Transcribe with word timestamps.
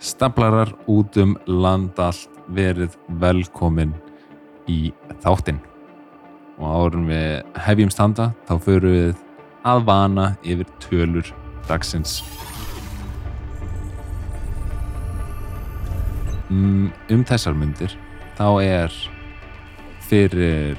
Stablarar 0.00 0.72
út 0.88 1.16
um 1.20 1.34
landallt 1.44 2.30
verið 2.48 2.94
velkomin 3.20 3.92
í 4.64 4.94
þáttinn. 5.20 5.60
Og 6.60 6.64
árum 6.66 7.08
við 7.10 7.58
hefjum 7.66 7.92
standa, 7.92 8.30
þá 8.48 8.54
förum 8.64 8.94
við 8.96 9.20
að 9.68 9.84
vana 9.84 10.26
yfir 10.40 10.70
tölur 10.80 11.32
dagsins. 11.68 12.20
Mm, 16.50 16.90
Um 17.10 17.24
þessar 17.24 17.54
myndir, 17.54 17.92
þá 18.34 18.48
er 18.64 18.96
fyrir 20.08 20.78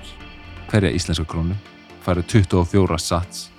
hverja 0.72 0.92
íslenska 0.92 1.24
krónu 1.30 1.56
farið 2.02 2.28
24 2.42 2.98
sats 3.00 3.50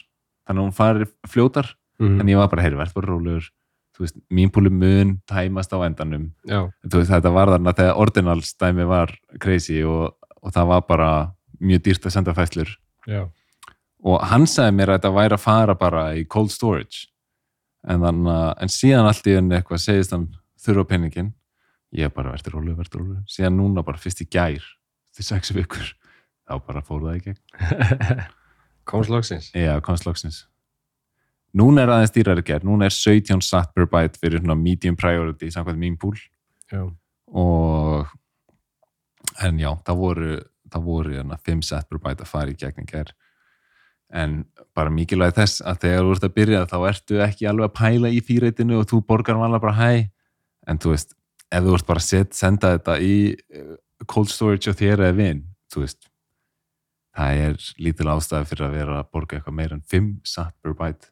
Þannig 0.47 0.59
að 0.59 0.67
hún 0.67 0.77
fari 0.77 1.09
fljótar 1.31 1.75
mm 2.01 2.19
en 2.19 2.27
ég 2.27 2.39
var 2.39 2.49
bara, 2.51 2.63
heyri, 2.65 2.75
verð 2.75 2.95
bara 2.97 3.07
rólegur. 3.11 3.45
Þú 3.93 4.01
veist, 4.03 4.15
mín 4.33 4.49
púli 4.51 4.71
mun 4.73 5.19
tæmast 5.29 5.71
á 5.71 5.77
endanum. 5.85 6.31
Já, 6.49 6.65
þú 6.89 6.99
veist, 6.99 7.11
þetta 7.13 7.31
var 7.31 7.51
þarna 7.53 7.73
þegar 7.77 7.99
ordinals 8.01 8.55
dæmi 8.59 8.87
var 8.89 9.13
crazy 9.39 9.83
og, 9.85 10.15
og 10.41 10.51
það 10.55 10.71
var 10.71 10.81
bara 10.89 11.09
mjög 11.61 11.83
dýrt 11.85 12.07
að 12.09 12.15
senda 12.17 12.33
fæslur 12.35 12.73
já, 13.07 13.29
og 14.03 14.19
hann 14.27 14.45
sagði 14.49 14.77
mér 14.77 14.91
að 14.91 14.99
þetta 14.99 15.13
væri 15.15 15.37
að 15.37 15.43
fara 15.43 15.75
bara 15.79 16.03
í 16.19 16.25
cold 16.27 16.51
storage. 16.51 17.07
En, 17.87 18.03
þann, 18.03 18.27
en 18.63 18.71
síðan 18.71 19.09
allt 19.09 19.25
í 19.27 19.35
enn 19.35 19.51
eitthvað 19.51 19.81
segist 19.83 20.13
hann 20.15 20.29
þurfa 20.63 20.85
penningin 20.93 21.33
ég 21.93 22.13
bara 22.13 22.31
verður 22.33 22.57
rólu, 22.57 22.75
verður 22.77 23.01
rólu 23.01 23.17
síðan 23.29 23.59
núna 23.59 23.83
bara 23.85 23.99
fyrst 24.01 24.23
í 24.23 24.29
gær 24.31 24.63
til 25.13 25.25
sex 25.27 25.51
vikur, 25.53 25.91
þá 26.47 26.55
bara 26.65 26.83
fór 26.85 27.03
það 27.05 27.19
í 27.19 27.23
gegn. 27.27 28.23
Komslagsins. 28.89 29.51
já, 29.55 29.77
komst 29.83 30.07
loksins. 30.07 30.41
Núna 31.55 31.83
er 31.83 31.91
aðeins 31.93 32.11
dýrari 32.15 32.43
gerð, 32.43 32.65
núna 32.67 32.89
er 32.89 32.95
17 32.95 33.43
satt 33.45 33.71
per 33.75 33.85
byte 33.87 34.19
fyrir 34.19 34.43
medium 34.57 34.97
priority 34.99 35.51
samkvæmt 35.53 35.79
mín 35.79 35.99
púl 36.01 36.17
og 37.31 38.09
en 39.45 39.61
já, 39.61 39.69
það 39.85 39.99
voru 40.01 40.31
það 40.73 40.87
voru 40.87 41.13
hérna 41.13 41.37
5 41.37 41.61
set 41.67 41.87
per 41.89 42.01
byte 42.01 42.25
að 42.25 42.31
fara 42.31 42.51
í 42.51 42.57
gegn 42.57 42.89
gerð 42.89 43.13
en 44.13 44.43
bara 44.77 44.93
mikilvæg 44.93 45.35
þess 45.37 45.63
að 45.65 45.81
þegar 45.85 46.05
þú 46.05 46.15
ert 46.15 46.27
að 46.27 46.35
byrja 46.37 46.63
þá 46.69 46.77
ertu 46.89 47.19
ekki 47.25 47.49
alveg 47.49 47.69
að 47.69 47.77
pæla 47.79 48.11
í 48.13 48.21
fýreitinu 48.25 48.79
og 48.79 48.87
þú 48.89 49.01
borgar 49.09 49.39
vanlega 49.39 49.65
bara 49.65 49.77
hæ 49.77 49.91
en 50.69 50.79
þú 50.81 50.93
veist, 50.93 51.15
ef 51.51 51.65
þú 51.65 51.77
ert 51.77 51.89
bara 51.89 52.03
að 52.03 52.35
senda 52.37 52.73
þetta 52.75 52.97
í 53.03 53.15
eh, 53.33 53.73
cold 54.09 54.31
storage 54.31 54.69
og 54.71 54.77
þér 54.79 55.07
eða 55.07 55.17
vinn, 55.17 55.41
þú 55.73 55.85
veist 55.85 56.07
það 57.13 57.41
er 57.47 57.65
lítil 57.85 58.09
ástæði 58.13 58.49
fyrir 58.51 58.67
að 58.67 58.77
vera 58.79 59.01
að 59.01 59.11
borga 59.13 59.37
eitthvað 59.37 59.57
meira 59.59 59.77
en 59.77 59.83
5 59.93 60.13
sat 60.29 60.55
per 60.61 60.77
byte 60.77 61.11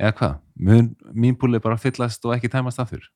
eða 0.00 0.12
hvað, 0.18 0.36
mun 0.66 0.92
mín 1.14 1.38
púli 1.38 1.62
bara 1.62 1.80
fyllast 1.80 2.24
og 2.26 2.36
ekki 2.36 2.52
tæmast 2.52 2.82
aftur 2.82 3.08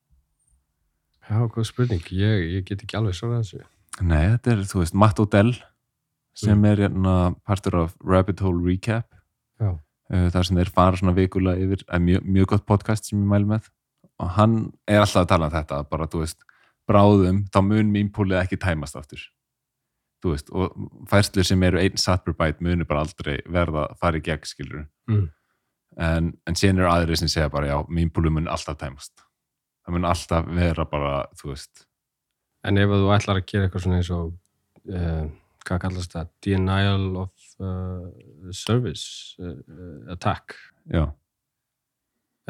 já, 1.29 1.39
góð 1.49 1.69
spurning. 1.69 2.03
Ég, 2.13 2.43
ég 2.57 2.65
get 2.67 2.83
ekki 2.85 2.97
alveg 2.99 3.15
svarað 3.17 3.43
þessu. 3.43 3.63
Nei, 4.05 4.23
þetta 4.35 4.53
er, 4.53 4.63
þú 4.69 4.81
veist, 4.83 4.97
Matt 4.97 5.21
O'Dell 5.23 5.53
sem 6.35 6.65
er 6.67 6.83
hérna 6.85 7.35
partur 7.47 7.77
af 7.85 7.95
Rabbit 8.03 8.43
Hole 8.43 8.63
Recap. 8.65 9.07
Uh, 10.05 10.27
þar 10.29 10.45
sem 10.45 10.57
þeir 10.59 10.69
fara 10.69 10.99
svona 10.99 11.15
vikulega 11.17 11.65
yfir 11.65 11.81
er 11.89 12.01
mjög, 12.03 12.25
mjög 12.29 12.49
gott 12.51 12.65
podcast 12.69 13.07
sem 13.09 13.17
ég 13.17 13.29
mælu 13.29 13.47
með. 13.55 13.71
Og 14.21 14.35
hann 14.35 14.57
er 14.87 15.01
alltaf 15.01 15.23
að 15.23 15.31
tala 15.31 15.47
um 15.49 15.55
þetta 15.55 15.79
bara, 15.89 16.07
þú 16.11 16.21
veist, 16.21 16.45
bráðum 16.85 17.39
þá 17.49 17.57
mun 17.65 17.89
mín 17.93 18.11
púlið 18.13 18.43
ekki 18.43 18.59
tæmast 18.61 18.99
aftur. 18.99 19.23
Þú 20.23 20.35
veist, 20.35 20.51
og 20.53 20.75
færslur 21.09 21.47
sem 21.47 21.63
eru 21.65 21.81
einn 21.81 21.97
satt 22.01 22.23
per 22.25 22.37
byte 22.37 22.63
munu 22.63 22.85
bara 22.87 23.03
aldrei 23.05 23.39
verða 23.51 23.87
að 23.89 23.97
fara 24.01 24.21
í 24.21 24.23
gegn, 24.25 24.45
skilur 24.47 24.85
mm. 25.09 25.25
en, 26.01 26.31
en 26.45 26.57
síðan 26.57 26.83
eru 26.83 26.91
aðri 26.91 27.17
sem 27.19 27.31
segja 27.31 27.49
bara, 27.53 27.71
já, 27.73 27.77
mín 27.89 28.13
púlið 28.13 28.37
mun 28.37 28.51
alltaf 28.51 28.77
tæmast. 28.81 29.25
Það 29.85 29.97
mun 29.97 30.07
alltaf 30.09 30.47
vera 30.53 30.85
bara, 30.89 31.17
þú 31.37 31.51
veist. 31.51 31.85
En 32.65 32.81
ef 32.81 32.93
þú 32.93 33.11
ætlar 33.13 33.41
að 33.41 33.49
gera 33.49 33.67
eitthvað 33.67 33.85
svona 33.85 33.99
eins 33.99 34.13
og, 34.13 34.31
uh, 34.89 35.25
hvað 35.65 35.81
kallast 35.85 36.15
það, 36.15 36.31
denial 36.45 37.05
of 37.23 37.49
uh, 37.63 38.07
service 38.55 39.35
uh, 39.41 40.13
attack, 40.13 40.57
já, 40.91 41.07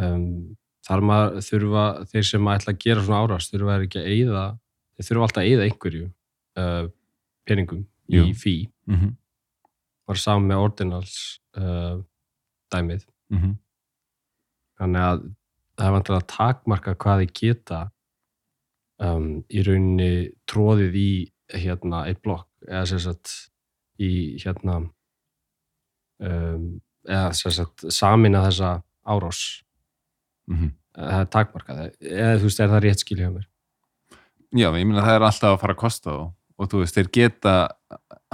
um, 0.02 0.56
þar 0.86 1.06
maður 1.10 1.46
þurfa, 1.48 1.86
þeir 2.12 2.30
sem 2.30 2.52
ætla 2.54 2.76
að 2.76 2.82
gera 2.86 3.06
svona 3.06 3.22
árás, 3.24 3.50
þurfa 3.52 3.80
ekki 3.86 4.02
að 4.02 4.10
eyða, 4.14 4.46
þeir 4.96 5.10
þurfa 5.10 5.28
alltaf 5.28 5.44
að 5.44 5.52
eyða 5.52 5.68
einhverju 5.70 6.08
uh, 6.62 6.84
peningum 7.46 7.86
í 8.12 8.20
Jú. 8.20 8.28
fí, 8.38 8.56
mhm, 8.92 9.16
var 10.06 10.22
saman 10.22 10.52
með 10.52 10.66
ordinals 10.68 11.18
uh, 11.58 12.02
dæmið. 12.74 13.08
mhm. 13.34 13.56
Þannig 14.76 15.06
að 15.08 15.22
það 15.76 15.86
er 15.86 15.94
vantilega 15.96 16.22
að 16.22 16.32
takmarka 16.34 16.94
hvað 17.00 17.22
þið 17.22 17.30
geta 17.40 17.78
um, 19.04 19.30
í 19.48 19.64
rauninni 19.64 20.10
tróðið 20.52 20.98
í 21.00 21.12
hérna 21.56 22.06
eitt 22.10 22.22
blokk 22.26 22.48
eða 22.68 22.86
sem 22.92 23.02
sagt 23.04 23.36
í 24.02 24.12
hérna 24.42 24.80
um, 26.20 26.70
eða 27.08 27.34
sem 27.38 27.54
sagt 27.56 27.86
samina 27.94 28.44
þessa 28.48 28.78
árás 29.06 29.42
mhm. 30.52 30.74
það 30.96 31.20
er 31.20 31.30
takmarkað 31.36 31.84
eða 32.00 32.40
þú 32.40 32.50
veist 32.50 32.64
er 32.64 32.74
það 32.74 32.84
rétt 32.88 33.06
skilja 33.06 33.28
hjá 33.28 33.36
mér? 33.36 33.52
Já, 34.56 34.70
ég 34.72 34.88
meina 34.88 35.04
það 35.04 35.18
er 35.18 35.28
alltaf 35.28 35.54
að 35.56 35.62
fara 35.64 35.76
að 35.76 35.84
kosta 35.84 36.16
þá 36.16 36.26
og 36.56 36.72
þú 36.72 36.82
veist, 36.82 36.96
þeir 36.96 37.10
geta 37.14 37.54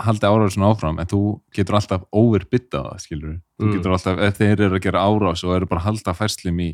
haldið 0.01 0.27
árásun 0.29 0.65
áfram, 0.65 0.99
en 1.01 1.09
þú 1.09 1.21
getur 1.55 1.77
alltaf 1.77 2.05
overbytta 2.13 2.83
það, 2.85 3.03
skilur 3.05 3.33
þú 3.57 3.65
Mm. 3.65 3.73
getur 3.75 3.91
alltaf, 3.95 4.19
ef 4.19 4.37
þeir 4.37 4.61
eru 4.61 4.75
að 4.77 4.83
gera 4.85 5.05
árás 5.05 5.43
og 5.43 5.55
eru 5.55 5.65
bara 5.65 5.81
að 5.81 5.87
halda 5.89 6.13
færslum 6.13 6.59
í 6.59 6.69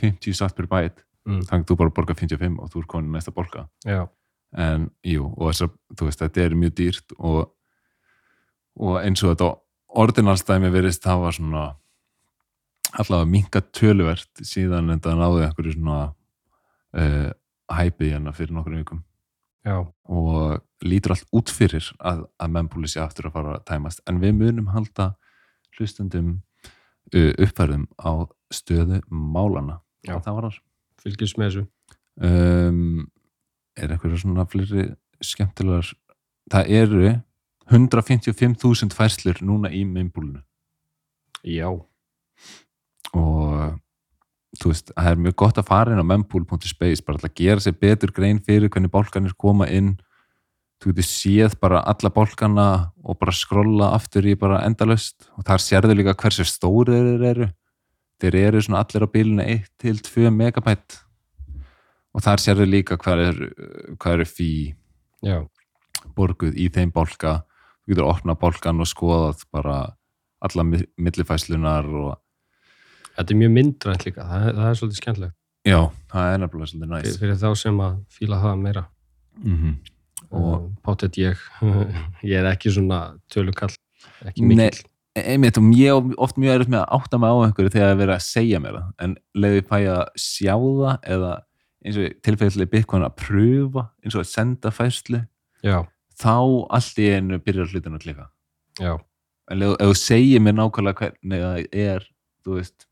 50 0.00 0.32
satt 0.34 0.56
per 0.56 0.66
bæt, 0.66 1.04
mm. 1.28 1.42
þannig 1.48 1.66
þú 1.68 1.76
bara 1.76 1.92
að 1.92 1.94
borga 1.94 2.14
55 2.14 2.58
og 2.58 2.70
þú 2.72 2.80
er 2.80 2.86
konin 2.86 3.12
næsta 3.12 3.32
borga. 3.32 3.68
Já, 3.84 4.08
en 4.52 4.88
jú, 5.06 5.26
og 5.36 5.50
þess 5.50 5.66
að, 5.66 5.76
þú 5.98 6.08
veist, 6.08 6.22
þetta 6.24 6.42
er 6.44 6.56
mjög 6.60 6.74
dýrt 6.80 7.14
og, 7.18 7.52
og 8.80 8.98
eins 9.00 9.22
og 9.22 9.32
þetta 9.32 9.52
ordinalstæmi 10.02 10.72
verist 10.72 11.04
það 11.04 11.22
var 11.26 11.36
svona 11.36 11.62
allavega 12.92 13.28
minka 13.28 13.62
töluvert 13.72 14.44
síðan 14.44 14.90
þetta 14.92 15.16
náði 15.16 15.46
einhverju 15.46 15.74
svona 15.76 16.02
uh, 16.98 17.30
hæpið 17.72 18.14
hérna 18.16 18.34
fyrir 18.36 18.54
nokkrum 18.56 18.82
vikum. 18.82 19.02
Já, 19.62 19.78
og 20.10 20.62
lítur 20.82 21.14
allt 21.14 21.28
út 21.30 21.52
fyrir 21.54 21.86
að, 22.02 22.24
að 22.42 22.54
mennbúli 22.56 22.90
sé 22.90 23.00
aftur 23.02 23.28
að 23.28 23.36
fara 23.36 23.54
að 23.56 23.66
tæmast. 23.68 24.02
En 24.10 24.18
við 24.22 24.34
munum 24.40 24.72
halda 24.74 25.12
hlustundum 25.78 26.34
uh, 27.14 27.32
uppfærðum 27.38 27.86
á 28.02 28.26
stöðu 28.52 29.00
málana 29.08 29.80
Já. 30.04 30.16
og 30.16 30.24
það 30.26 30.38
var 30.38 30.48
þar 30.48 30.58
fylgjast 31.04 31.38
með 31.38 31.50
þessu. 31.50 31.66
Um, 32.22 33.06
er 33.76 33.92
eitthvað 33.92 34.18
svona 34.22 34.46
fleiri 34.48 34.88
skemmtilegar? 35.22 35.92
Það 36.52 36.72
eru 36.82 37.12
155.000 37.72 38.96
færslur 38.96 39.38
núna 39.44 39.70
í 39.72 39.84
mennbúlinu 39.88 40.42
Já, 41.42 41.66
og 43.18 43.78
þú 44.60 44.70
veist, 44.70 44.92
það 44.94 45.10
er 45.10 45.20
mjög 45.24 45.36
gott 45.42 45.58
að 45.58 45.68
fara 45.70 45.94
inn 45.94 46.02
á 46.02 46.06
mempool.space 46.06 47.04
bara 47.06 47.18
að 47.18 47.34
gera 47.40 47.62
sér 47.64 47.74
betur 47.80 48.12
grein 48.14 48.38
fyrir 48.44 48.70
hvernig 48.70 48.92
bálkanir 48.92 49.34
koma 49.34 49.66
inn. 49.66 49.96
Þú 50.82 50.92
getur 50.92 51.08
séð 51.08 51.56
bara 51.62 51.82
alla 51.88 52.10
bálkana 52.14 52.68
og 53.02 53.18
bara 53.18 53.34
skrolla 53.34 53.92
aftur 53.96 54.26
í 54.26 54.36
bara 54.38 54.62
endalaust. 54.66 55.28
Og 55.38 55.46
þar 55.46 55.62
sérðu 55.62 55.98
líka 55.98 56.14
hversu 56.18 56.46
stóri 56.46 56.98
þeir 56.98 57.26
eru. 57.32 57.48
Þeir 58.22 58.38
eru 58.42 58.62
svona 58.62 58.84
allir 58.84 59.06
á 59.06 59.08
bíluna 59.10 59.48
1 59.50 59.66
til 59.82 59.98
2 59.98 60.30
megabætt 60.30 61.00
og 62.14 62.22
þar 62.24 62.42
sérðu 62.44 62.66
líka 62.68 62.98
hvað 63.00 63.22
er, 63.28 63.38
hvað 63.98 64.12
eru 64.18 64.26
fí 64.28 64.48
já, 65.24 65.38
borguð 66.16 66.56
í 66.60 66.68
þeim 66.74 66.92
bálka. 66.94 67.42
Þú 67.82 67.94
getur 67.94 68.08
opnað 68.10 68.38
bálkan 68.42 68.80
og 68.84 68.86
skoðað 68.90 69.44
bara 69.52 69.76
alla 70.42 70.64
mi- 70.66 70.86
millifæslunar 70.98 71.86
og 71.88 72.18
Þetta 73.12 73.34
er 73.34 73.36
mjög 73.42 73.50
myndrænt 73.52 74.04
líka, 74.06 74.24
það, 74.24 74.44
er- 74.48 74.54
það 74.56 74.68
er 74.70 74.76
svolítið 74.80 75.00
skemmtilegt. 75.02 75.34
Já, 75.68 75.78
það 76.12 76.28
er 76.34 76.38
nefnilega 76.42 76.70
svolítið 76.70 76.92
næs. 76.92 77.18
Fyrir, 77.20 77.34
þá 77.42 77.50
sem 77.60 77.80
að 77.84 77.98
fíla 78.08 78.38
það 78.42 78.62
meira. 78.62 78.84
Mm 79.44 79.74
og 80.32 80.54
og 80.54 80.70
pátet 80.82 81.18
ég. 81.20 81.36
Ég 82.24 82.38
er 82.40 82.46
ekki 82.48 82.70
svona 82.72 83.18
tölukall 83.28 83.74
ekki 84.24 84.42
mikill. 84.48 84.80
Einmitt 85.14 85.58
og 85.60 85.64
ég 85.76 86.14
oft 86.16 86.38
mjög 86.40 86.54
erfitt 86.54 86.70
með 86.72 86.80
að 86.86 86.94
átta 86.96 87.18
mig 87.20 87.28
á 87.28 87.36
einhverju 87.44 87.72
þegar 87.74 87.84
það 87.84 87.92
er 87.92 88.00
verið 88.00 88.14
að 88.16 88.24
segja 88.24 88.60
mér 88.64 88.78
það. 88.78 88.86
En 89.04 89.16
leiði 89.36 89.62
að 89.92 90.06
sjá 90.16 90.54
það 90.56 91.10
eða 91.16 91.32
eins 91.82 91.98
og 91.98 92.14
tilfellilega 92.24 92.72
Bitcoin 92.72 93.06
að 93.06 93.16
pröfa 93.22 93.86
eins 94.02 94.16
og 94.16 94.22
að 94.22 94.30
senda 94.30 94.72
færslu 94.74 95.22
já, 95.64 95.82
þá 96.18 96.36
allt 96.78 97.00
í 97.02 97.08
einu 97.16 97.40
byrjar 97.42 97.72
hlutin 97.72 97.96
að 97.96 98.06
klika. 98.06 98.28
Já, 98.80 98.94
en 99.50 99.66
ef 99.66 99.80
þú 99.82 99.96
segir 99.98 100.42
mér 100.42 100.58
nákvæmlega 100.58 101.00
hvernig 101.00 101.44
það 101.46 101.80
er 101.86 102.06
veist, 102.46 102.86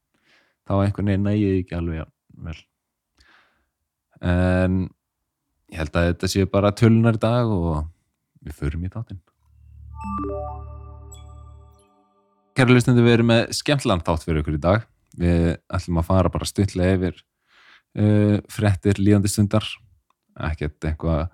þá 0.68 0.74
einhvern 0.80 1.12
veginn 1.12 1.26
nægið 1.26 1.60
ekki 1.60 1.78
alveg 1.78 2.10
vel. 2.46 2.58
En 4.20 4.82
ég 5.70 5.80
held 5.80 5.96
að 5.96 6.10
þetta 6.10 6.30
sé 6.30 6.46
bara 6.50 6.74
tölunar 6.76 7.16
í 7.16 7.22
dag 7.22 7.50
og 7.54 7.86
við 8.44 8.56
förum 8.58 8.84
í 8.84 8.92
þáttinn. 8.92 9.22
Kæra 12.56 12.74
hlustandi, 12.74 13.04
við 13.04 13.14
erum 13.14 13.30
með 13.30 13.42
skemmtlan 13.56 14.02
þátt 14.04 14.26
fyrir 14.26 14.42
ykkur 14.42 14.58
í 14.58 14.62
dag. 14.62 14.86
Við 15.20 15.44
ætlum 15.72 16.00
að 16.00 16.08
fara 16.10 16.32
bara 16.32 16.48
stuttlega 16.48 16.96
yfir 16.98 17.22
uh, 17.98 18.36
fréttir 18.50 19.00
líðandi 19.00 19.30
stundar. 19.30 19.66
Ekkert 20.40 20.78
eitthvað 20.86 21.28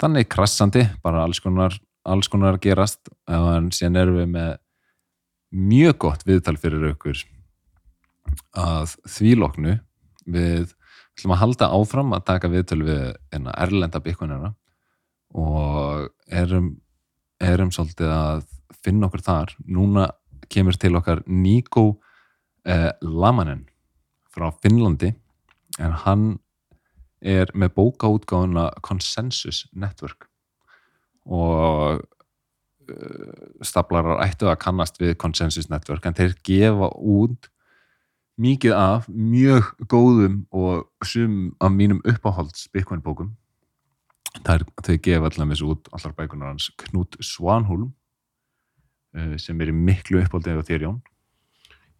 þannig 0.00 0.28
krassandi, 0.32 0.86
bara 1.04 1.24
alls 1.24 1.40
konar 1.40 1.76
alls 2.06 2.30
konar 2.30 2.60
gerast. 2.62 3.10
En 3.28 3.70
síðan 3.74 4.00
erum 4.02 4.20
við 4.20 4.30
með 4.34 4.52
mjög 5.56 5.98
gott 6.06 6.24
viðtal 6.26 6.56
fyrir 6.60 6.90
ykkur 6.92 7.22
að 8.58 8.96
því 9.10 9.34
loknu. 9.40 9.76
Við 10.26 10.72
ætlum 11.16 11.34
að 11.36 11.42
halda 11.42 11.70
áfram 11.74 12.14
að 12.16 12.26
taka 12.30 12.50
viðtöl 12.52 12.82
við 12.84 13.04
enna 13.34 13.54
erlenda 13.62 14.02
byggunina 14.02 14.52
og 15.36 16.08
erum, 16.30 16.74
erum 17.42 17.72
svolítið 17.74 18.10
að 18.12 18.42
finna 18.82 19.08
okkur 19.08 19.24
þar. 19.26 19.54
Núna 19.66 20.10
kemur 20.52 20.76
til 20.78 20.94
okkar 20.98 21.22
Nico 21.26 21.86
eh, 22.66 22.92
Lamanen 23.02 23.64
frá 24.30 24.50
Finnlandi 24.62 25.14
en 25.82 25.94
hann 26.04 26.26
er 27.20 27.50
með 27.54 27.74
bókaútgáðuna 27.76 28.68
Consensus 28.86 29.64
Network 29.72 30.28
og 31.26 32.02
uh, 32.90 33.46
staplarar 33.64 34.22
ættu 34.26 34.50
að 34.50 34.60
kannast 34.62 35.00
við 35.00 35.16
Consensus 35.20 35.70
Network 35.72 36.06
en 36.06 36.16
þeir 36.16 36.36
gefa 36.46 36.90
út 36.94 37.50
mikið 38.36 38.76
af 38.76 39.08
mjög 39.08 39.72
góðum 39.88 40.44
og 40.52 40.86
sum 41.08 41.56
af 41.60 41.72
mínum 41.72 42.02
uppáhalds 42.04 42.68
Bitcoin 42.68 43.00
bókum. 43.00 43.32
Það 44.44 44.58
er, 44.58 44.64
þau 44.84 44.96
gefa 45.06 45.30
allaveg 45.30 45.62
út 45.64 45.88
allar 45.96 46.16
bækunar 46.18 46.52
hans 46.52 46.68
Knút 46.84 47.16
Svanholm 47.24 47.94
uh, 49.16 49.36
sem 49.40 49.60
er 49.60 49.72
miklu 49.72 50.20
uppáhaldið 50.20 50.60
af 50.60 50.68
þér 50.68 50.88
Jón 50.90 51.04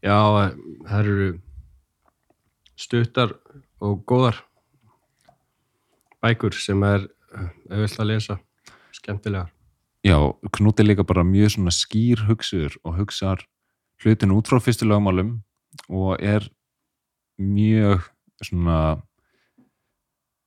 já, 0.04 0.18
það 0.86 1.00
eru 1.00 1.28
stuttar 2.76 3.34
og 3.80 4.02
góðar 4.08 4.40
bækur 6.22 6.56
sem 6.56 6.82
er 6.86 7.06
auðvitað 7.36 8.02
að 8.02 8.10
lesa 8.10 8.38
skemmtilegar. 8.96 9.52
Já, 10.06 10.16
Knút 10.54 10.80
er 10.80 10.86
líka 10.86 11.04
bara 11.06 11.26
mjög 11.26 11.56
svona 11.56 11.74
skýr 11.74 12.22
hugsuður 12.28 12.76
og 12.86 13.00
hugsar 13.00 13.42
hlutinu 14.02 14.38
út 14.38 14.48
frá 14.48 14.60
fyrstu 14.62 14.86
lögmálum 14.86 15.40
og 15.88 16.20
er 16.22 16.46
mjög 17.36 18.06
svona 18.44 19.00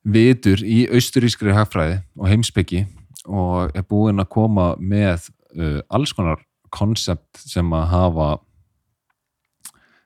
vitur 0.07 0.61
í 0.63 0.85
austurískri 0.87 1.53
hagfræði 1.53 1.99
og 2.17 2.29
heimspeki 2.31 2.85
og 3.27 3.75
er 3.75 3.85
búinn 3.85 4.21
að 4.21 4.31
koma 4.31 4.71
með 4.79 5.27
uh, 5.57 5.81
alls 5.91 6.13
konar 6.15 6.41
konsept 6.73 7.41
sem 7.41 7.67
að 7.73 7.89
hafa 7.91 8.29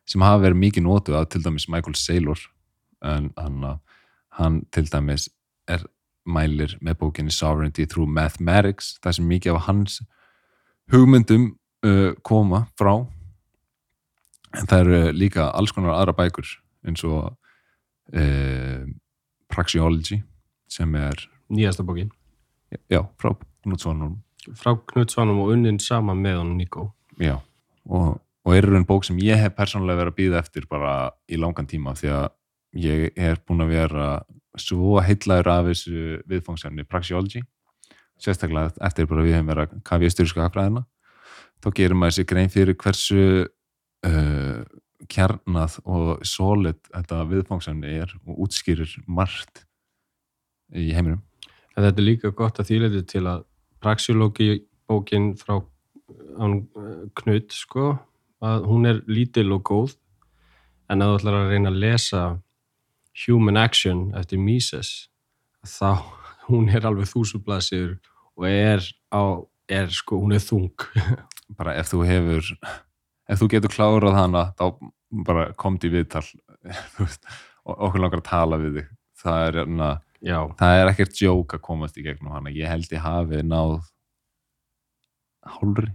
sem 0.10 0.24
hafa 0.24 0.48
verið 0.48 0.60
mikið 0.60 0.86
nótu 0.88 1.16
að 1.16 1.30
til 1.36 1.44
dæmis 1.46 1.70
Michael 1.72 1.96
Saylor 2.00 2.40
en 3.04 3.32
hann, 3.38 3.66
hann 4.40 4.62
til 4.72 4.88
dæmis 4.92 5.30
er 5.68 5.86
mælir 6.26 6.78
með 6.82 7.00
bókinni 7.02 7.34
Sovereignty 7.34 7.86
Through 7.90 8.10
Mathematics 8.10 8.98
það 9.04 9.18
sem 9.18 9.30
mikið 9.32 9.58
af 9.58 9.68
hans 9.68 10.00
hugmyndum 10.92 11.50
uh, 11.86 12.12
koma 12.24 12.66
frá. 12.80 12.96
En 14.54 14.70
það 14.70 14.84
eru 14.84 15.16
líka 15.18 15.50
alls 15.52 15.74
konar 15.76 15.98
aðra 15.98 16.16
bækur 16.18 16.48
eins 16.88 17.04
og 17.08 17.32
uh, 18.16 18.84
Praxeology 19.54 20.22
sem 20.72 20.96
er, 20.98 21.28
nýjasta 21.54 21.86
bókin. 21.86 22.12
Já, 22.90 23.04
frá 23.22 23.36
Knutsonum 23.64 24.24
frá 24.52 24.76
Knutsvanum 24.92 25.42
og 25.44 25.54
unnin 25.56 25.80
saman 25.80 26.22
með 26.24 26.40
hann 26.42 26.54
Nico. 26.58 26.88
Já, 27.22 27.38
og, 27.88 28.18
og 28.44 28.56
er 28.56 28.68
raun 28.68 28.88
bók 28.88 29.06
sem 29.08 29.20
ég 29.24 29.40
hef 29.40 29.56
persónulega 29.58 30.02
verið 30.02 30.14
að 30.14 30.20
býða 30.20 30.42
eftir 30.44 30.68
bara 30.72 30.96
í 31.30 31.40
langan 31.40 31.70
tíma 31.70 31.96
því 31.98 32.12
að 32.18 32.26
ég 32.74 33.12
er 33.20 33.42
búin 33.48 33.64
að 33.66 33.74
vera 33.76 34.08
svo 34.60 35.00
heitlaður 35.02 35.50
af 35.54 35.68
þessu 35.72 36.22
viðfangsefni 36.30 36.86
Praxeology 36.86 37.44
sérstaklega 38.22 38.74
eftir 38.86 39.08
bara 39.10 39.26
við 39.26 39.38
hefum 39.38 39.52
verið 39.52 39.66
að 39.68 39.84
kafa 39.88 40.08
í 40.08 40.14
styrsku 40.14 40.44
hagfræðina 40.44 40.86
þá 41.64 41.70
gerir 41.80 41.98
maður 41.98 42.18
sér 42.18 42.30
grein 42.30 42.52
fyrir 42.54 42.78
hversu 42.80 43.24
uh, 44.08 44.64
kjarnað 45.12 45.78
og 45.84 46.24
solid 46.28 46.80
þetta 46.90 47.22
viðfangsefni 47.32 47.96
er 48.04 48.14
og 48.24 48.46
útskýrir 48.46 48.90
margt 49.08 49.64
í 50.74 50.92
heiminum. 50.96 51.22
En 51.74 51.86
þetta 51.86 52.02
er 52.02 52.08
líka 52.08 52.32
gott 52.36 52.62
að 52.62 52.70
þýleiti 52.72 53.04
til 53.10 53.26
að 53.30 53.46
praxjológi 53.84 54.64
bókin 54.90 55.34
frá 55.40 55.60
hann 56.38 56.64
Knut 57.20 57.54
sko 57.56 57.94
að 58.44 58.66
hún 58.70 58.88
er 58.90 59.02
lítil 59.08 59.50
og 59.56 59.64
góð 59.68 59.96
en 60.92 61.04
að 61.04 61.14
þú 61.14 61.20
ætlar 61.20 61.38
að 61.40 61.52
reyna 61.54 61.72
að 61.72 61.82
lesa 61.84 62.24
Human 63.26 63.58
Action 63.58 64.10
eftir 64.18 64.42
Mises 64.42 65.10
þá 65.64 66.02
hún 66.50 66.70
er 66.74 66.86
alveg 66.88 67.08
þúsublaðsir 67.12 67.98
og 68.36 68.48
er 68.50 68.84
á 69.14 69.24
er 69.72 69.94
sko, 69.94 70.20
hún 70.20 70.36
er 70.36 70.44
þung. 70.44 70.74
Bara 71.58 71.78
ef 71.80 71.92
þú 71.94 72.04
hefur 72.08 72.50
ef 73.30 73.40
þú 73.40 73.50
getur 73.54 73.74
klárað 73.74 74.18
hana 74.18 74.44
þá 74.58 74.66
bara 75.24 75.48
komt 75.60 75.86
í 75.86 75.92
viðtal. 75.94 76.26
Og 77.64 77.80
okkur 77.88 78.02
langar 78.02 78.20
að 78.20 78.28
tala 78.28 78.58
við 78.60 78.74
þig. 78.76 78.88
Það 79.24 79.42
er, 79.48 79.58
na, 79.72 79.90
já, 80.20 80.38
það 80.60 80.80
er 80.82 80.90
ekkert 80.90 81.20
jók 81.22 81.54
að 81.56 81.62
komast 81.64 81.96
í 81.96 82.04
gegnum 82.04 82.34
hana. 82.36 82.52
Ég 82.52 82.68
held 82.68 82.92
ég 82.92 83.00
hafi 83.00 83.40
náð 83.48 83.78
hálfri. 85.48 85.94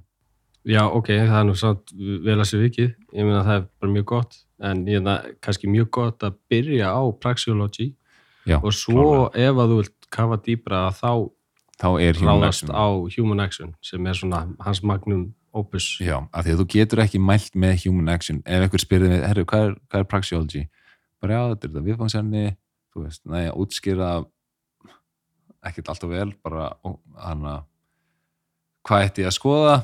Já 0.68 0.80
ok, 0.86 1.10
það 1.26 1.36
er 1.40 1.46
nú 1.48 1.56
samt 1.58 1.92
vel 2.24 2.38
að 2.38 2.48
sér 2.48 2.62
vikið, 2.64 2.94
ég 3.16 3.28
meina 3.28 3.44
það 3.44 3.58
er 3.58 3.66
bara 3.82 3.92
mjög 3.98 4.06
gott 4.14 4.38
en 4.62 4.84
ég 4.88 5.02
meina 5.02 5.20
kannski 5.44 5.70
mjög 5.70 5.90
gott 5.94 6.26
að 6.26 6.38
byrja 6.50 6.90
á 6.90 7.02
praxjology 7.20 7.92
Já, 8.48 8.58
og 8.58 8.72
svo 8.74 9.28
ef 9.34 9.54
að 9.54 9.74
þú 9.74 9.80
vilt 9.82 10.08
kafa 10.14 10.38
dýbra 10.44 10.86
þá 10.96 11.28
þá 11.78 11.88
ráðast 12.18 12.70
á 12.72 12.86
Human 13.16 13.40
Action 13.44 13.74
sem 13.84 14.06
er 14.06 14.16
svona 14.18 14.46
hans 14.64 14.82
magnum 14.82 15.28
opus. 15.58 15.98
Já, 16.02 16.18
af 16.32 16.44
því 16.44 16.54
að 16.54 16.62
þú 16.62 16.66
getur 16.74 17.02
ekki 17.02 17.20
mælt 17.22 17.54
með 17.58 17.84
human 17.84 18.10
action. 18.12 18.40
Ef 18.44 18.64
einhver 18.66 18.82
spyrði 18.82 19.12
mig, 19.12 19.22
herru, 19.24 19.44
hvað 19.48 19.68
er, 19.68 19.76
hvað 19.88 20.02
er 20.02 20.08
praxeology? 20.10 20.64
Bara 21.22 21.38
já, 21.38 21.42
þetta 21.52 21.66
er 21.66 21.72
þetta 21.72 21.84
viðfangsefni 21.86 22.44
þú 22.92 23.04
veist, 23.04 23.22
næja, 23.28 23.54
útskýra 23.58 24.10
ekkert 25.68 25.90
alltaf 25.92 26.12
vel 26.12 26.30
bara, 26.44 26.70
hann 27.18 27.46
að 27.48 27.64
hvað 28.88 29.06
ætti 29.08 29.24
ég 29.24 29.30
að 29.30 29.36
skoða? 29.38 29.78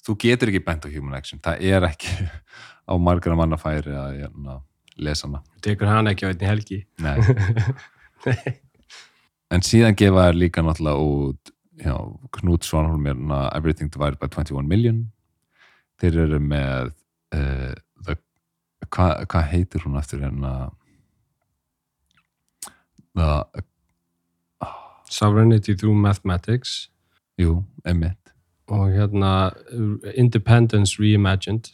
Þú 0.00 0.16
getur 0.22 0.50
ekki 0.50 0.62
bent 0.64 0.86
á 0.86 0.88
human 0.92 1.16
action, 1.18 1.40
það 1.44 1.62
er 1.70 1.86
ekki 1.90 2.26
á 2.90 2.94
margra 3.00 3.36
manna 3.38 3.58
færi 3.60 3.92
að 3.94 4.18
hérna, 4.22 4.58
lesa 4.96 5.28
hana. 5.28 5.42
tekur 5.64 5.90
hann 5.90 6.10
ekki 6.10 6.26
á 6.26 6.30
einni 6.32 6.48
helgi? 6.48 6.80
Nei. 7.04 7.16
en 9.50 9.64
síðan 9.66 9.96
gefa 9.98 10.28
þær 10.28 10.38
líka 10.40 10.64
náttúrulega 10.64 11.04
út 11.04 11.52
já, 11.80 11.94
Knút 12.36 12.66
Svanholm 12.68 13.06
er 13.06 13.16
hana 13.16 13.40
Everything 13.56 13.92
Divided 13.92 14.20
by 14.20 14.28
21 14.28 14.68
Million. 14.68 15.04
Þeir 16.00 16.20
eru 16.24 16.40
með 16.40 16.92
uh, 17.36 17.72
the, 18.06 18.16
hvað 18.88 19.26
hva 19.28 19.42
heitir 19.52 19.84
hún 19.84 19.98
eftir 20.00 20.24
hérna? 20.24 20.70
The, 23.16 23.64
Sovereignty 25.10 25.74
through 25.74 25.98
Mathematics. 25.98 26.88
Jú, 27.40 27.64
emitt 27.84 28.19
og 28.70 28.90
hérna 28.94 29.50
Independence 30.14 31.00
Reimagined. 31.00 31.72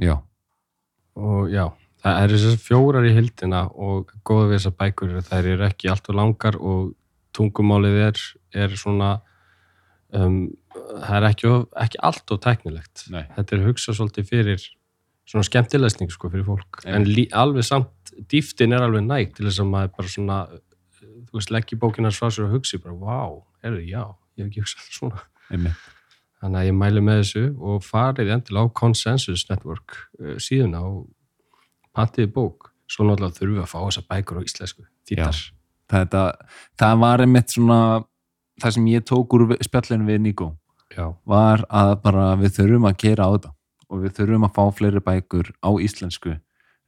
Já, 0.00 0.16
og 1.14 1.50
já, 1.52 1.68
það 2.02 2.20
eru 2.24 2.38
þessar 2.40 2.62
fjórar 2.64 3.06
í 3.06 3.14
hildina 3.14 3.64
og 3.70 4.12
góða 4.26 4.48
við 4.50 4.56
þessar 4.58 4.76
bækur 4.80 5.14
þær 5.28 5.50
eru 5.52 5.66
ekki 5.68 5.90
alltaf 5.92 6.16
langar 6.16 6.58
og 6.58 6.94
tungumálið 7.34 8.00
er, 8.08 8.22
er 8.64 8.74
svona 8.78 9.10
um, 10.14 10.48
það 10.74 11.16
er 11.18 11.28
ekki, 11.30 11.52
ekki 11.84 12.02
allt 12.10 12.34
of 12.34 12.42
tæknilegt. 12.42 13.06
Nei. 13.14 13.24
þetta 13.36 13.56
er 13.56 13.66
hugsað 13.68 14.00
svolítið 14.00 14.30
fyrir 14.30 14.68
svona 15.28 15.46
skemmtilesning 15.46 16.12
sko 16.12 16.30
fyrir 16.32 16.46
fólk. 16.46 16.82
Einmitt. 16.84 16.94
en 16.94 17.08
lí, 17.08 17.26
alveg 17.32 17.66
samt, 17.66 18.14
dýftin 18.30 18.74
er 18.76 18.84
alveg 18.84 19.06
nægt 19.06 19.38
til 19.38 19.48
þess 19.48 19.62
að 19.62 19.70
maður 19.72 19.94
bara 19.98 20.12
svona 20.12 20.38
þú 21.34 21.38
veist, 21.38 21.52
leggja 21.54 21.80
bókina 21.80 22.12
frá 22.14 22.28
sér 22.30 22.48
og 22.48 22.56
hugsi 22.58 22.80
bara, 22.82 22.94
vá, 22.94 23.20
er 23.64 23.78
já, 23.82 24.02
ég 24.36 24.44
hef 24.44 24.50
ekki 24.50 24.64
hugsað 24.64 24.90
svona. 24.98 25.24
Einmitt, 25.52 25.88
þannig 26.44 26.60
að 26.60 26.68
ég 26.68 26.76
mæli 26.76 27.02
með 27.04 27.20
þessu 27.22 27.44
og 27.64 27.84
farið 27.84 28.32
endilega 28.36 28.68
á 28.68 28.76
Consensus 28.76 29.46
Network 29.48 29.96
uh, 30.20 30.36
síðuna 30.36 30.84
og 30.84 31.06
pantiði 31.96 32.28
bók. 32.34 32.70
Svo 32.84 33.06
náttúrulega 33.08 33.38
þurfum 33.38 33.56
við 33.56 33.64
að 33.64 33.70
fá 33.70 33.78
þessa 33.80 34.02
bækur 34.10 34.40
á 34.40 34.42
íslensku 34.44 34.82
þýttar, 35.08 35.38
þetta, 35.92 36.24
það 36.80 36.98
var 37.00 37.22
einmitt 37.24 37.54
svona 37.54 37.78
það 38.60 38.76
sem 38.76 38.90
ég 38.92 39.06
tók 39.08 39.36
úr 39.36 39.54
spjallinu 39.64 40.08
við 40.08 40.34
já, 40.94 41.06
var 41.24 41.64
að 41.72 41.94
bara 42.04 42.26
við 42.38 42.58
þurfum 42.58 42.88
að 42.88 42.98
gera 43.02 43.26
á 43.26 43.30
þetta 43.34 43.52
og 43.88 44.02
við 44.04 44.16
þurfum 44.18 44.46
að 44.46 44.54
fá 44.58 44.64
fleiri 44.78 45.02
bækur 45.04 45.50
á 45.64 45.70
íslensku 45.80 46.36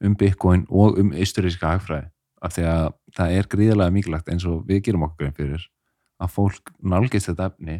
um 0.03 0.15
Bitcoin 0.15 0.65
og 0.69 0.99
um 1.01 1.11
austuríska 1.17 1.73
hagfræði. 1.73 2.11
Af 2.41 2.53
því 2.53 2.65
að 2.69 2.87
það 3.17 3.33
er 3.33 3.47
gríðarlega 3.49 3.93
mikilvægt 3.95 4.29
eins 4.29 4.45
og 4.45 4.61
við 4.67 4.83
gerum 4.85 5.07
okkur 5.07 5.33
fyrir 5.33 5.63
að 6.21 6.33
fólk 6.35 6.71
nálgist 6.77 7.31
þetta 7.31 7.49
efni 7.51 7.79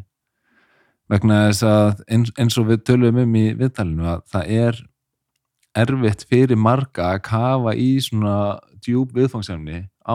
vegna 1.12 1.48
þess 1.48 1.66
að 1.68 2.04
eins, 2.08 2.32
eins 2.38 2.58
og 2.60 2.70
við 2.72 2.84
tölum 2.90 3.20
um 3.24 3.36
í 3.40 3.46
viðtalinu 3.58 4.08
að 4.14 4.24
það 4.34 4.54
er 4.58 4.82
erfitt 5.78 6.26
fyrir 6.30 6.60
marga 6.60 7.14
að 7.14 7.24
kafa 7.28 7.76
í 7.78 7.90
svona 8.04 8.36
djúb 8.84 9.14
viðfangsefni 9.16 9.86
á 10.04 10.14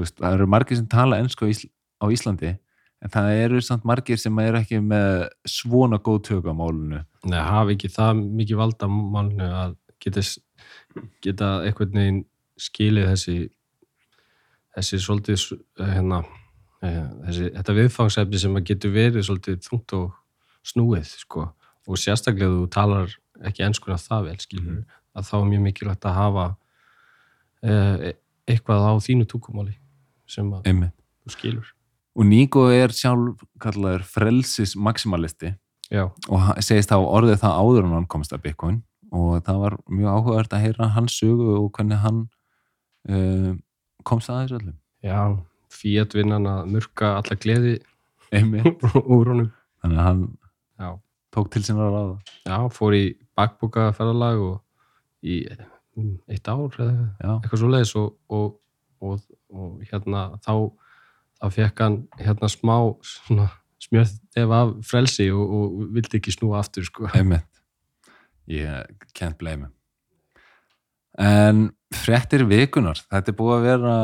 veist, 0.00 0.16
það 0.18 0.34
eru 0.34 0.48
margir 0.50 0.78
sem 0.78 0.88
tala 0.90 1.20
ensku 1.20 1.46
á, 1.46 1.50
Ísl 1.50 1.68
á 2.00 2.06
Íslandi 2.12 2.52
en 3.00 3.12
það 3.12 3.30
eru 3.44 3.60
samt 3.64 3.86
margir 3.88 4.20
sem 4.20 4.38
eru 4.42 4.60
ekki 4.60 4.80
með 4.84 5.28
svona 5.48 6.00
góð 6.00 6.22
tök 6.30 6.50
á 6.50 6.54
málunu 6.56 7.02
Nei, 7.28 7.40
hafi 7.40 7.76
ekki 7.76 7.92
það 7.92 8.24
mikið 8.40 8.60
valda 8.60 8.88
málnu 8.90 9.48
að 9.48 9.76
geta, 10.00 10.24
geta 11.24 11.50
veginn 11.64 12.24
skilið 12.60 13.10
þessi 13.12 13.38
þessi 14.76 15.00
svolítið 15.02 15.44
hérna, 15.80 16.22
þessi, 16.80 17.50
þetta 17.56 17.76
viðfangsefni 17.76 18.40
sem 18.40 18.56
að 18.56 18.66
getur 18.70 18.94
verið 18.94 19.26
svolítið 19.26 19.58
þungt 19.66 19.96
og 19.98 20.06
snúið 20.66 21.10
sko. 21.20 21.50
og 21.90 21.98
sérstaklega 21.98 22.52
þú 22.54 22.66
talar 22.70 23.14
ekki 23.48 23.64
enskuna 23.66 23.98
það 24.00 24.26
vel 24.28 24.38
skilur 24.40 24.80
að 25.16 25.26
þá 25.26 25.36
er 25.40 25.46
mjög 25.50 25.62
mikilvægt 25.66 26.06
að 26.06 26.18
hafa 26.18 26.46
eh, 27.66 28.12
eitthvað 28.50 28.86
á 28.86 28.92
þínu 29.02 29.26
túkumáli 29.28 29.74
sem 30.30 30.50
að 30.54 30.68
einmitt. 30.70 30.94
þú 31.24 31.34
skilur. 31.34 31.72
Og 32.18 32.26
Nico 32.26 32.66
er 32.74 32.92
sjálf 32.94 33.42
kallaður 33.62 34.04
frelsis 34.06 34.76
maximalisti 34.76 35.54
Já, 35.90 36.04
og 36.30 36.50
segist 36.62 36.92
þá 36.92 37.00
orðið 37.02 37.40
það 37.42 37.56
áður 37.58 37.86
en 37.86 37.94
hann 37.96 38.10
komst 38.10 38.34
að 38.34 38.44
Bitcoin. 38.44 38.82
Og 39.10 39.40
það 39.42 39.56
var 39.64 39.76
mjög 39.90 40.12
áhugavert 40.14 40.52
að 40.54 40.62
heyra 40.62 40.86
hans 40.94 41.16
sögu 41.18 41.48
og 41.56 41.72
hvernig 41.74 41.98
hann 41.98 42.20
uh, 43.10 43.56
komst 44.06 44.30
að 44.30 44.44
þessu 44.44 44.58
öllum 44.60 44.76
já, 45.02 45.18
fíat 45.70 46.14
vinnan 46.16 46.48
að 46.50 46.68
murka 46.74 47.14
alla 47.20 47.36
gleði 47.40 47.78
úr 49.16 49.32
honum. 49.32 49.50
Þannig 49.80 49.98
að 49.98 50.06
hann 50.06 50.24
Já, 50.80 50.94
tók 51.34 51.50
til 51.52 51.62
sinna 51.64 51.88
ráða. 51.92 52.18
Já 52.48 52.56
fór 52.72 52.96
í 52.96 53.04
bakboka 53.36 53.90
ferðalag 53.96 54.40
og 54.40 54.54
í 55.20 55.42
mm, 55.96 56.14
eitt 56.32 56.48
ár 56.48 56.78
eða 56.80 57.36
eitthvað 57.36 57.62
svo 57.62 57.72
leiðis 57.72 57.96
og, 58.00 58.14
og, 58.32 58.54
og, 59.04 59.26
og 59.52 59.82
hérna 59.90 60.30
þá 60.40 60.54
þá 61.40 61.46
fekk 61.56 61.84
hann 61.84 61.98
hérna 62.20 62.48
smá 62.52 62.76
svona 63.04 63.50
smjörð 63.80 64.16
ef 64.40 64.56
af 64.56 64.72
frelsi 64.88 65.28
og, 65.32 65.44
og 65.44 65.84
vildi 65.96 66.20
ekki 66.20 66.32
snúa 66.36 66.62
aftur 66.62 66.88
sko. 66.88 67.10
einmitt. 67.12 67.48
Ég 68.50 69.04
can't 69.12 69.36
blame 69.40 69.68
him 69.68 69.76
en 71.18 71.68
fréttir 71.94 72.44
vikunar 72.48 73.00
þetta 73.10 73.32
er 73.32 73.36
búið 73.38 73.56
að 73.56 73.66
vera 73.66 73.94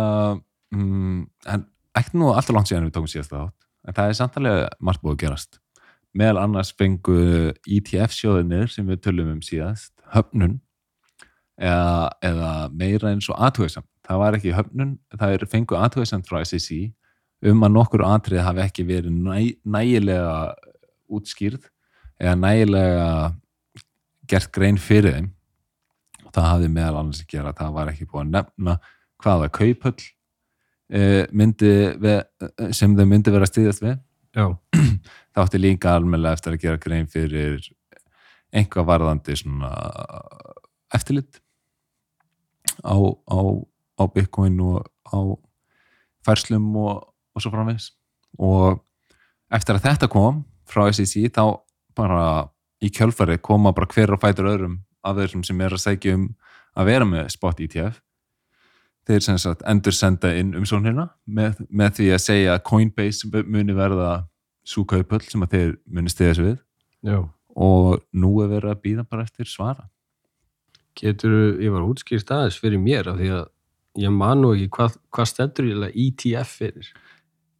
mm, 0.74 1.20
en 1.52 1.66
ekki 1.96 2.20
nú 2.20 2.32
alltaf 2.32 2.56
langt 2.56 2.70
síðan 2.70 2.88
við 2.88 2.96
tókum 2.96 3.12
síðast 3.12 3.34
þátt 3.34 3.66
en 3.86 3.96
það 3.96 4.10
er 4.10 4.18
samtalið 4.18 4.60
margt 4.82 5.02
búið 5.02 5.14
að 5.14 5.22
gerast. 5.24 5.60
Meðal 6.16 6.40
annars 6.42 6.72
fengu 6.74 7.18
ETF 7.68 8.14
sjóðinir 8.16 8.70
sem 8.72 8.86
við 8.88 9.02
tölum 9.04 9.34
um 9.34 9.42
síðast 9.44 9.92
höfnun 10.14 10.58
eða, 11.60 12.10
eða 12.24 12.50
meira 12.72 13.12
eins 13.12 13.28
og 13.30 13.38
aðtöðsamt 13.38 13.90
það 14.06 14.22
var 14.22 14.36
ekki 14.38 14.54
höfnun, 14.54 14.94
það 15.14 15.34
er 15.34 15.44
fengu 15.50 15.78
aðtöðsamt 15.78 16.28
frá 16.28 16.42
SEC 16.46 16.68
um 17.46 17.64
að 17.66 17.74
nokkur 17.74 18.04
atrið 18.06 18.44
hafi 18.46 18.62
ekki 18.64 18.86
verið 18.88 19.14
næ, 19.14 19.38
nægilega 19.66 20.36
útskýrð 21.12 21.66
eða 22.22 22.36
nægilega 22.40 23.08
gert 24.30 24.52
grein 24.54 24.78
fyrir 24.80 25.16
þeim. 25.18 25.32
Og 26.24 26.30
það 26.34 26.50
hafði 26.50 26.70
meðal 26.72 27.00
annars 27.00 27.22
að 27.22 27.32
gera 27.34 27.52
að 27.52 27.60
það 27.60 27.74
var 27.76 27.92
ekki 27.92 28.08
búið 28.10 28.22
að 28.22 28.32
nefna 28.36 28.76
hvaða 29.22 29.50
kauphöll 29.58 29.98
eh, 30.00 30.15
myndi 31.32 31.72
við, 31.98 32.20
eh, 32.46 32.70
sem 32.76 32.94
þau 32.96 33.06
myndi 33.08 33.34
vera 33.34 33.46
að 33.46 33.52
stýðast 33.52 33.82
við. 33.82 33.98
Já, 34.36 34.46
það 35.32 35.42
átti 35.42 35.60
líka 35.60 35.96
almennilega 35.96 36.38
eftir 36.38 36.56
að 36.56 36.62
gera 36.62 36.82
grein 36.82 37.10
fyrir 37.10 37.66
einhvað 38.54 38.88
varðandi 38.90 39.36
svona 39.36 39.72
eftirlit 40.94 41.40
á, 42.84 42.96
á, 42.96 43.38
á 43.98 44.02
Bitcoin 44.12 44.60
og 44.62 44.86
á 45.08 45.18
færslum 46.26 46.68
og, 46.78 47.06
og 47.34 47.42
svo 47.42 47.52
framvegs 47.52 47.90
og 48.38 48.82
eftir 49.54 49.78
að 49.78 49.88
þetta 49.88 50.10
kom 50.12 50.44
frá 50.68 50.86
SEC 50.92 51.30
þá 51.34 51.58
bara 51.96 52.48
í 52.82 52.90
kjölfari 52.92 53.38
koma 53.42 53.72
bara 53.74 53.88
hver 53.90 54.14
og 54.14 54.22
fætur 54.22 54.50
öðrum 54.52 54.80
af 55.06 55.16
þessum 55.18 55.44
sem 55.46 55.60
er 55.64 55.74
að 55.74 55.84
segja 55.84 56.16
um 56.18 56.26
að 56.76 56.90
vera 56.90 57.08
með 57.08 57.30
spot 57.32 57.62
ETF 57.64 58.02
þeir 59.06 59.24
sem 59.24 59.38
sagt 59.38 59.64
endur 59.68 59.94
senda 59.94 60.32
inn 60.34 60.54
umsóknirna 60.58 61.08
með, 61.26 61.60
með 61.70 61.98
því 62.00 62.08
að 62.14 62.22
segja 62.24 62.54
að 62.56 62.64
Coinbase 62.66 63.44
muni 63.46 63.76
verða 63.76 64.12
svo 64.66 64.84
kaupöll 64.88 65.22
sem 65.24 65.44
að 65.46 65.54
þeir 65.54 65.74
muni 65.86 66.12
stiða 66.12 66.38
sig 66.38 66.48
við. 66.50 66.62
Já. 67.06 67.18
og 67.56 68.02
nú 68.12 68.34
er 68.42 68.50
verið 68.50 68.72
að 68.72 68.80
býða 68.82 69.04
bara 69.08 69.24
eftir 69.24 69.48
svara. 69.48 69.86
Getur, 70.96 71.56
ég 71.62 71.72
var 71.72 71.84
útskýrt 71.86 72.30
aðeins 72.32 72.58
fyrir 72.60 72.80
mér 72.80 73.08
af 73.12 73.20
því 73.20 73.30
að 73.32 73.46
ég 74.02 74.12
man 74.12 74.42
nú 74.42 74.52
ekki 74.52 74.68
hvað, 74.76 74.98
hvað 75.14 75.30
stendur 75.30 75.68
ég 75.70 75.98
ETF 76.04 76.52
fyrir. 76.58 76.90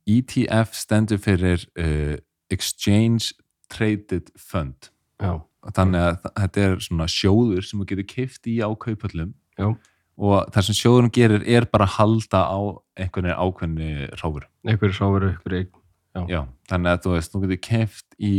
ETF 0.07 0.77
stendur 0.77 1.21
fyrir 1.23 1.65
uh, 1.81 2.17
Exchange 2.53 3.33
Traded 3.73 4.29
Fund. 4.37 4.91
Já, 5.21 5.41
þannig 5.75 6.03
að 6.03 6.29
þetta 6.29 6.65
er 6.67 6.79
svona 6.85 7.09
sjóður 7.11 7.65
sem 7.67 7.81
þú 7.81 7.89
getur 7.93 8.09
keift 8.11 8.51
í 8.51 8.59
á 8.61 8.69
kaupöllum 8.69 9.33
já, 9.57 9.71
og 10.17 10.47
það 10.55 10.69
sem 10.69 10.79
sjóðurum 10.79 11.13
gerir 11.13 11.45
er 11.45 11.67
bara 11.69 11.89
að 11.89 11.97
halda 11.99 12.43
á 12.49 12.59
einhvern 12.97 13.29
veginn 13.29 13.43
ákveðni 13.43 13.91
ráfur 14.17 14.47
einhverju 14.65 14.97
sáveru, 14.97 15.33
einhverju 15.35 15.65
eign. 15.65 16.31
Já, 16.33 16.41
þannig 16.71 16.95
að 16.95 17.03
þú 17.05 17.11
veist, 17.13 17.33
þú 17.33 17.43
getur 17.43 17.63
keift 17.67 18.17
í 18.17 18.37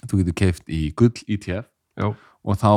þú 0.00 0.22
getur 0.22 0.38
keift 0.40 0.72
í 0.72 0.80
gull 0.98 1.14
ETF 1.26 1.68
Já, 2.00 2.08
og 2.10 2.58
þá 2.58 2.72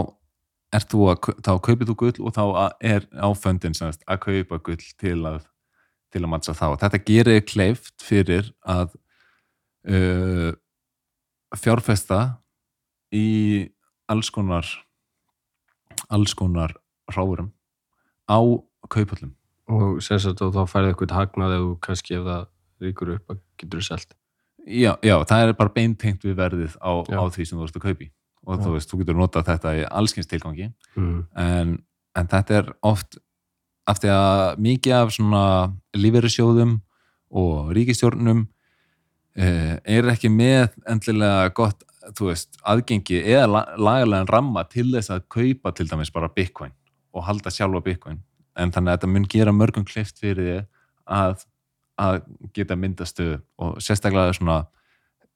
ert 0.74 0.94
þú 0.94 1.08
að, 1.10 1.32
þá 1.46 1.52
kaupir 1.66 1.90
þú 1.90 1.98
gull 2.04 2.28
og 2.28 2.36
þá 2.36 2.44
er 2.82 3.08
á 3.18 3.30
föndin 3.38 3.75
sem 3.78 3.90
sagt, 3.90 4.06
að 4.06 4.22
kaupa 4.28 4.62
gull 4.70 4.86
til 5.02 5.18
að 5.30 5.42
til 6.13 6.22
að 6.22 6.30
mattsa 6.30 6.54
þá. 6.54 6.68
Þetta 6.84 7.02
gerir 7.08 7.46
kleift 7.50 8.04
fyrir 8.06 8.52
að 8.70 8.94
uh, 9.90 10.52
fjárfesta 11.58 12.20
í 13.13 13.70
alls 14.12 14.30
konar 14.34 14.68
alls 16.13 16.34
konar 16.38 16.75
ráðurum 17.12 17.51
á 18.29 18.39
kaupöllum. 18.89 19.33
og 19.67 20.01
sem 20.03 20.19
sagt 20.19 20.41
og 20.43 20.53
þá 20.53 20.63
færði 20.67 20.91
eitthvað 20.93 21.13
hagnað 21.17 21.53
þú 21.57 21.69
kannski 21.79 22.15
ef 22.17 22.24
það 22.27 22.45
ríkur 22.83 23.13
upp 23.15 23.29
að 23.31 23.38
getur 23.57 23.79
þú 23.79 23.86
selt. 23.88 24.13
Já, 24.67 24.91
já, 25.03 25.15
það 25.27 25.41
er 25.48 25.53
bara 25.60 25.69
beintengt 25.75 26.24
við 26.24 26.36
verðið 26.36 26.75
á, 26.83 26.91
á 27.03 27.24
því 27.31 27.45
sem 27.48 27.57
þú 27.60 27.63
ert 27.67 27.75
að 27.79 27.86
kaupi 27.88 28.10
og 28.45 28.57
Já. 28.60 28.63
þú 28.65 28.74
veist, 28.75 28.89
þú 28.91 28.98
getur 29.00 29.15
notað 29.15 29.45
þetta 29.48 29.72
í 29.79 29.83
allskins 29.88 30.27
tilgangi 30.27 30.74
Mm. 30.95 31.25
en, 31.36 31.83
en 32.15 32.27
þetta 32.27 32.57
er 32.60 32.74
oft 32.83 33.17
af 33.88 34.00
því 34.00 34.10
að 34.12 34.57
mikið 34.60 34.93
af 35.00 35.12
svona 35.15 35.43
lífeyrissjóðum 35.95 36.81
og 37.31 37.72
ríkistjórnum 37.75 38.48
eh, 39.36 39.79
er 39.83 40.03
ekki 40.12 40.29
með 40.31 40.75
endilega 40.88 41.50
gott 41.55 41.83
þú 42.17 42.29
veist, 42.33 42.57
aðgengi 42.67 43.22
eða 43.24 43.48
la- 43.48 43.75
lagalega 43.79 44.27
ramma 44.29 44.63
til 44.69 44.89
þess 44.91 45.10
að 45.15 45.24
kaupa 45.31 45.72
til 45.75 45.88
dæmis 45.88 46.12
bara 46.13 46.27
bitcoin 46.29 46.72
og 47.13 47.25
halda 47.27 47.51
sjálfa 47.53 47.84
bitcoin. 47.86 48.22
En 48.58 48.72
þannig 48.74 48.91
að 48.91 48.98
þetta 48.98 49.12
mun 49.13 49.27
gera 49.29 49.55
mörgum 49.55 49.86
klift 49.86 50.20
fyrir 50.22 50.43
því 50.43 50.58
að, 51.10 51.46
að 52.01 52.20
geta 52.53 52.77
myndastöðu 52.77 53.39
og 53.62 53.79
sérstaklega 53.82 54.36
svona 54.38 54.60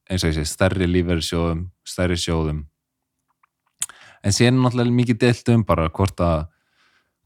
eins 0.07 0.23
og 0.23 0.31
ég 0.31 0.37
segi, 0.37 0.49
stærri 0.49 0.87
lífeyrissjóðum 0.89 1.65
stærri 1.87 2.17
sjóðum. 2.19 2.65
En 4.23 4.33
síðan 4.35 4.61
náttúrulega 4.61 4.97
mikið 4.97 5.19
deilt 5.23 5.49
um 5.53 5.65
bara 5.67 5.89
hvort 5.93 6.21
að 6.23 6.47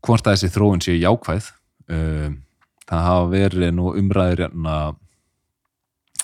hvort 0.01 0.25
að 0.25 0.37
þessi 0.37 0.53
þróun 0.55 0.81
séu 0.83 0.97
jákvæð. 0.97 1.51
Um, 1.91 2.39
það 2.89 3.05
hafa 3.07 3.27
verið 3.31 3.73
nú 3.75 3.91
umræður 3.99 4.45
hérna 4.45 4.75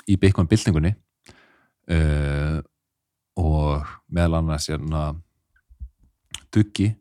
í 0.07 0.15
Bitcoin 0.19 0.48
byltingunni 0.50 0.93
uh, 1.91 2.60
og 3.38 3.89
meðal 4.07 4.39
annars 4.41 4.69
hérna 4.72 5.10
Duggi, 6.53 6.93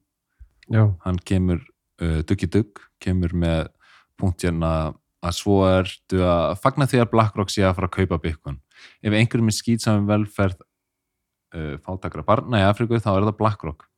já, 0.73 0.83
hann 1.05 1.19
kemur 1.25 1.61
uh, 2.03 2.23
Duggi 2.27 2.49
Dugg, 2.51 2.81
kemur 3.03 3.35
með 3.37 3.69
punkt 4.17 4.45
hérna 4.47 4.95
að 5.25 5.37
svo 5.39 5.61
ertu 5.67 6.23
að 6.25 6.57
fagna 6.63 6.87
því 6.89 7.03
að 7.03 7.11
BlackRock 7.13 7.53
sé 7.53 7.65
að 7.67 7.77
fara 7.79 7.91
að 7.91 7.97
kaupa 7.99 8.21
Bitcoin. 8.23 8.59
Ef 9.03 9.17
einhverjum 9.17 9.51
er 9.51 9.57
skýtsamum 9.57 10.09
velferð 10.11 10.61
uh, 10.61 11.77
fátakra 11.85 12.25
barna 12.27 12.63
í 12.63 12.67
Afriku 12.69 13.01
þá 13.01 13.11
er 13.17 13.29
það 13.29 13.39
BlackRock. 13.41 13.89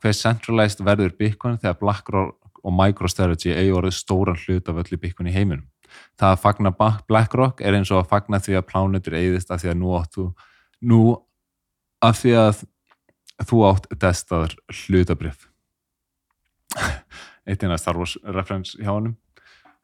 Hver 0.00 0.16
centralized 0.16 0.84
verður 0.84 1.16
Bitcoin 1.18 1.58
þegar 1.60 1.80
BlackRock 1.80 2.36
og 2.60 2.74
MicroStrategy 2.76 3.54
eigi 3.56 3.72
orðið 3.72 3.96
stóran 3.96 4.40
hlut 4.40 4.68
af 4.68 4.80
öllu 4.82 5.00
Bitcoin 5.00 5.30
í 5.30 5.34
heiminum. 5.34 5.66
Það 6.20 6.34
að 6.34 6.42
fagna 6.44 6.72
BlackRock 7.08 7.62
er 7.64 7.76
eins 7.76 7.90
og 7.90 8.02
að 8.02 8.10
fagna 8.12 8.40
því 8.40 8.58
að 8.60 8.66
plánutur 8.68 9.16
eigðist 9.18 9.50
af 9.50 9.62
því 9.62 9.72
að 9.72 9.80
nú 9.80 9.94
áttu 9.98 10.26
nú 10.80 11.00
af 12.04 12.20
því 12.20 12.34
að 12.40 12.64
þú 13.48 13.62
átt 13.68 13.88
testaður 14.00 14.56
hlutabrif 14.68 15.49
eitt 17.48 17.64
eina 17.64 17.78
Star 17.80 17.98
Wars 17.98 18.16
reference 18.24 18.78
hjá 18.78 18.92
honum. 18.92 19.16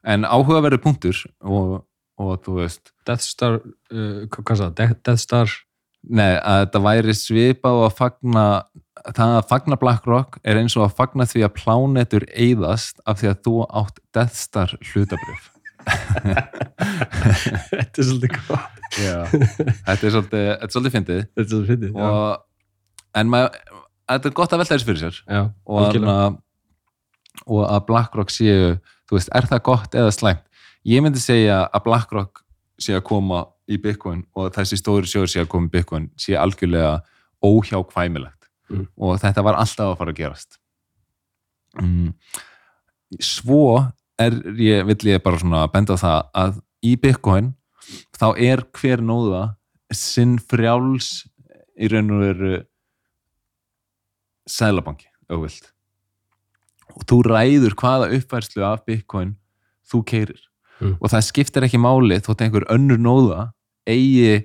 En 0.07 0.27
áhugaverður 0.27 0.83
punktur 0.83 1.19
og, 1.41 1.81
og 2.21 2.35
þú 2.45 2.59
veist. 2.61 2.93
Death 3.07 3.25
Star 3.25 3.59
uh, 3.59 4.27
hvað 4.31 4.61
sagði, 4.61 4.75
Death, 4.81 4.99
Death 5.03 5.23
Star? 5.23 5.57
Nei, 6.07 6.37
að 6.37 6.61
þetta 6.63 6.83
væri 6.85 7.17
svipað 7.17 7.81
og 7.81 7.85
að 7.89 7.97
fagna 7.97 8.45
það 9.07 9.35
að 9.39 9.49
fagna 9.49 9.77
BlackRock 9.81 10.39
er 10.47 10.59
eins 10.61 10.77
og 10.77 10.85
að 10.85 10.95
fagna 10.99 11.27
því 11.27 11.43
að 11.47 11.55
plánetur 11.57 12.25
eyðast 12.31 13.01
af 13.07 13.19
því 13.21 13.31
að 13.31 13.43
þú 13.47 13.55
átt 13.81 14.01
Death 14.15 14.37
Star 14.39 14.73
hlutabrif 14.91 15.51
þetta 17.71 18.01
er 18.01 18.07
svolítið 18.07 18.33
hvað 18.37 18.77
Þetta 18.95 19.97
er 19.97 20.13
svolítið, 20.13 20.45
þetta 20.47 20.67
er 20.67 20.73
svolítið 20.73 20.95
fyndið. 20.95 21.21
Þetta 21.27 21.43
er 21.43 21.49
svolítið 21.51 21.71
fyndið, 21.73 22.01
og, 22.01 22.43
en 23.19 23.31
maður, 23.31 23.79
þetta 24.13 24.29
er 24.29 24.35
gott 24.39 24.53
að 24.53 24.61
velta 24.63 24.75
þessu 24.75 24.89
fyrir 24.89 25.01
sér. 25.03 25.19
Já, 25.27 25.41
og, 25.67 25.97
að, 25.97 26.37
og 27.47 27.65
að 27.65 27.85
BlackRock 27.89 28.33
séu 28.33 28.77
þú 29.07 29.17
veist, 29.17 29.31
er 29.35 29.47
það 29.49 29.63
gott 29.69 29.95
eða 29.97 30.13
slæmt 30.15 30.43
ég 30.87 31.03
myndi 31.03 31.21
segja 31.23 31.63
að 31.67 31.85
BlackRock 31.87 32.43
sé 32.81 32.95
að 32.97 33.05
koma 33.09 33.45
í 33.67 33.79
Bitcoin 33.81 34.23
og 34.37 34.51
þessi 34.55 34.79
stóri 34.79 35.09
sjóður 35.09 35.31
sé 35.33 35.43
að 35.43 35.51
koma 35.51 35.69
í 35.69 35.73
Bitcoin 35.73 36.09
sé 36.19 36.37
algjörlega 36.39 36.99
óhjákvæmilegt 37.43 38.37
Mm. 38.67 38.87
og 38.99 39.15
þetta 39.21 39.43
var 39.47 39.55
alltaf 39.55 39.93
að 39.93 39.99
fara 40.01 40.11
að 40.11 40.17
gerast 40.19 40.57
mm. 41.79 42.09
svo 43.23 43.61
er 44.19 44.35
ég, 44.59 44.83
vill 44.89 45.13
ég 45.13 45.23
bara 45.23 45.39
svona 45.39 45.61
benda 45.71 45.95
á 45.95 46.01
það 46.01 46.17
að 46.41 46.57
í 46.83 46.91
Bitcoin 46.99 47.53
þá 48.17 48.27
er 48.49 48.65
hver 48.75 49.03
nóða 49.07 49.43
sinn 49.95 50.35
frjáls 50.43 51.29
í 51.79 51.87
raun 51.93 52.11
og 52.17 52.25
veru 52.25 52.51
sælabanki, 54.51 55.07
ef 55.07 55.31
þú 55.31 55.41
vilt 55.45 55.71
og 56.97 57.05
þú 57.05 57.17
ræður 57.29 57.75
hvaða 57.77 58.09
uppfærslu 58.17 58.63
af 58.65 58.83
Bitcoin 58.85 59.35
þú 59.91 60.03
keirir 60.05 60.41
Mm. 60.81 60.93
og 61.01 61.09
það 61.09 61.23
skiptir 61.25 61.63
ekki 61.65 61.79
máli 61.81 62.19
þótt 62.21 62.41
einhver 62.45 62.65
önnur 62.69 62.99
nóða 63.01 63.51
eigi 63.89 64.43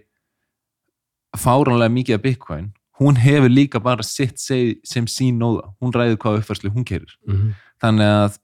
fáranlega 1.37 1.93
mikið 1.93 2.15
af 2.17 2.23
Bitcoin. 2.23 2.71
Hún 3.01 3.17
hefur 3.21 3.51
líka 3.53 3.81
bara 3.83 4.03
sitt 4.03 4.39
sem 4.39 5.07
sín 5.07 5.37
nóða, 5.41 5.75
hún 5.83 5.93
ræður 5.93 6.17
hvaða 6.17 6.41
uppfærslu 6.41 6.71
hún 6.73 6.85
keirir 6.89 7.13
Mhm. 7.29 7.55
þannig 7.83 8.09
að 8.09 8.39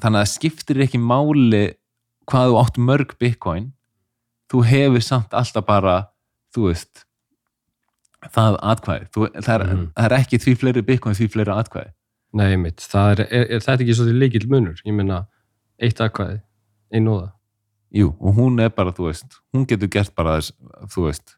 þannig 0.00 0.20
að 0.22 0.32
skiptir 0.38 0.76
ekki 0.86 0.98
máli 1.00 1.74
hvað 2.30 2.48
þú 2.50 2.64
átt 2.64 2.76
mörg 2.78 3.18
Bitcoin. 3.18 3.72
Þú 4.50 4.64
hefur 4.64 5.02
samt 5.02 5.30
alltaf 5.32 5.66
bara 5.66 6.08
þú 6.54 6.68
veist 6.70 7.04
það 8.32 8.58
atkvæði, 8.62 9.08
þú, 9.12 9.28
það, 9.42 9.60
er, 9.60 9.66
Mhm. 9.66 9.86
það 9.96 10.04
er 10.04 10.16
ekki 10.18 10.38
því 10.40 10.56
fleiri 10.58 10.82
Bitcoin 10.82 11.14
því 11.14 11.28
fleiri 11.30 11.52
atkvæði 11.60 11.92
Nei, 12.34 12.56
mitt, 12.60 12.80
það 12.80 13.12
er, 13.12 13.20
er, 13.30 13.46
er 13.56 13.60
þetta 13.64 13.82
ekki 13.84 13.94
svolítið 13.96 14.20
líkil 14.20 14.48
munur? 14.50 14.80
Ég 14.84 14.94
meina, 14.96 15.22
eitt 15.78 16.00
aðkvæði, 16.00 16.40
einn 16.92 17.06
nóða. 17.08 17.30
Jú, 17.96 18.10
og 18.20 18.34
hún 18.36 18.60
er 18.60 18.68
bara, 18.74 18.92
þú 18.92 19.06
veist, 19.08 19.38
hún 19.54 19.64
getur 19.68 19.88
gert 19.88 20.14
bara 20.14 20.36
þess, 20.40 20.52
þú 20.92 21.06
veist, 21.06 21.36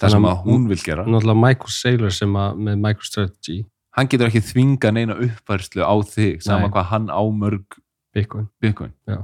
það 0.00 0.16
sem 0.16 0.26
að 0.26 0.40
hún 0.48 0.66
vil 0.72 0.80
gera. 0.82 1.04
Náttúrulega 1.06 1.42
Michael 1.44 1.74
Saylor 1.76 2.14
sem 2.16 2.36
að 2.40 2.62
með 2.66 2.80
MicroStrategy, 2.86 3.64
Hann 3.96 4.10
getur 4.12 4.28
ekki 4.28 4.42
þvinga 4.44 4.90
neina 4.92 5.14
uppfærslu 5.24 5.80
á 5.80 5.94
þig, 6.04 6.42
sama 6.44 6.66
Nei. 6.66 6.72
hvað 6.74 6.88
hann 6.90 7.06
á 7.08 7.22
mörg 7.32 7.78
Bitcoin. 8.12 8.50
Bitcoin. 8.60 8.92
Já. 9.08 9.22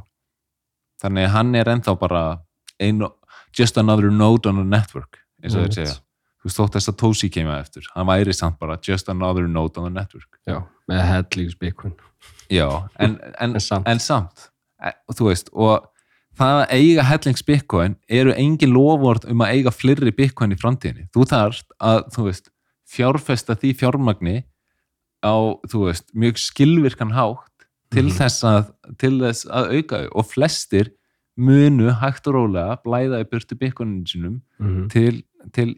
Þannig 1.02 1.28
hann 1.34 1.50
er 1.58 1.68
ennþá 1.68 1.92
bara 2.00 2.22
ein, 2.80 3.02
just 3.52 3.76
another 3.76 4.08
node 4.10 4.48
on 4.48 4.62
a 4.62 4.64
network, 4.64 5.18
eins 5.42 5.52
og 5.52 5.66
þeir 5.66 5.68
Einmitt. 5.68 5.76
segja. 5.76 5.98
Þú 6.42 6.48
veist, 6.50 6.58
þótt 6.58 6.74
þess 6.76 6.90
að 6.90 6.96
Tosi 6.98 7.28
kemur 7.30 7.54
eftir. 7.60 7.84
Hann 7.94 8.06
væri 8.08 8.32
samt 8.34 8.58
bara 8.58 8.74
just 8.82 9.08
another 9.08 9.46
node 9.46 9.78
on 9.78 9.84
the 9.86 9.94
network. 10.00 10.40
Já, 10.48 10.58
með 10.90 11.02
headlings 11.06 11.54
Bitcoin. 11.54 11.94
Já, 12.50 12.66
en, 12.98 13.18
en, 13.40 13.54
En 13.54 13.60
samt. 13.60 13.86
en 13.88 13.98
samt 14.02 14.48
e, 14.82 14.90
þú 15.14 15.28
veist, 15.30 15.48
og 15.54 15.86
það 16.38 16.62
að 16.64 16.72
eiga 16.74 17.02
hellings 17.06 17.42
bitcoin 17.46 17.94
eru 18.08 18.32
engin 18.34 18.72
lofvort 18.74 19.24
um 19.30 19.44
að 19.44 19.52
eiga 19.54 19.70
fleiri 19.70 20.10
bitcoin 20.16 20.52
í 20.54 20.58
framtíðinni 20.58 21.06
þú 21.14 21.26
þarft 21.30 21.66
að, 21.78 22.02
þú 22.16 22.24
veist 22.26 22.50
fjárfesta 22.92 23.54
því 23.60 23.70
fjármagni 23.78 24.34
á, 25.22 25.34
þú 25.70 25.84
veist, 25.86 26.08
mjög 26.18 26.40
skilvirkan 26.42 27.12
hátt 27.14 27.66
til, 27.92 28.08
Mhm. 28.08 28.16
þess, 28.18 28.42
að, 28.48 28.72
til 28.98 29.12
þess 29.20 29.46
að 29.46 29.70
auka 29.78 30.02
og 30.16 30.26
flestir 30.26 30.90
munu 31.36 31.92
hægt 32.00 32.26
og 32.26 32.34
rólega 32.34 32.76
blæða 32.84 33.20
í 33.22 33.28
burtu 33.30 33.54
bitcoinin 33.56 34.04
sinum 34.08 34.40
Mm 34.60 34.88
til, 34.88 35.22
til 35.52 35.76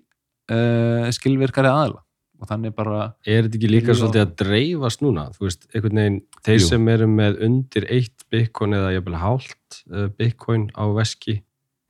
uh, 0.53 1.11
skilvirkari 1.15 1.71
aðla 1.71 2.01
og 2.43 2.49
þannig 2.51 2.75
bara 2.77 3.15
Er 3.25 3.47
þetta 3.47 3.57
ekki 3.61 3.69
líka 3.71 3.95
svolítið 3.97 4.25
að 4.25 4.33
dreifast 4.43 5.01
núna? 5.05 5.29
Þú 5.37 5.47
veist, 5.47 5.67
einhvern 5.73 6.01
veginn, 6.01 6.17
þeir 6.45 6.59
Jú. 6.59 6.67
sem 6.67 6.89
eru 6.93 7.07
með 7.09 7.39
undir 7.47 7.87
eitt 7.95 8.25
Bitcoin 8.35 8.75
eða 8.77 8.91
jafnvel 8.97 9.21
hálft 9.23 9.79
uh, 9.93 10.09
Bitcoin 10.19 10.67
á 10.75 10.85
veski 10.97 11.39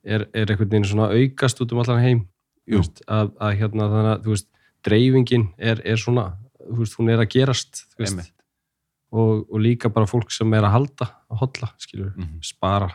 er, 0.04 0.26
er 0.36 0.52
einhvern 0.52 0.68
veginn 0.70 0.84
svona 0.90 1.08
aukast 1.16 1.62
út 1.64 1.72
um 1.72 1.80
allan 1.82 2.02
heim. 2.04 2.22
Veist, 2.68 3.00
að, 3.08 3.32
að 3.40 3.56
hérna 3.60 3.88
þannig 3.92 4.10
að, 4.12 4.22
þú 4.24 4.34
veist, 4.34 4.46
dreifingin 4.84 5.46
er, 5.58 5.80
er 5.84 5.98
svona, 6.00 6.26
þú 6.60 6.78
veist, 6.82 6.94
hún 7.00 7.10
er 7.12 7.20
að 7.24 7.30
gerast, 7.34 7.82
þú 7.96 8.04
veist, 8.04 8.30
og, 9.14 9.42
og 9.48 9.60
líka 9.64 9.90
bara 9.92 10.08
fólk 10.08 10.32
sem 10.32 10.52
er 10.56 10.64
að 10.68 10.72
halda, 10.76 11.08
að 11.32 11.40
hodla, 11.42 11.68
skilur, 11.80 12.12
Mhm. 12.16 12.38
spara, 12.44 12.88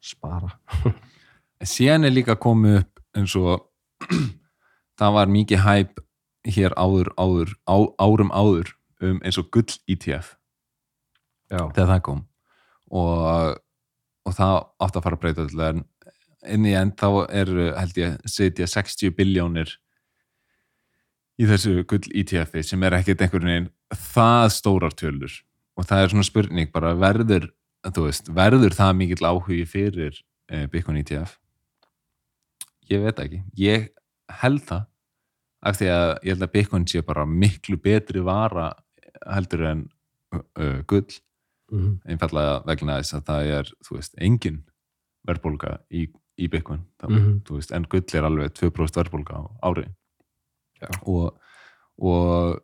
spara. 0.00 0.50
En 1.60 1.68
síðan 1.70 2.04
er 2.04 2.12
líka 2.12 2.34
komið 2.36 2.80
upp 2.82 3.00
eins 3.16 3.36
og 3.40 3.68
það 5.00 5.16
var 5.18 5.32
mikið 5.32 5.62
hæp 5.64 6.00
hér 6.54 6.74
áður, 6.76 7.10
áður 7.16 7.54
á, 7.64 7.76
árum 7.98 8.32
áður 8.34 8.74
um 9.04 9.20
eins 9.24 9.38
og 9.40 9.48
gull 9.54 9.78
ETF 9.90 10.34
Já. 11.50 11.60
þegar 11.72 11.90
það 11.94 12.02
kom. 12.08 12.20
Og, 12.94 13.56
og 14.24 14.36
það 14.36 14.58
átt 14.84 14.98
að 14.98 15.06
fara 15.06 15.18
að 15.18 15.22
breyta 15.24 15.46
til 15.48 15.64
en 15.64 15.82
inn 16.54 16.68
í 16.68 16.74
end 16.76 16.98
þá 17.00 17.24
er 17.32 17.50
held 17.78 17.98
ég 17.98 18.18
setja 18.28 18.68
60 18.68 19.14
biljónir 19.16 19.72
í 21.40 21.48
þessu 21.48 21.80
gull 21.88 22.04
ETF 22.12 22.60
sem 22.62 22.84
er 22.84 22.98
ekkert 23.00 23.24
einhvern 23.24 23.50
veginn 23.50 23.70
það 24.12 24.46
stórar 24.58 24.94
tölur. 24.94 25.40
Og 25.74 25.88
það 25.88 26.04
er 26.04 26.12
svona 26.12 26.28
spurning 26.28 26.70
bara 26.70 26.92
verður 26.94 27.48
veist, 27.96 28.28
verður 28.32 28.76
það 28.76 28.92
mikill 29.00 29.26
áhugi 29.26 29.64
fyrir 29.68 30.20
eh, 30.52 30.68
Bitcoin 30.70 31.00
ETF 31.00 31.34
ég 32.92 33.04
veit 33.04 33.20
ekki. 33.22 33.40
Ég 33.58 33.88
held 34.28 34.62
það 34.68 34.86
af 35.64 35.78
því 35.78 35.88
að 35.88 36.08
ég 36.22 36.34
held 36.34 36.46
að 36.46 36.52
Bitcoin 36.52 36.86
sé 36.90 37.02
bara 37.02 37.24
miklu 37.26 37.76
betri 37.80 38.20
vara 38.24 38.72
heldur 39.26 39.64
en 39.70 39.86
uh, 40.34 40.80
gull 40.86 41.20
Mm 41.72 41.98
einfallega 42.04 42.58
vegna 42.68 42.98
þess 43.00 43.14
að 43.16 43.22
það 43.24 43.46
er 43.54 43.68
þú 43.86 43.94
veist, 43.96 44.14
engin 44.20 44.58
verðbólga 45.26 45.78
í, 45.90 46.02
í 46.36 46.48
Bitcoin 46.52 46.82
það, 47.00 47.10
-hmm. 47.10 47.38
veist, 47.56 47.72
en 47.72 47.86
gull 47.88 48.04
er 48.14 48.26
alveg 48.28 48.52
2% 48.52 48.98
verðbólga 49.00 49.40
á 49.40 49.42
ári 49.64 49.86
Já. 50.80 50.88
og, 51.08 51.40
og, 51.96 52.60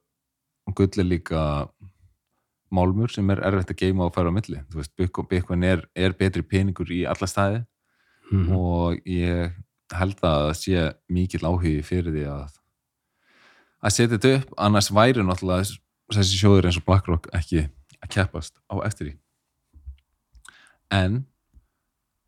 gull 0.76 1.00
er 1.00 1.08
líka 1.08 1.68
málmur 2.70 3.10
sem 3.10 3.30
er 3.30 3.40
erfitt 3.40 3.72
að 3.72 3.80
geima 3.80 4.04
og 4.04 4.14
færa 4.14 4.28
á 4.28 4.36
milli 4.36 4.60
þú 4.70 4.76
veist, 4.76 4.94
Bitcoin, 5.28 5.64
er, 5.64 5.88
er 5.96 6.12
betri 6.12 6.42
peningur 6.42 6.92
í 6.92 7.06
alla 7.08 7.26
staði 7.26 7.64
Mhm. 8.30 8.52
og 8.52 9.00
ég 9.06 9.52
held 9.98 10.20
að 10.22 10.40
það 10.46 10.56
sé 10.60 10.82
mikill 11.10 11.46
áhugi 11.46 11.80
fyrir 11.86 12.12
því 12.14 12.24
að 12.30 12.56
að 13.80 13.94
setja 13.96 14.16
þetta 14.18 14.32
upp, 14.38 14.50
annars 14.60 14.90
væri 14.92 15.22
náttúrulega 15.24 15.64
þess- 15.64 15.80
þessi 16.12 16.38
sjóður 16.40 16.66
eins 16.68 16.76
og 16.80 16.84
BlackRock 16.84 17.28
ekki 17.32 17.62
að 18.00 18.10
keppast 18.12 18.58
á 18.68 18.74
eftir 18.84 19.06
því. 19.08 19.14
En 20.90 21.16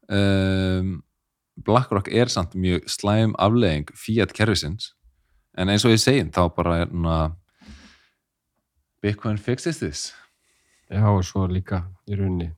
um, 0.08 1.02
BlackRock 1.66 2.08
er 2.08 2.30
samt 2.32 2.54
mjög 2.56 2.88
slæm 2.88 3.34
aflegging 3.38 3.90
Fiat 3.98 4.32
kerfisins. 4.32 4.94
En 5.58 5.68
eins 5.68 5.84
og 5.84 5.92
ég 5.92 6.00
segin 6.00 6.30
þá 6.32 6.46
bara 6.56 6.78
er 6.86 6.92
na, 6.94 7.16
Bitcoin 9.02 9.36
fixes 9.38 9.78
this. 9.82 10.12
Já, 10.88 11.04
og 11.10 11.24
svo 11.26 11.44
líka 11.50 11.82
í 12.08 12.16
rauninni 12.16 12.52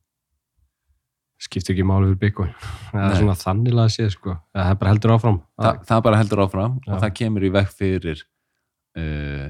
skiptir 1.41 1.75
ekki 1.75 1.85
máli 1.87 2.09
fyrir 2.09 2.21
Bitcoin. 2.21 2.53
Það 2.91 3.05
er 3.07 3.17
svona 3.19 3.37
þannilega 3.39 3.89
að 3.89 3.93
sé 3.95 4.07
sko. 4.13 4.37
það 4.55 4.71
er 4.71 4.79
bara 4.81 4.93
heldur 4.93 5.15
áfram. 5.15 5.41
Þa, 5.61 5.71
það 5.89 6.05
bara 6.07 6.21
heldur 6.21 6.43
áfram 6.45 6.77
Já. 6.79 6.87
og 6.87 7.03
það 7.03 7.15
kemur 7.19 7.45
í 7.45 7.51
veg 7.55 7.73
fyrir 7.75 8.23
uh, 9.01 9.49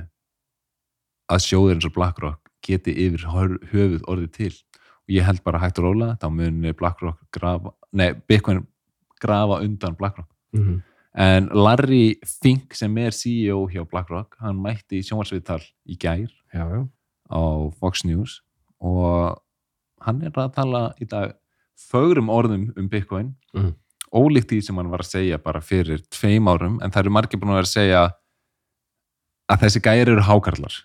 að 1.35 1.45
sjóður 1.45 1.77
eins 1.77 1.89
og 1.89 1.95
BlackRock 1.97 2.51
geti 2.65 2.95
yfir 3.05 3.27
höfuð 3.29 4.01
orðið 4.09 4.31
til. 4.39 4.53
Og 5.05 5.13
ég 5.13 5.27
held 5.27 5.43
bara 5.45 5.61
hægt 5.61 5.79
og 5.81 5.91
róla 5.91 6.15
þá 6.21 6.27
muni 6.33 6.73
BlackRock 6.73 7.21
grafa 7.35 7.75
nei, 7.93 8.11
Bitcoin 8.27 8.65
grafa 9.21 9.61
undan 9.61 9.97
BlackRock. 9.99 10.31
Mm 10.57 10.81
en 11.15 11.47
Larry 11.55 12.17
Fink 12.27 12.75
sem 12.75 12.97
er 12.99 13.15
CEO 13.15 13.63
hjá 13.71 13.85
BlackRock, 13.87 14.35
hann 14.43 14.59
mætti 14.61 14.99
í 14.99 15.05
sjónvarsviðtal 15.07 15.61
í 15.87 15.97
gær 15.99 16.27
já, 16.27 16.65
á 17.31 17.41
Fox 17.79 18.03
News 18.07 18.41
og 18.83 19.39
hann 20.03 20.21
er 20.27 20.35
að 20.35 20.53
tala 20.57 20.83
í 20.99 21.07
dag 21.09 21.37
fögrum 21.91 22.29
orðum 22.31 22.69
um 22.77 22.87
Bitcoin 22.89 23.33
Mhm. 23.55 23.73
ólíkt 24.15 24.49
því 24.51 24.61
sem 24.63 24.75
hann 24.77 24.89
var 24.89 24.99
að 25.03 25.11
segja 25.11 25.37
bara 25.43 25.59
fyrir 25.61 25.99
tveim 26.09 26.47
árum, 26.47 26.79
en 26.83 26.91
það 26.91 27.03
eru 27.05 27.09
margir 27.11 27.39
búin 27.39 27.51
að 27.51 27.59
vera 27.59 27.67
að 27.67 27.75
segja 27.75 28.03
að 29.51 29.59
þessi 29.65 29.81
gæri 29.85 30.11
eru 30.15 30.21
hákarlar. 30.25 30.75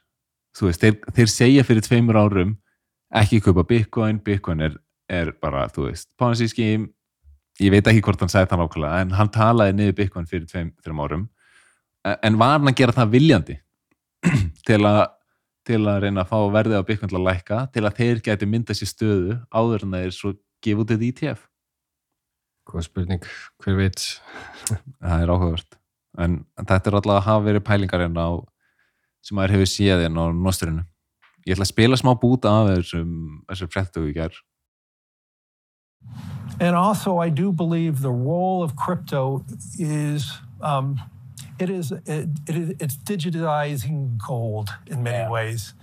Þú 0.56 0.66
veist, 0.66 0.80
þeir, 0.82 0.96
þeir 1.14 1.30
segja 1.30 1.62
fyrir 1.64 1.84
tveimur 1.86 2.18
árum 2.18 2.56
ekki 3.14 3.40
kaupa 3.44 3.62
Bitcoin 3.66 4.18
Bitcoin 4.24 4.60
er, 4.66 4.74
er 5.08 5.32
bara, 5.40 5.68
þú 5.68 5.88
veist 5.88 6.08
Ponzi 6.18 6.48
scheme, 6.50 6.88
ég 7.60 7.70
veit 7.70 7.86
ekki 7.86 8.02
hvort 8.02 8.20
hann 8.20 8.28
sagði 8.32 8.50
það 8.50 8.62
nákvæmlega, 8.64 9.00
en 9.00 9.10
hann 9.10 9.28
talaði 9.28 9.76
niður 9.78 9.96
Bitcoin 10.02 10.26
fyrir 10.26 10.46
tveim, 10.50 10.72
tveim 10.82 11.00
árum. 11.04 11.28
En 12.22 12.38
var 12.40 12.58
hann 12.58 12.68
að 12.70 12.76
gera 12.80 12.92
það 12.96 13.10
viljandi 13.14 13.58
til 14.66 14.80
að 14.84 15.06
til 15.70 15.84
að 15.86 15.98
reyna 16.02 16.22
að 16.24 16.30
fá 16.32 16.38
verðið 16.50 16.80
á 16.80 16.88
Bitcoin 16.88 17.10
til 17.12 17.18
að 17.20 17.26
lækka 17.28 17.58
til 17.72 17.82
að 17.84 17.96
þeir 17.98 18.20
gæti 18.24 18.46
mynda 18.48 18.74
sér 18.74 18.88
stöðu 18.90 19.34
áður 19.54 19.84
en 19.84 19.92
þeir 19.98 20.14
svo 20.16 20.30
gefa 20.64 20.84
út 20.84 20.92
þetta 20.92 21.08
ETF 21.10 21.46
góð 22.70 22.86
spurning, 22.86 23.24
hver 23.62 23.78
veit? 23.78 24.02
Það 25.02 25.24
er 25.24 25.32
áhugavert. 25.32 25.76
En 26.20 26.40
þetta 26.60 26.90
er 26.90 26.96
alltaf 26.98 27.16
að 27.16 27.26
hafa 27.26 27.44
verið 27.46 27.66
pælingar 27.66 28.04
en 28.04 28.18
á 28.18 28.30
sem 29.24 29.36
maður 29.36 29.56
hefur 29.56 29.70
séð 29.70 30.06
en 30.06 30.18
á 30.18 30.24
nosturinu 30.32 30.84
ég 31.46 31.54
ætla 31.54 31.64
að 31.66 31.72
spila 31.72 31.98
smá 31.98 32.12
búta 32.20 32.52
af 32.52 32.70
þessum 32.70 33.12
þessum 33.48 33.72
frettu 33.72 34.04
í 34.08 34.14
gær. 34.16 34.34
And 36.60 36.76
also, 36.76 37.18
I 37.18 37.28
do 37.30 37.52
believe 37.52 38.02
the 38.02 38.12
role 38.12 38.62
of 38.62 38.76
crypto 38.76 39.44
is 39.78 40.38
um, 40.60 41.00
it 41.58 41.70
is 41.70 41.92
it, 41.92 42.28
it 42.48 42.76
it's 42.80 42.96
digitizing 42.96 44.18
gold 44.18 44.70
in 44.86 45.02
many 45.02 45.30
ways. 45.30 45.74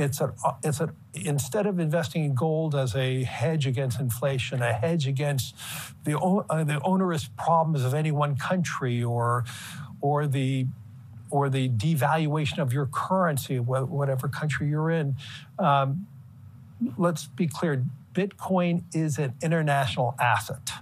It's 0.00 0.20
a 0.20 0.34
it's 0.62 0.80
a 0.80 0.92
instead 1.14 1.66
of 1.66 1.78
investing 1.78 2.24
in 2.24 2.34
gold 2.34 2.74
as 2.74 2.94
a 2.96 3.24
hedge 3.24 3.66
against 3.66 4.00
inflation, 4.00 4.62
a 4.62 4.72
hedge 4.72 5.06
against 5.06 5.54
the 6.04 6.18
uh, 6.18 6.64
the 6.64 6.80
onerous 6.82 7.28
problems 7.36 7.84
of 7.84 7.94
any 7.94 8.10
one 8.10 8.36
country 8.36 9.02
or 9.02 9.44
or 10.00 10.26
the 10.26 10.66
or 11.30 11.48
the 11.48 11.68
devaluation 11.68 12.58
of 12.58 12.72
your 12.72 12.86
currency, 12.86 13.60
whatever 13.60 14.26
country 14.26 14.68
you're 14.68 14.90
in. 14.90 15.14
Um, 15.58 16.06
let's 16.96 17.26
be 17.26 17.46
clear 17.46 17.84
Bitcoin 18.12 18.82
is 18.92 19.18
an 19.18 19.34
international 19.42 20.14
asset. 20.18 20.72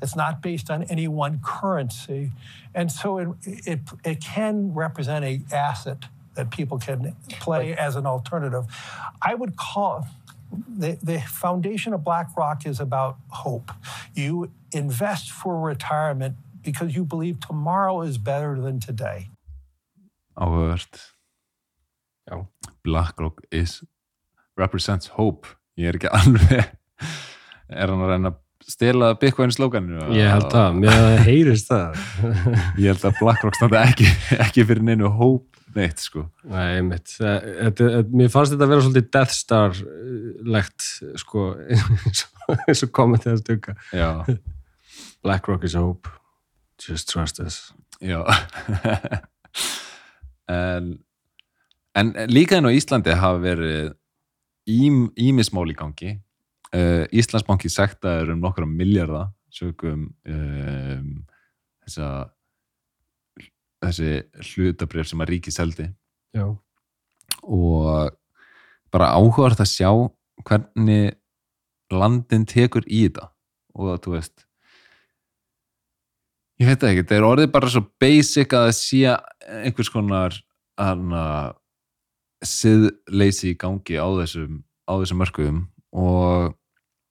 It's 0.00 0.14
not 0.14 0.40
based 0.40 0.70
on 0.70 0.84
any 0.84 1.08
one 1.08 1.40
currency. 1.42 2.32
And 2.74 2.92
so 2.92 3.18
it, 3.18 3.28
it, 3.42 3.80
it 4.04 4.20
can 4.20 4.72
represent 4.72 5.24
a 5.24 5.40
asset 5.52 6.04
that 6.36 6.50
people 6.50 6.78
can 6.78 7.16
play 7.40 7.74
as 7.76 7.96
an 7.96 8.06
alternative. 8.06 8.64
I 9.22 9.34
would 9.34 9.56
call 9.56 10.06
the, 10.78 10.98
the 11.02 11.20
foundation 11.20 11.92
of 11.92 12.04
BlackRock 12.04 12.66
is 12.66 12.80
about 12.80 13.16
hope. 13.28 13.72
You 14.14 14.50
invest 14.72 15.30
for 15.30 15.60
retirement 15.60 16.36
because 16.62 16.94
you 16.94 17.04
believe 17.04 17.40
tomorrow 17.40 18.02
is 18.02 18.18
better 18.18 18.60
than 18.60 18.80
today. 18.80 19.30
áhugavert 20.36 21.14
Já. 22.28 22.46
BlackRock 22.82 23.40
is 23.50 23.82
represents 24.56 25.08
hope 25.16 25.46
ég 25.76 25.88
er 25.88 25.98
ekki 25.98 26.10
alveg 26.20 26.52
er 27.68 27.92
hann 27.92 28.02
að 28.04 28.10
reyna 28.12 28.32
að 28.32 28.42
stela 28.66 29.12
Bitcoin 29.20 29.52
slókaninu 29.54 30.10
ég 30.16 30.28
held 30.28 30.52
að, 30.52 30.80
mér 30.82 31.22
heyrist 31.24 31.70
það 31.70 32.00
ég 32.82 32.90
held 32.90 33.04
að 33.08 33.20
BlackRock 33.20 33.58
standa 33.58 33.84
ekki, 33.86 34.08
ekki 34.36 34.66
fyrir 34.68 34.84
neinu 34.84 35.12
hope 35.12 35.64
neitt 35.76 36.00
sko. 36.02 36.26
Nei, 36.48 36.80
þetta- 37.20 38.04
Mér 38.12 38.30
fannst 38.32 38.52
þetta 38.54 38.66
að 38.66 38.72
vera 38.74 38.84
svolítið 38.86 39.10
Death 39.16 39.34
Star-legt, 39.36 40.86
sko, 41.22 41.46
eins 42.08 42.24
og- 42.24 42.60
og 42.86 42.92
kommentið 42.96 43.32
að 43.36 43.42
já, 43.92 44.08
BlackRock 45.26 45.64
is 45.68 45.74
hope, 45.78 46.08
just 46.82 47.08
trust 47.12 47.40
us. 47.40 47.72
já. 48.00 48.22
En 50.46 50.92
en 51.96 52.12
líka 52.28 52.58
enn 52.58 52.68
á 52.68 52.76
Íslandi 52.76 53.14
hafa 53.16 53.38
verið 53.40 53.86
ím, 54.68 55.06
ímismál 55.16 55.70
í 55.72 55.74
gangi. 55.78 56.10
Uh, 56.76 57.06
Íslandsbanki 57.14 57.70
sektaður 57.72 58.34
um 58.34 58.42
nokkra 58.44 58.66
miljardar 58.68 59.30
sögum 59.54 60.10
um, 60.28 61.06
þessa 61.86 62.08
þessi 63.90 64.50
hlutabrif 64.52 65.10
sem 65.10 65.22
að 65.22 65.32
ríki 65.34 65.54
seldi. 65.54 65.90
Já. 66.36 66.46
og 67.46 68.12
bara 68.92 69.12
áhugavert 69.16 69.60
að 69.62 69.70
sjá 69.70 69.90
hvernig 70.44 71.14
landin 71.92 72.44
tekur 72.48 72.84
í 72.86 73.06
þetta. 73.06 73.30
Og 73.76 73.96
þú 74.02 74.16
veist 74.16 74.46
ég 76.60 76.70
veit 76.70 76.80
það 76.80 76.92
ekki, 76.92 77.06
það 77.08 77.18
er 77.18 77.28
orðið 77.28 77.48
bara 77.54 77.70
svo 77.72 77.82
basic 78.00 78.54
að 78.56 78.68
það 78.68 78.76
sé 78.78 79.14
einhvers 79.62 79.92
konar 79.92 80.36
siðleysi 82.46 83.52
í 83.52 83.58
gangi 83.60 83.98
á 84.00 84.08
þessum, 84.20 84.60
á 84.88 84.92
þessum 85.00 85.22
mörkuðum. 85.22 85.64
Og, 85.96 86.54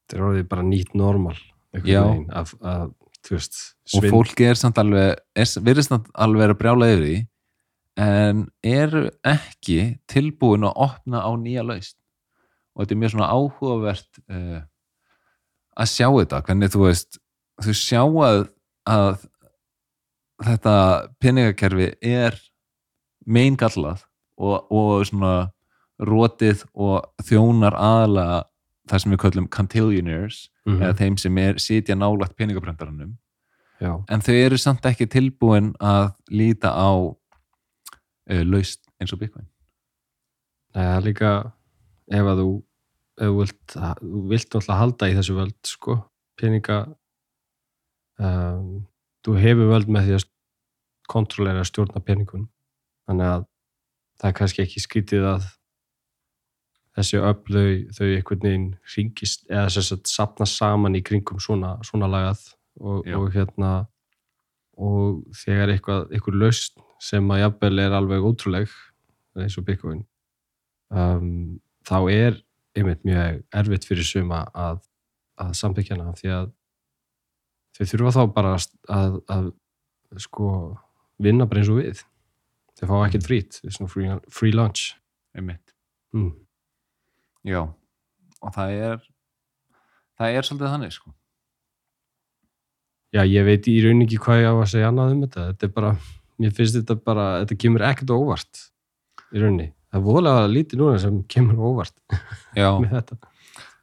Þetta 0.06 0.18
er 0.20 0.24
orðið 0.28 0.48
bara 0.52 0.64
nýtt 0.68 0.92
normal, 0.94 1.38
að, 1.74 2.52
að, 2.62 2.90
veist, 3.32 3.58
og 3.96 4.08
fólki 4.12 4.48
er 4.50 4.60
samt 4.60 4.80
alveg 4.82 5.16
er, 5.16 5.50
virðist 5.66 5.92
samt 5.92 6.10
alveg 6.14 6.54
að 6.54 6.60
brjála 6.62 6.92
yfir 6.94 7.04
því 7.06 7.18
en 8.06 8.42
eru 8.68 9.06
ekki 9.26 9.80
tilbúin 10.12 10.68
að 10.68 10.80
opna 10.88 11.24
á 11.24 11.32
nýja 11.40 11.64
laust 11.66 11.98
og 12.76 12.84
þetta 12.84 12.96
er 12.96 13.02
mjög 13.02 13.14
svona 13.14 13.30
áhugavert 13.32 14.20
uh, 14.28 14.60
að 15.76 15.92
sjá 15.92 16.08
þetta 16.10 16.42
hvernig 16.48 16.74
þú 16.74 16.84
veist 16.84 17.20
þú 17.64 17.78
sjá 17.80 18.02
að, 18.04 18.42
að 18.92 19.24
þetta 20.44 20.76
peningakerfi 21.24 21.90
er 22.04 22.36
meingallað 23.26 24.04
og, 24.36 24.68
og 24.70 25.06
svona 25.08 25.36
rótið 26.04 26.66
og 26.74 27.06
þjónar 27.24 27.78
aðalega 27.80 28.42
það 28.90 29.02
sem 29.02 29.16
við 29.16 29.22
köllum 29.24 29.48
cantillionaires 30.65 30.82
Mhm. 30.82 30.82
eða 30.82 30.97
þeim 30.97 31.17
sem 31.19 31.38
er 31.38 31.54
sitja 31.60 31.95
nálagt 31.95 32.36
peningaprentaranum 32.36 33.17
Já, 33.82 34.04
en 34.10 34.21
þau 34.21 34.34
eru 34.34 34.58
samt 34.58 34.82
ekki 34.86 35.06
tilbúin 35.08 35.73
að 35.80 36.13
líta 36.32 36.71
á 36.73 36.89
uh, 38.32 38.43
laust 38.43 38.82
eins 39.01 39.13
og 39.13 39.19
Bitcoin 39.19 39.45
Nei, 40.75 41.01
líka, 41.01 41.54
ef 42.12 42.25
að 42.25 42.39
þú, 42.41 42.63
ef 43.21 43.28
þú 43.30 43.38
vilt, 43.39 43.75
þú 44.01 44.21
vilt 44.30 44.56
alltaf 44.56 44.78
halda 44.80 45.08
í 45.08 45.13
þessu 45.15 45.36
völd, 45.38 45.56
sko, 45.63 45.95
peninga, 46.38 46.80
um, 48.19 48.86
þú 49.23 49.36
hefur 49.39 49.69
völd 49.71 49.88
með 49.88 50.10
því 50.10 50.17
að 50.17 50.25
kontrollera 51.08 51.63
stjórna 51.63 52.01
peningun. 52.04 52.47
Þannig 53.08 53.30
að 53.30 53.45
það 54.19 54.30
er 54.32 54.36
kannski 54.39 54.63
ekki 54.65 54.84
skrítið 54.84 55.28
að 55.32 55.47
þessi 56.95 57.19
öfl 57.19 57.60
þau, 57.95 58.08
einhvern 58.08 58.45
veginn 58.45 58.69
ringist 58.95 59.45
eða 59.49 59.67
þess 59.75 59.95
að 59.95 60.08
sapna 60.12 60.47
saman 60.49 60.97
í 60.97 61.03
kringum 61.05 61.41
svona, 61.43 61.75
svona 61.88 62.10
lagað 62.12 62.41
og, 62.79 63.05
og 63.05 63.29
hérna 63.36 63.73
og 64.75 65.21
þegar 65.43 65.73
eitthvað, 65.75 66.10
eitthvað 66.12 66.39
laust 66.41 66.79
sem 67.03 67.31
að 67.31 67.41
jafnvel 67.43 67.84
er 67.84 67.95
alveg 67.95 68.27
ótrúleg 68.27 68.73
eins 69.36 69.58
og 69.60 69.67
Bitcoin 69.67 70.01
um, 70.91 71.60
þá 71.88 71.97
er 72.12 72.39
einmitt 72.75 73.03
mjög 73.08 73.43
erfitt 73.55 73.88
fyrir 73.88 74.08
suma 74.08 74.45
að, 74.55 74.81
að 75.39 75.53
samþykja 75.60 75.97
hana 75.97 76.15
því 76.19 76.34
að 76.39 76.49
þau 77.75 77.86
þurfa 77.91 78.15
þá 78.15 78.23
bara 78.36 78.55
að, 78.55 78.65
að, 78.95 79.21
að 79.36 79.53
sko 80.23 80.49
vinna 81.21 81.47
bara 81.49 81.62
eins 81.62 81.71
og 81.71 81.81
við. 81.81 82.03
Þau 82.75 82.88
fá 82.89 82.95
ekkert 83.05 83.27
frít, 83.27 83.60
svona 83.63 83.91
free, 83.91 84.17
free 84.31 84.55
lunch. 84.55 84.95
Einmitt. 85.36 85.75
Mm. 86.15 86.34
Já, 87.45 87.62
og 88.41 88.55
það 88.55 88.75
er 88.89 88.99
það 90.19 90.38
er 90.39 90.47
svolítið 90.47 90.73
þannig 90.73 90.95
sko. 90.95 91.13
Já, 93.15 93.21
ég 93.23 93.45
veit 93.47 93.67
í 93.71 93.79
rauninni 93.84 94.08
ekki 94.10 94.19
hvað 94.25 94.41
ég 94.41 94.51
á 94.51 94.55
að 94.55 94.71
segja 94.73 94.88
annað 94.91 95.13
um 95.13 95.21
þetta. 95.23 95.43
Þetta 95.51 95.67
er 95.67 95.75
bara, 95.75 95.91
mér 96.41 96.55
finnst 96.58 96.75
þetta 96.79 96.97
bara 97.05 97.27
þetta 97.43 97.60
kemur 97.63 97.86
ekkert 97.88 98.15
óvart 98.15 98.65
í 99.31 99.41
rauninni, 99.41 99.69
það 99.91 99.99
er 99.99 100.05
voðalega 100.05 100.51
lítið 100.51 100.81
núna 100.81 100.99
sem 101.01 101.21
kemur 101.31 101.62
óvart 101.71 101.95
með 102.84 102.91
þetta 102.99 103.17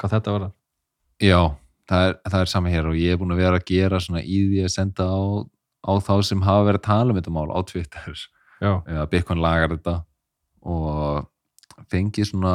hvað 0.01 0.15
þetta 0.17 0.37
var 0.37 0.47
já 1.23 1.39
það, 1.89 2.07
er, 2.07 2.15
það 2.29 2.39
er 2.41 2.53
sama 2.53 2.73
hér 2.73 2.89
og 2.91 2.99
ég 2.99 3.15
er 3.15 3.21
búin 3.21 3.35
að 3.35 3.43
vera 3.43 3.61
að 3.61 3.67
gera 3.69 4.01
svona 4.03 4.23
í 4.23 4.39
því 4.51 4.63
að 4.67 4.73
senda 4.75 5.09
á, 5.09 5.21
á 5.87 5.93
þá 6.07 6.15
sem 6.29 6.47
hafa 6.47 6.69
verið 6.69 6.81
að 6.81 6.89
tala 6.89 7.13
um 7.13 7.21
þetta 7.21 7.35
mál 7.35 7.51
á 7.53 7.61
Twitter. 7.69 8.25
Eða 8.63 9.09
Bitcoin 9.11 9.43
lagar 9.43 9.75
þetta 9.75 9.97
og 10.63 11.87
fengið 11.91 12.29
svona 12.31 12.55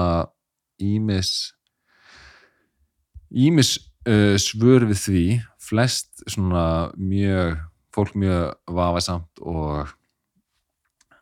ímis 0.79 1.53
ímis 3.29 3.77
uh, 4.07 4.35
svör 4.39 4.87
við 4.87 5.03
því. 5.03 5.25
Flest 5.67 6.23
svona 6.31 6.93
mjög 6.95 7.57
fólk 7.95 8.15
mjög 8.15 8.53
vafasamt 8.71 9.41
og 9.41 9.93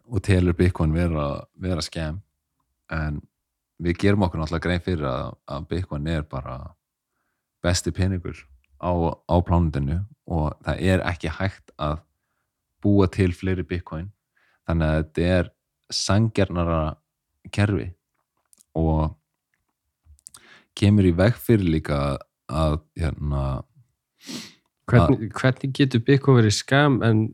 og 0.05 0.21
telur 0.21 0.53
Bitcoin 0.53 0.93
vera, 0.93 1.45
vera 1.57 1.81
skem 1.81 2.19
en 2.93 3.21
við 3.81 3.97
gerum 4.03 4.25
okkur 4.25 4.41
náttúrulega 4.41 4.67
grein 4.67 4.83
fyrir 4.85 5.07
að, 5.09 5.31
að 5.49 5.67
Bitcoin 5.71 6.09
er 6.11 6.25
bara 6.29 6.57
besti 7.65 7.91
peningur 7.95 8.37
á, 8.77 8.93
á 9.25 9.35
plánundinu 9.41 10.03
og 10.29 10.53
það 10.65 10.83
er 10.91 11.03
ekki 11.09 11.33
hægt 11.33 11.73
að 11.81 11.97
búa 12.85 13.07
til 13.09 13.31
fleiri 13.33 13.65
Bitcoin. 13.65 14.11
Þannig 14.69 14.87
að 14.87 14.99
þetta 14.99 15.27
er 15.39 15.51
sangjarnara 15.93 16.81
kerfi 17.53 17.89
og 18.77 19.15
kemur 20.77 21.07
í 21.07 21.13
veg 21.15 21.37
fyrir 21.39 21.71
líka 21.77 21.99
að 22.51 22.77
hérna 22.99 23.45
hvernig, 24.89 25.31
hvernig 25.33 25.73
getur 25.75 26.03
Bitcoin 26.05 26.39
verið 26.39 26.55
skam 26.57 26.99
en 27.05 27.25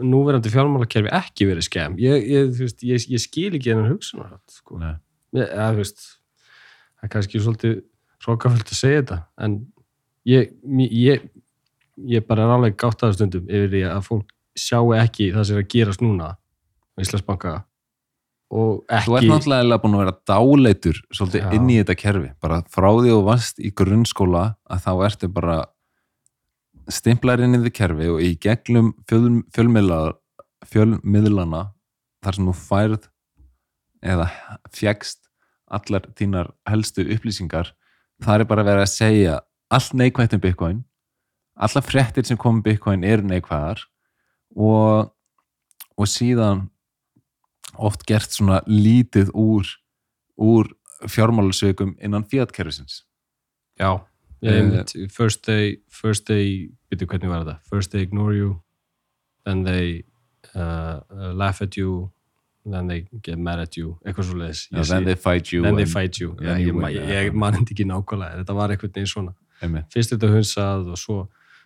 núverandi 0.00 0.52
fjármálakerfi 0.52 1.12
ekki 1.12 1.48
verið 1.50 1.66
skam 1.66 1.96
ég, 2.00 2.26
ég, 2.30 2.52
veist, 2.56 2.84
ég, 2.86 3.06
ég 3.12 3.22
skil 3.22 3.50
ekki 3.52 3.72
hennar 3.74 3.92
hugsun 3.92 4.22
sko. 4.50 4.78
Það 5.32 5.80
er 7.02 7.10
kannski 7.12 7.42
svolítið 7.42 7.80
srókafullt 8.22 8.70
að 8.70 8.78
segja 8.78 9.02
þetta 9.02 9.18
en 9.42 9.58
ég, 10.28 10.52
ég, 10.94 11.26
ég 12.14 12.26
bara 12.28 12.46
er 12.46 12.54
alveg 12.56 12.78
gátt 12.78 13.02
að 13.04 13.16
stundum 13.18 13.50
yfir 13.50 13.72
því 13.72 13.82
að 13.90 14.06
fólk 14.06 14.32
sjáu 14.58 14.92
ekki 14.96 15.32
það 15.34 15.48
sem 15.48 15.58
er 15.58 15.64
að 15.64 15.72
gerast 15.74 16.04
núna 16.04 16.32
á 16.32 16.96
Íslandsbanka 17.02 17.54
Þú 18.52 18.64
ert 18.92 19.24
náttúrulega 19.24 19.78
búin 19.80 19.94
að 19.96 20.02
vera 20.02 20.16
dáleitur 20.28 20.98
svolítið 21.08 21.40
Já. 21.40 21.52
inn 21.56 21.70
í 21.72 21.78
þetta 21.78 21.94
kerfi 21.96 22.32
bara 22.42 22.58
frá 22.68 22.88
því 22.98 23.14
og 23.14 23.22
vast 23.30 23.62
í 23.64 23.70
grunnskóla 23.72 24.42
að 24.68 24.82
þá 24.84 24.90
ertu 25.06 25.30
bara 25.32 25.54
stimplar 26.92 27.40
inn 27.40 27.56
í 27.56 27.62
þetta 27.62 27.76
kerfi 27.78 28.10
og 28.12 28.20
í 28.20 28.34
gegnum 28.42 28.90
fjöl, 29.08 29.40
fjölmiðla, 29.56 30.00
fjölmiðlana 30.68 31.62
þar 32.22 32.38
sem 32.38 32.50
þú 32.50 32.56
færð 32.58 33.08
eða 34.02 34.28
fjækst 34.74 35.22
allar 35.72 36.10
þínar 36.18 36.52
helstu 36.68 37.06
upplýsingar 37.14 37.72
það 38.22 38.44
er 38.44 38.50
bara 38.50 38.66
verið 38.66 38.84
að 38.84 38.92
segja 38.92 39.38
allt 39.72 39.96
neikvægt 39.96 40.36
um 40.36 40.42
Bitcoin 40.44 40.82
allar 41.56 41.86
fréttir 41.86 42.28
sem 42.28 42.36
komum 42.36 42.60
Bitcoin 42.64 43.04
eru 43.06 43.24
neikvæðar 43.28 43.80
og, 44.56 45.12
og 45.96 46.10
síðan 46.10 46.66
oft 47.78 48.06
gert 48.08 48.30
svona 48.34 48.60
lítið 48.66 49.32
úr 49.34 49.66
úr 50.36 50.70
fjármálusökum 51.08 51.96
innan 52.00 52.24
fiat-kerfisins 52.24 53.02
já, 53.80 54.00
Eh, 54.42 54.56
einmitt, 54.58 54.90
first 55.14 55.44
they 55.46 55.76
first 55.86 56.26
they, 56.26 56.70
byrju 56.90 57.06
hvernig 57.06 57.30
var 57.30 57.44
þetta? 57.44 57.60
First 57.70 57.92
they 57.92 58.02
ignore 58.02 58.34
you 58.34 58.56
then 59.46 59.62
they 59.62 60.02
uh, 60.56 60.98
uh, 61.10 61.30
laugh 61.34 61.62
at 61.62 61.76
you 61.76 62.10
then 62.66 62.88
they 62.88 63.06
get 63.22 63.38
mad 63.38 63.62
at 63.62 63.76
you 63.78 63.98
eitthvað 64.02 64.26
svo 64.26 64.40
leiðis 64.40 64.64
Já, 64.72 64.82
then 64.88 65.06
they 65.06 65.14
fight 65.14 65.52
you 65.52 65.62
then 65.62 65.78
they 65.78 65.86
fight 65.86 66.18
you. 66.18 66.34
Then 66.40 66.58
ég, 66.58 66.74
ég, 66.74 67.06
ég 67.28 67.32
man 67.34 67.54
þetta 67.54 67.74
ekki 67.74 67.86
nákvæmlega. 67.86 68.42
Þetta 68.42 68.58
var 68.58 68.74
einhvern 68.74 68.92
veginn 68.94 69.10
svona. 69.14 69.34
Einmitt. 69.62 69.86
fyrst 69.94 70.14
þetta 70.14 70.30
hunsað 70.32 70.90
og 70.90 70.98
svo, 70.98 71.16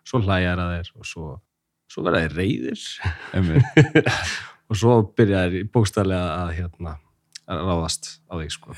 svo 0.05 0.21
hlæjar 0.21 0.61
að 0.61 0.73
þeir 0.75 0.93
og 1.01 1.09
svo, 1.09 1.31
svo 1.93 2.05
verða 2.05 2.27
þeir 2.27 2.37
reyðir. 2.43 2.85
og 4.67 4.79
svo 4.79 4.97
byrja 5.17 5.45
þeir 5.47 5.69
bókstæðlega 5.75 6.39
að 6.43 6.55
hérna 6.61 6.95
ráðast 7.47 8.09
á 8.27 8.35
þig 8.41 8.55
sko. 8.55 8.77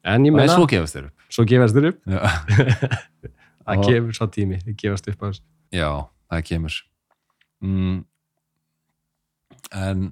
En 0.00 0.24
ég 0.24 0.32
meina, 0.32 0.54
svo 0.54 0.68
gefast 0.70 0.96
þér 0.96 1.10
upp. 1.10 1.26
Svo 1.28 1.44
gefast 1.48 1.76
þeir 1.76 1.90
upp. 1.90 2.06
Það 3.70 3.82
kemur 3.86 4.16
svo 4.16 4.26
tími, 4.32 4.60
þeir 4.64 4.78
gefast 4.80 5.10
upp 5.12 5.26
Já, 5.70 5.90
það 6.32 6.46
kemur. 6.48 6.78
Mm. 7.60 7.98
en 9.76 10.06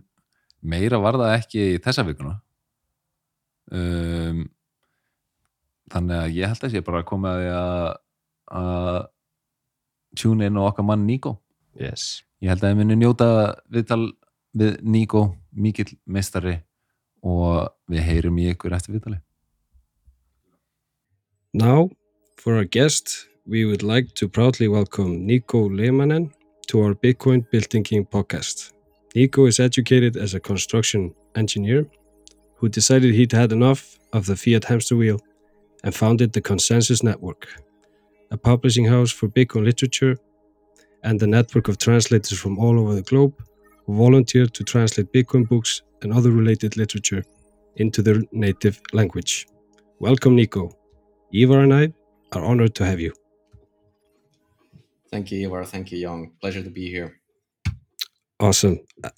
meira 0.60 0.98
var 1.00 1.16
það 1.16 1.32
ekki 1.38 1.62
í 1.64 1.78
þessa 1.82 2.04
vikuna. 2.04 2.34
Um, 3.72 4.42
þannig 5.90 6.20
að 6.20 6.36
ég 6.36 6.52
held 6.52 6.66
að 6.68 6.74
sé 6.74 6.82
bara 6.84 7.00
að 7.00 7.08
koma 7.08 7.32
að 7.40 7.88
að 8.48 8.98
tune 10.18 10.48
inn 10.48 10.56
á 10.56 10.62
okkar 10.64 10.86
mann 10.88 11.04
Níko 11.08 11.34
yes. 11.76 12.22
ég 12.40 12.52
held 12.52 12.62
að 12.62 12.72
þið 12.72 12.78
muni 12.80 12.96
njóta 13.02 13.28
viðtal 13.72 14.04
við 14.56 14.80
Niko, 14.82 15.36
mikill 15.52 15.98
og 17.22 17.72
við 17.90 18.04
heyrum 18.06 18.38
í 18.38 18.50
ykkur 18.52 18.74
eftir 18.74 18.94
viðtali 18.94 19.18
Now, 21.54 21.90
for 22.36 22.56
our 22.56 22.64
guest, 22.64 23.26
we 23.46 23.64
would 23.64 23.82
like 23.82 24.14
to 24.14 24.28
proudly 24.28 24.68
welcome 24.68 25.26
Niko 25.26 25.68
Laamanen 25.68 26.30
to 26.68 26.80
our 26.80 26.94
Bitcoin 26.94 27.46
Byltingin 27.50 28.06
podcast. 28.08 28.72
Niko 29.14 29.48
is 29.48 29.58
educated 29.58 30.16
as 30.16 30.34
a 30.34 30.40
construction 30.40 31.14
engineer 31.34 31.86
who 32.56 32.68
decided 32.68 33.14
he'd 33.14 33.32
had 33.32 33.50
enough 33.50 33.98
of 34.12 34.26
the 34.26 34.36
fiat 34.36 34.64
hamster 34.64 34.96
wheel 34.96 35.18
and 35.82 35.94
founded 35.94 36.32
the 36.32 36.42
Konsensus 36.42 37.02
Network, 37.02 37.48
a 38.30 38.36
publishing 38.36 38.84
house 38.84 39.10
for 39.10 39.28
Bitcoin 39.28 39.64
literature 39.64 40.16
and 41.02 41.22
a 41.22 41.26
network 41.26 41.68
of 41.68 41.78
translators 41.78 42.38
from 42.38 42.58
all 42.58 42.78
over 42.78 42.94
the 42.94 43.02
globe 43.02 43.34
who 43.88 43.96
volunteer 43.96 44.46
to 44.46 44.62
translate 44.62 45.10
Bitcoin 45.14 45.48
books 45.48 45.80
and 46.02 46.12
other 46.12 46.30
related 46.30 46.76
literature 46.76 47.24
into 47.76 48.02
their 48.02 48.20
native 48.32 48.78
language. 48.92 49.46
Welcome, 49.98 50.36
Niko. 50.36 50.70
Ivar 51.32 51.60
and 51.60 51.72
I 51.72 51.92
are 52.32 52.44
honored 52.44 52.74
to 52.74 52.84
have 52.84 53.00
you. 53.00 53.14
Thank 55.10 55.32
you, 55.32 55.46
Ivar. 55.48 55.64
Thank 55.64 55.90
you, 55.90 56.06
Jón. 56.06 56.32
Pleasure 56.42 56.62
to 56.62 56.70
be 56.70 56.90
here. 56.90 57.18
Awesome. 58.38 58.78
I- 59.02 59.10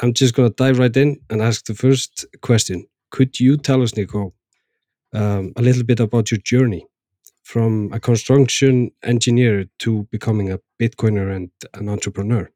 I'm 0.00 0.12
just 0.12 0.34
going 0.34 0.48
to 0.48 0.54
dive 0.54 0.78
right 0.78 0.96
in 0.96 1.16
and 1.30 1.40
ask 1.42 1.64
the 1.64 1.74
first 1.74 2.26
question. 2.42 2.86
Could 3.10 3.40
you 3.40 3.56
tell 3.56 3.82
us, 3.82 3.92
Niko, 3.92 4.32
um, 5.14 5.52
a 5.56 5.62
little 5.62 5.84
bit 5.84 6.00
about 6.00 6.30
your 6.30 6.38
journey 6.44 6.86
from 7.42 7.90
a 7.94 7.98
construction 7.98 8.90
engineer 9.02 9.64
to 9.78 10.06
becoming 10.12 10.52
a 10.52 10.60
Bitcoiner 10.78 11.34
and 11.34 11.50
an 11.74 11.88
entrepreneur? 11.88 12.48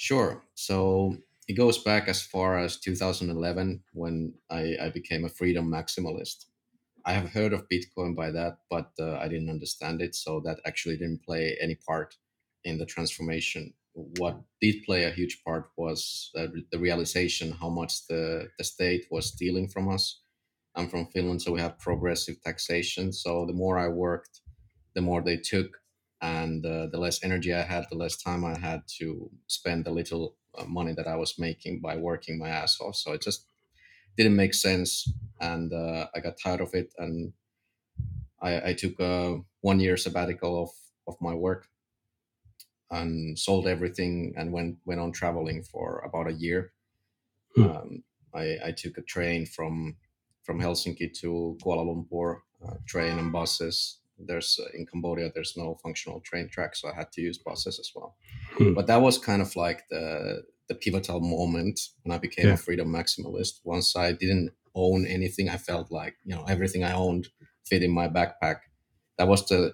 Sure. 0.00 0.42
So 0.54 1.18
it 1.46 1.54
goes 1.54 1.76
back 1.84 2.08
as 2.08 2.22
far 2.22 2.58
as 2.58 2.78
2011 2.78 3.84
when 3.92 4.32
I, 4.48 4.74
I 4.80 4.88
became 4.88 5.26
a 5.26 5.28
freedom 5.28 5.70
maximalist. 5.70 6.46
I 7.04 7.12
have 7.12 7.30
heard 7.30 7.52
of 7.52 7.68
Bitcoin 7.68 8.16
by 8.16 8.30
that, 8.32 8.60
but 8.70 8.92
uh, 8.98 9.18
I 9.18 9.28
didn't 9.28 9.50
understand 9.50 10.00
it. 10.02 10.14
So 10.14 10.40
that 10.46 10.60
actually 10.66 10.96
didn't 10.96 11.24
play 11.24 11.58
any 11.60 11.76
part 11.76 12.16
in 12.64 12.78
the 12.78 12.86
transformation. 12.86 13.74
What 13.94 14.40
did 14.62 14.84
play 14.84 15.04
a 15.04 15.10
huge 15.10 15.42
part 15.44 15.70
was 15.76 16.30
uh, 16.36 16.48
the 16.72 16.78
realization 16.78 17.52
how 17.52 17.68
much 17.70 18.06
the, 18.08 18.48
the 18.58 18.64
state 18.64 19.06
was 19.10 19.26
stealing 19.34 19.68
from 19.68 19.90
us. 19.90 20.22
I'm 20.76 20.88
from 20.88 21.08
Finland, 21.08 21.42
so 21.42 21.52
we 21.52 21.60
have 21.60 21.78
progressive 21.78 22.40
taxation. 22.42 23.12
So 23.12 23.46
the 23.46 23.52
more 23.52 23.78
I 23.78 23.88
worked, 23.88 24.40
the 24.94 25.02
more 25.02 25.22
they 25.22 25.38
took 25.38 25.79
and 26.20 26.64
uh, 26.64 26.86
the 26.86 26.98
less 26.98 27.22
energy 27.24 27.54
I 27.54 27.62
had, 27.62 27.86
the 27.90 27.96
less 27.96 28.16
time 28.16 28.44
I 28.44 28.58
had 28.58 28.82
to 28.98 29.30
spend 29.46 29.84
the 29.84 29.90
little 29.90 30.36
uh, 30.58 30.64
money 30.64 30.92
that 30.94 31.06
I 31.06 31.16
was 31.16 31.38
making 31.38 31.80
by 31.80 31.96
working 31.96 32.38
my 32.38 32.48
ass 32.48 32.80
off. 32.80 32.96
So 32.96 33.12
it 33.12 33.22
just 33.22 33.46
didn't 34.16 34.36
make 34.36 34.54
sense, 34.54 35.10
and 35.40 35.72
uh, 35.72 36.08
I 36.14 36.20
got 36.20 36.38
tired 36.42 36.60
of 36.60 36.74
it, 36.74 36.92
and 36.98 37.32
I, 38.42 38.70
I 38.70 38.72
took 38.74 38.98
a 39.00 39.40
one 39.60 39.80
year 39.80 39.96
sabbatical 39.96 40.62
of 40.62 40.70
of 41.06 41.20
my 41.20 41.34
work 41.34 41.66
and 42.90 43.38
sold 43.38 43.66
everything 43.66 44.34
and 44.36 44.52
went 44.52 44.78
went 44.84 45.00
on 45.00 45.12
traveling 45.12 45.62
for 45.62 46.00
about 46.00 46.28
a 46.28 46.32
year. 46.32 46.72
Hmm. 47.54 47.62
Um, 47.62 48.04
I, 48.34 48.58
I 48.66 48.72
took 48.72 48.98
a 48.98 49.02
train 49.02 49.46
from 49.46 49.96
from 50.42 50.60
Helsinki 50.60 51.12
to 51.20 51.58
Kuala 51.62 51.84
Lumpur, 51.84 52.40
uh, 52.66 52.74
train 52.86 53.18
and 53.18 53.32
buses. 53.32 53.99
There's 54.26 54.58
uh, 54.60 54.68
in 54.78 54.86
Cambodia, 54.86 55.30
there's 55.34 55.56
no 55.56 55.76
functional 55.82 56.20
train 56.20 56.48
track, 56.48 56.76
so 56.76 56.88
I 56.88 56.94
had 56.94 57.12
to 57.12 57.20
use 57.20 57.38
buses 57.38 57.78
as 57.78 57.90
well. 57.94 58.16
Hmm. 58.58 58.74
But 58.74 58.86
that 58.88 59.00
was 59.02 59.18
kind 59.18 59.42
of 59.42 59.54
like 59.56 59.88
the 59.90 60.42
the 60.68 60.74
pivotal 60.76 61.20
moment 61.20 61.80
when 62.02 62.14
I 62.14 62.18
became 62.18 62.46
Yeah. 62.46 62.54
a 62.54 62.56
freedom 62.56 62.88
maximalist. 62.92 63.60
Once 63.64 63.96
I 63.96 64.12
didn't 64.12 64.50
own 64.74 65.04
anything, 65.06 65.48
I 65.48 65.56
felt 65.56 65.90
like 65.90 66.16
you 66.24 66.34
know 66.34 66.44
everything 66.48 66.84
I 66.84 66.92
owned 66.92 67.28
fit 67.64 67.82
in 67.82 67.90
my 67.90 68.08
backpack. 68.08 68.58
That 69.18 69.28
was 69.28 69.46
the 69.48 69.72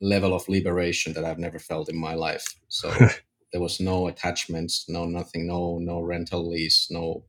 level 0.00 0.34
of 0.34 0.48
liberation 0.48 1.12
that 1.14 1.24
I've 1.24 1.38
never 1.38 1.58
felt 1.58 1.88
in 1.88 1.96
my 1.96 2.14
life. 2.14 2.46
So 2.68 2.90
there 3.52 3.60
was 3.60 3.80
no 3.80 4.08
attachments, 4.08 4.86
no 4.88 5.04
nothing, 5.06 5.46
no 5.46 5.78
no 5.78 6.00
rental 6.00 6.48
lease, 6.50 6.88
no 6.90 7.24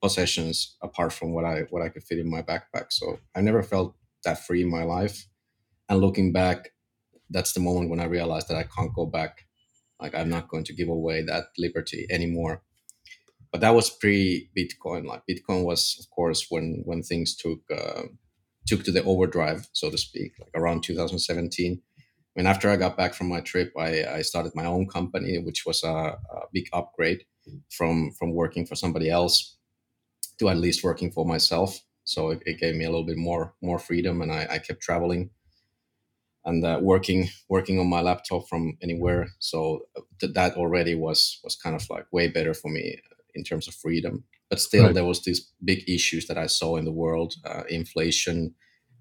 possessions 0.00 0.76
apart 0.82 1.12
from 1.12 1.32
what 1.32 1.44
I 1.44 1.62
what 1.70 1.82
I 1.82 1.88
could 1.88 2.02
fit 2.04 2.18
in 2.18 2.30
my 2.30 2.42
backpack. 2.42 2.86
So 2.90 3.18
I 3.34 3.40
never 3.40 3.62
felt 3.62 3.94
that 4.24 4.44
free 4.46 4.62
in 4.62 4.70
my 4.70 4.84
life. 4.84 5.26
And 5.92 6.00
looking 6.00 6.32
back, 6.32 6.70
that's 7.30 7.52
the 7.52 7.60
moment 7.60 7.90
when 7.90 8.00
I 8.00 8.04
realized 8.06 8.48
that 8.48 8.56
I 8.56 8.64
can't 8.64 8.94
go 8.94 9.06
back. 9.06 9.46
Like 10.00 10.14
I'm 10.14 10.30
not 10.30 10.48
going 10.48 10.64
to 10.64 10.74
give 10.74 10.88
away 10.88 11.22
that 11.22 11.46
liberty 11.58 12.06
anymore. 12.10 12.62
but 13.52 13.60
that 13.60 13.74
was 13.74 13.90
pre 13.90 14.50
Bitcoin. 14.56 15.06
Like 15.06 15.22
Bitcoin 15.30 15.64
was, 15.64 15.96
of 16.00 16.10
course, 16.10 16.46
when 16.50 16.82
when 16.86 17.02
things 17.02 17.36
took 17.36 17.60
uh, 17.70 18.02
took 18.66 18.84
to 18.84 18.92
the 18.92 19.04
overdrive, 19.04 19.68
so 19.72 19.90
to 19.90 19.98
speak, 19.98 20.32
like 20.40 20.50
around 20.54 20.82
2017. 20.84 21.82
I 21.82 22.40
mean, 22.40 22.46
after 22.46 22.70
I 22.70 22.76
got 22.76 22.96
back 22.96 23.14
from 23.14 23.28
my 23.28 23.40
trip, 23.40 23.72
I, 23.78 24.04
I 24.06 24.22
started 24.22 24.52
my 24.54 24.66
own 24.66 24.88
company, 24.88 25.38
which 25.38 25.64
was 25.66 25.84
a, 25.84 25.88
a 25.88 26.40
big 26.52 26.66
upgrade 26.72 27.24
from 27.70 28.12
from 28.18 28.32
working 28.34 28.66
for 28.66 28.76
somebody 28.76 29.10
else 29.10 29.58
to 30.38 30.48
at 30.48 30.58
least 30.58 30.84
working 30.84 31.12
for 31.12 31.26
myself. 31.26 31.78
So 32.04 32.30
it, 32.30 32.42
it 32.46 32.60
gave 32.60 32.76
me 32.76 32.84
a 32.86 32.90
little 32.90 33.06
bit 33.06 33.18
more 33.18 33.54
more 33.62 33.78
freedom, 33.78 34.22
and 34.22 34.32
I, 34.32 34.48
I 34.50 34.58
kept 34.58 34.82
traveling 34.82 35.30
and 36.44 36.64
uh, 36.64 36.78
working 36.82 37.28
working 37.48 37.78
on 37.78 37.88
my 37.88 38.00
laptop 38.00 38.48
from 38.48 38.76
anywhere. 38.82 39.28
So 39.38 39.86
uh, 39.96 40.02
th- 40.20 40.34
that 40.34 40.56
already 40.56 40.94
was 40.94 41.40
was 41.44 41.56
kind 41.56 41.76
of 41.76 41.88
like 41.90 42.06
way 42.12 42.28
better 42.28 42.54
for 42.54 42.70
me 42.70 43.00
in 43.34 43.44
terms 43.44 43.68
of 43.68 43.74
freedom. 43.74 44.24
But 44.50 44.60
still, 44.60 44.84
Right. 44.84 44.94
there 44.94 45.04
was 45.06 45.22
these 45.24 45.50
big 45.64 45.88
issues 45.88 46.26
that 46.26 46.36
I 46.38 46.46
saw 46.46 46.76
in 46.76 46.84
the 46.84 46.92
world, 46.92 47.34
uh, 47.44 47.62
inflation, 47.70 48.54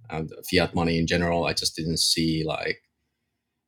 and 0.09 0.31
fiat 0.49 0.75
money 0.75 0.97
in 0.99 1.07
general. 1.07 1.45
I 1.45 1.53
just 1.53 1.75
didn't 1.75 1.99
see 1.99 2.43
like 2.45 2.77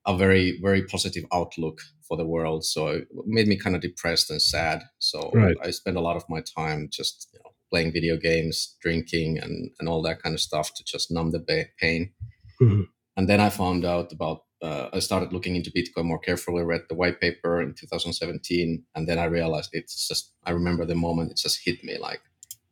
a 0.06 0.18
very 0.18 0.60
very 0.62 0.84
positive 0.86 1.26
outlook 1.32 1.82
for 2.08 2.18
the 2.18 2.26
world. 2.26 2.66
So 2.66 2.88
it 2.88 3.08
made 3.26 3.48
me 3.48 3.58
kind 3.58 3.76
of 3.76 3.82
depressed 3.82 4.30
and 4.30 4.42
sad. 4.42 4.84
So 5.00 5.32
Right. 5.34 5.58
I 5.64 5.72
spent 5.72 5.98
a 5.98 6.02
lot 6.02 6.18
of 6.18 6.26
my 6.30 6.42
time 6.42 6.90
just 6.92 7.30
you 7.34 7.40
know, 7.44 7.52
playing 7.72 7.94
video 7.94 8.18
games, 8.18 8.76
drinking, 8.82 9.40
and 9.40 9.72
and 9.80 9.88
all 9.90 10.02
that 10.04 10.22
kind 10.22 10.36
of 10.36 10.42
stuff 10.42 10.74
to 10.76 10.84
just 10.84 11.12
numb 11.12 11.32
the 11.32 11.40
ba- 11.40 11.70
pain. 11.80 12.14
Mhm. 12.62 12.88
And 13.16 13.30
then 13.30 13.40
I 13.40 13.50
found 13.50 13.86
out 13.86 14.12
about. 14.12 14.44
Uh, 14.62 14.90
I 14.94 15.00
started 15.00 15.34
looking 15.34 15.58
into 15.58 15.70
Bitcoin 15.72 16.06
more 16.06 16.20
carefully. 16.20 16.64
Read 16.64 16.84
the 16.88 16.96
white 16.96 17.20
paper 17.20 17.62
in 17.62 17.74
2017, 17.74 18.86
and 18.96 19.08
then 19.08 19.20
I 19.20 19.26
realized 19.26 19.72
it's 19.74 20.08
just. 20.08 20.32
I 20.46 20.52
remember 20.52 20.86
the 20.86 20.96
moment 20.96 21.32
it 21.32 21.38
just 21.38 21.66
hit 21.66 21.84
me 21.84 21.98
like, 21.98 22.22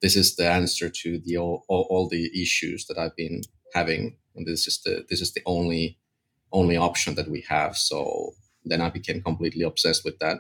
this 0.01 0.15
is 0.15 0.36
the 0.36 0.49
answer 0.49 0.89
to 0.89 1.19
the 1.19 1.38
all, 1.38 1.63
all, 1.67 1.88
all 1.89 2.10
the 2.10 2.30
issues 2.41 2.86
that 2.88 2.97
I've 2.97 3.15
been 3.15 3.41
having, 3.73 4.17
and 4.36 4.47
this 4.47 4.67
is 4.67 4.82
the 4.84 5.06
this 5.10 5.21
is 5.21 5.34
the 5.34 5.41
only 5.45 5.99
only 6.51 6.77
option 6.77 7.15
that 7.15 7.30
we 7.30 7.41
have. 7.47 7.77
So 7.77 8.32
then 8.65 8.82
I 8.82 8.89
became 8.89 9.21
completely 9.21 9.63
obsessed 9.63 10.04
with 10.04 10.19
that. 10.19 10.39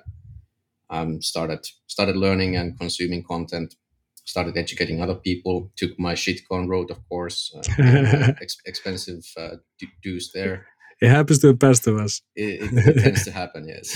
Um, 0.89 1.21
started 1.21 1.65
started 1.87 2.17
learning 2.17 2.55
and 2.55 2.77
consuming 2.77 3.23
content. 3.23 3.75
Started 4.31 4.55
educating 4.57 5.01
other 5.01 5.15
people. 5.27 5.55
Took 5.81 5.93
my 6.07 6.13
shitcoin 6.23 6.65
road, 6.73 6.89
of 6.91 6.99
course. 7.09 7.39
Uh, 7.55 8.31
ex- 8.45 8.61
expensive 8.65 9.23
uh, 9.37 9.55
dues 10.03 10.31
there. 10.33 10.55
It 11.01 11.09
happens 11.09 11.39
to 11.39 11.47
the 11.47 11.53
best 11.67 11.87
of 11.87 11.95
us. 12.05 12.21
It, 12.35 12.61
it, 12.61 12.87
it 12.87 13.01
tends 13.03 13.23
to 13.25 13.31
happen, 13.31 13.67
yes. 13.67 13.87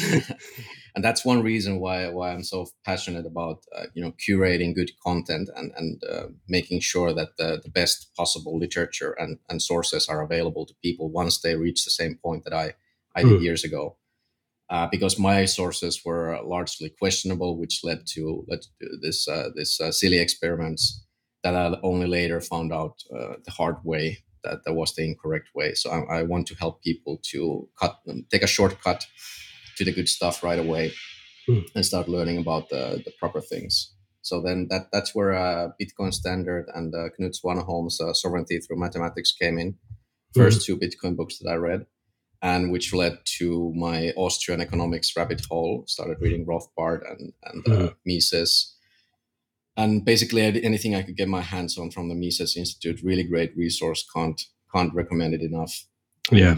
and 0.95 1.03
that's 1.05 1.23
one 1.31 1.41
reason 1.51 1.79
why 1.79 2.09
why 2.09 2.27
I'm 2.33 2.43
so 2.43 2.59
passionate 2.83 3.25
about 3.33 3.57
uh, 3.77 3.85
you 3.95 4.01
know 4.03 4.13
curating 4.23 4.73
good 4.75 4.91
content 5.07 5.47
and 5.55 5.71
and 5.79 6.03
uh, 6.13 6.27
making 6.57 6.79
sure 6.81 7.13
that 7.13 7.29
the, 7.37 7.61
the 7.63 7.69
best 7.79 7.97
possible 8.17 8.57
literature 8.63 9.11
and, 9.21 9.37
and 9.49 9.61
sources 9.61 10.09
are 10.09 10.21
available 10.27 10.65
to 10.65 10.73
people 10.83 11.09
once 11.21 11.35
they 11.39 11.55
reach 11.55 11.85
the 11.85 11.91
same 12.01 12.15
point 12.25 12.43
that 12.45 12.53
I 12.53 12.73
I 13.17 13.23
did 13.23 13.39
Mm. 13.39 13.43
years 13.47 13.63
ago. 13.63 13.83
Uh, 14.69 14.88
because 14.91 15.19
my 15.19 15.45
sources 15.45 16.01
were 16.04 16.39
largely 16.43 16.89
questionable, 16.89 17.58
which 17.60 17.82
led 17.84 17.99
to 18.08 18.43
led 18.47 18.62
to 18.62 18.97
this 19.01 19.28
uh, 19.28 19.49
this 19.56 19.80
uh, 19.80 19.91
silly 19.91 20.17
experiments 20.19 21.06
that 21.43 21.54
I 21.56 21.78
only 21.84 22.08
later 22.08 22.41
found 22.41 22.73
out 22.73 22.95
uh, 23.15 23.36
the 23.45 23.51
hard 23.51 23.78
way 23.84 24.17
that 24.43 24.63
that 24.65 24.73
was 24.73 24.93
the 24.95 25.04
incorrect 25.04 25.49
way. 25.54 25.75
So 25.75 25.91
I, 25.91 26.19
I 26.19 26.23
want 26.23 26.47
to 26.47 26.56
help 26.56 26.82
people 26.82 27.19
to 27.32 27.69
cut 27.80 27.99
them, 28.06 28.25
take 28.32 28.41
a 28.43 28.47
shortcut 28.47 29.06
to 29.78 29.86
the 29.86 29.91
good 29.91 30.10
stuff 30.10 30.43
right 30.43 30.60
away, 30.60 30.93
Hmm. 31.47 31.60
and 31.75 31.86
start 31.86 32.08
learning 32.10 32.39
about 32.39 32.69
the, 32.69 33.04
the 33.06 33.12
proper 33.19 33.39
things. 33.39 33.93
So 34.23 34.41
then 34.41 34.65
that 34.71 34.88
that's 34.91 35.13
where 35.13 35.34
uh, 35.36 35.69
Bitcoin 35.80 36.12
Standard 36.12 36.65
and 36.73 36.91
uh, 36.95 37.10
Knut 37.19 37.36
Svanholm's 37.39 38.01
uh, 38.01 38.13
Sovereignty 38.15 38.60
Through 38.60 38.80
Mathematics 38.80 39.32
came 39.32 39.60
in. 39.60 39.75
1st 40.36 40.63
two 40.65 40.78
Bitcoin 40.78 41.15
books 41.15 41.38
that 41.38 41.49
I 41.51 41.56
read, 41.56 41.86
and 42.45 42.71
which 42.71 42.93
led 42.93 43.17
to 43.25 43.73
my 43.75 44.12
Austrian 44.15 44.62
economics 44.62 45.17
rabbit 45.17 45.43
hole. 45.49 45.84
Started 45.88 46.21
reading 46.21 46.45
Rothbard 46.45 47.01
and 47.10 47.34
and 47.43 47.67
uh, 47.67 47.93
Mises, 48.05 48.75
and 49.75 50.05
basically 50.05 50.43
anything 50.43 50.93
I 50.93 51.01
could 51.01 51.17
get 51.17 51.27
my 51.27 51.41
hands 51.41 51.75
on 51.77 51.89
from 51.89 52.08
the 52.08 52.15
Mises 52.15 52.55
Institute. 52.55 53.01
Really 53.01 53.23
great 53.23 53.58
resource. 53.58 54.05
Can't 54.15 54.39
can't 54.73 54.93
recommend 54.93 55.34
it 55.34 55.41
enough. 55.41 55.88
Yeah. 56.31 56.58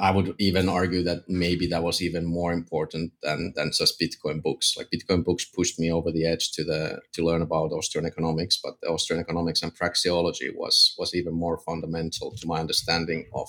I 0.00 0.10
would 0.10 0.34
even 0.38 0.70
argue 0.70 1.02
that 1.04 1.28
maybe 1.28 1.66
that 1.66 1.82
was 1.82 2.00
even 2.00 2.24
more 2.26 2.52
important 2.52 3.12
than 3.22 3.54
than 3.56 3.72
just 3.78 4.00
Bitcoin 4.00 4.42
books. 4.42 4.74
Like 4.76 4.88
Bitcoin 4.94 5.24
books 5.24 5.46
pushed 5.46 5.78
me 5.78 5.90
over 5.90 6.12
the 6.12 6.26
edge 6.26 6.52
to 6.52 6.64
the 6.64 7.00
to 7.14 7.24
learn 7.24 7.42
about 7.42 7.72
Austrian 7.72 8.06
economics, 8.06 8.58
but 8.62 8.74
the 8.82 8.88
Austrian 8.88 9.22
economics 9.22 9.62
and 9.62 9.74
praxeology 9.74 10.50
was 10.54 10.94
was 10.98 11.14
even 11.14 11.34
more 11.34 11.58
fundamental 11.58 12.36
to 12.36 12.46
my 12.46 12.60
understanding 12.60 13.30
of 13.32 13.48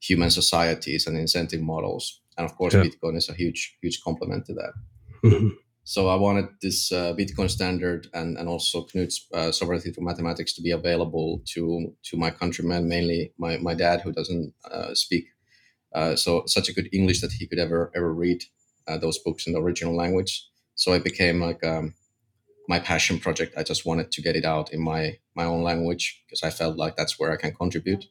human 0.00 0.30
societies 0.30 1.06
and 1.06 1.16
incentive 1.18 1.62
models. 1.62 2.20
And 2.36 2.44
of 2.44 2.56
course, 2.56 2.74
Yeah. 2.74 2.84
Bitcoin 2.84 3.16
is 3.16 3.28
a 3.28 3.34
huge 3.34 3.76
huge 3.82 4.00
complement 4.02 4.46
to 4.46 4.54
that. 4.54 4.72
Mhm. 5.24 5.50
So 5.84 6.08
I 6.08 6.16
wanted 6.16 6.46
this 6.60 6.90
uh, 6.90 7.14
Bitcoin 7.14 7.48
standard 7.48 8.08
and, 8.12 8.36
and 8.38 8.48
also 8.48 8.84
Knut's 8.86 9.26
uh, 9.32 9.52
sovereignty 9.52 9.92
through 9.92 10.04
mathematics 10.04 10.52
to 10.54 10.62
be 10.62 10.72
available 10.72 11.42
to 11.54 11.94
to 12.10 12.16
my 12.16 12.30
countrymen, 12.30 12.88
mainly 12.88 13.32
my, 13.38 13.56
my 13.58 13.74
dad 13.74 14.00
who 14.00 14.12
doesn't 14.12 14.52
uh, 14.70 14.94
speak 14.94 15.26
uh, 15.94 16.16
so 16.16 16.42
such 16.46 16.68
a 16.68 16.72
good 16.72 16.88
English 16.92 17.20
that 17.20 17.32
he 17.32 17.46
could 17.46 17.58
ever 17.60 17.90
ever 17.94 18.12
read 18.12 18.42
uh, 18.88 18.98
those 18.98 19.18
books 19.18 19.46
in 19.46 19.52
the 19.52 19.60
original 19.60 19.96
language. 19.96 20.32
So 20.74 20.92
it 20.92 21.04
became 21.04 21.40
like 21.40 21.64
um, 21.64 21.94
my 22.68 22.80
passion 22.80 23.18
project. 23.18 23.54
I 23.56 23.62
just 23.62 23.86
wanted 23.86 24.10
to 24.12 24.22
get 24.22 24.36
it 24.36 24.44
out 24.44 24.72
in 24.72 24.80
my 24.80 25.18
my 25.34 25.44
own 25.44 25.62
language 25.62 26.22
because 26.26 26.42
I 26.42 26.50
felt 26.50 26.76
like 26.76 26.96
that's 26.96 27.18
where 27.18 27.32
I 27.32 27.36
can 27.36 27.54
contribute. 27.54 28.04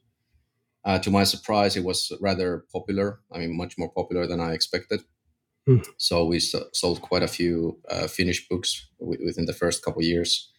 Uh, 0.85 0.99
to 0.99 1.09
my 1.09 1.23
surprise, 1.23 1.75
it 1.75 1.83
was 1.83 2.11
rather 2.21 2.65
popular. 2.71 3.19
I 3.31 3.39
mean, 3.39 3.57
much 3.57 3.77
more 3.77 3.89
popular 3.89 4.27
than 4.27 4.39
I 4.39 4.53
expected. 4.53 5.01
Hmm. 5.65 5.79
So 5.97 6.25
we 6.25 6.37
s- 6.37 6.55
sold 6.73 7.01
quite 7.01 7.23
a 7.23 7.27
few 7.27 7.79
uh, 7.89 8.07
Finnish 8.07 8.47
books 8.47 8.87
w- 8.99 9.25
within 9.25 9.45
the 9.45 9.53
first 9.53 9.83
couple 9.83 10.01
of 10.01 10.05
years, 10.05 10.51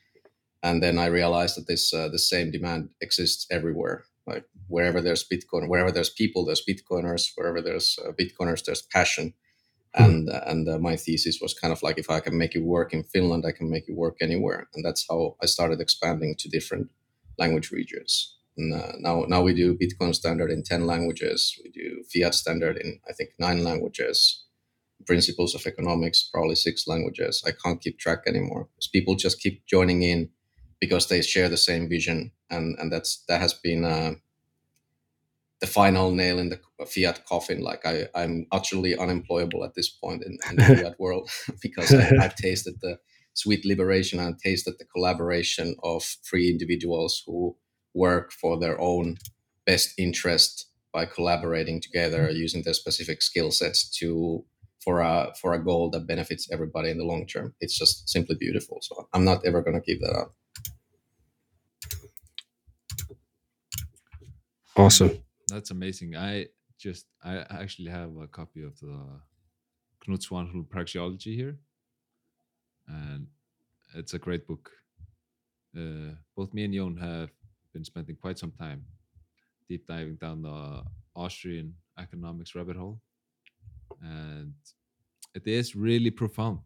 and 0.63 0.83
then 0.83 0.99
I 0.99 1.07
realized 1.07 1.57
that 1.57 1.69
this 1.69 1.95
uh, 1.95 2.09
the 2.09 2.19
same 2.19 2.51
demand 2.51 2.89
exists 3.01 3.47
everywhere. 3.51 4.05
Like 4.27 4.45
wherever 4.67 5.01
there's 5.01 5.25
Bitcoin, 5.29 5.69
wherever 5.69 5.93
there's 5.93 6.11
people, 6.11 6.45
there's 6.45 6.65
Bitcoiners. 6.69 7.31
Wherever 7.37 7.63
there's 7.63 7.97
uh, 8.05 8.11
Bitcoiners, 8.11 8.65
there's 8.65 8.83
passion. 8.83 9.35
And 9.95 10.29
uh, 10.29 10.41
and 10.47 10.69
uh, 10.69 10.79
my 10.79 10.97
thesis 10.97 11.39
was 11.41 11.55
kind 11.55 11.73
of 11.73 11.83
like 11.83 11.99
if 11.99 12.11
I 12.11 12.21
can 12.21 12.37
make 12.37 12.57
it 12.57 12.65
work 12.65 12.93
in 12.93 13.05
Finland, 13.05 13.45
I 13.47 13.53
can 13.53 13.71
make 13.71 13.89
it 13.89 13.95
work 13.95 14.17
anywhere. 14.21 14.69
And 14.75 14.85
that's 14.85 15.07
how 15.09 15.37
I 15.41 15.47
started 15.47 15.81
expanding 15.81 16.35
to 16.39 16.49
different 16.49 16.91
language 17.39 17.71
regions. 17.71 18.37
And, 18.57 18.73
uh, 18.75 18.93
now 18.99 19.25
now 19.29 19.43
we 19.43 19.55
do 19.55 19.77
Bitcoin 19.77 20.15
standard 20.15 20.51
in 20.51 20.63
ten 20.63 20.87
languages. 20.87 21.59
We 21.63 21.71
do 21.71 22.05
fiat 22.13 22.35
standard 22.35 22.77
in 22.79 23.01
I 23.09 23.13
think 23.13 23.31
nine 23.39 23.65
languages 23.65 24.45
principles 25.07 25.55
of 25.55 25.67
economics, 25.67 26.29
probably 26.33 26.55
six 26.57 26.87
languages. 26.87 27.43
I 27.47 27.53
can't 27.53 27.81
keep 27.81 27.99
track 27.99 28.21
anymore. 28.27 28.69
'Cause 28.77 28.89
People 28.89 29.15
just 29.17 29.41
keep 29.41 29.67
joining 29.67 30.03
in 30.03 30.31
because 30.81 31.09
they 31.09 31.23
share 31.23 31.49
the 31.49 31.57
same 31.57 31.89
vision, 31.89 32.33
and 32.51 32.77
and 32.79 32.93
that's 32.93 33.25
that 33.29 33.41
has 33.41 33.55
been 33.55 33.85
uh, 33.85 34.15
the 35.61 35.67
final 35.67 36.11
nail 36.13 36.39
in 36.39 36.51
the 36.51 36.61
fiat 36.87 37.25
coffin. 37.27 37.61
Like 37.63 37.87
I, 37.87 38.09
I'm 38.15 38.47
utterly 38.53 38.97
unemployable 38.97 39.65
at 39.65 39.75
this 39.75 39.89
point 39.89 40.23
in, 40.25 40.39
in 40.51 40.57
the 40.57 40.63
fiat 40.83 41.01
world 41.01 41.31
because 41.63 41.93
I, 41.95 42.11
I've 42.21 42.35
tasted 42.37 42.75
the 42.81 42.99
sweet 43.35 43.65
liberation 43.65 44.19
and 44.19 44.39
tasted 44.39 44.75
the 44.79 44.85
collaboration 44.87 45.77
of 45.83 46.05
free 46.23 46.51
individuals 46.51 47.23
who 47.27 47.57
work 47.97 48.33
for 48.33 48.59
their 48.59 48.81
own 48.81 49.17
best 49.65 49.95
interest 49.99 50.71
by 50.93 51.07
collaborating 51.07 51.81
together 51.81 52.31
using 52.31 52.63
their 52.63 52.75
specific 52.75 53.23
skill 53.23 53.51
sets 53.51 53.89
to 53.99 54.45
for 54.85 55.01
a 55.01 55.33
for 55.41 55.53
a 55.55 55.63
goal 55.63 55.91
that 55.91 56.07
benefits 56.07 56.49
everybody 56.53 56.91
in 56.91 56.99
the 56.99 57.05
long 57.05 57.27
term. 57.27 57.55
It's 57.61 57.77
just 57.77 58.09
simply 58.09 58.37
beautiful. 58.39 58.79
So 58.83 59.09
I'm 59.13 59.25
not 59.25 59.45
ever 59.45 59.63
going 59.63 59.81
to 59.81 59.87
give 59.89 60.01
that 60.01 60.15
up. 60.15 60.35
Awesome. 64.77 65.19
That's 65.49 65.71
amazing. 65.71 66.17
I 66.17 66.47
just 66.79 67.07
I 67.25 67.45
actually 67.51 67.91
have 67.91 68.17
a 68.17 68.29
copy 68.29 68.63
of 68.63 68.79
the 68.81 68.97
Knut 70.07 70.23
Svanholm 70.27 70.69
Praxeology 70.69 71.35
here, 71.35 71.59
and 72.87 73.27
it's 73.95 74.15
a 74.15 74.19
great 74.19 74.47
book. 74.47 74.71
Uh, 75.77 76.15
both 76.37 76.55
me 76.55 76.65
and 76.65 76.75
Jón 76.75 77.01
have 77.01 77.31
been 77.77 77.85
spending 77.85 78.17
quite 78.17 78.39
some 78.39 78.53
time 78.53 78.81
deep 79.69 79.87
diving 79.87 80.17
down 80.25 80.41
the 80.43 80.83
Austrian 81.15 81.75
economics 82.05 82.55
rabbit 82.55 82.77
hole, 82.77 83.01
and 84.01 84.55
it 85.35 85.47
is 85.47 85.77
really 85.77 86.11
profound. 86.11 86.65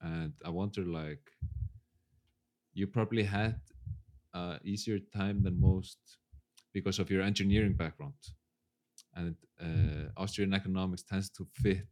And 0.00 0.32
I 0.44 0.50
wonder, 0.50 0.82
like, 0.84 1.24
you 2.74 2.86
probably 2.86 3.22
had 3.22 3.60
a 4.34 4.58
easier 4.64 4.98
time 5.20 5.42
than 5.44 5.60
most 5.60 5.98
because 6.72 6.98
of 6.98 7.10
your 7.10 7.22
engineering 7.22 7.74
background 7.74 8.20
and 9.14 9.36
uh, 9.60 10.04
austrian 10.16 10.54
economics 10.54 11.02
tends 11.02 11.28
to 11.28 11.46
fit 11.62 11.90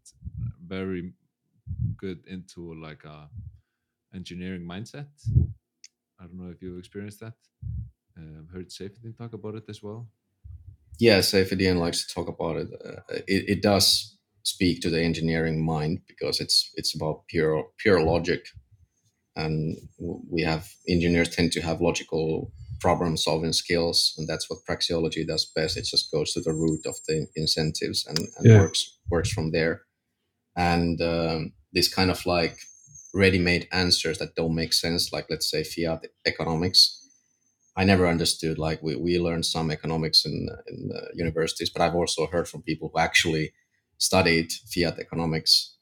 very 0.75 1.13
good 1.97 2.21
into 2.27 2.75
like 2.87 3.05
a 3.05 3.29
engineering 4.15 4.63
mindset. 4.63 5.11
I 6.19 6.25
don't 6.25 6.39
know 6.41 6.51
if 6.51 6.61
you've 6.63 6.79
experienced 6.79 7.21
that. 7.21 7.35
I've 8.39 8.51
heard 8.51 8.73
Safety 8.73 9.13
talk 9.13 9.33
about 9.33 9.55
it 9.55 9.65
as 9.69 9.83
well. 9.83 10.09
Yeah, 10.99 11.21
Safety 11.21 11.71
likes 11.73 12.07
to 12.07 12.15
talk 12.15 12.29
about 12.29 12.57
it. 12.57 12.69
Uh, 12.85 13.01
it. 13.27 13.49
It 13.49 13.63
does 13.63 14.17
speak 14.43 14.81
to 14.83 14.91
the 14.91 15.03
engineering 15.03 15.65
mind 15.65 16.01
because 16.09 16.41
it's 16.41 16.71
it's 16.75 16.95
about 16.95 17.27
pure 17.29 17.67
pure 17.79 18.03
logic, 18.03 18.47
and 19.37 19.77
we 19.99 20.43
have 20.43 20.69
engineers 20.89 21.35
tend 21.35 21.53
to 21.53 21.61
have 21.61 21.81
logical 21.81 22.53
problem 22.81 23.17
solving 23.17 23.53
skills 23.53 24.15
and 24.17 24.27
that's 24.27 24.49
what 24.49 24.65
praxeology 24.69 25.27
does 25.27 25.45
best 25.55 25.77
it 25.77 25.85
just 25.85 26.11
goes 26.11 26.33
to 26.33 26.41
the 26.41 26.53
root 26.53 26.81
of 26.87 26.97
the 27.07 27.27
incentives 27.37 28.07
and, 28.07 28.19
and 28.19 28.51
Yeah. 28.51 28.59
works 28.61 28.99
works 29.11 29.31
from 29.31 29.51
there 29.51 29.83
and 30.57 31.01
um, 31.03 31.53
this 31.73 31.93
kind 31.93 32.11
of 32.11 32.25
like 32.27 32.59
ready-made 33.15 33.69
answers 33.73 34.19
that 34.19 34.35
don't 34.35 34.55
make 34.55 34.73
sense 34.73 35.13
like 35.13 35.27
let's 35.31 35.51
say 35.51 35.63
fiat 35.63 36.07
economics 36.27 37.00
i 37.81 37.85
never 37.85 38.07
understood 38.07 38.59
like 38.59 38.81
we, 38.83 38.95
we 38.97 39.19
learned 39.19 39.47
some 39.47 39.71
economics 39.71 40.25
in, 40.27 40.37
in 40.69 40.89
the 40.89 41.03
universities 41.15 41.71
but 41.71 41.83
i've 41.83 41.95
also 42.03 42.27
heard 42.27 42.49
from 42.49 42.63
people 42.63 42.91
who 42.93 42.99
actually 43.01 43.47
studied 43.99 44.49
fiat 44.73 44.99
economics 44.99 45.77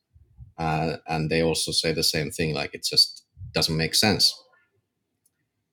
uh, 0.59 0.97
and 1.09 1.31
they 1.31 1.43
also 1.43 1.73
say 1.73 1.93
the 1.93 2.03
same 2.15 2.31
thing 2.31 2.55
like 2.55 2.75
it 2.75 2.85
just 2.85 3.25
doesn't 3.53 3.77
make 3.77 3.95
sense 3.95 4.25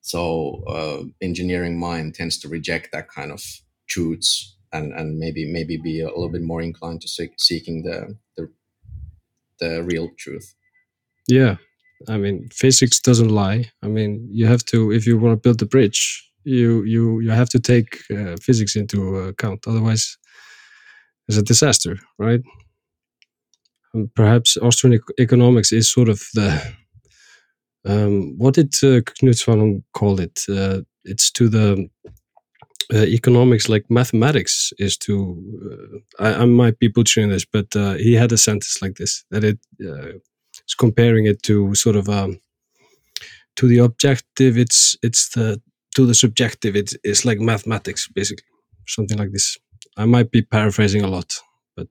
so 0.02 0.64
uh, 0.68 1.04
engineering 1.22 1.80
mind 1.80 2.16
tends 2.16 2.38
to 2.40 2.48
reject 2.48 2.92
that 2.92 3.08
kind 3.10 3.32
of 3.32 3.44
truths 3.88 4.56
and, 4.72 4.94
and 4.94 5.18
maybe 5.18 5.46
maybe 5.52 5.78
be 5.78 6.02
a 6.02 6.08
little 6.08 6.30
bit 6.30 6.42
more 6.42 6.62
inclined 6.62 7.02
to 7.02 7.08
seek, 7.08 7.32
seeking 7.38 7.84
the, 7.84 8.18
the 8.38 8.52
the 9.60 9.84
real 9.84 10.10
truth. 10.18 10.56
Yeah, 11.28 11.58
I 12.08 12.18
mean, 12.18 12.50
physics 12.52 13.00
doesn't 13.00 13.30
lie. 13.30 13.72
I 13.82 13.88
mean, 13.88 14.28
you 14.32 14.46
have 14.48 14.64
to 14.66 14.92
if 14.92 15.08
you 15.08 15.18
want 15.18 15.34
to 15.34 15.50
build 15.50 15.62
a 15.62 15.66
bridge, 15.66 16.24
you 16.44 16.84
you 16.84 17.20
you 17.22 17.32
have 17.32 17.50
to 17.50 17.60
take 17.60 18.00
uh, 18.12 18.36
physics 18.42 18.76
into 18.76 19.18
account. 19.18 19.66
Otherwise, 19.68 20.18
it's 21.28 21.38
a 21.38 21.44
disaster, 21.44 21.98
right? 22.20 22.42
And 23.94 24.14
perhaps 24.14 24.58
Austrian 24.58 24.94
ec- 24.94 25.20
economics 25.20 25.72
is 25.72 25.92
sort 25.92 26.10
of 26.10 26.20
the 26.34 26.62
um, 27.86 28.38
what 28.38 28.56
did 28.56 28.74
uh, 28.84 29.02
Knut 29.02 29.38
Svanholm 29.38 29.84
call 29.94 30.20
it? 30.20 30.44
Uh, 30.50 30.82
it's 31.04 31.32
to 31.32 31.50
the 31.50 31.88
uh, 32.94 33.06
economics 33.06 33.70
like 33.70 33.86
mathematics 33.90 34.74
is 34.78 34.98
to. 34.98 35.38
Uh, 36.20 36.24
I, 36.24 36.42
I 36.42 36.46
might 36.46 36.80
be 36.80 36.88
butchering 36.88 37.30
this, 37.30 37.46
but 37.46 37.76
uh, 37.76 37.94
he 37.94 38.14
had 38.14 38.32
a 38.32 38.38
sentence 38.38 38.82
like 38.82 38.96
this 38.96 39.24
that 39.32 39.44
it 39.44 39.60
uh, 39.88 40.18
comparing 40.74 41.26
it 41.28 41.44
to 41.44 41.76
sort 41.76 41.96
of 41.96 42.10
um, 42.10 42.40
to 43.56 43.68
the 43.68 43.80
objective. 43.80 44.58
It's 44.58 44.98
it's 45.02 45.30
the 45.30 45.62
to 45.96 46.06
the 46.06 46.14
subjective. 46.16 46.76
It's 46.76 46.96
it's 47.04 47.26
like 47.26 47.40
mathematics 47.40 48.08
basically, 48.08 48.46
something 48.88 49.18
like 49.18 49.32
this. 49.32 49.58
I 49.98 50.06
might 50.06 50.32
be 50.32 50.42
paraphrasing 50.42 51.04
a 51.04 51.08
lot, 51.08 51.40
but 51.76 51.88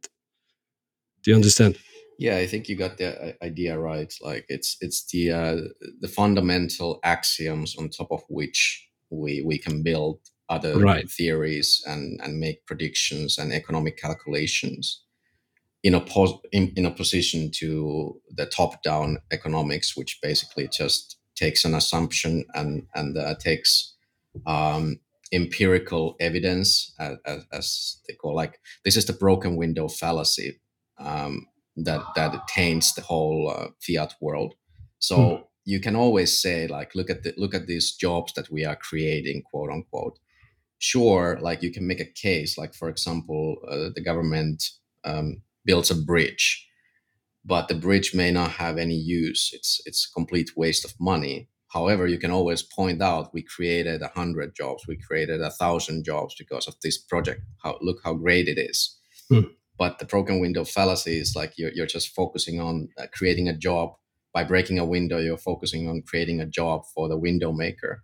do 1.22 1.30
you 1.30 1.36
understand? 1.36 1.78
Yeah, 2.18 2.36
I 2.36 2.46
think 2.46 2.68
you 2.68 2.76
got 2.76 2.96
the 2.98 3.08
uh, 3.28 3.32
idea 3.44 3.78
right. 3.78 4.12
Like 4.20 4.44
it's 4.48 4.76
it's 4.80 5.04
the 5.06 5.30
uh, 5.32 5.56
the 6.00 6.08
fundamental 6.08 7.00
axioms 7.02 7.76
on 7.76 7.88
top 7.88 8.12
of 8.12 8.22
which 8.28 8.88
we 9.10 9.42
we 9.42 9.58
can 9.58 9.82
build 9.82 10.20
other 10.48 10.78
Right. 10.78 11.08
theories 11.10 11.82
and 11.86 12.20
and 12.22 12.38
make 12.38 12.66
predictions 12.66 13.38
and 13.38 13.52
economic 13.52 13.96
calculations 13.96 15.02
in 15.84 15.94
a 15.94 16.00
pos- 16.00 16.40
in, 16.52 16.72
in 16.76 16.86
opposition 16.86 17.50
to 17.52 18.20
the 18.30 18.46
top 18.46 18.82
down 18.82 19.18
economics 19.32 19.96
which 19.96 20.20
basically 20.22 20.68
just 20.68 21.18
takes 21.36 21.64
an 21.64 21.74
assumption 21.74 22.44
and 22.54 22.86
and 22.94 23.18
uh, 23.18 23.36
takes 23.36 23.94
um, 24.46 25.00
empirical 25.32 26.16
evidence 26.20 26.94
as, 26.98 27.18
as, 27.26 27.46
as 27.52 28.02
they 28.08 28.14
call 28.14 28.34
like 28.34 28.60
this 28.84 28.96
is 28.96 29.06
the 29.06 29.12
broken 29.12 29.56
window 29.56 29.88
fallacy 29.88 30.60
um, 30.98 31.46
that 31.76 32.02
that 32.16 32.48
taints 32.48 32.94
the 32.94 33.02
whole 33.02 33.50
uh, 33.50 33.68
fiat 33.80 34.14
world 34.20 34.54
so 34.98 35.16
Hmm. 35.16 35.42
you 35.66 35.80
can 35.80 35.96
always 35.96 36.40
say 36.40 36.66
like 36.68 36.94
look 36.94 37.10
at 37.10 37.22
the 37.24 37.34
look 37.36 37.54
at 37.54 37.66
these 37.66 37.92
jobs 37.92 38.32
that 38.34 38.50
we 38.50 38.64
are 38.64 38.76
creating 38.76 39.42
quote 39.42 39.70
unquote 39.70 40.18
sure 40.78 41.38
like 41.42 41.62
you 41.62 41.72
can 41.72 41.86
make 41.86 42.00
a 42.00 42.04
case 42.04 42.58
like 42.58 42.74
for 42.74 42.88
example 42.88 43.56
uh, 43.68 43.90
the 43.94 44.02
government 44.02 44.70
um, 45.04 45.42
builds 45.64 45.90
a 45.90 45.94
bridge 45.94 46.66
but 47.44 47.68
the 47.68 47.74
bridge 47.74 48.14
may 48.14 48.30
not 48.30 48.52
have 48.52 48.78
any 48.78 48.94
use. 48.96 49.50
It's 49.52 49.80
it's 49.86 50.08
a 50.08 50.12
complete 50.14 50.50
waste 50.56 50.84
of 50.84 50.94
money. 51.00 51.48
However 51.72 52.06
you 52.06 52.18
can 52.18 52.30
always 52.30 52.62
point 52.62 53.02
out 53.02 53.34
we 53.34 53.42
created 53.42 54.02
a 54.02 54.08
hundred 54.08 54.54
jobs 54.54 54.86
we 54.86 54.96
created 54.96 55.40
a 55.40 55.50
thousand 55.50 56.04
jobs 56.04 56.34
because 56.38 56.66
of 56.68 56.76
this 56.82 56.98
project. 56.98 57.42
How 57.62 57.78
look 57.80 57.98
how 58.04 58.14
great 58.14 58.48
it 58.48 58.58
is. 58.58 58.98
Hmm. 59.28 59.48
but 59.78 59.98
the 59.98 60.04
broken 60.04 60.40
window 60.40 60.64
fallacy 60.64 61.18
is 61.18 61.34
like 61.34 61.54
you're, 61.58 61.72
you're 61.72 61.86
just 61.86 62.14
focusing 62.14 62.60
on 62.60 62.88
uh, 62.98 63.06
creating 63.12 63.48
a 63.48 63.56
job. 63.56 63.94
By 64.32 64.44
breaking 64.44 64.78
a 64.78 64.84
window 64.84 65.18
you're 65.18 65.38
focusing 65.50 65.88
on 65.88 66.02
creating 66.02 66.40
a 66.40 66.46
job 66.46 66.82
for 66.94 67.08
the 67.08 67.16
window 67.18 67.52
maker. 67.52 68.02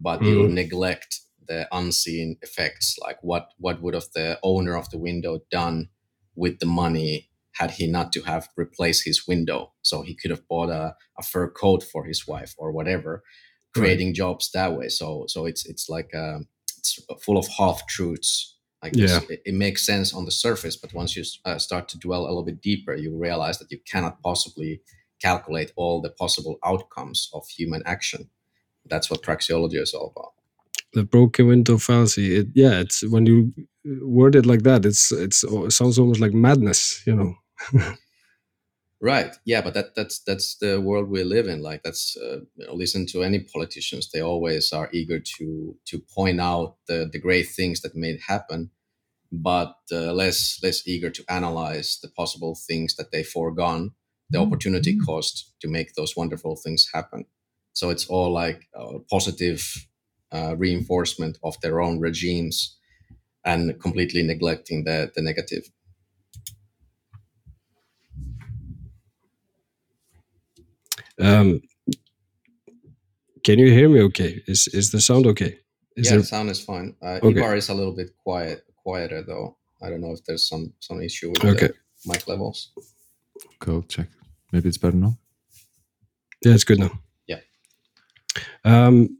But 0.00 0.22
you 0.22 0.48
Hmm. 0.48 0.54
neglect 0.54 1.20
the 1.48 1.68
unseen 1.72 2.36
effects 2.42 2.96
like 3.00 3.18
what 3.22 3.48
what 3.58 3.82
would 3.82 3.94
have 3.94 4.10
the 4.14 4.38
owner 4.42 4.76
of 4.76 4.88
the 4.90 4.98
window 4.98 5.40
done 5.50 5.88
with 6.34 6.58
the 6.60 6.66
money 6.66 7.28
had 7.52 7.72
he 7.72 7.86
not 7.86 8.12
to 8.12 8.22
have 8.22 8.48
replaced 8.56 9.04
his 9.04 9.26
window. 9.28 9.72
So 9.82 10.02
he 10.02 10.14
could 10.14 10.30
have 10.30 10.46
bought 10.48 10.70
a, 10.70 10.94
a 11.18 11.22
fur 11.22 11.50
coat 11.50 11.82
for 11.82 12.04
his 12.04 12.26
wife 12.26 12.54
or 12.58 12.72
whatever 12.72 13.22
creating 13.74 14.14
jobs 14.14 14.50
that 14.52 14.76
way. 14.76 14.88
So 14.88 15.24
so 15.28 15.46
it's 15.46 15.64
it's 15.66 15.88
like 15.88 16.14
um 16.14 16.46
it's 16.78 16.98
full 17.24 17.38
of 17.38 17.46
half 17.58 17.86
truths 17.86 18.58
like 18.82 18.92
this- 18.94 19.10
Yeah. 19.12 19.20
it, 19.30 19.42
it 19.46 19.54
makes 19.54 19.86
sense 19.86 20.12
on 20.12 20.24
the 20.24 20.30
surface 20.32 20.76
but 20.76 20.92
once 20.92 21.16
you 21.16 21.24
uh, 21.44 21.58
start 21.58 21.88
to 21.90 21.98
dwell 21.98 22.22
a 22.24 22.28
little 22.28 22.44
bit 22.44 22.60
deeper 22.60 22.94
you 22.94 23.16
realize 23.16 23.58
that 23.58 23.70
you 23.70 23.78
cannot 23.92 24.20
possibly 24.22 24.80
calculate 25.22 25.72
all 25.76 26.00
the 26.02 26.10
possible 26.10 26.58
outcomes 26.64 27.30
of 27.32 27.46
human 27.48 27.82
action. 27.86 28.28
That's 28.90 29.08
what 29.10 29.22
praxeology 29.22 29.80
is 29.80 29.94
all 29.94 30.12
about. 30.16 30.32
The 30.94 31.04
broken 31.04 31.46
window 31.46 31.78
fallacy. 31.78 32.36
It, 32.38 32.48
yeah, 32.54 32.80
it's 32.80 33.02
when 33.08 33.26
you 33.26 33.54
word 33.84 34.34
it 34.36 34.46
like 34.46 34.62
that, 34.62 34.84
it's 34.84 35.12
it's 35.12 35.44
it 35.44 35.72
sounds 35.72 35.98
almost 35.98 36.20
like 36.20 36.34
madness. 36.34 37.02
You 37.06 37.16
know. 37.16 37.34
Right. 39.00 39.36
Yeah, 39.44 39.62
but 39.62 39.74
that 39.74 39.96
that's 39.96 40.20
that's 40.20 40.56
the 40.58 40.80
world 40.80 41.10
we 41.10 41.24
live 41.24 41.48
in. 41.48 41.60
Like 41.60 41.82
that's 41.82 42.16
uh, 42.16 42.40
you 42.54 42.66
know, 42.66 42.74
listen 42.74 43.04
to 43.06 43.24
any 43.24 43.40
politicians. 43.40 44.10
They 44.10 44.22
always 44.22 44.72
are 44.72 44.88
eager 44.92 45.18
to 45.18 45.76
to 45.86 45.98
point 46.14 46.40
out 46.40 46.76
the 46.86 47.08
the 47.12 47.18
great 47.18 47.48
things 47.48 47.80
that 47.80 47.96
made 47.96 48.20
happen, 48.28 48.70
but 49.32 49.74
uh, 49.90 50.12
less 50.12 50.60
less 50.62 50.86
eager 50.86 51.10
to 51.10 51.24
analyze 51.28 51.98
the 52.00 52.08
possible 52.10 52.54
things 52.54 52.94
that 52.94 53.10
they 53.10 53.24
foregone, 53.24 53.90
the 54.30 54.38
opportunity 54.38 54.96
cost 54.96 55.52
to 55.60 55.68
make 55.68 55.94
those 55.94 56.16
wonderful 56.16 56.54
things 56.54 56.88
happen. 56.94 57.24
So 57.72 57.90
it's 57.90 58.06
all 58.06 58.32
like 58.32 58.68
uh, 58.78 58.98
positive 59.10 59.88
uh, 60.30 60.54
reinforcement 60.56 61.38
of 61.42 61.60
their 61.60 61.80
own 61.80 61.98
regimes, 61.98 62.78
and 63.44 63.80
completely 63.80 64.22
neglecting 64.22 64.84
the 64.84 65.10
the 65.14 65.22
negative. 65.22 65.64
Um, 71.20 71.60
can 73.44 73.58
you 73.58 73.70
hear 73.70 73.88
me? 73.88 74.00
Okay. 74.02 74.42
Is 74.46 74.68
is 74.68 74.90
the 74.90 75.00
sound 75.00 75.26
okay? 75.26 75.58
Is 75.96 76.06
yeah, 76.06 76.10
there 76.12 76.20
the 76.20 76.26
sound 76.26 76.50
is 76.50 76.60
fine. 76.64 76.96
Uh, 77.02 77.18
Okay. 77.22 77.38
Ivar 77.40 77.56
is 77.56 77.68
a 77.68 77.74
little 77.74 77.94
bit 77.94 78.10
quiet, 78.24 78.64
quieter 78.82 79.22
though. 79.22 79.56
I 79.82 79.90
don't 79.90 80.00
know 80.00 80.12
if 80.12 80.24
there's 80.24 80.48
some 80.48 80.72
some 80.80 81.02
issue 81.02 81.30
with 81.30 81.44
Okay. 81.44 81.68
the 81.68 81.74
mic 82.06 82.26
levels. 82.28 82.72
Go 83.58 83.82
check. 83.82 84.08
Maybe 84.52 84.68
it's 84.68 84.78
better 84.78 84.96
now. 84.96 85.18
Yeah, 86.44 86.54
it's 86.54 86.64
good 86.64 86.78
now. 86.78 86.90
Yeah. 87.26 87.40
Um, 88.64 89.16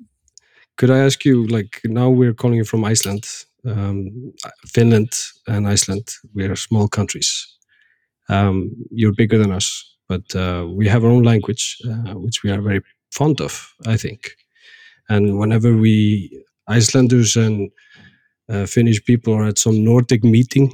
could 0.76 0.90
I 0.90 0.98
ask 0.98 1.24
you, 1.24 1.46
like, 1.46 1.80
now 1.84 2.10
we're 2.10 2.34
calling 2.34 2.56
you 2.56 2.64
from 2.64 2.84
Iceland, 2.84 3.24
um, 3.66 4.32
Finland 4.66 5.12
and 5.46 5.68
Iceland. 5.68 6.08
We 6.34 6.44
are 6.44 6.56
small 6.56 6.88
countries. 6.88 7.48
Um, 8.28 8.70
you're 8.90 9.14
bigger 9.14 9.38
than 9.38 9.52
us, 9.52 9.96
but 10.08 10.34
uh, 10.34 10.66
we 10.68 10.88
have 10.88 11.04
our 11.04 11.10
own 11.10 11.22
language, 11.22 11.76
uh, 11.84 12.14
which 12.14 12.42
we 12.42 12.50
are 12.50 12.62
very 12.62 12.80
fond 13.10 13.40
of, 13.40 13.74
I 13.86 13.96
think. 13.96 14.36
And 15.08 15.38
whenever 15.38 15.76
we 15.76 16.44
Icelanders 16.68 17.36
and 17.36 17.70
uh, 18.48 18.66
Finnish 18.66 19.04
people 19.04 19.34
are 19.34 19.44
at 19.48 19.58
some 19.58 19.84
Nordic 19.84 20.24
meeting, 20.24 20.72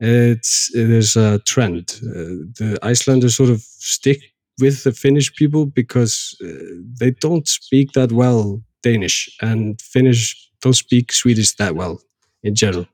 it's 0.00 0.70
there's 0.74 1.16
a 1.16 1.38
trend. 1.40 2.00
Uh, 2.02 2.46
the 2.58 2.78
Icelanders 2.82 3.36
sort 3.36 3.50
of 3.50 3.60
stick 3.60 4.20
with 4.60 4.84
the 4.84 4.92
Finnish 4.92 5.34
people 5.34 5.66
because 5.66 6.36
uh, 6.44 6.48
they 7.00 7.12
don't 7.20 7.48
speak 7.48 7.92
that 7.92 8.12
well 8.12 8.60
Danish, 8.82 9.28
and 9.40 9.80
Finnish 9.80 10.47
don't 10.62 10.74
speak 10.76 11.12
Swedish 11.12 11.54
that 11.56 11.74
well 11.74 12.00
in 12.42 12.54
general. 12.54 12.86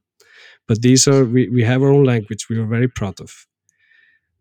But 0.69 0.83
these 0.83 1.09
are 1.09 1.25
we, 1.25 1.49
we 1.49 1.65
have 1.65 1.83
our 1.83 1.91
own 1.91 2.05
language 2.05 2.49
we 2.49 2.59
are 2.59 2.67
very 2.67 2.89
proud 2.89 3.21
of. 3.21 3.47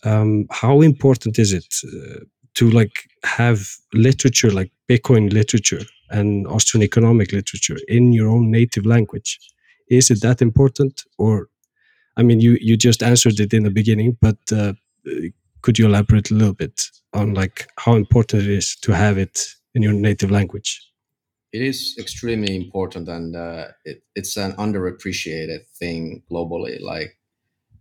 um, 0.04 0.48
how 0.52 0.82
important 0.82 1.40
is 1.40 1.54
it 1.54 1.76
uh, 1.86 2.20
to 2.56 2.70
like 2.70 3.10
have 3.24 3.68
literature 3.94 4.52
like 4.52 4.72
Bitcoin 4.90 5.32
literature 5.34 5.82
and 6.10 6.48
Austrian 6.48 6.84
economic 6.84 7.32
literature 7.32 7.78
in 7.88 8.14
your 8.14 8.30
own 8.30 8.52
native 8.52 8.86
language? 8.86 9.40
Is 9.90 10.10
it 10.12 10.22
that 10.22 10.42
important, 10.42 11.04
or 11.18 11.50
I 12.18 12.24
mean, 12.24 12.40
you 12.42 12.58
you 12.62 12.78
just 12.78 13.04
answered 13.04 13.40
it 13.40 13.54
in 13.54 13.64
the 13.64 13.72
beginning, 13.72 14.18
but 14.22 14.38
uh, 14.52 14.74
could 15.62 15.80
you 15.80 15.86
elaborate 15.88 16.32
a 16.32 16.36
little 16.36 16.54
bit 16.54 16.90
on 17.14 17.34
like 17.34 17.68
how 17.78 17.96
important 17.96 18.44
it 18.44 18.50
is 18.50 18.76
to 18.82 18.92
have 18.94 19.18
it 19.18 19.56
in 19.74 19.84
your 19.84 19.94
native 19.94 20.32
language? 20.32 20.82
It 21.54 21.62
is 21.62 21.96
extremely 22.00 22.56
important, 22.56 23.08
and 23.08 23.36
uh, 23.36 23.68
it, 23.86 24.04
it's 24.16 24.38
an 24.38 24.54
underappreciated 24.54 25.68
thing 25.68 26.24
globally. 26.30 26.82
Like 26.82 27.18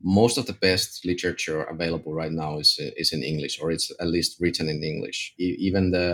most 0.02 0.38
of 0.38 0.46
the 0.46 0.54
best 0.54 1.04
literature 1.06 1.62
available 1.64 2.14
right 2.14 2.32
now 2.32 2.58
is 2.58 2.78
is 2.96 3.12
in 3.12 3.22
English, 3.24 3.60
or 3.60 3.70
it's 3.72 3.90
at 4.00 4.08
least 4.08 4.40
written 4.40 4.68
in 4.68 4.84
English. 4.84 5.34
E- 5.38 5.56
even 5.60 5.92
the 5.92 6.08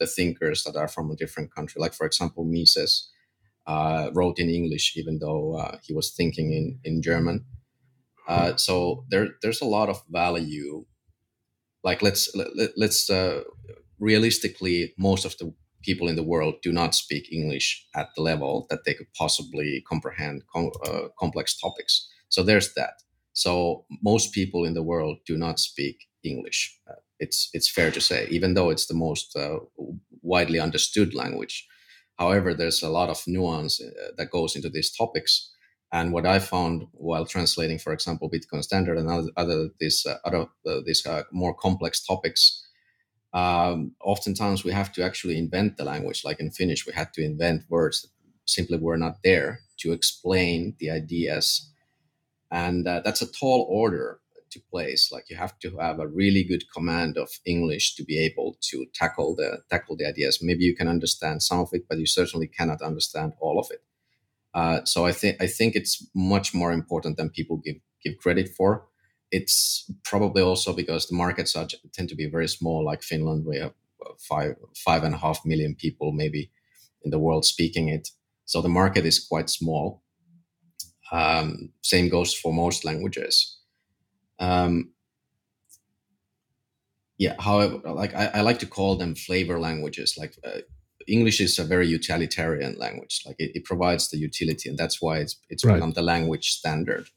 the 0.00 0.06
thinkers 0.08 0.64
that 0.64 0.76
are 0.76 0.88
from 0.88 1.10
a 1.10 1.16
different 1.16 1.54
country, 1.54 1.80
like 1.80 1.94
for 1.94 2.06
example 2.06 2.44
Mises, 2.44 3.10
uh, 3.66 4.10
wrote 4.14 4.38
in 4.40 4.50
English, 4.50 4.96
even 4.96 5.18
though 5.20 5.56
uh, 5.56 5.78
he 5.84 5.94
was 5.94 6.12
thinking 6.12 6.52
in 6.52 6.80
in 6.84 7.02
German. 7.02 7.46
Uh, 8.28 8.56
so 8.56 9.04
there 9.10 9.28
there's 9.42 9.62
a 9.62 9.66
lot 9.78 9.88
of 9.90 10.04
value. 10.10 10.86
Like 11.82 12.02
let's 12.02 12.34
let, 12.34 12.72
let's 12.76 13.10
uh, 13.10 13.42
realistically, 13.98 14.94
most 14.98 15.24
of 15.24 15.36
the 15.38 15.52
people 15.84 16.08
in 16.08 16.16
the 16.16 16.22
world 16.22 16.54
do 16.62 16.72
not 16.72 16.94
speak 16.94 17.32
English 17.32 17.86
at 17.94 18.08
the 18.14 18.22
level 18.22 18.66
that 18.70 18.84
they 18.84 18.94
could 18.94 19.12
possibly 19.14 19.84
comprehend 19.88 20.42
com- 20.52 20.72
uh, 20.86 21.08
complex 21.18 21.58
topics. 21.58 22.08
So 22.28 22.42
there's 22.42 22.74
that. 22.74 23.02
So 23.34 23.84
most 24.02 24.32
people 24.32 24.64
in 24.64 24.74
the 24.74 24.82
world 24.82 25.18
do 25.26 25.36
not 25.36 25.58
speak 25.58 26.08
English. 26.22 26.78
Uh, 26.88 26.94
it's 27.18 27.50
it's 27.52 27.70
fair 27.70 27.90
to 27.90 28.00
say, 28.00 28.26
even 28.30 28.54
though 28.54 28.70
it's 28.70 28.86
the 28.86 28.94
most 28.94 29.36
uh, 29.36 29.58
widely 30.22 30.60
understood 30.60 31.14
language. 31.14 31.66
However, 32.18 32.54
there's 32.54 32.82
a 32.82 32.88
lot 32.88 33.10
of 33.10 33.22
nuance 33.26 33.80
uh, 33.80 34.12
that 34.16 34.30
goes 34.30 34.56
into 34.56 34.70
these 34.70 34.90
topics. 34.96 35.50
And 35.92 36.12
what 36.12 36.26
I 36.26 36.38
found 36.38 36.86
while 36.92 37.26
translating, 37.26 37.78
for 37.78 37.92
example, 37.92 38.30
Bitcoin 38.30 38.62
Standard 38.62 38.98
and 38.98 39.08
other, 39.08 39.30
other 39.36 39.68
these 39.78 40.06
uh, 40.06 40.16
other 40.24 40.46
uh, 40.66 40.80
these 40.86 41.06
more 41.30 41.54
complex 41.54 42.04
topics, 42.04 42.63
um, 43.34 43.92
oftentimes 44.00 44.64
we 44.64 44.72
have 44.72 44.92
to 44.92 45.04
actually 45.04 45.36
invent 45.36 45.76
the 45.76 45.84
language. 45.84 46.24
Like 46.24 46.40
in 46.40 46.52
Finnish, 46.52 46.86
we 46.86 46.92
had 46.92 47.12
to 47.14 47.24
invent 47.24 47.64
words 47.68 48.02
that 48.02 48.10
simply 48.46 48.78
were 48.78 48.96
not 48.96 49.18
there 49.24 49.60
to 49.78 49.92
explain 49.92 50.76
the 50.78 50.90
ideas. 50.90 51.68
And 52.50 52.86
uh, 52.86 53.02
that's 53.04 53.22
a 53.22 53.30
tall 53.30 53.66
order 53.68 54.20
to 54.52 54.60
place. 54.70 55.10
Like 55.10 55.28
you 55.28 55.36
have 55.36 55.58
to 55.58 55.76
have 55.78 55.98
a 55.98 56.06
really 56.06 56.44
good 56.44 56.64
command 56.72 57.18
of 57.18 57.28
english 57.44 57.96
to 57.96 58.04
be 58.04 58.18
able 58.18 58.56
to 58.70 58.86
tackle 58.94 59.34
the 59.34 59.62
tackle 59.68 59.96
the 59.96 60.06
ideas. 60.06 60.38
Maybe 60.40 60.64
you 60.64 60.76
can 60.76 60.86
understand 60.86 61.42
some 61.42 61.58
of 61.58 61.70
it 61.72 61.86
but 61.88 61.98
you 61.98 62.06
certainly 62.06 62.46
cannot 62.46 62.80
understand 62.80 63.32
all 63.40 63.58
of 63.58 63.66
it. 63.70 63.82
Uh, 64.54 64.84
so 64.84 65.04
i 65.04 65.12
think 65.12 65.34
i 65.42 65.48
think 65.48 65.74
it's 65.74 66.06
much 66.14 66.54
more 66.54 66.72
important 66.72 67.16
than 67.16 67.28
people 67.28 67.56
give 67.56 67.78
give 68.04 68.16
credit 68.18 68.48
for 68.56 68.86
it's 69.36 69.90
probably 70.10 70.42
also 70.42 70.72
because 70.72 71.06
the 71.06 71.16
markets 71.16 71.56
are, 71.56 71.68
tend 71.92 72.08
to 72.08 72.16
be 72.22 72.34
very 72.36 72.48
small 72.48 72.84
like 72.84 73.02
finland 73.02 73.44
we 73.46 73.56
have 73.58 73.74
five 74.30 74.54
five 74.86 75.02
and 75.06 75.14
a 75.14 75.18
half 75.18 75.38
million 75.44 75.74
people 75.74 76.12
maybe 76.12 76.50
in 77.04 77.10
the 77.10 77.18
world 77.18 77.44
speaking 77.44 77.88
it 77.88 78.08
so 78.44 78.60
the 78.60 78.76
market 78.80 79.04
is 79.04 79.26
quite 79.30 79.48
small 79.50 80.04
um, 81.14 81.70
same 81.82 82.08
goes 82.08 82.34
for 82.34 82.52
most 82.52 82.84
languages. 82.84 83.58
Um, 84.40 84.92
yeah, 87.18 87.36
however, 87.38 87.80
like 87.84 88.14
I, 88.14 88.26
I, 88.34 88.40
like 88.40 88.58
to 88.58 88.66
call 88.66 88.96
them 88.96 89.14
flavor 89.14 89.60
languages. 89.60 90.16
Like 90.18 90.34
uh, 90.44 90.62
English 91.06 91.40
is 91.40 91.58
a 91.58 91.64
very 91.64 91.86
utilitarian 91.86 92.74
language. 92.76 93.22
Like 93.24 93.36
it, 93.38 93.52
it, 93.54 93.64
provides 93.64 94.10
the 94.10 94.18
utility, 94.18 94.68
and 94.68 94.76
that's 94.76 95.00
why 95.00 95.18
it's 95.18 95.36
it's 95.48 95.64
right. 95.64 95.74
become 95.74 95.92
the 95.92 96.02
language 96.02 96.50
standard. 96.50 97.08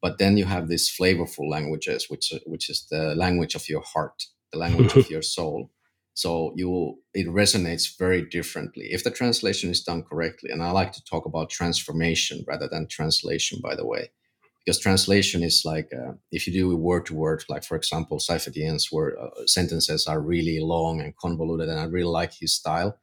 But 0.00 0.18
then 0.18 0.36
you 0.36 0.44
have 0.44 0.68
these 0.68 0.88
flavorful 0.88 1.48
languages, 1.50 2.06
which 2.08 2.32
which 2.46 2.70
is 2.70 2.86
the 2.90 3.14
language 3.14 3.54
of 3.54 3.68
your 3.68 3.82
heart, 3.82 4.24
the 4.52 4.58
language 4.64 4.94
of 4.94 5.10
your 5.10 5.22
soul. 5.22 5.70
So 6.14 6.52
you 6.56 6.98
it 7.14 7.26
resonates 7.28 7.96
very 7.98 8.22
differently 8.22 8.88
if 8.90 9.04
the 9.04 9.10
translation 9.10 9.70
is 9.70 9.82
done 9.82 10.02
correctly. 10.02 10.50
And 10.50 10.62
I 10.62 10.70
like 10.70 10.92
to 10.92 11.04
talk 11.04 11.26
about 11.26 11.50
transformation 11.50 12.44
rather 12.46 12.68
than 12.68 12.88
translation, 12.88 13.60
by 13.62 13.74
the 13.76 13.86
way, 13.86 14.10
because 14.64 14.80
translation 14.80 15.42
is 15.42 15.62
like 15.64 15.90
uh, 15.94 16.12
if 16.30 16.46
you 16.46 16.52
do 16.52 16.76
word 16.76 17.06
to 17.06 17.14
word, 17.14 17.44
like 17.48 17.64
for 17.64 17.76
example, 17.76 18.18
Saifedean's 18.18 18.92
word 18.92 19.16
uh, 19.20 19.46
sentences 19.46 20.06
are 20.06 20.20
really 20.20 20.60
long 20.60 21.00
and 21.00 21.16
convoluted, 21.16 21.68
and 21.68 21.80
I 21.80 21.84
really 21.84 22.12
like 22.20 22.34
his 22.34 22.54
style. 22.54 22.98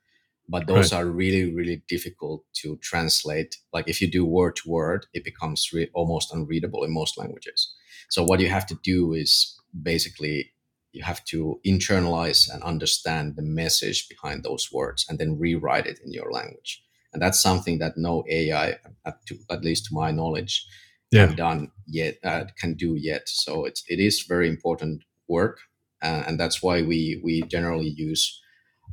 But 0.48 0.68
those 0.68 0.92
right. 0.92 1.02
are 1.02 1.06
really, 1.08 1.54
really 1.54 1.82
difficult 1.88 2.44
to 2.62 2.78
translate. 2.78 3.58
Like 3.74 3.88
if 3.88 4.00
you 4.00 4.10
do 4.10 4.26
word 4.26 4.56
to 4.58 4.70
word, 4.70 5.08
it 5.14 5.24
becomes 5.24 5.72
re- 5.74 5.90
almost 5.94 6.34
unreadable 6.34 6.84
in 6.84 6.94
most 6.94 7.18
languages. 7.18 7.74
So 8.10 8.24
what 8.24 8.40
you 8.40 8.50
have 8.50 8.68
to 8.68 8.78
do 8.84 9.14
is 9.14 9.60
basically 9.82 10.52
you 10.92 11.04
have 11.04 11.24
to 11.26 11.60
internalize 11.66 12.52
and 12.52 12.64
understand 12.64 13.36
the 13.36 13.42
message 13.42 14.08
behind 14.08 14.44
those 14.44 14.72
words 14.72 15.06
and 15.10 15.20
then 15.20 15.38
rewrite 15.38 15.88
it 15.88 16.00
in 16.06 16.14
your 16.14 16.32
language 16.32 16.82
and 17.16 17.22
that's 17.22 17.42
something 17.42 17.80
that 17.80 17.98
no 17.98 18.24
ai 18.30 18.76
at, 19.06 19.26
to, 19.26 19.36
at 19.50 19.64
least 19.64 19.86
to 19.86 19.94
my 19.94 20.12
knowledge 20.12 20.68
yeah. 21.12 21.28
can 21.28 21.36
done 21.36 21.72
yet 21.88 22.18
uh, 22.24 22.44
can 22.60 22.74
do 22.76 22.96
yet 22.96 23.24
so 23.28 23.66
it's 23.66 23.84
it 23.88 24.00
is 24.00 24.26
very 24.28 24.48
important 24.48 25.04
work 25.28 25.60
uh, 26.04 26.24
and 26.28 26.40
that's 26.40 26.62
why 26.62 26.82
we 26.82 27.20
we 27.24 27.42
generally 27.44 27.90
use 27.90 28.42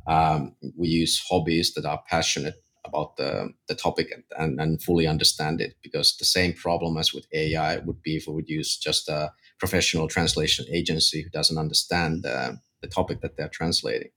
um, 0.07 0.55
we 0.77 0.87
use 0.87 1.23
hobbies 1.29 1.73
that 1.73 1.85
are 1.85 2.03
passionate 2.09 2.55
about 2.85 3.15
the, 3.15 3.49
the 3.67 3.75
topic 3.75 4.11
and, 4.11 4.23
and, 4.37 4.59
and 4.59 4.81
fully 4.81 5.07
understand 5.07 5.61
it 5.61 5.75
because 5.81 6.17
the 6.17 6.25
same 6.25 6.51
problem 6.53 6.97
as 6.97 7.13
with 7.13 7.25
ai 7.33 7.77
would 7.77 8.01
be 8.01 8.17
if 8.17 8.27
we 8.27 8.33
would 8.33 8.49
use 8.49 8.77
just 8.77 9.07
a 9.07 9.31
professional 9.57 10.09
translation 10.09 10.65
agency 10.69 11.21
who 11.21 11.29
doesn't 11.29 11.57
understand 11.57 12.23
the, 12.23 12.59
the 12.81 12.87
topic 12.87 13.21
that 13.21 13.37
they're 13.37 13.47
translating. 13.47 14.09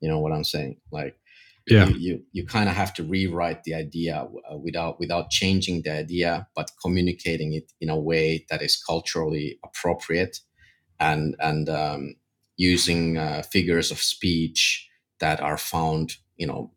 You 0.00 0.08
know 0.08 0.18
what 0.18 0.32
I'm 0.32 0.44
saying? 0.44 0.78
Like, 0.90 1.16
yeah, 1.68 1.86
you 1.86 1.96
you, 1.96 2.22
you 2.32 2.46
kind 2.46 2.68
of 2.68 2.74
have 2.74 2.94
to 2.94 3.04
rewrite 3.04 3.64
the 3.64 3.74
idea 3.74 4.26
uh, 4.50 4.56
without 4.56 4.98
without 4.98 5.30
changing 5.30 5.82
the 5.82 5.92
idea, 5.92 6.48
but 6.56 6.70
communicating 6.82 7.52
it 7.52 7.72
in 7.80 7.90
a 7.90 7.98
way 7.98 8.46
that 8.48 8.62
is 8.62 8.82
culturally 8.82 9.58
appropriate, 9.64 10.40
and 10.98 11.36
and 11.40 11.68
um, 11.68 12.14
using 12.56 13.18
uh, 13.18 13.42
figures 13.42 13.90
of 13.90 13.98
speech 13.98 14.87
that 15.20 15.40
are 15.40 15.58
found, 15.58 16.14
you 16.36 16.46
know, 16.46 16.72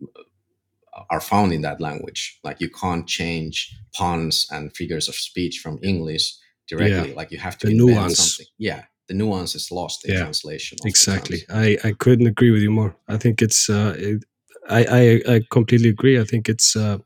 are 1.10 1.22
found 1.22 1.54
in 1.54 1.62
that 1.62 1.80
language. 1.80 2.39
Like 2.44 2.60
you 2.60 2.70
can't 2.70 3.08
change 3.08 3.74
puns 3.94 4.48
and 4.52 4.76
figures 4.76 5.08
of 5.08 5.16
speech 5.16 5.60
from 5.60 5.80
English 5.84 6.34
directly. 6.68 7.10
Yeah. 7.10 7.16
Like 7.16 7.32
you 7.32 7.39
have 7.39 7.58
to 7.60 7.68
the 7.68 7.74
nuance. 7.74 8.18
Something. 8.18 8.48
Yeah, 8.58 8.84
the 9.08 9.14
nuance 9.14 9.56
is 9.56 9.72
lost 9.72 10.06
in 10.06 10.14
yeah, 10.14 10.22
translation. 10.22 10.78
Exactly. 10.86 11.39
I 11.50 11.78
I 11.84 11.94
couldn't 11.94 12.28
agree 12.28 12.52
with 12.52 12.62
you 12.62 12.72
more. 12.72 12.96
I 13.08 13.18
think 13.18 13.42
it's 13.42 13.70
uh, 13.70 13.96
it, 13.98 14.24
I, 14.70 14.86
I 14.86 15.34
I 15.36 15.42
completely 15.50 15.89
agree. 15.89 16.20
I 16.20 16.24
think 16.24 16.50
it's 16.50 16.76
uh, 16.76 16.98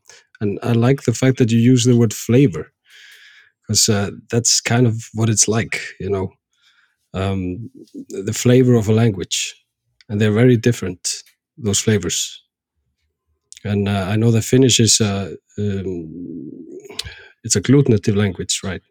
and 0.42 0.60
I 0.64 0.74
like 0.74 1.04
the 1.04 1.14
fact 1.14 1.38
that 1.38 1.52
you 1.52 1.60
use 1.60 1.86
the 1.86 1.96
word 1.96 2.14
flavor 2.14 2.72
because 3.62 3.90
uh, 3.90 4.12
that's 4.30 4.62
kind 4.62 4.88
of 4.88 5.10
what 5.14 5.30
it's 5.30 5.48
like. 5.48 5.80
You 6.00 6.10
know, 6.10 6.34
um, 7.14 7.70
the 8.10 8.34
flavor 8.34 8.76
of 8.76 8.90
a 8.90 8.94
language, 8.94 9.56
and 10.10 10.20
they're 10.20 10.32
very 10.32 10.58
different. 10.58 11.24
Those 11.58 11.80
flavors. 11.80 12.42
And 13.64 13.88
uh, 13.88 14.08
I 14.10 14.16
know 14.16 14.32
that 14.32 14.44
Finnish 14.44 14.80
is 14.80 15.02
uh, 15.02 15.34
um, 15.58 16.12
it's 17.44 17.56
a 17.56 17.62
agglutinative 17.62 18.16
language, 18.16 18.62
right? 18.64 18.82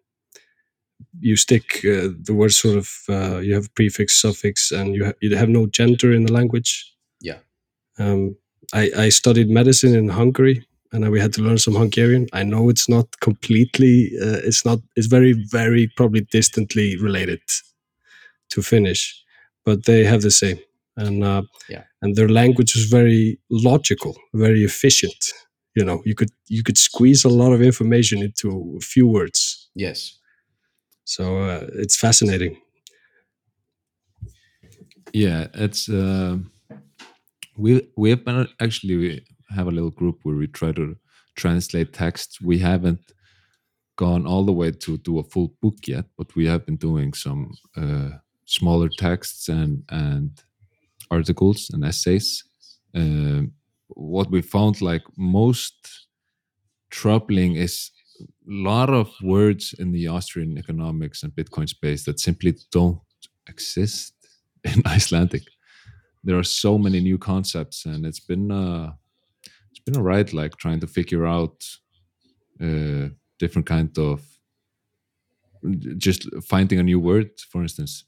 you 1.21 1.37
stick 1.37 1.85
uh, 1.85 2.09
the 2.23 2.35
word 2.35 2.53
sort 2.53 2.77
of 2.77 2.89
uh, 3.09 3.39
you 3.39 3.55
have 3.55 3.75
prefix 3.75 4.21
suffix 4.21 4.71
and 4.73 4.95
you, 4.95 5.05
ha 5.07 5.13
you 5.21 5.37
have 5.37 5.49
no 5.49 5.67
gender 5.67 6.13
in 6.13 6.25
the 6.27 6.33
language 6.33 6.93
yeah 7.21 7.39
um, 7.99 8.37
I, 8.73 8.91
I 8.97 9.09
studied 9.11 9.49
medicine 9.49 9.95
in 9.95 10.09
hungary 10.09 10.67
and 10.93 11.11
we 11.11 11.21
had 11.21 11.33
to 11.35 11.43
learn 11.43 11.59
some 11.59 11.75
hungarian 11.75 12.27
i 12.33 12.43
know 12.43 12.69
it's 12.69 12.89
not 12.89 13.07
completely 13.21 14.11
uh, 14.21 14.41
it's 14.49 14.65
not 14.65 14.79
it's 14.97 15.07
very 15.07 15.33
very 15.33 15.87
probably 15.97 16.23
distantly 16.31 16.97
related 16.97 17.43
to 18.51 18.63
finnish 18.63 19.23
but 19.65 19.85
they 19.85 20.05
have 20.05 20.23
the 20.23 20.31
same 20.31 20.59
and 20.97 21.25
uh, 21.25 21.43
yeah 21.69 21.85
and 22.03 22.17
their 22.17 22.29
language 22.29 22.77
is 22.77 22.85
very 22.87 23.39
logical 23.51 24.17
very 24.35 24.63
efficient 24.65 25.33
you 25.75 25.85
know 25.85 26.03
you 26.05 26.15
could 26.15 26.31
you 26.49 26.63
could 26.63 26.79
squeeze 26.79 27.25
a 27.25 27.29
lot 27.29 27.53
of 27.53 27.63
information 27.63 28.23
into 28.23 28.77
a 28.79 28.81
few 28.81 29.07
words 29.07 29.69
yes 29.75 30.19
so 31.05 31.39
uh, 31.39 31.67
it's 31.75 31.97
fascinating. 31.97 32.57
Yeah, 35.13 35.47
it's 35.55 35.89
uh, 35.89 36.39
we 37.57 37.89
we 37.97 38.11
have 38.11 38.25
been 38.25 38.49
actually 38.61 38.97
we 38.97 39.25
have 39.51 39.67
a 39.67 39.71
little 39.71 39.91
group 39.91 40.19
where 40.23 40.37
we 40.37 40.47
try 40.47 40.73
to 40.73 40.97
translate 41.37 41.93
text. 41.93 42.39
We 42.43 42.59
haven't 42.59 43.01
gone 43.97 44.27
all 44.27 44.45
the 44.45 44.53
way 44.53 44.73
to 44.73 44.99
do 44.99 45.19
a 45.19 45.25
full 45.25 45.55
book 45.63 45.77
yet, 45.87 46.07
but 46.19 46.35
we 46.37 46.47
have 46.47 46.67
been 46.67 46.77
doing 46.77 47.15
some 47.15 47.53
uh, 47.77 48.11
smaller 48.47 48.89
texts 48.89 49.49
and 49.49 49.85
and 49.91 50.31
articles 51.15 51.71
and 51.73 51.85
essays. 51.85 52.45
Um, 52.95 53.53
what 53.89 54.31
we 54.31 54.43
found 54.43 54.81
like 54.81 55.03
most 55.17 55.75
troubling 56.91 57.57
is 57.57 57.91
a 58.21 58.25
lot 58.47 58.91
of 58.91 59.11
words 59.23 59.75
in 59.79 59.93
the 59.93 60.09
Austrian 60.09 60.59
economics 60.59 61.23
and 61.23 61.33
Bitcoin 61.33 61.69
space 61.69 62.05
that 62.05 62.21
simply 62.21 62.57
don't 62.71 63.01
exist 63.49 64.15
in 64.65 64.83
Icelandic. 64.87 65.43
There 66.23 66.39
are 66.39 66.45
so 66.45 66.79
many 66.79 67.01
new 67.01 67.19
concepts, 67.19 67.85
and 67.85 68.07
it's 68.07 68.21
been 68.21 68.51
uh, 68.51 68.93
it's 69.71 69.85
been 69.85 69.97
a 69.97 70.03
ride, 70.03 70.33
like 70.33 70.57
trying 70.57 70.81
to 70.81 70.87
figure 70.87 71.27
out 71.27 71.57
uh, 72.61 73.09
different 73.39 73.67
kind 73.67 73.99
of 73.99 74.23
just 75.99 76.29
finding 76.43 76.79
a 76.79 76.83
new 76.83 77.01
word, 77.01 77.31
for 77.51 77.63
instance. 77.63 78.05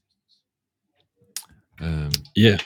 Um, 1.80 2.11
Yeah, 2.34 2.59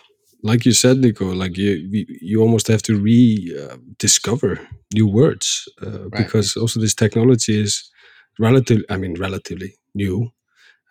like 0.42 0.64
you 0.64 0.72
said, 0.72 0.98
Niko, 0.98 1.34
like 1.36 1.56
you 1.56 2.06
you, 2.22 2.40
almost 2.40 2.68
have 2.68 2.82
to 2.82 2.98
rediscover 2.98 4.58
new 4.94 5.06
words 5.06 5.68
uh, 5.82 6.08
because 6.16 6.56
also 6.56 6.80
this 6.80 6.94
technology 6.94 7.60
is 7.60 7.90
relative. 8.38 8.82
I 8.90 8.96
mean, 8.96 9.14
relatively 9.18 9.74
new, 9.94 10.30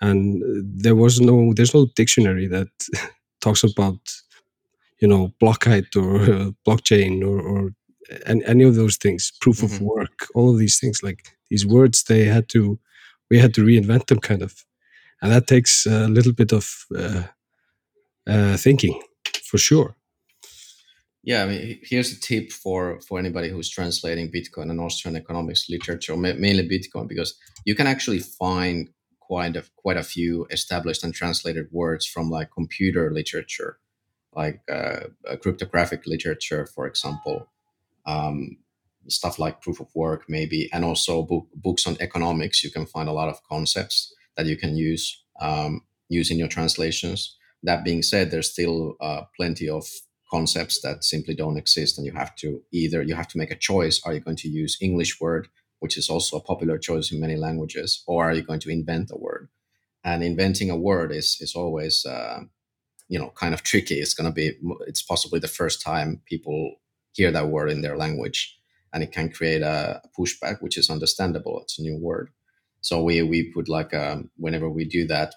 and 0.01 0.43
uh, 0.43 0.61
there 0.83 0.95
was 0.95 1.19
no 1.21 1.53
there's 1.53 1.73
no 1.75 1.87
dictionary 1.95 2.47
that 2.47 2.69
talks 3.41 3.63
about 3.63 3.99
you 5.01 5.07
know 5.07 5.33
block 5.39 5.65
height 5.65 5.95
or 5.95 6.15
uh, 6.21 6.51
blockchain 6.67 7.21
or, 7.23 7.39
or 7.41 7.71
an- 8.25 8.43
any 8.43 8.63
of 8.63 8.75
those 8.75 8.97
things 8.97 9.31
proof 9.41 9.63
of 9.63 9.71
Mhm. 9.71 9.81
work 9.81 10.27
all 10.35 10.49
of 10.51 10.57
these 10.59 10.79
things 10.79 11.03
like 11.03 11.21
these 11.49 11.65
words 11.65 12.03
they 12.03 12.25
had 12.25 12.47
to 12.49 12.79
we 13.29 13.39
had 13.39 13.53
to 13.53 13.63
reinvent 13.63 14.07
them 14.07 14.19
kind 14.19 14.41
of 14.41 14.65
and 15.21 15.31
that 15.31 15.47
takes 15.47 15.85
a 15.85 16.07
little 16.07 16.33
bit 16.33 16.51
of 16.53 16.85
uh, 16.95 17.23
uh, 18.27 18.57
thinking 18.57 18.99
for 19.49 19.59
sure 19.69 19.89
Yeah, 21.23 21.43
I 21.43 21.47
mean, 21.47 21.79
here's 21.83 22.11
a 22.13 22.19
tip 22.19 22.51
for 22.51 23.01
for 23.01 23.19
anybody 23.19 23.49
who's 23.49 23.69
translating 23.69 24.31
Bitcoin 24.31 24.69
and 24.71 24.79
Austrian 24.79 25.17
economics 25.17 25.69
literature, 25.69 26.15
mainly 26.15 26.67
Bitcoin, 26.67 27.07
because 27.07 27.37
you 27.65 27.75
can 27.75 27.87
actually 27.87 28.19
find 28.19 28.89
quite 29.29 29.55
a 29.55 29.63
quite 29.75 29.97
a 29.97 30.03
few 30.03 30.47
established 30.49 31.03
and 31.03 31.13
translated 31.13 31.67
words 31.71 32.05
from 32.05 32.29
like 32.29 32.49
computer 32.51 33.11
literature, 33.11 33.77
like 34.33 34.61
uh, 34.71 35.01
cryptographic 35.41 36.07
literature, 36.07 36.65
for 36.65 36.87
example, 36.87 37.47
um, 38.05 38.57
stuff 39.07 39.37
like 39.37 39.61
proof 39.61 39.79
of 39.79 39.89
work, 39.93 40.23
maybe, 40.27 40.69
and 40.73 40.83
also 40.83 41.23
book, 41.23 41.47
books 41.53 41.85
on 41.85 41.97
economics. 41.99 42.63
You 42.63 42.71
can 42.71 42.85
find 42.85 43.07
a 43.09 43.13
lot 43.13 43.29
of 43.29 43.43
concepts 43.43 44.13
that 44.35 44.47
you 44.47 44.57
can 44.57 44.75
use 44.75 45.23
um, 45.41 45.81
use 46.09 46.31
in 46.31 46.39
your 46.39 46.47
translations. 46.47 47.37
That 47.63 47.83
being 47.83 48.01
said, 48.01 48.31
there's 48.31 48.51
still 48.51 48.95
uh, 49.01 49.23
plenty 49.35 49.67
of 49.69 49.85
concepts 50.29 50.81
that 50.81 51.03
simply 51.03 51.33
don't 51.33 51.57
exist 51.57 51.97
and 51.97 52.05
you 52.05 52.13
have 52.13 52.35
to 52.35 52.61
either 52.71 53.01
you 53.01 53.15
have 53.15 53.27
to 53.27 53.37
make 53.37 53.51
a 53.51 53.55
choice. 53.55 54.01
Are 54.05 54.13
you 54.13 54.19
going 54.19 54.37
to 54.37 54.47
use 54.47 54.77
english 54.81 55.19
word 55.19 55.47
which 55.79 55.97
is 55.97 56.09
also 56.09 56.37
a 56.37 56.43
popular 56.43 56.77
choice 56.77 57.11
in 57.11 57.19
many 57.19 57.35
languages 57.35 58.03
or 58.05 58.25
are 58.25 58.33
you 58.33 58.41
going 58.41 58.59
to 58.59 58.69
invent 58.69 59.11
a 59.11 59.17
word? 59.17 59.49
And 60.03 60.23
inventing 60.23 60.69
a 60.69 60.77
word 60.77 61.11
is 61.11 61.37
is 61.41 61.55
always 61.55 62.05
uh, 62.05 62.41
you 63.07 63.19
know 63.19 63.31
kind 63.35 63.53
of 63.53 63.63
tricky. 63.63 63.95
It's 63.95 64.13
going 64.13 64.29
to 64.29 64.33
be 64.33 64.51
it's 64.87 65.01
possibly 65.01 65.39
the 65.39 65.47
first 65.47 65.81
time 65.81 66.21
people 66.25 66.75
hear 67.13 67.31
that 67.31 67.49
word 67.49 67.71
in 67.71 67.81
their 67.81 67.97
language 67.97 68.55
and 68.93 69.03
it 69.03 69.11
can 69.11 69.29
create 69.29 69.61
a, 69.61 70.01
a 70.03 70.09
pushback 70.19 70.61
which 70.61 70.77
is 70.77 70.89
understandable. 70.89 71.59
It's 71.61 71.79
a 71.79 71.81
new 71.81 71.97
word. 71.97 72.29
So 72.81 73.03
we 73.03 73.21
we 73.23 73.51
put 73.51 73.67
like 73.67 73.93
um, 73.93 74.29
whenever 74.37 74.69
we 74.69 74.85
do 74.85 75.07
that 75.07 75.33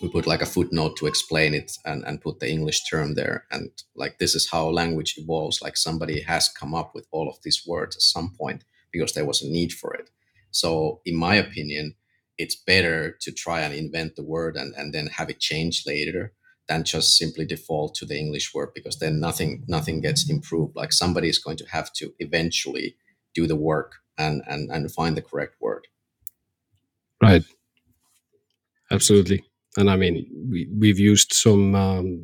we 0.00 0.08
put 0.08 0.26
like 0.26 0.42
a 0.42 0.46
footnote 0.46 0.96
to 0.96 1.06
explain 1.06 1.54
it 1.54 1.72
and, 1.84 2.04
and 2.04 2.20
put 2.20 2.40
the 2.40 2.50
english 2.50 2.84
term 2.88 3.14
there. 3.14 3.44
And 3.50 3.70
like 3.94 4.18
this 4.18 4.34
is 4.34 4.50
how 4.50 4.68
language 4.68 5.14
evolves. 5.16 5.62
Like 5.62 5.76
somebody 5.76 6.20
has 6.22 6.48
come 6.48 6.74
up 6.74 6.94
with 6.94 7.06
all 7.10 7.28
of 7.28 7.38
these 7.42 7.62
words 7.66 7.96
at 7.96 8.02
some 8.02 8.32
point 8.38 8.64
because 8.92 9.12
there 9.12 9.24
was 9.24 9.42
a 9.42 9.48
need 9.48 9.72
for 9.72 9.94
it. 9.94 10.10
So 10.50 11.00
in 11.04 11.16
my 11.16 11.36
opinion 11.36 11.94
it's 12.38 12.56
better 12.56 13.16
to 13.22 13.32
try 13.32 13.60
and 13.62 13.72
invent 13.72 14.16
the 14.16 14.22
word 14.22 14.56
and, 14.56 14.74
and 14.74 14.92
then 14.92 15.06
have 15.06 15.30
it 15.30 15.40
changed 15.40 15.86
later 15.86 16.34
than 16.68 16.84
just 16.84 17.16
simply 17.16 17.46
default 17.46 17.94
to 17.94 18.04
the 18.04 18.18
english 18.18 18.52
word 18.52 18.70
because 18.74 18.98
then 18.98 19.20
nothing 19.20 19.64
nothing 19.68 20.00
gets 20.00 20.28
improved. 20.28 20.76
Like 20.76 20.92
somebody 20.92 21.28
is 21.28 21.38
going 21.38 21.56
to 21.58 21.68
have 21.70 21.92
to 21.94 22.12
eventually 22.18 22.96
do 23.34 23.46
the 23.46 23.56
work 23.56 23.92
and 24.18 24.42
and, 24.46 24.70
and 24.70 24.92
find 24.92 25.16
the 25.16 25.22
correct 25.22 25.56
word. 25.60 25.86
Right. 27.22 27.44
Absolutely 28.90 29.45
and 29.76 29.90
i 29.90 29.96
mean 29.96 30.26
we, 30.50 30.68
we've 30.78 30.98
used 30.98 31.32
some 31.32 31.74
um, 31.74 32.22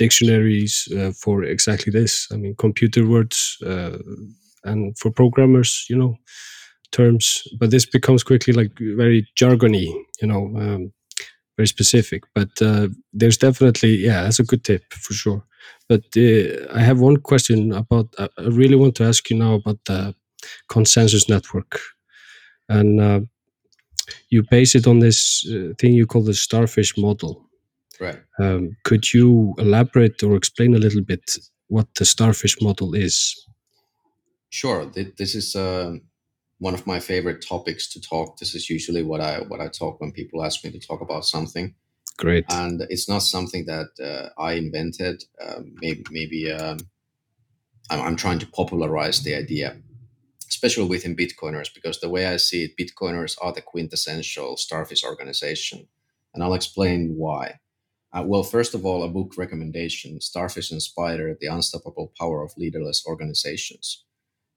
dictionaries 0.00 0.88
uh, 0.96 1.12
for 1.12 1.44
exactly 1.44 1.92
this. 1.92 2.26
I 2.32 2.36
mean 2.36 2.54
computer 2.56 3.06
words 3.06 3.58
uh, 3.72 3.98
and 4.64 4.96
for 4.98 5.10
programmers 5.10 5.86
you 5.90 5.96
know 6.00 6.16
terms. 6.92 7.42
But 7.58 7.70
this 7.70 7.86
becomes 7.86 8.24
quickly 8.24 8.52
like 8.60 8.72
very 9.02 9.26
jargony 9.40 9.86
you 10.20 10.28
know 10.28 10.42
um, 10.62 10.92
very 11.56 11.68
specific. 11.68 12.22
But 12.34 12.50
uh, 12.62 12.88
there's 13.12 13.38
definitely 13.38 13.92
yeah 14.08 14.22
that's 14.22 14.40
a 14.40 14.50
good 14.50 14.64
tip 14.64 14.84
for 15.04 15.14
sure. 15.22 15.42
But 15.88 16.04
uh, 16.16 16.66
i 16.78 16.80
have 16.88 17.00
one 17.08 17.18
question 17.30 17.72
about 17.82 18.06
i 18.18 18.26
I 18.44 18.48
really 18.60 18.78
want 18.82 18.94
to 18.96 19.04
ask 19.10 19.30
you 19.30 19.36
now 19.44 19.54
about 19.60 19.80
the 19.90 20.14
Konsensus 20.72 21.28
Network. 21.28 21.72
And 22.68 23.00
uh, 23.00 23.20
you 24.28 24.42
base 24.50 24.74
it 24.74 24.86
on 24.86 24.98
this 25.00 25.46
uh, 25.50 25.72
thing 25.78 25.92
you 25.94 26.06
call 26.06 26.22
the 26.22 26.34
starfish 26.34 26.96
model 26.96 27.46
right 28.00 28.20
um, 28.38 28.76
could 28.84 29.12
you 29.12 29.54
elaborate 29.58 30.22
or 30.22 30.36
explain 30.36 30.74
a 30.74 30.78
little 30.78 31.02
bit 31.02 31.36
what 31.68 31.86
the 31.96 32.04
starfish 32.04 32.60
model 32.60 32.94
is 32.94 33.46
Sure. 34.50 34.90
Th- 34.90 35.14
This 35.16 35.34
is 35.34 35.54
um 35.54 36.02
one 36.58 36.74
of 36.74 36.86
my 36.86 37.00
favorite 37.00 37.40
topics 37.48 37.88
to 37.92 38.00
talk. 38.00 38.36
This 38.36 38.54
is 38.54 38.68
usually 38.68 39.02
what 39.02 39.20
I 39.20 39.40
what 39.48 39.60
I 39.60 39.68
talk 39.68 40.00
when 40.00 40.12
people 40.12 40.44
ask 40.44 40.64
me 40.64 40.70
to 40.72 40.86
talk 40.86 41.00
about 41.00 41.24
something, 41.24 41.74
great 42.18 42.44
and 42.48 42.82
it's 42.90 43.08
not 43.08 43.22
something 43.22 43.64
that 43.66 43.88
uh, 44.02 44.28
I 44.42 44.54
invented. 44.54 45.24
Um, 45.40 45.74
maybe 45.80 46.02
maybe 46.10 46.52
um, 46.52 46.78
I'm, 47.90 48.00
I'm 48.00 48.16
trying 48.16 48.40
to 48.40 48.46
popularize 48.46 49.22
the 49.22 49.34
idea, 49.36 49.76
especially 50.50 50.88
within 50.88 51.16
Bitcoiners, 51.16 51.72
because 51.72 52.00
the 52.00 52.10
way 52.10 52.26
I 52.26 52.36
see 52.36 52.64
it, 52.64 52.76
Bitcoiners 52.76 53.38
are 53.40 53.52
the 53.52 53.62
quintessential 53.62 54.56
starfish 54.56 55.04
organization, 55.04 55.88
and 56.34 56.42
I'll 56.42 56.54
explain 56.54 57.16
why. 57.16 57.60
Uh, 58.12 58.24
well, 58.26 58.42
first 58.42 58.74
of 58.74 58.84
all, 58.84 59.04
a 59.04 59.08
book 59.08 59.34
recommendation: 59.38 60.20
Starfish 60.20 60.70
and 60.72 60.82
Spider: 60.82 61.36
The 61.40 61.46
Unstoppable 61.48 62.12
Power 62.18 62.42
of 62.44 62.56
Leaderless 62.56 63.04
Organizations. 63.06 64.04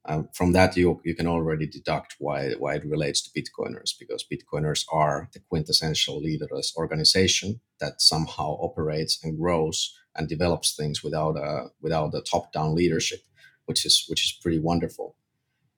Um, 0.05 0.29
from 0.33 0.51
that, 0.53 0.75
you 0.75 0.99
you 1.05 1.15
can 1.15 1.27
already 1.27 1.67
deduct 1.67 2.15
why 2.19 2.51
why 2.59 2.75
it 2.75 2.85
relates 2.85 3.21
to 3.21 3.31
Bitcoiners 3.31 3.93
because 3.97 4.25
Bitcoiners 4.25 4.85
are 4.91 5.29
the 5.33 5.39
quintessential 5.39 6.19
leaderless 6.19 6.73
organization 6.75 7.61
that 7.79 8.01
somehow 8.01 8.57
operates 8.61 9.23
and 9.23 9.37
grows 9.39 9.95
and 10.15 10.27
develops 10.27 10.75
things 10.75 11.03
without 11.03 11.37
a 11.37 11.67
without 11.81 12.13
a 12.15 12.21
top 12.21 12.51
down 12.51 12.75
leadership, 12.75 13.21
which 13.65 13.85
is 13.85 14.05
which 14.09 14.25
is 14.25 14.37
pretty 14.41 14.59
wonderful. 14.59 15.15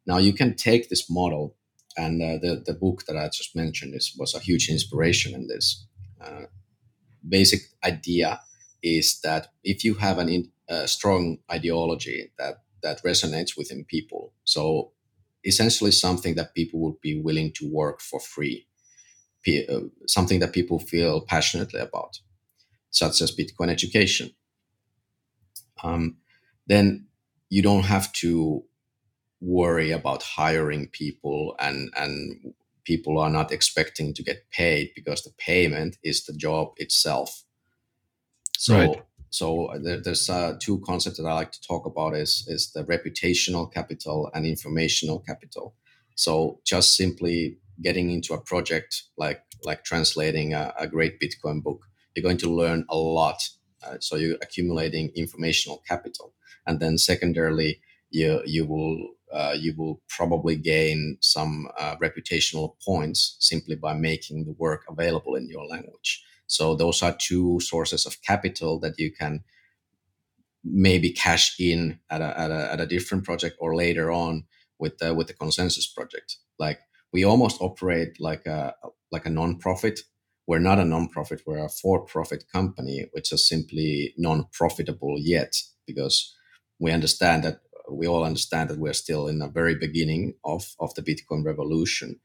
Now 0.05 0.17
you 0.17 0.33
can 0.33 0.55
take 0.55 0.89
this 0.89 1.09
model, 1.09 1.55
and 1.97 2.21
uh, 2.21 2.37
the 2.41 2.63
the 2.65 2.73
book 2.73 3.05
that 3.07 3.17
I 3.17 3.27
just 3.29 3.55
mentioned 3.55 3.95
is 3.95 4.15
was 4.17 4.35
a 4.35 4.39
huge 4.39 4.69
inspiration 4.69 5.33
in 5.33 5.47
this. 5.47 5.85
Uh, 6.21 6.45
basic 7.27 7.61
idea 7.83 8.41
is 8.83 9.19
that 9.21 9.47
if 9.63 9.83
you 9.83 9.95
have 9.95 10.19
an 10.19 10.29
in, 10.29 10.51
a 10.69 10.87
strong 10.87 11.39
ideology 11.51 12.31
that 12.37 12.63
that 12.83 13.03
resonates 13.03 13.57
within 13.57 13.85
people, 13.85 14.33
so 14.43 14.91
essentially 15.43 15.91
something 15.91 16.35
that 16.35 16.55
people 16.55 16.79
would 16.81 17.01
be 17.01 17.19
willing 17.19 17.51
to 17.53 17.69
work 17.71 18.01
for 18.01 18.19
free, 18.19 18.67
P- 19.43 19.67
uh, 19.67 19.81
something 20.07 20.39
that 20.39 20.53
people 20.53 20.79
feel 20.79 21.21
passionately 21.21 21.79
about, 21.79 22.19
such 22.91 23.21
as 23.21 23.35
Bitcoin 23.35 23.69
education, 23.69 24.31
um, 25.83 26.17
then 26.67 27.07
you 27.49 27.61
don't 27.61 27.83
have 27.85 28.11
to 28.13 28.63
worry 29.41 29.91
about 29.91 30.23
hiring 30.23 30.87
people 30.89 31.55
and 31.59 31.91
and 31.97 32.53
people 32.83 33.17
are 33.19 33.29
not 33.29 33.51
expecting 33.51 34.13
to 34.13 34.23
get 34.23 34.49
paid 34.51 34.91
because 34.95 35.23
the 35.23 35.31
payment 35.37 35.97
is 36.03 36.25
the 36.25 36.33
job 36.33 36.73
itself. 36.77 37.43
So 38.57 38.75
Right. 38.75 39.03
so 39.29 39.69
there, 39.81 39.99
there's 39.99 40.29
uh, 40.29 40.57
two 40.59 40.79
concepts 40.85 41.17
that 41.17 41.25
i 41.27 41.33
like 41.33 41.51
to 41.51 41.61
talk 41.61 41.85
about 41.85 42.15
is 42.15 42.45
is 42.47 42.71
the 42.71 42.83
reputational 42.85 43.71
capital 43.71 44.29
and 44.33 44.45
informational 44.45 45.19
capital. 45.19 45.75
So 46.15 46.61
just 46.63 46.95
simply 46.95 47.57
getting 47.81 48.09
into 48.11 48.33
a 48.33 48.41
project 48.41 49.03
like 49.17 49.43
like 49.63 49.83
translating 49.83 50.53
a, 50.53 50.73
a 50.79 50.87
great 50.87 51.19
bitcoin 51.19 51.61
book 51.63 51.85
you're 52.15 52.23
going 52.23 52.37
to 52.37 52.49
learn 52.49 52.85
a 52.89 52.95
lot. 52.95 53.49
Uh, 53.83 53.97
so 53.99 54.15
you're 54.15 54.37
accumulating 54.41 55.09
informational 55.15 55.83
capital. 55.87 56.33
And 56.65 56.79
then 56.79 56.97
secondarily 56.97 57.81
you 58.09 58.41
you 58.45 58.65
will 58.65 59.14
uh, 59.33 59.55
you 59.57 59.73
will 59.77 60.01
probably 60.09 60.55
gain 60.55 61.17
some 61.21 61.67
uh, 61.79 61.95
reputational 61.97 62.75
points 62.85 63.37
simply 63.39 63.75
by 63.75 63.93
making 63.93 64.45
the 64.45 64.53
work 64.53 64.83
available 64.89 65.35
in 65.35 65.47
your 65.49 65.65
language. 65.65 66.23
So 66.47 66.75
those 66.75 67.01
are 67.01 67.15
two 67.17 67.59
sources 67.59 68.05
of 68.05 68.21
capital 68.21 68.79
that 68.79 68.99
you 68.99 69.11
can 69.11 69.43
maybe 70.63 71.11
cash 71.11 71.55
in 71.59 71.99
at 72.09 72.21
a, 72.21 72.39
at 72.39 72.51
a, 72.51 72.71
at 72.73 72.81
a 72.81 72.85
different 72.85 73.23
project 73.23 73.55
or 73.59 73.75
later 73.75 74.11
on 74.11 74.45
with 74.79 74.97
the, 74.97 75.13
with 75.13 75.27
the 75.27 75.33
Konsensus 75.33 75.93
project. 75.93 76.37
Like 76.59 76.79
we 77.11 77.23
almost 77.23 77.61
operate 77.61 78.19
like 78.19 78.45
a 78.45 78.73
like 79.11 79.25
a 79.25 79.29
non-profit. 79.29 80.01
We're 80.47 80.59
not 80.59 80.79
a 80.79 80.85
non-profit. 80.85 81.41
We're 81.47 81.65
a 81.65 81.69
for-profit 81.69 82.45
company, 82.51 83.07
which 83.13 83.31
is 83.31 83.47
simply 83.47 84.13
non-profitable 84.17 85.15
yet 85.19 85.55
because 85.87 86.35
we 86.79 86.91
understand 86.91 87.43
that 87.43 87.61
we 87.89 88.07
all 88.07 88.23
understand 88.23 88.69
that 88.69 88.79
we're 88.79 88.93
still 88.93 89.27
in 89.27 89.39
the 89.39 89.47
very 89.47 89.75
beginning 89.75 90.35
of 90.43 90.75
of 90.79 90.93
the 90.95 91.01
Bitcoin 91.03 91.45
revolution 91.45 92.19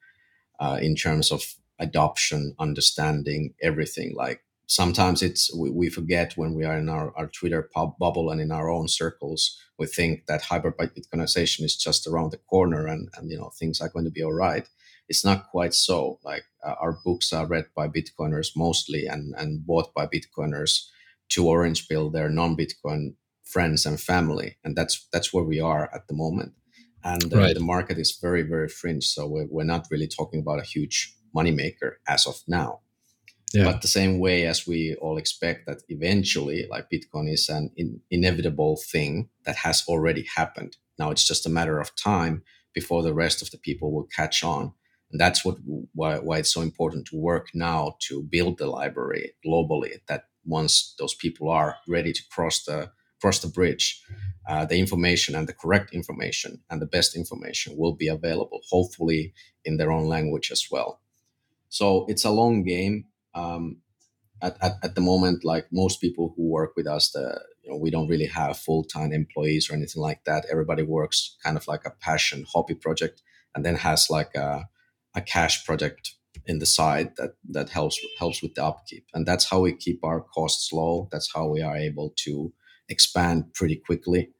uh, 0.60 0.78
in 0.80 0.94
terms 0.94 1.32
of 1.32 1.42
adoption, 1.78 2.54
understanding 2.58 3.54
everything. 3.62 4.14
Like 4.14 4.42
sometimes 4.66 5.22
it's 5.22 5.54
we, 5.56 5.70
we 5.70 5.88
forget 5.90 6.34
when 6.36 6.54
we 6.54 6.64
are 6.64 6.78
in 6.78 6.88
our, 6.88 7.12
our 7.16 7.26
Twitter 7.28 7.68
pub 7.74 7.98
bubble 7.98 8.30
and 8.30 8.40
in 8.40 8.52
our 8.52 8.70
own 8.70 8.88
circles, 8.88 9.58
we 9.78 9.86
think 9.86 10.26
that 10.26 10.42
hyperbyte 10.42 10.92
Bitcoinization 10.96 11.64
is 11.64 11.76
just 11.76 12.06
around 12.06 12.30
the 12.30 12.38
corner 12.38 12.86
and, 12.86 13.08
and 13.16 13.30
you 13.30 13.38
know 13.38 13.50
things 13.58 13.80
are 13.80 13.88
going 13.88 14.04
to 14.04 14.10
be 14.10 14.22
all 14.22 14.32
right. 14.34 14.68
It's 15.08 15.24
not 15.24 15.50
quite 15.50 15.74
so. 15.74 16.20
Like 16.22 16.44
uh, 16.64 16.74
our 16.80 16.98
books 17.04 17.32
are 17.32 17.46
read 17.46 17.66
by 17.74 17.88
Bitcoiners 17.88 18.50
mostly 18.56 19.06
and, 19.06 19.34
and 19.36 19.66
bought 19.66 19.92
by 19.92 20.06
Bitcoiners 20.06 20.86
to 21.30 21.48
orange 21.48 21.88
pill 21.88 22.10
their 22.10 22.28
non-Bitcoin 22.28 23.14
friends 23.52 23.86
and 23.86 24.00
family. 24.00 24.56
And 24.64 24.76
that's 24.76 25.06
that's 25.12 25.32
where 25.32 25.44
we 25.44 25.60
are 25.60 25.90
at 25.94 26.06
the 26.08 26.14
moment. 26.14 26.52
And 27.02 27.32
uh, 27.32 27.38
Right. 27.38 27.54
the 27.54 27.60
market 27.74 27.98
is 27.98 28.18
very, 28.22 28.42
very 28.42 28.68
fringe. 28.68 29.04
So 29.06 29.26
we're, 29.26 29.46
we're 29.50 29.64
not 29.74 29.86
really 29.90 30.08
talking 30.08 30.40
about 30.40 30.60
a 30.60 30.66
huge 30.74 31.14
moneymaker 31.34 31.92
as 32.06 32.26
of 32.26 32.36
now. 32.46 32.80
Yeah. 33.54 33.64
But 33.64 33.80
the 33.82 33.88
same 33.88 34.18
way 34.20 34.46
as 34.46 34.66
we 34.66 34.94
all 35.00 35.18
expect 35.18 35.66
that 35.66 35.82
eventually, 35.88 36.66
like 36.70 36.88
Bitcoin 36.90 37.32
is 37.32 37.48
an 37.48 37.70
in, 37.76 38.00
inevitable 38.10 38.76
thing 38.92 39.28
that 39.44 39.56
has 39.56 39.84
already 39.88 40.24
happened. 40.36 40.76
Now 40.98 41.10
it's 41.10 41.26
just 41.26 41.46
a 41.46 41.50
matter 41.50 41.80
of 41.80 41.96
time 41.96 42.42
before 42.74 43.02
the 43.02 43.14
rest 43.14 43.42
of 43.42 43.50
the 43.50 43.58
people 43.58 43.92
will 43.92 44.08
catch 44.16 44.44
on. 44.44 44.72
And 45.10 45.20
that's 45.20 45.44
what 45.44 45.56
why, 45.94 46.18
why 46.18 46.38
it's 46.38 46.52
so 46.52 46.60
important 46.60 47.06
to 47.08 47.16
work 47.16 47.48
now 47.54 47.96
to 48.08 48.22
build 48.22 48.58
the 48.58 48.66
library 48.66 49.32
globally. 49.44 49.94
That 50.06 50.24
once 50.44 50.94
those 50.98 51.14
people 51.14 51.48
are 51.48 51.76
ready 51.88 52.12
to 52.12 52.22
cross 52.30 52.62
the 52.64 52.92
cross 53.20 53.40
the 53.40 53.48
bridge, 53.48 54.02
uh, 54.48 54.64
the 54.64 54.78
information 54.78 55.34
and 55.34 55.48
the 55.48 55.52
correct 55.52 55.92
information 55.92 56.60
and 56.70 56.80
the 56.80 56.86
best 56.86 57.16
information 57.16 57.76
will 57.76 57.94
be 57.94 58.08
available, 58.08 58.60
hopefully 58.68 59.32
in 59.64 59.76
their 59.76 59.92
own 59.92 60.06
language 60.06 60.50
as 60.50 60.66
well. 60.70 61.00
So 61.68 62.04
it's 62.08 62.24
a 62.24 62.30
long 62.30 62.64
game. 62.64 63.06
Um, 63.34 63.78
at, 64.42 64.56
at, 64.62 64.72
at 64.82 64.94
the 64.94 65.00
moment, 65.00 65.44
like 65.44 65.66
most 65.70 66.00
people 66.00 66.32
who 66.36 66.48
work 66.48 66.72
with 66.76 66.86
us, 66.86 67.10
the 67.10 67.40
you 67.62 67.70
know 67.70 67.76
we 67.76 67.90
don't 67.90 68.08
really 68.08 68.26
have 68.26 68.56
full 68.56 68.84
time 68.84 69.12
employees 69.12 69.70
or 69.70 69.74
anything 69.74 70.02
like 70.02 70.24
that. 70.24 70.46
Everybody 70.50 70.82
works 70.82 71.36
kind 71.44 71.56
of 71.56 71.68
like 71.68 71.84
a 71.84 71.90
passion 71.90 72.46
hobby 72.52 72.74
project, 72.74 73.22
and 73.54 73.64
then 73.64 73.76
has 73.76 74.08
like 74.10 74.34
a, 74.34 74.68
a 75.14 75.20
cash 75.20 75.64
project 75.64 76.14
in 76.46 76.58
the 76.58 76.66
side 76.66 77.12
that 77.16 77.34
that 77.50 77.68
helps 77.68 77.98
helps 78.18 78.42
with 78.42 78.54
the 78.54 78.64
upkeep. 78.64 79.04
And 79.14 79.26
that's 79.26 79.48
how 79.50 79.60
we 79.60 79.74
keep 79.74 80.00
our 80.02 80.20
costs 80.20 80.72
low. 80.72 81.08
That's 81.12 81.30
how 81.32 81.46
we 81.48 81.60
are 81.60 81.76
able 81.76 82.14
to 82.24 82.52
expand 82.90 83.54
pretty 83.54 83.76
quickly 83.76 84.30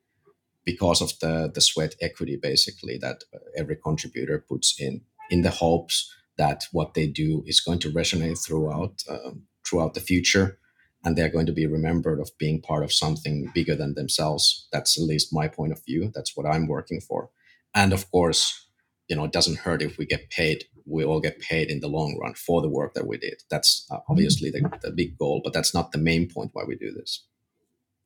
because 0.64 1.00
of 1.00 1.18
the 1.20 1.50
the 1.54 1.60
sweat 1.60 1.94
equity 2.00 2.36
basically 2.36 2.98
that 2.98 3.24
every 3.56 3.76
contributor 3.76 4.44
puts 4.48 4.78
in 4.78 5.00
in 5.30 5.42
the 5.42 5.50
hopes 5.50 6.12
that 6.36 6.64
what 6.72 6.94
they 6.94 7.06
do 7.06 7.42
is 7.46 7.60
going 7.60 7.78
to 7.78 7.90
resonate 7.90 8.38
throughout 8.44 9.02
um, 9.08 9.42
throughout 9.66 9.94
the 9.94 10.00
future 10.00 10.58
and 11.04 11.16
they're 11.16 11.36
going 11.36 11.46
to 11.46 11.52
be 11.52 11.66
remembered 11.66 12.20
of 12.20 12.36
being 12.38 12.60
part 12.60 12.84
of 12.84 12.92
something 12.92 13.50
bigger 13.54 13.74
than 13.74 13.94
themselves. 13.94 14.68
That's 14.70 14.98
at 14.98 15.06
least 15.06 15.32
my 15.32 15.48
point 15.48 15.72
of 15.72 15.82
view. 15.84 16.10
That's 16.14 16.36
what 16.36 16.46
i'm 16.46 16.66
working 16.66 17.00
for. 17.00 17.30
And 17.74 17.92
of 17.92 18.10
course 18.10 18.66
you 19.08 19.16
know 19.16 19.24
it 19.24 19.32
doesn't 19.32 19.58
hurt 19.64 19.82
if 19.82 19.98
we 19.98 20.06
get 20.06 20.30
paid 20.30 20.64
we 20.86 21.04
all 21.04 21.20
get 21.20 21.40
paid 21.40 21.68
in 21.68 21.80
the 21.80 21.88
long 21.88 22.18
run 22.20 22.34
for 22.34 22.62
the 22.62 22.68
work 22.68 22.94
that 22.94 23.06
we 23.06 23.16
did. 23.16 23.42
That's 23.50 23.86
uh, 23.90 23.98
obviously 24.08 24.50
the, 24.50 24.62
the 24.82 24.90
big 24.90 25.18
goal 25.18 25.40
but 25.44 25.52
that's 25.52 25.74
not 25.74 25.92
the 25.92 25.98
main 25.98 26.28
point 26.28 26.50
why 26.52 26.64
we 26.64 26.76
do 26.76 26.92
this 26.92 27.24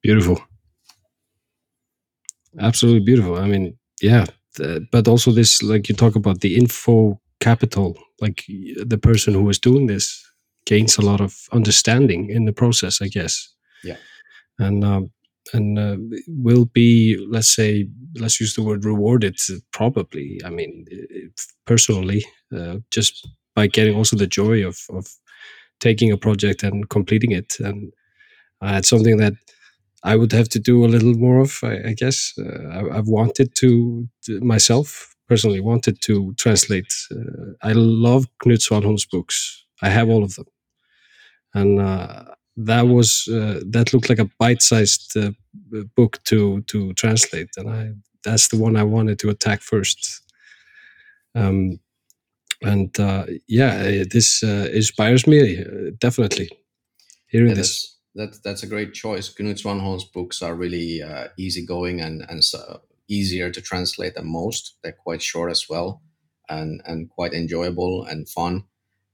Beautiful. 0.04 0.38
Absolutely 2.60 3.00
beautiful. 3.00 3.36
I 3.36 3.46
mean, 3.46 3.76
yeah, 4.00 4.26
but 4.92 5.08
also 5.08 5.32
this, 5.32 5.62
like 5.62 5.88
you 5.88 5.94
talk 5.94 6.14
about 6.14 6.40
the 6.40 6.56
info 6.56 7.20
capital, 7.40 7.98
like 8.20 8.44
the 8.46 8.98
person 8.98 9.34
who 9.34 9.48
is 9.48 9.58
doing 9.58 9.86
this 9.86 10.22
gains 10.66 10.96
a 10.96 11.02
lot 11.02 11.20
of 11.20 11.34
understanding 11.52 12.30
in 12.30 12.44
the 12.44 12.52
process, 12.52 13.02
I 13.02 13.08
guess. 13.08 13.52
Yeah. 13.82 13.96
And 14.58 14.84
um, 14.84 15.10
and 15.52 15.78
uh, 15.78 15.96
will 16.28 16.66
be, 16.66 17.18
let's 17.30 17.54
say, 17.54 17.88
let's 18.20 18.40
use 18.40 18.54
the 18.54 18.62
word 18.62 18.84
rewarded. 18.84 19.38
Probably, 19.72 20.40
I 20.44 20.50
mean, 20.50 20.86
personally, 21.66 22.24
uh, 22.56 22.78
just 22.90 23.28
by 23.54 23.66
getting 23.68 23.96
also 23.96 24.16
the 24.16 24.26
joy 24.28 24.66
of 24.66 24.78
of 24.90 25.06
taking 25.80 26.12
a 26.12 26.18
project 26.18 26.62
and 26.62 26.88
completing 26.90 27.32
it, 27.32 27.54
and 27.60 27.92
uh, 28.62 28.76
it's 28.78 28.88
something 28.90 29.18
that 29.18 29.34
I 30.04 30.16
would 30.16 30.32
have 30.32 30.48
to 30.50 30.60
do 30.60 30.84
a 30.84 30.88
little 30.94 31.14
more 31.14 31.40
of, 31.40 31.60
I, 31.64 31.90
I 31.90 31.94
guess. 31.94 32.34
Uh, 32.38 32.68
I, 32.70 32.98
I've 32.98 33.08
wanted 33.08 33.54
to, 33.56 34.08
to 34.26 34.40
myself 34.40 35.14
personally 35.28 35.60
wanted 35.60 36.00
to 36.02 36.34
translate. 36.34 36.92
Uh, 37.10 37.52
I 37.62 37.72
love 37.74 38.26
Knut 38.44 38.60
Svanholm's 38.62 39.06
books. 39.06 39.64
I 39.82 39.88
have 39.90 40.10
all 40.10 40.24
of 40.24 40.34
them, 40.36 40.46
and 41.54 41.80
uh, 41.80 42.24
that 42.56 42.82
was 42.82 43.28
uh, 43.28 43.60
that 43.70 43.92
looked 43.92 44.08
like 44.08 44.18
a 44.18 44.30
bite-sized 44.38 45.16
uh, 45.16 45.30
book 45.96 46.18
to 46.24 46.62
to 46.62 46.92
translate, 46.94 47.50
and 47.56 47.70
I 47.70 47.92
that's 48.24 48.48
the 48.48 48.58
one 48.58 48.76
I 48.76 48.82
wanted 48.84 49.18
to 49.20 49.30
attack 49.30 49.60
first. 49.62 50.22
Um, 51.34 51.80
and 52.62 52.98
uh, 53.00 53.26
yeah, 53.48 54.04
this 54.10 54.42
uh, 54.42 54.68
inspires 54.72 55.26
me 55.26 55.64
definitely. 56.00 56.50
Hearing 57.28 57.50
Yeah, 57.50 57.54
this, 57.56 57.93
that's, 58.14 58.38
that's 58.40 58.62
a 58.62 58.68
great 58.68 58.94
choice. 58.94 59.32
Knut 59.32 59.62
Svanholm's 59.62 60.04
books 60.04 60.42
are 60.42 60.54
really 60.54 61.02
uh, 61.02 61.28
easygoing 61.36 62.00
and, 62.00 62.24
and 62.28 62.44
so 62.44 62.82
easier 63.08 63.50
to 63.50 63.60
translate 63.60 64.14
than 64.14 64.30
most. 64.30 64.76
They're 64.82 64.92
quite 64.92 65.22
short 65.22 65.50
as 65.50 65.68
well 65.68 66.02
and, 66.48 66.82
and 66.86 67.10
quite 67.10 67.34
enjoyable 67.34 68.04
and 68.04 68.28
fun. 68.28 68.64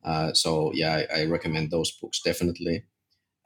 Uh, 0.05 0.33
so, 0.33 0.73
yeah, 0.75 1.03
I, 1.15 1.23
I 1.23 1.25
recommend 1.27 1.71
those 1.71 1.91
books 1.91 2.21
definitely. 2.23 2.85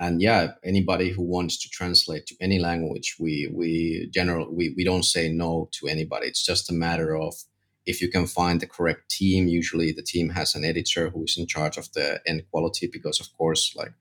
And 0.01 0.21
yeah, 0.21 0.55
anybody 0.65 1.11
who 1.11 1.23
wants 1.23 1.57
to 1.63 1.69
translate 1.69 2.27
to 2.27 2.35
any 2.41 2.59
language, 2.59 3.17
we 3.21 3.49
we 3.53 4.09
general 4.13 4.53
we, 4.53 4.75
we 4.77 4.83
don't 4.83 5.05
say 5.05 5.29
no 5.29 5.69
to 5.73 5.87
anybody. 5.87 6.27
It's 6.27 6.45
just 6.45 6.69
a 6.69 6.75
matter 6.75 7.17
of 7.17 7.35
if 7.87 8.03
you 8.03 8.11
can 8.11 8.27
find 8.27 8.61
the 8.61 8.67
correct 8.67 9.09
team. 9.09 9.47
Usually, 9.47 9.93
the 9.93 10.03
team 10.03 10.31
has 10.31 10.57
an 10.57 10.65
editor 10.65 11.11
who 11.11 11.25
is 11.25 11.37
in 11.39 11.47
charge 11.47 11.77
of 11.77 11.93
the 11.93 12.21
end 12.27 12.43
quality 12.51 12.89
because, 12.93 13.21
of 13.21 13.33
course, 13.39 13.73
like 13.77 13.93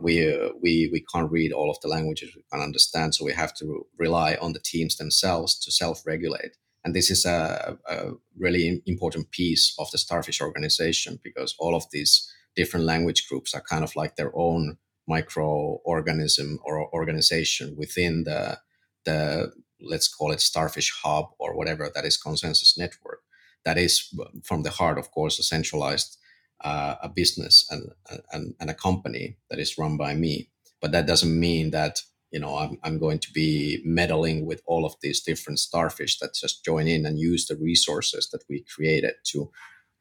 we 0.00 0.32
uh, 0.32 0.50
we 0.62 0.88
we 0.92 1.04
can't 1.12 1.30
read 1.30 1.52
all 1.52 1.70
of 1.70 1.80
the 1.80 1.88
languages 1.88 2.34
we 2.34 2.44
can't 2.50 2.62
understand 2.62 3.14
so 3.14 3.24
we 3.24 3.32
have 3.32 3.54
to 3.54 3.86
rely 3.98 4.36
on 4.40 4.52
the 4.52 4.60
teams 4.60 4.96
themselves 4.96 5.58
to 5.58 5.72
self-regulate. 5.72 6.56
And 6.84 6.94
this 6.94 7.10
is 7.10 7.24
a, 7.26 7.76
a 7.88 8.12
really 8.38 8.82
important 8.86 9.30
piece 9.30 9.74
of 9.78 9.90
the 9.90 9.98
starfish 9.98 10.40
organization 10.40 11.18
because 11.22 11.54
all 11.58 11.74
of 11.74 11.84
these 11.90 12.32
different 12.54 12.86
language 12.86 13.28
groups 13.28 13.52
are 13.54 13.62
kind 13.68 13.84
of 13.84 13.94
like 13.96 14.16
their 14.16 14.32
own 14.34 14.78
microorganism 15.10 16.56
or 16.64 16.92
organization 16.94 17.74
within 17.76 18.24
the 18.24 18.58
the 19.04 19.52
let's 19.80 20.08
call 20.08 20.32
it 20.32 20.40
starfish 20.40 20.92
hub 21.02 21.26
or 21.38 21.56
whatever 21.56 21.90
that 21.94 22.04
is 22.04 22.20
Konsensus 22.20 22.78
Network. 22.78 23.20
That 23.64 23.78
is 23.78 24.14
from 24.44 24.62
the 24.62 24.70
heart 24.70 24.98
of 24.98 25.10
course 25.10 25.38
a 25.38 25.42
centralized 25.42 26.18
uh, 26.62 26.96
a 27.02 27.08
business 27.08 27.66
and, 27.70 27.90
and 28.32 28.54
and 28.60 28.70
a 28.70 28.74
company 28.74 29.36
that 29.50 29.58
is 29.58 29.78
run 29.78 29.96
by 29.96 30.14
me. 30.14 30.50
But 30.80 30.92
that 30.92 31.06
doesn't 31.06 31.38
mean 31.38 31.70
that 31.70 32.00
you 32.30 32.40
know 32.40 32.56
I'm 32.56 32.78
I'm 32.82 32.98
going 32.98 33.18
to 33.20 33.32
be 33.32 33.80
meddling 33.84 34.46
with 34.46 34.62
all 34.66 34.84
of 34.84 34.94
these 35.00 35.20
different 35.20 35.58
starfish 35.58 36.18
that 36.18 36.34
just 36.34 36.64
join 36.64 36.88
in 36.88 37.06
and 37.06 37.18
use 37.18 37.46
the 37.46 37.56
resources 37.56 38.28
that 38.30 38.42
we 38.48 38.64
created 38.74 39.14
to, 39.32 39.50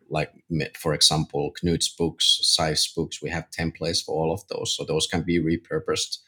like 0.09 0.31
for 0.79 0.93
example, 0.93 1.51
Knut's 1.61 1.89
books, 1.89 2.39
Sife's 2.41 2.91
books. 2.91 3.21
We 3.21 3.29
have 3.29 3.49
templates 3.51 4.03
for 4.03 4.15
all 4.15 4.33
of 4.33 4.47
those, 4.47 4.75
so 4.75 4.83
those 4.83 5.07
can 5.07 5.23
be 5.23 5.39
repurposed. 5.39 6.19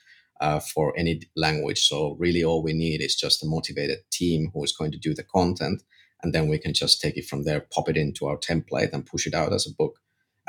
Uh, 0.42 0.58
for 0.58 0.98
any 0.98 1.20
language. 1.36 1.86
So, 1.86 2.16
really, 2.18 2.46
all 2.46 2.64
we 2.64 2.72
need 2.72 3.02
is 3.02 3.14
just 3.14 3.44
a 3.44 3.46
motivated 3.46 3.98
team 4.10 4.52
who 4.54 4.64
is 4.64 4.72
going 4.72 4.94
to 4.94 4.98
do 4.98 5.14
the 5.14 5.22
content, 5.22 5.84
and 6.24 6.34
then 6.34 6.48
we 6.48 6.58
can 6.58 6.74
just 6.74 7.02
take 7.02 7.18
it 7.18 7.26
from 7.26 7.44
there, 7.44 7.68
pop 7.74 7.90
it 7.90 7.98
into 7.98 8.26
our 8.26 8.38
template, 8.38 8.94
and 8.94 9.06
push 9.06 9.28
it 9.28 9.34
out 9.34 9.52
as 9.52 9.68
a 9.68 9.76
book. 9.76 10.00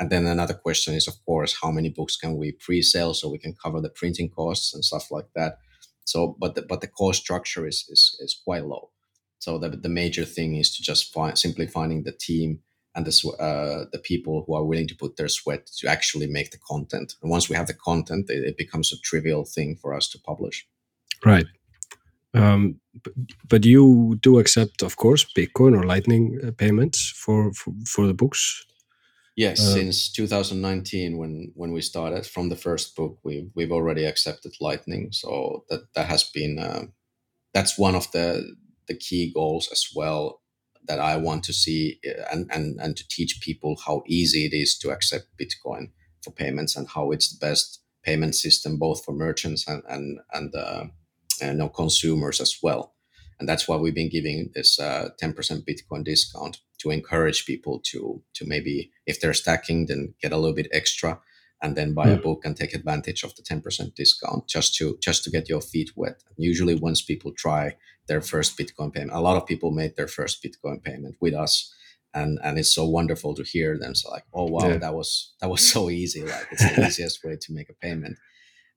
And 0.01 0.09
then 0.09 0.25
another 0.25 0.55
question 0.55 0.95
is, 0.95 1.07
of 1.07 1.13
course, 1.25 1.55
how 1.61 1.69
many 1.69 1.89
books 1.89 2.17
can 2.17 2.35
we 2.35 2.53
pre-sell 2.53 3.13
so 3.13 3.29
we 3.29 3.37
can 3.37 3.53
cover 3.53 3.79
the 3.79 3.89
printing 3.99 4.29
costs 4.29 4.73
and 4.73 4.83
stuff 4.83 5.11
like 5.11 5.27
that. 5.35 5.59
So, 6.05 6.35
but 6.39 6.55
the, 6.55 6.63
but 6.63 6.81
the 6.81 6.87
cost 6.87 7.21
structure 7.21 7.67
is, 7.67 7.85
is 7.87 8.17
is 8.19 8.41
quite 8.43 8.65
low. 8.65 8.89
So 9.37 9.59
the 9.59 9.69
the 9.69 9.89
major 9.89 10.25
thing 10.25 10.55
is 10.55 10.75
to 10.75 10.81
just 10.81 11.13
find 11.13 11.37
simply 11.37 11.67
finding 11.67 12.03
the 12.03 12.17
team 12.27 12.61
and 12.95 13.05
the 13.05 13.13
uh, 13.39 13.85
the 13.91 13.99
people 13.99 14.43
who 14.43 14.55
are 14.55 14.65
willing 14.65 14.87
to 14.87 14.95
put 14.95 15.17
their 15.17 15.29
sweat 15.29 15.67
to 15.77 15.87
actually 15.87 16.27
make 16.27 16.49
the 16.49 16.57
content. 16.57 17.13
And 17.21 17.31
once 17.31 17.47
we 17.47 17.55
have 17.55 17.67
the 17.67 17.75
content, 17.75 18.29
it, 18.29 18.43
it 18.43 18.57
becomes 18.57 18.91
a 18.91 18.99
trivial 19.03 19.45
thing 19.45 19.77
for 19.81 19.93
us 19.93 20.09
to 20.09 20.19
publish. 20.19 20.67
Right. 21.23 21.45
Um, 22.33 22.79
but, 23.03 23.13
but 23.47 23.65
you 23.65 24.17
do 24.21 24.39
accept, 24.39 24.81
of 24.81 24.95
course, 24.95 25.25
Bitcoin 25.37 25.75
or 25.77 25.83
Lightning 25.83 26.39
uh, 26.43 26.51
payments 26.57 27.13
for, 27.15 27.53
for 27.53 27.71
for 27.85 28.07
the 28.07 28.15
books. 28.15 28.65
Yes, 29.41 29.59
Uh, 29.59 29.73
since 29.73 30.11
2019, 30.11 31.17
when 31.17 31.51
when 31.55 31.71
we 31.73 31.81
started 31.81 32.27
from 32.27 32.49
the 32.49 32.55
first 32.55 32.95
book, 32.95 33.17
we 33.23 33.49
we've 33.55 33.71
already 33.71 34.05
accepted 34.05 34.53
Lightning. 34.61 35.11
So 35.11 35.65
that 35.69 35.81
that 35.95 36.07
has 36.07 36.23
been 36.23 36.59
uh, 36.59 36.85
that's 37.53 37.79
one 37.79 37.97
of 37.97 38.11
the 38.11 38.55
the 38.87 38.97
key 38.97 39.31
goals 39.33 39.69
as 39.71 39.83
well 39.95 40.41
that 40.87 40.99
I 40.99 41.17
want 41.17 41.43
to 41.45 41.53
see 41.53 41.99
uh, 42.05 42.23
and 42.31 42.51
and 42.53 42.79
and 42.79 42.95
to 42.97 43.03
teach 43.07 43.41
people 43.41 43.75
how 43.85 44.03
easy 44.05 44.45
it 44.45 44.53
is 44.53 44.77
to 44.77 44.91
accept 44.91 45.37
Bitcoin 45.37 45.91
for 46.23 46.31
payments 46.33 46.75
and 46.75 46.87
how 46.87 47.11
it's 47.11 47.29
the 47.31 47.47
best 47.47 47.81
payment 48.03 48.35
system 48.35 48.77
both 48.77 49.03
for 49.03 49.13
merchants 49.13 49.67
and 49.67 49.83
and 49.87 50.19
and 50.31 50.55
uh, 50.55 50.85
and 51.41 51.57
know, 51.57 51.69
consumers 51.69 52.41
as 52.41 52.59
well. 52.61 52.93
And 53.39 53.49
that's 53.49 53.67
why 53.67 53.77
we've 53.77 53.95
been 53.95 54.17
giving 54.17 54.51
this 54.53 54.79
uh, 54.79 55.09
10% 55.19 55.65
Bitcoin 55.65 56.03
discount 56.03 56.61
to 56.81 56.91
encourage 56.91 57.45
people 57.45 57.79
to 57.91 58.21
to 58.33 58.45
maybe 58.45 58.91
if 59.05 59.19
they're 59.19 59.33
stacking, 59.43 59.87
then 59.87 60.13
get 60.21 60.31
a 60.33 60.37
little 60.37 60.55
bit 60.55 60.67
extra, 60.71 61.19
and 61.61 61.75
then 61.75 61.93
buy 61.93 62.09
a 62.09 62.17
Mm. 62.17 62.23
book 62.23 62.45
and 62.45 62.55
take 62.57 62.73
advantage 62.75 63.23
of 63.23 63.35
the 63.35 63.43
10% 63.43 63.95
discount 63.95 64.47
just 64.55 64.75
to 64.77 64.97
just 65.07 65.23
to 65.23 65.29
get 65.31 65.49
your 65.49 65.61
feet 65.61 65.91
wet. 65.95 66.23
Usually, 66.37 66.75
once 66.75 67.01
people 67.01 67.31
try 67.33 67.75
their 68.07 68.21
first 68.21 68.57
Bitcoin 68.57 68.91
payment, 68.93 69.11
a 69.17 69.21
lot 69.27 69.37
of 69.37 69.45
people 69.47 69.71
made 69.71 69.95
their 69.95 70.07
first 70.07 70.43
Bitcoin 70.43 70.83
payment 70.83 71.15
with 71.21 71.33
us. 71.45 71.73
And, 72.13 72.39
and 72.43 72.57
it's 72.59 72.75
so 72.75 72.85
wonderful 72.85 73.33
to 73.35 73.43
hear 73.43 73.77
them 73.77 73.95
so 73.95 74.09
like 74.11 74.25
oh 74.33 74.47
wow 74.55 74.67
Yeah. 74.69 74.79
that 74.79 74.93
was 74.93 75.09
that 75.39 75.49
was 75.49 75.61
so 75.75 75.89
easy 75.89 76.23
like 76.33 76.47
it's 76.51 76.67
the 76.69 76.85
easiest 76.85 77.23
way 77.23 77.37
to 77.43 77.53
make 77.53 77.69
a 77.69 77.73
payment 77.85 78.17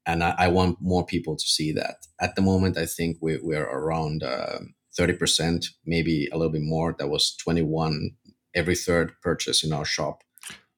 and 0.06 0.22
I, 0.22 0.34
I 0.44 0.48
want 0.48 0.78
more 0.80 1.04
people 1.04 1.34
to 1.36 1.46
see 1.56 1.72
that. 1.72 1.96
At 2.20 2.36
the 2.36 2.42
moment, 2.42 2.76
I 2.78 2.86
think 2.86 3.18
we, 3.20 3.38
we're 3.48 3.64
around 3.80 4.22
um, 4.22 4.74
thirty 4.96 5.14
percent, 5.14 5.66
maybe 5.84 6.28
a 6.32 6.36
little 6.36 6.52
bit 6.52 6.62
more. 6.62 6.94
That 6.98 7.08
was 7.08 7.36
twenty 7.36 7.62
one 7.62 8.10
every 8.54 8.76
third 8.76 9.12
purchase 9.22 9.64
in 9.64 9.72
our 9.72 9.84
shop. 9.84 10.22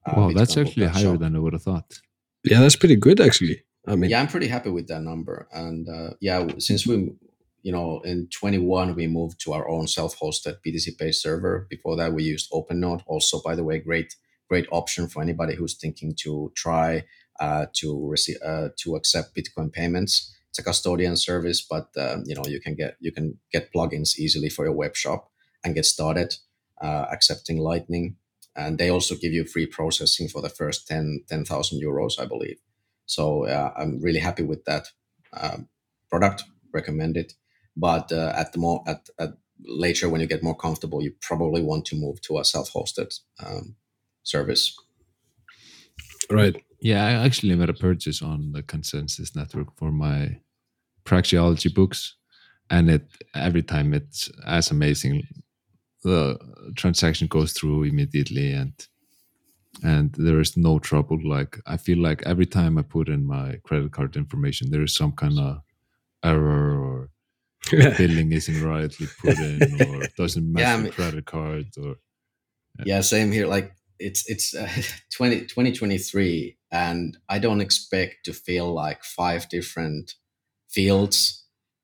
uh, 0.05 0.13
wow, 0.15 0.31
that's 0.33 0.57
actually 0.57 0.85
Book 0.85 0.95
higher 0.95 1.03
shop. 1.03 1.19
than 1.19 1.35
I 1.35 1.39
would 1.39 1.53
have 1.53 1.63
thought. 1.63 1.99
Yeah, 2.43 2.59
that's 2.59 2.75
pretty 2.75 2.95
good 2.95 3.19
actually. 3.19 3.63
I 3.87 3.95
mean, 3.95 4.09
Yeah, 4.09 4.19
I'm 4.19 4.27
pretty 4.27 4.47
happy 4.47 4.69
with 4.69 4.87
that 4.87 5.01
number. 5.01 5.47
And 5.51 5.87
uh, 5.87 6.11
yeah, 6.19 6.45
since 6.57 6.85
we, 6.85 7.13
you 7.63 7.71
know, 7.71 8.01
in 8.01 8.27
21 8.29 8.95
we 8.95 9.07
moved 9.07 9.39
to 9.41 9.53
our 9.53 9.67
own 9.69 9.87
self-hosted 9.87 10.57
BTCPay 10.65 11.13
server. 11.15 11.67
Before 11.69 11.95
that, 11.95 12.13
we 12.13 12.23
used 12.23 12.51
OpenNode. 12.51 13.03
Also, 13.07 13.41
by 13.41 13.55
the 13.55 13.63
way, 13.63 13.79
great 13.79 14.15
great 14.49 14.67
option 14.71 15.07
for 15.07 15.21
anybody 15.21 15.55
who's 15.55 15.75
thinking 15.75 16.13
to 16.15 16.51
try 16.55 17.03
uh, 17.39 17.65
to 17.73 18.07
receive 18.07 18.37
uh, 18.45 18.69
to 18.77 18.95
accept 18.95 19.35
Bitcoin 19.35 19.71
payments. 19.71 20.33
It's 20.57 20.65
a 20.65 20.71
custodian 20.71 21.17
service, 21.17 21.61
but 21.61 21.89
um, 21.97 22.23
you 22.25 22.33
know 22.33 22.43
you 22.47 22.59
can 22.59 22.73
get 22.73 22.97
you 22.99 23.11
can 23.11 23.37
get 23.51 23.71
plugins 23.71 24.17
easily 24.17 24.49
for 24.49 24.65
your 24.65 24.73
web 24.73 24.95
shop 24.95 25.29
and 25.63 25.75
get 25.75 25.85
started 25.85 26.35
uh, 26.81 27.05
accepting 27.11 27.59
Lightning. 27.59 28.15
And 28.55 28.79
they 28.79 28.89
also 28.89 29.13
give 29.13 29.33
you 29.33 29.45
free 29.45 29.67
processing 29.67 30.27
for 30.27 30.41
the 30.41 30.49
first 30.49 30.87
10 30.87 31.25
10,000 31.29 31.79
euros, 31.79 32.19
I 32.19 32.25
believe. 32.25 32.57
So 33.05 33.45
uh, 33.45 33.71
I'm 33.77 34.01
really 34.01 34.19
happy 34.19 34.41
with 34.41 34.65
that 34.65 34.87
um, 35.31 35.69
product. 36.09 36.45
Recommend 36.73 37.17
it. 37.17 37.33
But 37.75 38.11
uh, 38.11 38.33
at 38.35 38.53
the 38.53 38.57
more 38.57 38.83
at, 38.87 39.09
at 39.19 39.33
later 39.63 40.09
when 40.09 40.21
you 40.21 40.27
get 40.27 40.41
more 40.41 40.55
comfortable, 40.55 41.03
you 41.03 41.13
probably 41.21 41.61
want 41.61 41.85
to 41.85 41.95
move 41.95 42.19
to 42.21 42.39
a 42.39 42.45
self-hosted 42.45 43.19
um, 43.45 43.75
service. 44.23 44.75
right. 46.31 46.55
Yeah, 46.79 47.05
I 47.05 47.11
actually 47.25 47.55
made 47.55 47.69
a 47.69 47.73
purchase 47.73 48.21
on 48.21 48.51
the 48.53 48.61
Konsensus 48.61 49.35
Network 49.35 49.75
for 49.77 49.91
my 49.91 50.39
praxeology 51.07 51.73
books, 51.73 52.15
and 52.69 52.89
it 52.89 53.05
every 53.33 53.63
time 53.63 53.93
it's 53.93 54.29
as 54.45 54.71
amazing. 54.71 55.23
The 56.03 56.37
transaction 56.75 57.27
goes 57.27 57.53
through 57.53 57.83
immediately, 57.83 58.51
and 58.53 58.73
and 59.83 60.13
there 60.17 60.39
is 60.39 60.57
no 60.57 60.79
trouble. 60.79 61.19
Like 61.23 61.59
I 61.65 61.77
feel 61.77 61.97
like 61.99 62.21
every 62.25 62.45
time 62.45 62.77
I 62.77 62.81
put 62.83 63.09
in 63.09 63.25
my 63.25 63.57
credit 63.63 63.91
card 63.91 64.15
information, 64.15 64.69
there 64.71 64.83
is 64.83 64.93
some 64.95 65.11
kind 65.13 65.37
of 65.39 65.61
error 66.23 66.79
or 66.81 67.09
billing 67.97 68.31
isn't 68.31 68.63
rightly 68.63 69.07
put 69.21 69.37
in 69.39 69.61
or 69.87 70.03
doesn't 70.17 70.51
match 70.51 70.61
Yeah, 70.61 70.73
I 70.73 70.77
the 70.77 70.83
mean- 70.83 70.91
credit 70.93 71.25
card 71.25 71.65
or 71.83 71.95
Yeah, 72.85 73.01
same 73.01 73.31
here. 73.31 73.47
Like 73.47 73.71
it's 73.99 74.23
it's 74.29 74.53
uh, 74.55 74.69
20, 75.15 75.41
2023 75.47 76.57
and 76.71 77.17
I 77.29 77.39
don't 77.39 77.61
expect 77.61 78.25
to 78.25 78.33
fill 78.33 78.73
like 78.73 79.03
five 79.03 79.49
different 79.49 80.13
fields 80.77 81.17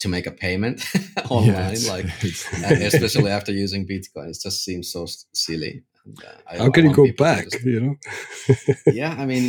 to 0.01 0.07
make 0.09 0.27
a 0.33 0.35
payment 0.45 0.77
online. 1.29 1.75
Yeah, 1.79 1.93
like 1.95 2.05
it's- 2.29 2.47
especially 2.93 3.31
after 3.37 3.51
using 3.65 3.87
Bitcoin, 3.93 4.27
it 4.33 4.37
just 4.47 4.59
seems 4.67 4.85
so 4.95 5.01
silly. 5.45 5.73
And, 6.05 6.17
uh, 6.27 6.37
I- 6.51 6.57
How 6.61 6.67
I 6.67 6.69
can 6.75 6.83
you 6.89 6.93
go 7.01 7.07
back? 7.25 7.43
understand- 7.45 7.73
You 7.73 7.79
know. 7.85 7.95
yeah, 9.01 9.11
I 9.23 9.25
mean, 9.31 9.45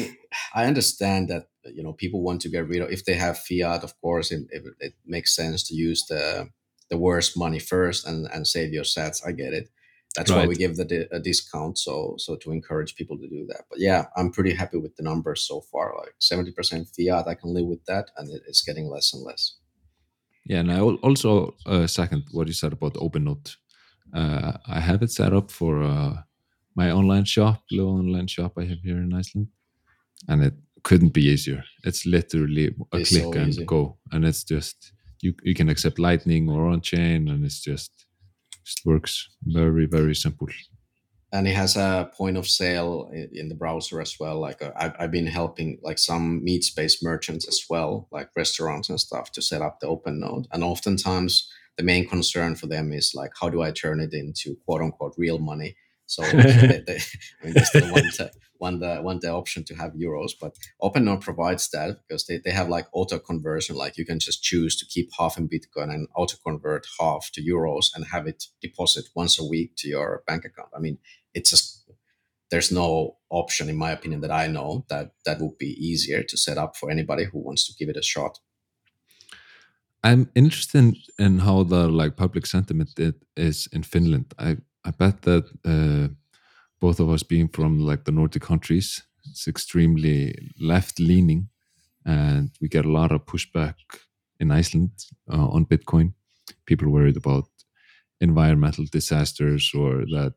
I 0.61 0.63
understand 0.73 1.23
that 1.33 1.45
you 1.77 1.83
know 1.85 1.93
people 2.03 2.21
want 2.29 2.41
to 2.43 2.49
get 2.55 2.69
rid 2.73 2.83
of 2.83 2.89
if 2.97 3.03
they 3.05 3.17
have 3.27 3.37
fiat. 3.47 3.83
Of 3.85 3.93
course, 4.05 4.27
it, 4.35 4.43
it, 4.57 4.63
it 4.87 4.95
makes 5.17 5.31
sense 5.41 5.59
to 5.69 5.75
use 5.89 6.01
the 6.13 6.25
the 6.91 6.99
worst 7.07 7.31
money 7.45 7.61
first 7.73 8.01
and 8.09 8.21
and 8.35 8.47
save 8.47 8.71
your 8.77 8.85
sats. 8.95 9.19
I 9.29 9.33
get 9.43 9.53
it. 9.61 9.67
That's 10.17 10.31
why 10.31 10.47
we 10.47 10.55
give 10.55 10.77
the 10.77 10.85
di- 10.85 11.09
a 11.11 11.19
discount, 11.19 11.77
so 11.79 12.15
so 12.19 12.37
to 12.37 12.53
encourage 12.53 12.95
people 12.95 13.19
to 13.19 13.29
do 13.29 13.47
that. 13.49 13.63
But 13.71 13.81
yeah, 13.81 14.05
I'm 14.17 14.31
pretty 14.31 14.55
happy 14.55 14.79
with 14.79 14.95
the 14.97 15.03
numbers 15.03 15.41
so 15.49 15.61
far. 15.61 15.95
Like 15.99 16.15
seventy 16.19 16.53
percent 16.53 16.89
fiat, 16.95 17.27
I 17.27 17.35
can 17.35 17.53
live 17.55 17.67
with 17.67 17.85
that, 17.87 18.11
and 18.17 18.31
it, 18.31 18.43
it's 18.49 18.63
getting 18.63 18.89
less 18.89 19.13
and 19.15 19.23
less. 19.25 19.57
Yeah, 20.47 20.61
and 20.61 20.71
I 20.71 20.77
al- 20.77 21.01
also 21.03 21.55
uh, 21.67 21.87
second 21.87 22.23
what 22.33 22.47
you 22.47 22.53
said 22.53 22.73
about 22.73 22.95
OpenNode. 22.95 23.57
Uh, 24.13 24.53
I 24.69 24.81
have 24.81 25.03
it 25.03 25.11
set 25.11 25.33
up 25.33 25.51
for 25.51 25.83
uh, 25.83 26.23
my 26.77 26.91
online 26.93 27.25
shop, 27.25 27.63
little 27.71 27.99
online 27.99 28.29
shop 28.29 28.53
I 28.59 28.65
have 28.67 28.79
here 28.85 28.99
in 28.99 29.13
Iceland, 29.13 29.49
and 30.29 30.45
it 30.45 30.55
couldn't 30.83 31.13
be 31.15 31.23
easier. 31.33 31.65
It's 31.83 32.05
literally 32.07 32.67
a 32.93 32.99
It's 32.99 33.09
click 33.11 33.23
so 33.23 33.33
and 33.33 33.49
easy. 33.49 33.65
go, 33.65 33.97
and 34.13 34.25
it's 34.25 34.45
just 34.45 34.93
you 35.23 35.35
you 35.43 35.55
can 35.55 35.69
accept 35.69 35.99
Lightning 35.99 36.49
or 36.51 36.67
on 36.69 36.81
chain, 36.83 37.29
and 37.29 37.45
it's 37.45 37.61
just 37.61 38.07
just 38.65 38.85
works 38.87 39.29
very 39.45 39.87
very 39.87 40.15
simple. 40.15 40.49
and 41.33 41.49
it 41.49 41.55
has 41.55 41.77
a 41.77 42.11
point 42.17 42.37
of 42.37 42.47
sale 42.47 43.11
in 43.33 43.49
the 43.49 43.55
browser 43.55 44.01
as 44.01 44.17
well 44.21 44.39
like 44.41 44.63
uh, 44.63 44.71
I've, 44.77 44.95
I've 44.99 45.11
been 45.11 45.27
helping 45.27 45.79
like 45.83 45.99
some 45.99 46.43
meat 46.45 46.65
space 46.65 47.03
merchants 47.03 47.47
as 47.49 47.65
well 47.69 48.09
like 48.13 48.29
restaurants 48.37 48.89
and 48.89 49.01
stuff 49.01 49.33
to 49.33 49.43
set 49.43 49.63
up 49.63 49.81
the 49.81 49.89
open 49.89 50.21
node 50.21 50.47
and 50.53 50.63
oftentimes 50.65 51.51
the 51.77 51.83
main 51.83 52.09
concern 52.09 52.55
for 52.55 52.67
them 52.69 52.93
is 52.93 53.13
like 53.15 53.33
how 53.41 53.49
do 53.49 53.63
i 53.63 53.71
turn 53.71 54.01
it 54.01 54.13
into 54.13 54.57
quote 54.65 54.81
unquote 54.83 55.15
real 55.19 55.39
money 55.39 55.77
so 56.07 56.23
they, 56.23 56.83
they, 56.87 56.99
I 57.43 57.45
mean, 57.45 57.55
they 57.55 57.63
still 57.63 57.91
want, 57.91 58.13
to, 58.15 58.31
want, 58.59 58.81
the, 58.81 59.01
want 59.03 59.21
the 59.23 59.31
option 59.31 59.65
to 59.65 59.75
have 59.75 59.93
euros 59.93 60.33
but 60.41 60.57
OpenNode 60.83 61.21
provides 61.21 61.69
that 61.71 61.99
because 62.07 62.27
they, 62.27 62.39
they 62.39 62.51
have 62.51 62.69
like 62.69 62.87
auto 62.93 63.19
conversion. 63.19 63.77
Like 63.77 63.97
you 63.97 64.05
can 64.05 64.19
just 64.19 64.43
choose 64.43 64.77
to 64.77 64.87
keep 64.87 65.11
half 65.19 65.39
in 65.39 65.49
bitcoin 65.49 65.93
and 65.93 66.09
auto 66.15 66.37
convert 66.45 66.87
half 67.01 67.31
to 67.33 67.43
euros 67.43 67.87
and 67.95 68.07
have 68.07 68.27
it 68.27 68.45
deposit 68.61 69.07
once 69.15 69.39
a 69.39 69.45
week 69.45 69.73
to 69.79 69.89
your 69.89 70.23
bank 70.27 70.45
account. 70.45 70.71
I 70.77 70.81
mean 70.81 70.99
it's 71.33 71.51
just 71.51 71.91
there's 72.51 72.71
no 72.71 73.17
option 73.31 73.69
in 73.69 73.77
my 73.77 73.91
opinion 73.91 74.21
that 74.21 74.31
i 74.31 74.47
know 74.47 74.85
that 74.89 75.13
that 75.25 75.41
would 75.41 75.59
be 75.59 75.75
easier 75.91 76.23
to 76.23 76.37
set 76.37 76.57
up 76.57 76.77
for 76.77 76.91
anybody 76.91 77.25
who 77.25 77.39
wants 77.39 77.67
to 77.67 77.75
give 77.79 77.89
it 77.89 77.97
a 77.97 78.03
shot. 78.03 78.39
I'm 80.05 80.29
interested 80.35 80.97
in 81.19 81.39
how 81.39 81.65
the 81.65 81.89
like 81.89 82.17
public 82.17 82.47
sentiment 82.47 82.99
it 82.99 83.15
is 83.37 83.69
in 83.73 83.83
Finland. 83.83 84.35
I 84.39 84.59
I 84.85 84.91
bet 84.91 85.23
that 85.23 85.45
uh, 85.65 86.09
both 86.81 87.01
of 87.01 87.11
us 87.11 87.23
being 87.23 87.49
from 87.49 87.81
like 87.81 88.05
the 88.05 88.13
Nordic 88.13 88.43
countries, 88.43 89.03
it's 89.31 89.49
extremely 89.49 90.35
left 90.61 91.01
leaning, 91.01 91.49
and 92.05 92.51
we 92.61 92.69
get 92.69 92.85
a 92.85 92.93
lot 92.93 93.13
of 93.13 93.25
pushback 93.25 93.75
in 94.39 94.51
Iceland 94.51 94.91
uh, 95.33 95.49
on 95.49 95.65
Bitcoin. 95.67 96.13
People 96.67 96.91
worried 96.91 97.17
about 97.17 97.49
environmental 98.21 98.85
disasters 98.91 99.73
or 99.75 100.05
that 100.07 100.35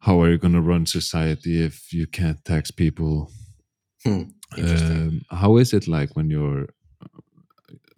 how 0.00 0.20
are 0.20 0.30
you 0.30 0.38
going 0.38 0.52
to 0.52 0.60
run 0.60 0.86
society 0.86 1.62
if 1.62 1.92
you 1.92 2.06
can't 2.06 2.44
tax 2.44 2.70
people? 2.70 3.30
Interesting. 4.04 4.96
Um, 4.96 5.22
how 5.30 5.56
is 5.56 5.72
it 5.72 5.88
like 5.88 6.14
when 6.14 6.28
you're 6.30 6.68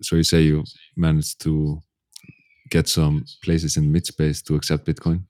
so 0.02 0.16
you 0.16 0.22
say 0.22 0.42
you 0.42 0.64
managed 0.96 1.40
to 1.42 1.80
get 2.70 2.88
some 2.88 3.24
places 3.42 3.76
in 3.76 3.92
meatspace 3.92 4.42
to 4.44 4.54
accept 4.54 4.86
bitcoin 4.86 5.22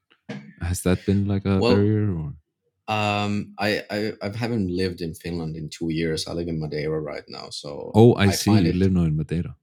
has 0.60 0.82
that 0.82 1.04
been 1.06 1.26
like 1.26 1.44
a 1.44 1.60
Well, 1.60 1.74
barrier 1.74 2.10
or 2.10 2.32
um 2.88 3.54
I, 3.58 3.82
I 3.90 4.12
i 4.22 4.36
haven't 4.36 4.68
lived 4.70 5.00
in 5.00 5.12
finland 5.14 5.56
in 5.56 5.68
two 5.68 5.90
years 5.90 6.26
i 6.28 6.32
live 6.32 6.48
in 6.48 6.60
madeira 6.60 7.00
right 7.00 7.24
now 7.28 7.48
so 7.50 7.90
oh 7.94 8.14
i, 8.16 8.30
see 8.30 8.50
find 8.50 8.64
you 8.66 8.70
it- 8.72 8.76
live 8.76 8.92
now 8.92 9.02
in 9.02 9.16
madeira 9.16 9.56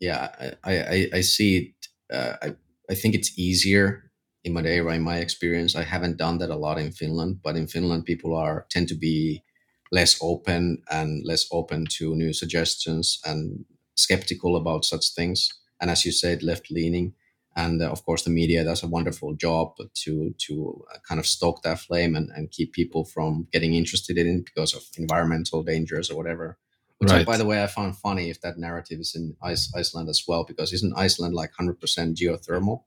yeah 0.00 0.28
i 0.40 0.52
i 0.72 0.74
i, 0.96 1.08
I 1.18 1.20
see 1.20 1.50
it 1.58 2.14
uh, 2.14 2.36
i 2.42 2.54
i 2.90 2.94
think 2.94 3.14
it's 3.14 3.36
easier 3.38 4.10
in 4.44 4.52
Madeira, 4.52 4.94
in 4.94 5.02
my 5.02 5.16
experience, 5.18 5.74
I 5.74 5.84
haven't 5.84 6.18
done 6.18 6.36
that 6.38 6.50
a 6.50 6.54
lot 6.56 6.78
in 6.78 6.92
Finland. 6.92 7.40
But 7.42 7.56
in 7.56 7.66
Finland, 7.66 8.04
people 8.04 8.34
are 8.36 8.66
tend 8.68 8.88
to 8.88 8.94
be 8.94 9.42
less 9.90 10.18
open 10.20 10.82
and 10.90 11.24
less 11.24 11.46
open 11.50 11.86
to 11.96 12.14
new 12.14 12.32
suggestions 12.34 13.20
and 13.24 13.64
skeptical 13.96 14.56
about 14.56 14.84
such 14.84 15.14
things. 15.14 15.48
And 15.84 15.90
as 15.90 16.06
you 16.06 16.12
said, 16.12 16.42
left 16.42 16.70
leaning. 16.70 17.12
And 17.56 17.82
uh, 17.82 17.90
of 17.90 18.06
course, 18.06 18.22
the 18.22 18.30
media 18.30 18.64
does 18.64 18.82
a 18.82 18.88
wonderful 18.88 19.34
job 19.34 19.74
to 20.04 20.34
to 20.46 20.82
uh, 20.90 20.96
kind 21.06 21.18
of 21.18 21.26
stoke 21.26 21.60
that 21.60 21.78
flame 21.78 22.16
and, 22.16 22.30
and 22.34 22.50
keep 22.50 22.72
people 22.72 23.04
from 23.04 23.48
getting 23.52 23.74
interested 23.74 24.16
in 24.16 24.26
it 24.26 24.46
because 24.46 24.72
of 24.72 24.82
environmental 24.96 25.62
dangers 25.62 26.10
or 26.10 26.16
whatever. 26.16 26.56
Which, 26.96 27.10
I, 27.10 27.22
by 27.24 27.36
the 27.36 27.44
way, 27.44 27.62
I 27.62 27.66
found 27.66 27.98
funny 27.98 28.30
if 28.30 28.40
that 28.40 28.56
narrative 28.56 28.98
is 28.98 29.14
in 29.14 29.36
Iceland 29.42 30.08
as 30.08 30.24
well, 30.26 30.42
because 30.42 30.72
isn't 30.72 30.96
Iceland 30.96 31.34
like 31.34 31.50
100% 31.60 31.76
geothermal? 32.16 32.84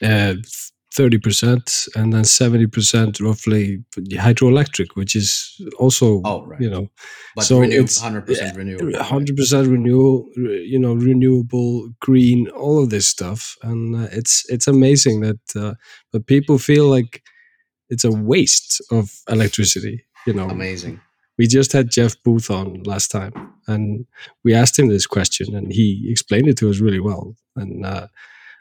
Uh, 0.00 0.34
30% 0.96 1.88
and 1.96 2.12
then 2.12 2.22
70% 2.24 3.20
roughly 3.20 3.84
hydroelectric, 3.96 4.88
which 4.94 5.14
is 5.14 5.60
also, 5.78 6.22
Oh, 6.24 6.44
right. 6.46 6.60
you 6.60 6.70
know, 6.70 6.88
But 7.36 7.44
So 7.44 7.60
renew, 7.60 7.74
it's- 7.84 7.98
100% 8.00 8.56
renewable. 8.56 8.92
100% 8.92 9.70
renewable 9.70 10.28
you 10.36 10.78
know, 10.78 10.94
renewable, 10.94 11.90
green, 12.00 12.48
all 12.48 12.82
of 12.82 12.90
this 12.90 13.06
stuff. 13.06 13.56
And 13.62 13.94
uh, 13.96 14.08
it's, 14.12 14.44
it's 14.48 14.66
amazing 14.66 15.20
that, 15.20 15.38
uh, 15.56 15.74
but 16.12 16.26
people 16.26 16.58
feel 16.58 16.86
like 16.88 17.22
it's 17.90 18.04
a 18.04 18.10
waste 18.12 18.80
of 18.90 19.10
electricity, 19.28 20.04
you 20.26 20.32
know. 20.34 20.48
Amazing. 20.48 21.00
we 21.38 21.46
just 21.46 21.72
had 21.72 21.90
Jeff 21.90 22.16
Booth 22.24 22.50
on 22.50 22.82
last 22.82 23.10
time, 23.10 23.32
and 23.66 24.04
we 24.44 24.52
asked 24.54 24.78
him 24.78 24.88
this 24.88 25.06
question, 25.06 25.54
and 25.54 25.72
he 25.72 26.06
explained 26.10 26.48
it 26.48 26.56
to 26.58 26.68
us 26.68 26.80
really 26.80 27.00
well. 27.00 27.34
And 27.56 27.86
uh, 27.86 28.08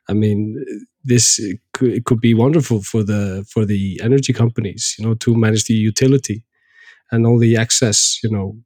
I 0.09 0.13
mean, 0.13 0.63
this 1.03 1.39
could, 1.73 1.93
it 1.93 2.05
could 2.05 2.21
be 2.21 2.33
wonderful 2.33 2.81
for 2.81 3.03
the 3.03 3.45
for 3.51 3.65
the 3.65 3.99
energy 4.03 4.33
companies, 4.33 4.95
you 4.97 5.05
know, 5.05 5.15
to 5.15 5.35
manage 5.35 5.65
the 5.65 5.73
utility 5.73 6.43
and 7.11 7.25
all 7.25 7.39
the 7.39 7.57
access, 7.57 8.19
you 8.23 8.29
know, 8.29 8.57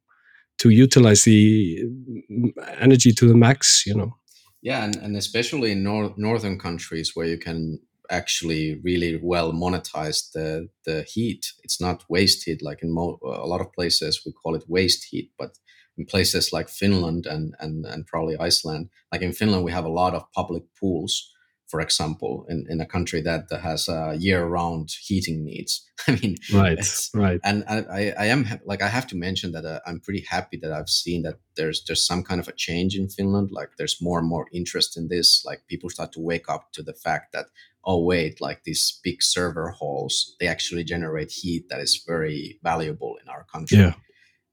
to 0.60 0.70
utilize 0.70 1.24
the 1.24 1.84
mm, 2.32 2.52
energy 2.80 3.12
to 3.12 3.28
the 3.28 3.36
max, 3.36 3.84
you 3.86 3.96
know. 3.96 4.16
Yeah, 4.62 4.84
and, 4.84 4.96
and 4.98 5.18
especially 5.18 5.72
in 5.72 5.84
nor- 5.84 6.14
northern 6.18 6.60
countries 6.60 7.16
where 7.16 7.26
you 7.26 7.38
can 7.38 7.80
actually 8.12 8.80
really 8.84 9.20
well 9.24 9.54
monetize 9.54 10.32
the 10.34 10.68
the 10.86 11.04
heat. 11.04 11.52
It's 11.64 11.82
not 11.82 12.04
waste 12.10 12.44
heat 12.46 12.62
like 12.62 12.84
in 12.84 12.94
mo- 12.94 13.20
a 13.24 13.48
lot 13.48 13.62
of 13.62 13.74
places 13.74 14.22
we 14.26 14.32
call 14.34 14.56
it 14.56 14.66
waste 14.68 15.08
heat, 15.10 15.32
but 15.39 15.58
in 16.02 16.06
places 16.06 16.52
like 16.52 16.70
Finland 16.70 17.26
and 17.26 17.56
and 17.60 17.86
and 17.86 18.06
probably 18.08 18.36
Iceland, 18.49 18.89
like 19.12 19.22
in 19.26 19.34
Finland 19.34 19.64
we 19.64 19.72
have 19.72 19.86
a 19.88 19.95
lot 20.02 20.14
of 20.16 20.32
public 20.34 20.64
pools, 20.80 21.32
for 21.68 21.80
example, 21.82 22.45
in, 22.49 22.66
in 22.70 22.82
a 22.82 22.86
country 22.86 23.22
that 23.22 23.43
has 23.62 23.88
uh, 23.88 24.16
year-round 24.20 24.89
heating 25.08 25.45
needs. 25.45 25.88
I 26.08 26.12
mean, 26.22 26.36
Right, 26.54 26.80
right. 27.14 27.39
and 27.43 27.64
I, 27.68 27.78
I, 27.99 28.02
I 28.24 28.26
am 28.26 28.41
like 28.66 28.82
I 28.82 28.89
have 28.89 29.08
to 29.08 29.16
mention 29.16 29.52
that 29.52 29.66
uh, 29.66 29.80
I'm 29.86 29.99
pretty 29.99 30.24
happy 30.36 30.58
that 30.62 30.74
I've 30.74 30.89
seen 30.89 31.22
that 31.24 31.38
there's 31.56 31.84
there's 31.86 32.06
some 32.06 32.24
kind 32.24 32.41
of 32.41 32.47
a 32.47 32.60
change 32.68 32.95
in 32.95 33.08
Finland. 33.10 33.49
Like 33.52 33.70
there's 33.78 34.02
more 34.02 34.20
and 34.20 34.28
more 34.28 34.47
interest 34.52 34.97
in 34.97 35.08
this. 35.08 35.45
Like 35.45 35.68
people 35.68 35.89
start 35.89 36.12
to 36.14 36.20
wake 36.32 36.47
up 36.49 36.72
to 36.74 36.84
the 36.84 36.97
fact 37.06 37.32
that 37.34 37.45
oh 37.84 38.04
wait, 38.12 38.41
like 38.41 38.64
these 38.64 38.99
big 39.04 39.22
server 39.22 39.70
halls 39.70 40.36
they 40.39 40.47
actually 40.47 40.84
generate 40.84 41.32
heat 41.32 41.64
that 41.70 41.80
is 41.80 42.04
very 42.08 42.60
valuable 42.64 43.18
in 43.22 43.30
our 43.30 43.45
country. 43.54 43.78
Yeah. 43.78 43.93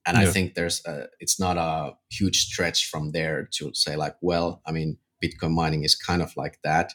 And 0.08 0.16
I 0.16 0.26
think 0.26 0.54
there's 0.54 0.84
a, 0.86 1.06
it's 1.20 1.38
not 1.38 1.56
a 1.56 1.94
huge 2.10 2.46
stretch 2.46 2.86
from 2.86 3.12
there 3.12 3.48
to 3.52 3.72
say 3.74 3.96
like 3.96 4.16
well 4.22 4.62
I 4.66 4.72
mean 4.72 4.98
Bitcoin 5.22 5.52
mining 5.52 5.84
is 5.84 5.94
kind 5.94 6.22
of 6.22 6.36
like 6.36 6.58
that, 6.64 6.94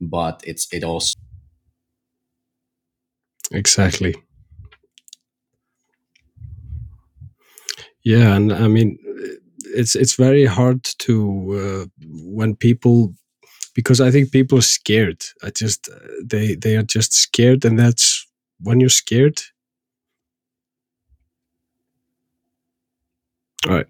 but 0.00 0.42
it's 0.46 0.66
it 0.72 0.84
also 0.84 1.14
Exactly. 3.52 4.14
Yeah, 8.04 8.36
and 8.36 8.52
I 8.52 8.68
mean, 8.68 8.98
it's 9.74 9.96
it's 9.96 10.14
very 10.16 10.44
hard 10.44 10.84
to 11.00 11.88
uh, 11.88 12.04
when 12.10 12.54
people 12.56 13.14
because 13.74 14.00
I 14.00 14.10
think 14.10 14.30
people 14.30 14.58
are 14.58 14.62
scared. 14.62 15.22
I 15.42 15.50
just 15.50 15.88
they 16.22 16.54
they 16.54 16.76
are 16.76 16.82
just 16.82 17.12
scared, 17.14 17.64
and 17.64 17.78
that's 17.78 18.26
when 18.60 18.80
you're 18.80 18.90
scared. 18.90 19.40
All 23.66 23.74
right. 23.74 23.86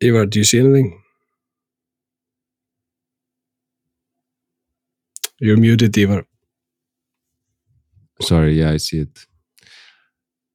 Ivar, 0.00 0.26
do 0.26 0.38
you 0.38 0.44
see 0.44 0.60
anything? 0.60 1.02
You're 5.38 5.58
muted, 5.58 5.96
Ivar. 5.96 6.24
Sorry, 8.22 8.58
yeah, 8.58 8.70
I 8.70 8.76
see 8.78 9.00
it. 9.00 9.26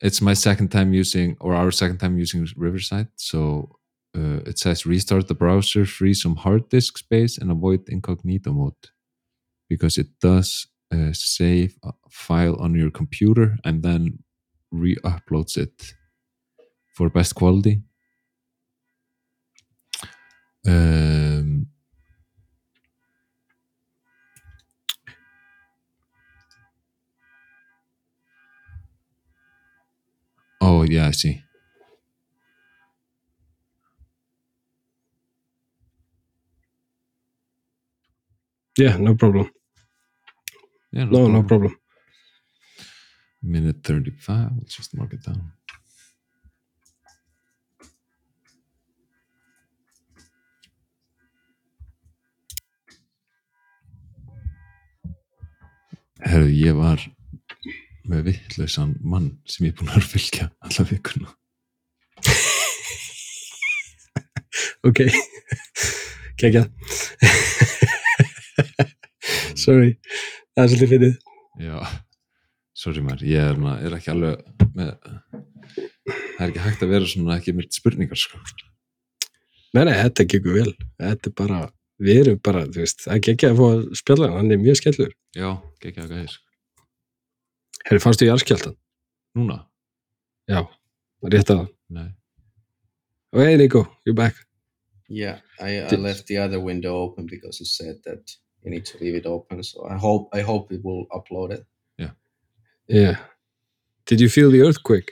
It's 0.02 0.22
my 0.22 0.34
second 0.34 0.70
time 0.70 0.94
using, 0.94 1.38
or 1.40 1.56
our 1.56 1.72
second 1.72 1.98
time 2.00 2.18
using 2.18 2.48
Riverside. 2.56 3.08
So 3.16 3.78
uh, 4.16 4.40
it 4.46 4.58
says 4.60 4.86
restart 4.86 5.28
the 5.28 5.36
browser, 5.36 5.86
free 5.86 6.14
some 6.14 6.36
hard 6.38 6.70
disk 6.70 6.98
space, 6.98 7.38
and 7.38 7.52
avoid 7.52 7.90
incognito 7.90 8.52
mode 8.52 8.74
because 9.70 9.98
it 9.98 10.08
does 10.22 10.68
uh, 10.94 11.12
save 11.14 11.78
a 11.84 11.92
file 12.10 12.56
on 12.58 12.76
your 12.76 12.92
computer 12.92 13.58
and 13.66 13.84
then 13.84 14.20
re-uploads 14.72 15.58
it 15.58 15.94
for 16.96 17.10
best 17.10 17.36
quality. 17.36 17.82
Um, 20.68 21.68
oh 30.62 30.84
yeah, 30.84 31.08
I 31.08 31.12
see. 31.12 31.42
Yeah, 38.78 38.98
no 38.98 39.16
problem. 39.16 39.50
Yeah, 40.92 41.06
No, 41.06 41.28
no 41.28 41.44
problem. 41.44 41.76
Minute 43.42 43.84
thirty-five. 43.84 44.52
Let's 44.58 44.76
just 44.76 44.96
mark 44.98 45.14
it 45.14 45.24
down. 45.24 45.52
Herðu, 56.26 56.50
ég 56.58 56.74
var 56.78 57.02
með 58.10 58.24
vittlausan 58.30 58.96
mann 59.04 59.30
sem 59.50 59.68
ég 59.68 59.74
er 59.76 59.80
búin 59.82 59.92
að 59.94 60.08
fylgja 60.16 60.50
alla 60.66 60.88
vikuna. 60.92 61.34
Ok. 64.86 65.00
Kekja. 66.38 66.62
Sorry. 69.66 69.96
Það 70.56 70.64
er 70.64 70.72
svolítið 70.74 70.92
fyrir. 70.94 71.16
Já, 71.66 71.78
sorry 72.76 73.02
maður, 73.06 73.26
ég 73.32 73.50
er, 73.52 73.58
na- 73.64 73.78
er 73.88 73.96
ekki 73.98 74.12
alveg 74.14 74.42
með, 74.76 74.92
það 76.06 76.44
er 76.44 76.50
ekki 76.52 76.64
hægt 76.66 76.84
að 76.86 76.92
vera 76.96 77.10
svona 77.12 77.38
ekki 77.40 77.54
með 77.56 77.70
spurningar, 77.78 78.20
sko. 78.20 78.40
Nei, 79.76 79.84
nei, 79.88 79.94
þetta 80.04 80.26
gekkur 80.32 80.58
vel. 80.60 80.74
Þetta 81.02 81.32
er 81.32 81.36
bara, 81.40 81.60
við 82.04 82.20
erum 82.24 82.42
bara, 82.44 82.66
þú 82.68 82.84
veist, 82.84 83.06
það 83.08 83.22
gekkja 83.30 83.52
að 83.54 83.60
fá 83.62 83.66
að 83.72 83.86
spjalla 84.02 84.30
hann, 84.36 84.52
er 84.52 84.62
mjög 84.62 84.80
skellur. 84.82 85.14
Já, 85.36 85.50
ekki 85.84 86.04
að 86.04 86.12
gæðis. 86.16 86.38
Herri, 87.86 88.02
fannst 88.04 88.22
þú 88.24 88.30
jarðskjáltan? 88.30 88.78
Núna? 89.36 89.58
Já, 90.52 90.62
rétt 91.32 91.52
að. 91.56 91.66
Nei. 91.96 92.08
Oh, 93.36 93.42
hey, 93.44 93.58
Nico, 93.60 93.84
you're 94.06 94.16
back. 94.16 94.36
Yeah, 95.10 95.40
I, 95.60 95.82
I 95.86 95.96
left 96.02 96.26
the 96.28 96.38
other 96.40 96.60
window 96.60 96.96
open 97.04 97.28
because 97.28 97.60
it 97.62 97.68
said 97.68 98.00
that 98.06 98.32
you 98.66 98.72
need 98.72 98.86
to 98.86 98.98
leave 99.00 99.16
it 99.16 99.26
open. 99.26 99.64
So 99.64 99.88
I 99.90 99.96
hope 99.98 100.30
I 100.34 100.42
hope 100.42 100.72
it 100.76 100.84
will 100.84 101.06
upload 101.12 101.52
it. 101.52 101.66
Yeah. 101.98 102.12
Yeah. 102.88 103.18
Did 104.06 104.20
you 104.22 104.30
feel 104.30 104.52
the 104.52 104.62
earthquake? 104.62 105.12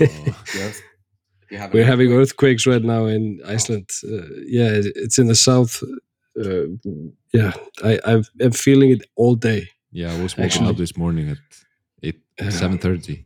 Og, 0.00 0.08
Yes. 0.54 0.82
We're 1.72 1.84
having 1.84 2.12
earthquakes 2.12 2.66
right 2.66 2.82
now 2.84 3.04
in 3.06 3.40
Iceland. 3.46 3.90
Uh, 4.04 4.26
yeah, 4.46 4.70
it's 5.04 5.18
in 5.18 5.26
the 5.26 5.34
south. 5.34 5.82
Uh, 6.40 6.66
yeah, 7.34 7.52
I, 7.84 7.98
I've, 8.06 8.30
I'm 8.40 8.52
feeling 8.52 8.90
it 8.90 9.02
all 9.16 9.34
day. 9.34 9.68
yeah, 9.90 10.14
I 10.14 10.22
was 10.22 10.32
waking 10.36 10.44
Actually- 10.46 10.70
up 10.70 10.76
this 10.78 10.96
morning 10.96 11.28
at 11.28 11.38
8, 12.02 12.14
Yeah. 12.40 12.46
7.30, 12.50 13.24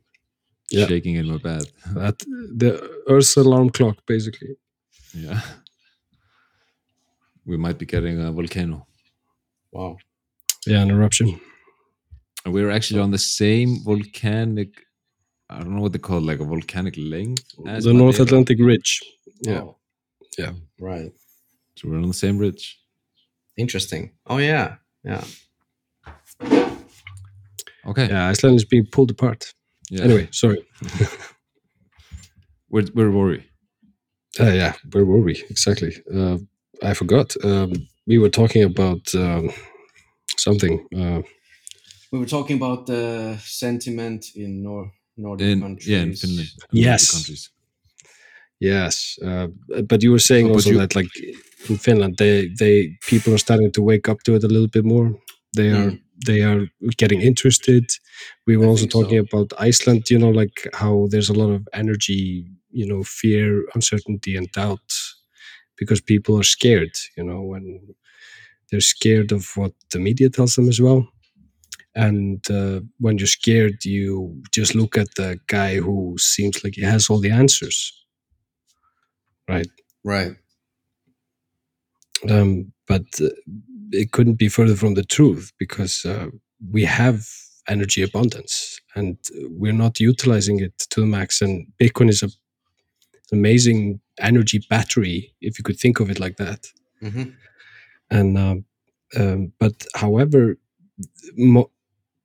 Yeah. 0.73 0.87
shaking 0.89 1.15
in 1.15 1.27
my 1.29 1.39
bed. 1.39 1.63
That 1.95 2.19
the 2.59 2.71
Earth's 3.09 3.37
alarm 3.37 3.71
clock, 3.71 3.97
basically. 4.07 4.57
Yeah. 5.15 5.41
We 7.45 7.57
might 7.57 7.79
be 7.79 7.87
getting 7.87 8.21
a 8.21 8.33
volcano. 8.33 8.86
Wow. 9.73 9.97
Yeah, 10.67 10.83
an 10.83 10.91
eruption. 10.91 11.41
And 12.45 12.55
we're 12.55 12.71
actually 12.71 13.01
on 13.01 13.11
the 13.11 13.19
same 13.19 13.83
volcanic 13.85 14.71
I 15.49 15.59
don't 15.61 15.77
know 15.77 15.83
what 15.83 15.93
they 15.93 16.01
call 16.01 16.19
it, 16.19 16.25
like 16.25 16.41
a 16.41 16.45
volcanic 16.45 16.95
lake. 16.99 17.39
as 17.69 17.85
the 17.85 17.93
North 17.95 18.19
Madeira. 18.19 18.25
Atlantic 18.27 18.59
Ridge. 18.61 19.01
Yeah. 19.43 19.61
Oh, 19.61 19.77
Yeah. 20.39 20.53
right. 20.81 21.13
So 21.77 21.89
we're 21.89 21.99
on 21.99 22.09
the 22.09 22.15
same 22.15 22.39
ridge. 22.39 22.81
Interesting. 23.57 24.13
Oh 24.27 24.39
yeah, 24.39 24.77
yeah. 25.05 25.25
Okay. 27.87 28.09
Yeah, 28.09 28.29
Iceland 28.29 28.57
is 28.57 28.65
being 28.65 28.87
pulled 28.87 29.11
apart. 29.13 29.53
Yeah. 29.91 30.03
Anyway, 30.05 30.29
sorry. 30.33 30.67
where 32.69 32.83
where 32.95 33.11
were 33.11 33.27
we? 33.29 33.45
Uh, 34.41 34.51
yeah, 34.53 34.75
where 34.93 35.05
were 35.05 35.21
we 35.21 35.45
exactly? 35.49 35.95
Uh, 36.13 36.39
I 36.83 36.95
forgot. 36.95 37.37
Um, 37.45 37.73
we 38.07 38.19
were 38.19 38.31
talking 38.31 38.65
about 38.65 39.15
um, 39.15 39.51
something. 40.37 40.87
Uh, 40.95 41.23
We 42.13 42.19
were 42.21 42.29
talking 42.31 42.57
about 42.63 42.87
the 42.87 43.37
sentiment 43.43 44.27
in 44.35 44.63
Nor- 44.63 44.93
Nordic 45.17 45.47
In 45.49 45.61
countries. 45.61 45.89
yeah, 45.89 46.03
in 46.03 46.15
Finland. 46.15 46.49
Yes. 46.73 47.11
Countries. 47.11 47.51
yes, 48.61 49.19
uh, 49.23 49.47
but 49.89 50.03
you 50.03 50.11
were 50.11 50.19
saying 50.23 50.47
Oh, 50.51 50.55
also 50.55 50.71
you- 50.71 50.79
that, 50.79 50.95
like 50.95 51.09
in 51.69 51.77
Finland, 51.79 52.17
they 52.17 52.49
they 52.59 52.97
people 53.11 53.33
are 53.33 53.39
starting 53.39 53.73
to 53.73 53.83
wake 53.83 54.09
up 54.11 54.23
to 54.23 54.35
it 54.35 54.45
a 54.45 54.49
little 54.49 54.69
bit 54.69 54.85
more. 54.85 55.13
They 55.57 55.71
are 55.73 55.91
Mm. 55.91 56.01
they 56.27 56.43
are 56.43 56.67
getting 56.97 57.21
interested. 57.23 57.85
We 58.47 58.57
were 58.57 58.67
I 58.67 58.69
also 58.71 58.83
think 58.83 58.93
so. 58.93 59.03
talking 59.03 59.19
about 59.19 59.53
Iceland. 59.69 60.09
You 60.11 60.19
know, 60.19 60.31
like 60.41 60.71
how 60.73 61.07
there's 61.11 61.31
a 61.31 61.35
lot 61.43 61.51
of 61.55 61.63
energy. 61.73 62.47
You 62.71 62.87
know, 62.87 63.03
fear, 63.05 63.65
uncertainty, 63.75 64.37
and 64.37 64.49
doubt 64.53 64.93
because 65.79 66.01
people 66.01 66.39
are 66.39 66.45
scared. 66.45 66.93
You 67.17 67.25
know, 67.25 67.43
when 67.43 67.95
they're 68.71 68.81
scared 68.81 69.33
of 69.33 69.49
what 69.57 69.73
the 69.93 69.99
media 69.99 70.29
tells 70.29 70.57
them 70.57 70.69
as 70.69 70.81
well. 70.81 71.09
And 71.95 72.45
uh, 72.51 72.81
when 73.01 73.17
you're 73.17 73.27
scared, 73.27 73.85
you 73.85 74.43
just 74.53 74.75
look 74.75 74.99
at 74.99 75.15
the 75.15 75.39
guy 75.47 75.77
who 75.77 76.17
seems 76.19 76.63
like 76.63 76.75
he 76.75 76.83
has 76.83 77.09
all 77.09 77.21
the 77.21 77.31
answers, 77.31 77.93
right? 79.49 79.69
Right. 80.05 80.33
Um, 82.29 82.73
but 82.87 83.07
uh, 83.21 83.29
it 83.93 84.13
couldn't 84.13 84.35
be 84.35 84.49
further 84.49 84.77
from 84.77 84.95
the 84.95 85.05
truth 85.05 85.53
because 85.59 86.05
uh, 86.05 86.27
we 86.71 86.85
have 86.85 87.27
energy 87.69 88.03
abundance 88.03 88.81
and 88.95 89.17
we're 89.51 89.73
not 89.73 89.99
utilizing 89.99 90.61
it 90.61 90.79
to 90.91 91.01
the 91.01 91.07
max. 91.07 91.41
And 91.41 91.67
Bitcoin 91.81 92.11
is 92.11 92.23
a 92.23 92.29
amazing 93.33 94.01
energy 94.21 94.61
battery, 94.71 95.35
if 95.41 95.59
you 95.59 95.65
could 95.65 95.79
think 95.79 96.01
of 96.01 96.11
it 96.11 96.21
like 96.21 96.37
that. 96.37 96.67
hmm 97.01 97.25
and 98.11 98.39
um, 98.39 98.65
um, 99.17 99.53
but 99.59 99.87
however 99.95 100.57
mo- 101.37 101.71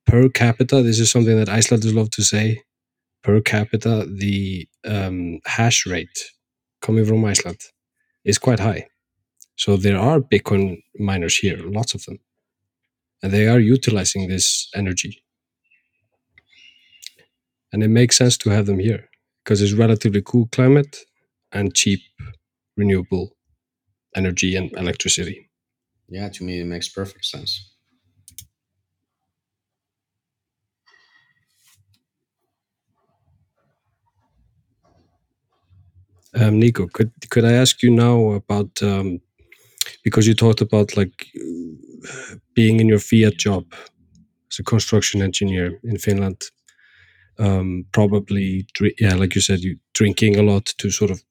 per 0.06 0.30
capita 0.30 0.82
this 0.84 1.00
is 1.00 1.10
something 1.12 1.38
that 1.38 1.50
icelanders 1.50 1.94
love 1.94 2.10
to 2.12 2.22
say 2.24 2.62
per 3.24 3.42
capita 3.42 4.06
the 4.08 4.68
um, 4.86 5.40
hash 5.46 5.86
rate 5.86 6.20
coming 6.82 7.06
from 7.06 7.26
iceland 7.26 7.60
is 8.26 8.38
quite 8.38 8.60
high. 8.60 8.88
So 9.56 9.78
there 9.78 10.00
are 10.00 10.20
bitcoin 10.20 10.84
miners 11.00 11.38
here 11.38 11.58
lots 11.58 11.94
of 11.96 12.04
them 12.06 12.20
and 13.24 13.32
they 13.32 13.48
are 13.48 13.60
utilizing 13.60 14.28
this 14.28 14.70
energy. 14.76 15.24
And 17.74 17.84
it 17.84 17.90
makes 17.90 18.18
sense 18.18 18.38
to 18.40 18.50
have 18.52 18.66
them 18.66 18.80
here 18.80 19.10
because 19.44 19.62
it's 19.62 19.74
relatively 19.74 20.22
cool 20.22 20.48
climate 20.52 20.98
and 21.52 21.74
cheap 21.76 22.02
renewable 22.78 23.36
energy 24.16 24.56
and 24.56 24.72
electricity 24.74 25.50
Yeah, 26.10 26.30
to 26.30 26.44
me 26.44 26.60
it 26.62 26.66
makes 26.66 26.90
perfect 26.90 27.26
sense. 27.26 27.72
Um, 36.34 36.62
Niko, 36.62 36.92
could 36.92 37.12
could 37.30 37.44
I 37.46 37.54
ask 37.54 37.84
you 37.84 37.92
now 37.92 38.32
about 38.32 38.82
um, 38.82 39.20
because 40.04 40.28
you 40.28 40.34
talked 40.36 40.62
about 40.62 40.96
like 40.98 41.28
being 42.54 42.80
in 42.80 42.88
your 42.88 43.00
fiat 43.00 43.38
job 43.38 43.66
as 44.52 44.60
a 44.60 44.64
construction 44.64 45.22
engineer 45.22 45.80
in 45.84 45.98
Finland, 45.98 46.42
um, 47.42 47.86
probably 47.92 48.68
yeah, 49.00 49.16
like 49.16 49.36
you 49.36 49.42
said, 49.42 49.60
you 49.62 49.78
drinking 49.94 50.38
a 50.38 50.44
lot 50.44 50.66
to 50.78 50.90
sort 50.92 51.12
of 51.12 51.22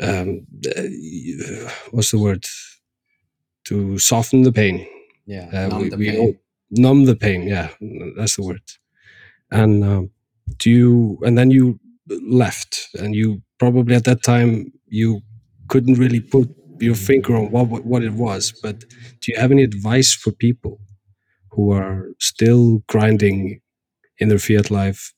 um, 0.00 0.46
uh, 0.76 1.70
what's 1.90 2.10
the 2.10 2.18
word 2.18 2.44
to 3.64 3.98
soften 3.98 4.42
the 4.42 4.52
pain. 4.52 4.86
Yeah. 5.26 5.48
Uh, 5.52 5.68
numb 5.68 5.82
we, 5.82 5.88
the 5.90 5.96
pain. 5.98 6.38
numb 6.70 7.04
the 7.04 7.16
pain. 7.16 7.42
Yeah, 7.48 7.68
that's 8.16 8.36
the 8.36 8.42
word. 8.42 8.62
And 9.50 9.84
um, 9.84 10.10
do 10.58 10.70
you? 10.70 11.18
And 11.22 11.36
then 11.38 11.50
you 11.50 11.78
left, 12.22 12.88
and 12.98 13.14
you 13.14 13.42
probably 13.58 13.94
at 13.96 14.04
that 14.04 14.22
time 14.22 14.72
you 14.88 15.20
couldn't 15.68 15.98
really 15.98 16.20
put 16.20 16.48
your 16.80 16.94
finger 16.96 17.36
on 17.36 17.50
what- 17.50 17.84
what 17.84 18.02
it 18.02 18.12
was. 18.14 18.52
But 18.62 18.80
do 19.20 19.32
you 19.32 19.38
have 19.38 19.52
any 19.52 19.62
advice 19.62 20.12
for 20.14 20.32
people 20.32 20.80
who 21.50 21.72
are 21.72 22.12
still 22.18 22.82
grinding 22.88 23.60
in 24.20 24.28
their 24.28 24.38
fiat 24.38 24.70
life? 24.70 25.12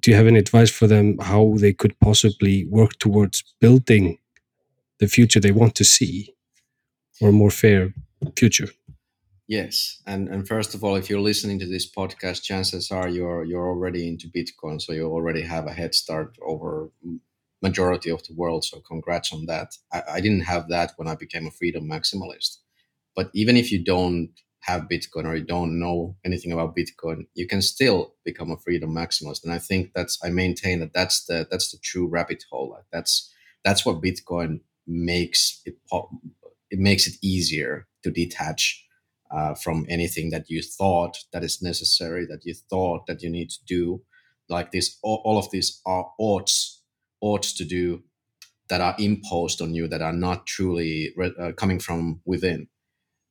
Do 0.00 0.10
you 0.10 0.16
have 0.16 0.26
any 0.26 0.38
advice 0.38 0.70
for 0.70 0.86
them 0.86 1.16
how 1.18 1.54
they 1.58 1.72
could 1.72 1.98
possibly 2.00 2.66
work 2.68 2.98
towards 2.98 3.44
building 3.60 4.18
the 4.98 5.06
future 5.06 5.40
they 5.40 5.52
want 5.52 5.74
to 5.76 5.84
see, 5.84 6.34
or 7.20 7.28
a 7.28 7.32
more 7.32 7.50
fair 7.50 7.94
future? 8.36 8.68
Yes, 9.48 10.02
and 10.06 10.28
and 10.28 10.46
first 10.46 10.74
of 10.74 10.82
all, 10.82 10.96
if 10.96 11.08
you're 11.08 11.20
listening 11.20 11.60
to 11.60 11.66
this 11.66 11.88
podcast, 11.88 12.42
chances 12.42 12.90
are 12.90 13.08
you're 13.08 13.44
you're 13.44 13.68
already 13.68 14.08
into 14.08 14.28
Bitcoin, 14.28 14.82
so 14.82 14.92
you 14.92 15.06
already 15.06 15.42
have 15.42 15.66
a 15.66 15.72
head 15.72 15.94
start 15.94 16.36
over 16.42 16.90
majority 17.62 18.10
of 18.10 18.22
the 18.24 18.34
world. 18.34 18.64
So 18.64 18.80
congrats 18.80 19.32
on 19.32 19.46
that. 19.46 19.76
I, 19.92 20.02
I 20.14 20.20
didn't 20.20 20.44
have 20.52 20.68
that 20.68 20.92
when 20.96 21.08
I 21.08 21.14
became 21.14 21.46
a 21.46 21.52
freedom 21.52 21.88
maximalist, 21.88 22.58
but 23.14 23.30
even 23.34 23.56
if 23.56 23.70
you 23.70 23.84
don't 23.84 24.30
have 24.66 24.82
Bitcoin 24.82 25.26
or 25.26 25.36
you 25.36 25.44
don't 25.44 25.78
know 25.78 26.16
anything 26.24 26.52
about 26.52 26.76
Bitcoin, 26.76 27.26
you 27.34 27.46
can 27.46 27.62
still 27.62 28.14
become 28.24 28.50
a 28.50 28.56
freedom 28.56 28.90
maximalist. 28.90 29.44
And 29.44 29.52
I 29.52 29.58
think 29.58 29.92
that's 29.94 30.18
I 30.24 30.30
maintain 30.30 30.80
that 30.80 30.92
that's 30.92 31.24
the 31.26 31.46
that's 31.50 31.70
the 31.70 31.78
true 31.82 32.06
rabbit 32.06 32.44
hole. 32.50 32.70
Like 32.70 32.84
that's 32.92 33.32
that's 33.64 33.86
what 33.86 34.02
Bitcoin 34.02 34.60
makes 34.86 35.62
it 35.64 35.76
it 36.70 36.78
makes 36.78 37.06
it 37.06 37.14
easier 37.22 37.86
to 38.02 38.10
detach 38.10 38.84
uh, 39.30 39.54
from 39.54 39.86
anything 39.88 40.30
that 40.30 40.48
you 40.48 40.62
thought 40.62 41.18
that 41.32 41.44
is 41.44 41.62
necessary, 41.62 42.26
that 42.26 42.44
you 42.44 42.54
thought 42.54 43.06
that 43.06 43.22
you 43.22 43.30
need 43.30 43.50
to 43.50 43.64
do, 43.66 44.02
like 44.48 44.70
this, 44.72 44.98
all, 45.02 45.22
all 45.24 45.38
of 45.38 45.50
these 45.50 45.80
are 45.84 46.10
oughts, 46.18 46.82
oughts 47.20 47.52
to 47.54 47.64
do 47.64 48.02
that 48.68 48.80
are 48.80 48.94
imposed 48.98 49.60
on 49.60 49.74
you 49.74 49.86
that 49.88 50.02
are 50.02 50.12
not 50.12 50.46
truly 50.46 51.12
re- 51.16 51.34
uh, 51.40 51.52
coming 51.52 51.78
from 51.78 52.20
within. 52.24 52.68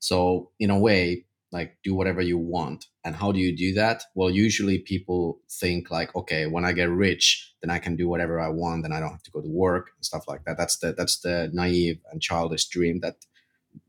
So 0.05 0.51
in 0.59 0.69
a 0.69 0.77
way, 0.77 1.25
like 1.51 1.77
do 1.83 1.95
whatever 1.95 2.21
you 2.21 2.37
want. 2.37 2.85
And 3.03 3.15
how 3.15 3.31
do 3.31 3.39
you 3.39 3.55
do 3.55 3.73
that? 3.73 4.03
Well, 4.13 4.29
usually 4.29 4.77
people 4.79 5.39
think 5.49 5.89
like, 5.89 6.15
okay, 6.15 6.45
when 6.45 6.63
I 6.63 6.73
get 6.73 6.89
rich, 6.89 7.53
then 7.61 7.71
I 7.71 7.79
can 7.79 7.95
do 7.95 8.07
whatever 8.07 8.39
I 8.39 8.49
want, 8.49 8.83
then 8.83 8.91
I 8.91 8.99
don't 8.99 9.15
have 9.17 9.23
to 9.23 9.31
go 9.31 9.41
to 9.41 9.47
work 9.47 9.91
and 9.95 10.05
stuff 10.05 10.27
like 10.27 10.43
that. 10.45 10.57
That's 10.57 10.77
the 10.77 10.93
that's 10.93 11.17
the 11.21 11.49
naive 11.53 11.99
and 12.11 12.21
childish 12.21 12.65
dream 12.67 12.99
that 12.99 13.15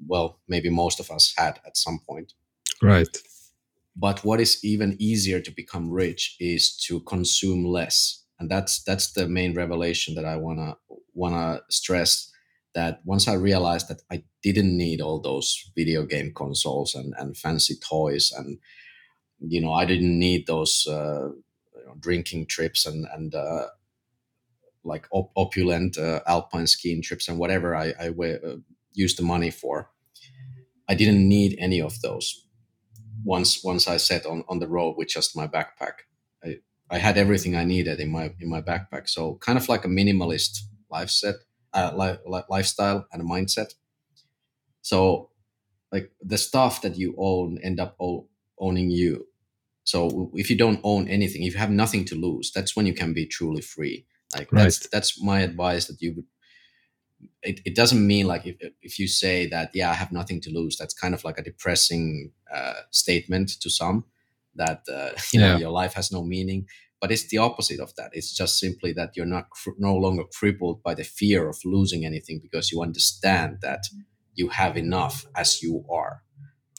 well, 0.06 0.38
maybe 0.48 0.70
most 0.70 1.00
of 1.00 1.10
us 1.10 1.34
had 1.36 1.60
at 1.66 1.76
some 1.76 2.00
point. 2.08 2.32
Right. 2.82 3.14
But 3.94 4.24
what 4.24 4.40
is 4.40 4.64
even 4.64 4.96
easier 4.98 5.40
to 5.40 5.50
become 5.50 5.90
rich 5.90 6.36
is 6.40 6.76
to 6.86 7.00
consume 7.00 7.64
less. 7.64 8.24
And 8.38 8.50
that's 8.50 8.82
that's 8.84 9.12
the 9.12 9.28
main 9.28 9.54
revelation 9.54 10.14
that 10.14 10.24
I 10.24 10.36
wanna 10.36 10.76
wanna 11.14 11.60
stress 11.68 12.30
that 12.76 13.00
once 13.06 13.28
I 13.28 13.34
realized 13.34 13.88
that 13.88 14.02
I 14.12 14.24
didn't 14.44 14.76
need 14.78 15.02
all 15.02 15.20
those 15.20 15.72
video 15.76 16.06
game 16.06 16.32
consoles 16.34 16.94
and, 16.94 17.14
and 17.18 17.36
fancy 17.36 17.76
toys 17.76 18.32
and 18.36 18.60
you 19.40 19.60
know 19.62 19.72
I 19.74 19.86
didn't 19.86 20.18
need 20.18 20.46
those 20.46 20.86
uh, 20.88 21.30
drinking 22.00 22.46
trips 22.46 22.86
and 22.86 23.06
and 23.14 23.34
uh, 23.34 23.66
like 24.84 25.06
op- 25.10 25.32
opulent 25.36 25.98
uh, 25.98 26.20
alpine 26.26 26.66
skiing 26.66 27.02
trips 27.02 27.28
and 27.28 27.38
whatever 27.38 27.74
I, 27.74 27.92
I 28.00 28.10
wa- 28.10 28.40
uh, 28.46 28.56
used 28.92 29.18
the 29.18 29.22
money 29.22 29.50
for. 29.50 29.90
I 30.88 30.94
didn't 30.94 31.28
need 31.28 31.56
any 31.58 31.80
of 31.80 32.00
those. 32.02 32.46
Once 33.24 33.64
once 33.64 33.88
I 33.88 33.98
set 33.98 34.26
on, 34.26 34.44
on 34.48 34.60
the 34.60 34.68
road 34.68 34.96
with 34.98 35.08
just 35.08 35.36
my 35.36 35.48
backpack, 35.48 36.06
I, 36.44 36.58
I 36.90 36.98
had 36.98 37.18
everything 37.18 37.56
I 37.56 37.64
needed 37.64 38.00
in 38.00 38.10
my 38.10 38.32
in 38.40 38.48
my 38.50 38.62
backpack. 38.62 39.08
So 39.08 39.36
kind 39.36 39.58
of 39.58 39.68
like 39.68 39.84
a 39.84 39.88
minimalist 39.88 40.60
life 40.90 41.10
set, 41.10 41.36
uh, 41.76 41.92
li- 41.96 42.18
li- 42.26 42.44
lifestyle 42.50 43.06
and 43.12 43.22
a 43.22 43.24
mindset. 43.24 43.74
So 44.82 45.30
like 45.92 46.12
the 46.22 46.38
stuff 46.38 46.82
that 46.82 46.96
you 46.98 47.14
own 47.18 47.58
end 47.62 47.80
up 47.80 47.96
o- 48.00 48.28
owning 48.58 48.90
you. 48.90 49.28
So 49.84 50.32
if 50.34 50.50
you 50.50 50.56
don't 50.58 50.80
own 50.84 51.08
anything, 51.08 51.44
if 51.44 51.54
you 51.54 51.58
have 51.60 51.70
nothing 51.70 52.04
to 52.06 52.16
lose, 52.16 52.52
that's 52.52 52.76
when 52.76 52.86
you 52.86 52.94
can 52.94 53.14
be 53.14 53.26
truly 53.26 53.62
free. 53.62 54.06
Like 54.34 54.54
that's 54.54 54.80
Right. 54.80 54.88
that's 54.92 55.22
my 55.22 55.40
advice 55.42 55.86
that 55.86 56.02
you 56.02 56.14
would 56.16 56.26
it, 57.42 57.60
it 57.64 57.74
doesn't 57.74 58.06
mean 58.06 58.26
like 58.26 58.46
if, 58.46 58.56
if 58.82 58.98
you 58.98 59.08
say 59.08 59.46
that 59.46 59.70
yeah 59.74 59.90
i 59.90 59.94
have 59.94 60.12
nothing 60.12 60.40
to 60.40 60.50
lose 60.50 60.76
that's 60.76 60.94
kind 60.94 61.14
of 61.14 61.24
like 61.24 61.38
a 61.38 61.42
depressing 61.42 62.32
uh, 62.52 62.74
statement 62.90 63.50
to 63.60 63.70
some 63.70 64.04
that 64.54 64.82
uh, 64.92 65.10
you 65.32 65.40
know 65.40 65.50
Yeah. 65.50 65.58
your 65.58 65.70
life 65.70 65.94
has 65.94 66.12
no 66.12 66.22
meaning 66.22 66.66
but 67.06 67.12
it's 67.12 67.28
the 67.28 67.38
opposite 67.38 67.78
of 67.78 67.94
that. 67.94 68.10
It's 68.14 68.36
just 68.36 68.58
simply 68.58 68.92
that 68.94 69.12
you're 69.14 69.26
not 69.26 69.50
cr- 69.50 69.78
no 69.78 69.94
longer 69.94 70.24
crippled 70.24 70.82
by 70.82 70.94
the 70.94 71.04
fear 71.04 71.48
of 71.48 71.56
losing 71.64 72.04
anything 72.04 72.40
because 72.42 72.72
you 72.72 72.82
understand 72.82 73.58
that 73.62 73.84
you 74.34 74.48
have 74.48 74.76
enough 74.76 75.24
as 75.36 75.62
you 75.62 75.84
are. 75.88 76.24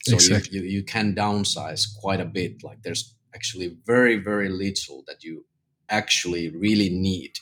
So 0.02 0.16
Exactly. 0.16 0.58
you, 0.58 0.64
you, 0.64 0.68
you 0.68 0.84
can 0.84 1.14
downsize 1.14 1.86
quite 1.98 2.20
a 2.20 2.26
bit. 2.26 2.62
Like 2.62 2.82
there's 2.82 3.14
actually 3.34 3.78
very 3.86 4.16
very 4.16 4.50
little 4.50 5.02
that 5.06 5.24
you 5.24 5.46
actually 5.88 6.50
really 6.50 6.90
need 6.90 7.32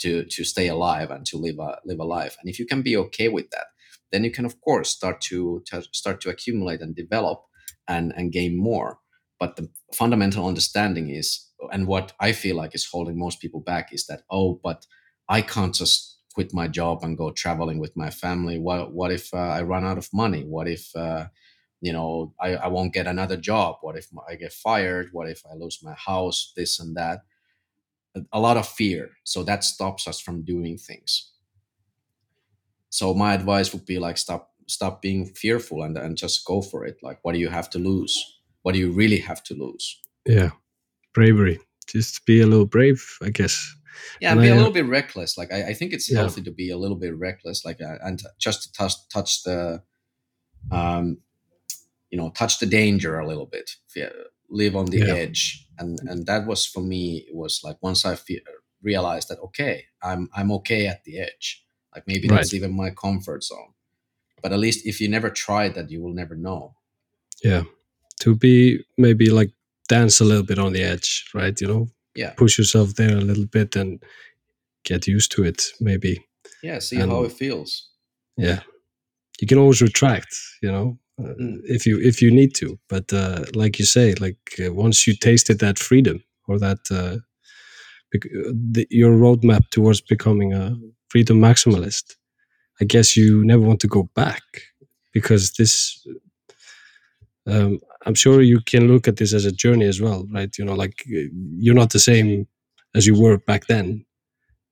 to 0.00 0.26
to 0.26 0.44
stay 0.44 0.68
alive 0.68 1.10
and 1.10 1.24
to 1.24 1.38
live 1.38 1.58
a 1.58 1.78
live 1.86 2.00
a 2.00 2.04
life. 2.04 2.36
And 2.38 2.50
if 2.50 2.58
you 2.58 2.66
can 2.66 2.82
be 2.82 2.98
okay 2.98 3.28
with 3.28 3.48
that 3.50 3.68
then 4.12 4.24
you 4.24 4.30
can 4.30 4.44
of 4.44 4.60
course 4.60 4.90
start 4.90 5.22
to, 5.22 5.62
to 5.66 5.82
start 5.92 6.20
to 6.20 6.30
accumulate 6.30 6.82
and 6.82 6.94
develop 6.94 7.42
and 7.88 8.12
and 8.14 8.30
gain 8.30 8.58
more. 8.58 8.98
But 9.40 9.56
the 9.56 9.70
fundamental 9.94 10.46
understanding 10.46 11.10
is 11.10 11.45
and 11.68 11.86
what 11.86 12.12
i 12.20 12.32
feel 12.32 12.56
like 12.56 12.74
is 12.74 12.86
holding 12.86 13.18
most 13.18 13.40
people 13.40 13.60
back 13.60 13.92
is 13.92 14.06
that 14.06 14.22
oh 14.30 14.60
but 14.62 14.86
i 15.28 15.40
can't 15.40 15.74
just 15.74 16.16
quit 16.36 16.52
my 16.52 16.68
job 16.68 17.02
and 17.02 17.16
go 17.16 17.30
traveling 17.30 17.78
with 17.78 17.96
my 17.96 18.10
family. 18.10 18.58
What 18.58 18.92
what 18.92 19.10
if 19.10 19.32
uh, 19.32 19.58
i 19.58 19.62
run 19.62 19.86
out 19.86 19.96
of 19.96 20.12
money? 20.12 20.42
What 20.44 20.68
if 20.68 20.94
uh, 20.94 21.24
you 21.80 21.94
know 21.94 22.34
I, 22.38 22.56
I 22.56 22.68
won't 22.68 22.92
get 22.92 23.06
another 23.06 23.38
job? 23.38 23.76
What 23.80 23.96
if 23.96 24.06
i 24.28 24.34
get 24.36 24.52
fired? 24.52 25.08
What 25.12 25.30
if 25.30 25.40
i 25.50 25.54
lose 25.54 25.78
my 25.82 25.94
house? 25.94 26.52
This 26.54 26.78
and 26.78 26.94
that. 26.96 27.20
A, 28.32 28.40
lot 28.40 28.56
of 28.56 28.66
fear. 28.66 29.10
So 29.24 29.42
that 29.44 29.62
stops 29.62 30.08
us 30.08 30.18
from 30.20 30.42
doing 30.42 30.78
things. 30.78 31.32
So 32.88 33.12
my 33.12 33.34
advice 33.34 33.72
would 33.72 33.84
be 33.84 33.98
like 33.98 34.18
stop 34.18 34.42
stop 34.66 35.00
being 35.00 35.26
fearful 35.42 35.82
and, 35.82 35.96
and 35.96 36.18
just 36.18 36.44
go 36.44 36.60
for 36.60 36.84
it. 36.84 36.96
Like 37.02 37.18
what 37.22 37.32
do 37.32 37.38
you 37.38 37.48
have 37.48 37.70
to 37.70 37.78
lose? 37.78 38.14
What 38.62 38.72
do 38.74 38.78
you 38.78 38.90
really 38.92 39.20
have 39.20 39.42
to 39.44 39.54
lose? 39.54 39.84
Yeah. 40.26 40.50
Bravery. 41.16 41.58
Just 41.88 42.24
be 42.26 42.40
a 42.42 42.46
little 42.46 42.66
brave, 42.66 43.00
I 43.22 43.30
guess. 43.30 43.56
yeah 44.20 44.32
And 44.32 44.40
be 44.42 44.48
I, 44.48 44.50
a 44.50 44.54
uh, 44.54 44.56
little 44.56 44.72
bit 44.80 44.86
reckless 44.98 45.38
like 45.38 45.50
i, 45.52 45.70
I 45.70 45.74
think 45.74 45.92
it's 45.92 46.08
Yeah. 46.10 46.18
healthy 46.20 46.42
to 46.42 46.50
be 46.52 46.68
a 46.70 46.76
little 46.82 46.98
bit 47.04 47.14
reckless 47.16 47.64
like 47.64 47.80
uh, 47.80 47.96
and 48.06 48.18
t- 48.18 48.26
just 48.46 48.58
to 48.62 48.68
touch 48.78 48.94
touch 49.08 49.42
the 49.42 49.82
um 50.70 51.18
you 52.10 52.18
know 52.18 52.30
touch 52.30 52.58
the 52.58 52.66
danger 52.80 53.18
a 53.18 53.26
little 53.26 53.46
bit 53.56 53.68
yeah, 53.96 54.10
live 54.50 54.76
on 54.76 54.86
the 54.86 54.98
Yeah. 54.98 55.14
edge 55.22 55.66
and 55.78 55.98
and 56.10 56.26
that 56.26 56.46
was 56.46 56.66
for 56.66 56.82
me 56.82 57.24
it 57.30 57.34
was 57.34 57.60
like 57.66 57.78
once 57.82 58.04
i 58.04 58.14
fe- 58.26 58.44
realized 58.82 59.28
that 59.28 59.38
okay 59.48 59.76
i'm 60.02 60.28
i'm 60.36 60.50
okay 60.58 60.86
at 60.92 61.00
the 61.04 61.18
edge 61.18 61.64
like 61.94 62.04
maybe 62.06 62.28
Right. 62.28 62.36
that's 62.36 62.54
even 62.54 62.72
my 62.84 62.90
comfort 62.90 63.42
zone 63.42 63.72
but 64.42 64.52
at 64.52 64.58
least 64.58 64.86
if 64.86 65.00
you 65.00 65.08
never 65.08 65.30
try 65.30 65.68
that 65.76 65.90
you 65.90 66.00
will 66.02 66.14
never 66.22 66.36
know 66.36 66.74
Yeah. 67.42 67.64
To 68.24 68.34
be 68.34 68.84
maybe 68.96 69.26
like 69.38 69.52
dance 69.86 70.20
a 70.20 70.24
little 70.24 70.44
bit 70.44 70.58
on 70.58 70.72
the 70.72 70.82
edge, 70.82 71.24
right? 71.34 71.60
You 71.60 71.68
know, 71.68 71.86
yeah 72.14 72.32
push 72.36 72.58
yourself 72.58 72.94
there 72.94 73.16
a 73.16 73.20
little 73.20 73.46
bit 73.46 73.76
and 73.76 74.02
get 74.84 75.06
used 75.06 75.30
to 75.32 75.44
it, 75.44 75.66
maybe. 75.80 76.24
yeah 76.62 76.80
see 76.80 76.96
how 76.96 77.24
it 77.24 77.32
feels 77.32 77.90
Yeah. 78.38 78.60
You 79.40 79.46
can 79.48 79.58
always 79.58 79.82
retract, 79.82 80.34
you 80.62 80.70
know, 80.72 80.98
uh, 81.20 81.34
Mm. 81.40 81.58
if 81.76 81.86
you 81.86 82.00
if 82.00 82.22
you 82.22 82.30
need 82.30 82.54
to. 82.54 82.78
But 82.88 83.12
uh, 83.12 83.44
like 83.54 83.78
you 83.80 83.86
say, 83.86 84.14
like 84.14 84.38
uh, 84.64 84.72
once 84.84 85.06
you 85.06 85.14
tasted 85.16 85.58
that 85.58 85.78
freedom 85.78 86.18
or 86.48 86.58
that 86.58 86.78
uh, 86.90 87.16
bec- 88.12 88.30
uh, 88.46 88.52
the, 88.74 88.86
your 88.90 89.12
roadmap 89.24 89.64
towards 89.70 90.00
becoming 90.02 90.54
a 90.54 90.76
freedom 91.10 91.38
maximalist, 91.40 92.16
I 92.80 92.84
guess 92.86 93.16
you 93.16 93.44
never 93.44 93.62
want 93.66 93.80
to 93.80 93.88
go 93.88 94.02
back 94.14 94.42
because 95.12 95.52
this. 95.58 96.06
Um, 97.46 97.80
I'm 98.06 98.14
sure 98.14 98.42
you 98.42 98.60
can 98.60 98.88
look 98.88 99.08
at 99.08 99.16
this 99.16 99.32
as 99.32 99.44
a 99.44 99.52
journey 99.52 99.86
as 99.86 100.00
well, 100.00 100.26
right? 100.32 100.50
You 100.58 100.64
know, 100.64 100.74
like 100.74 101.04
uh, 101.08 101.28
you're 101.58 101.74
not 101.74 101.90
the 101.92 101.98
same 102.00 102.46
as 102.94 103.06
you 103.06 103.20
were 103.20 103.38
back 103.38 103.66
then. 103.66 104.04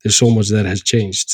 There's 0.03 0.17
so 0.17 0.31
much 0.31 0.51
that 0.51 0.67
has 0.67 0.83
changed. 0.83 1.33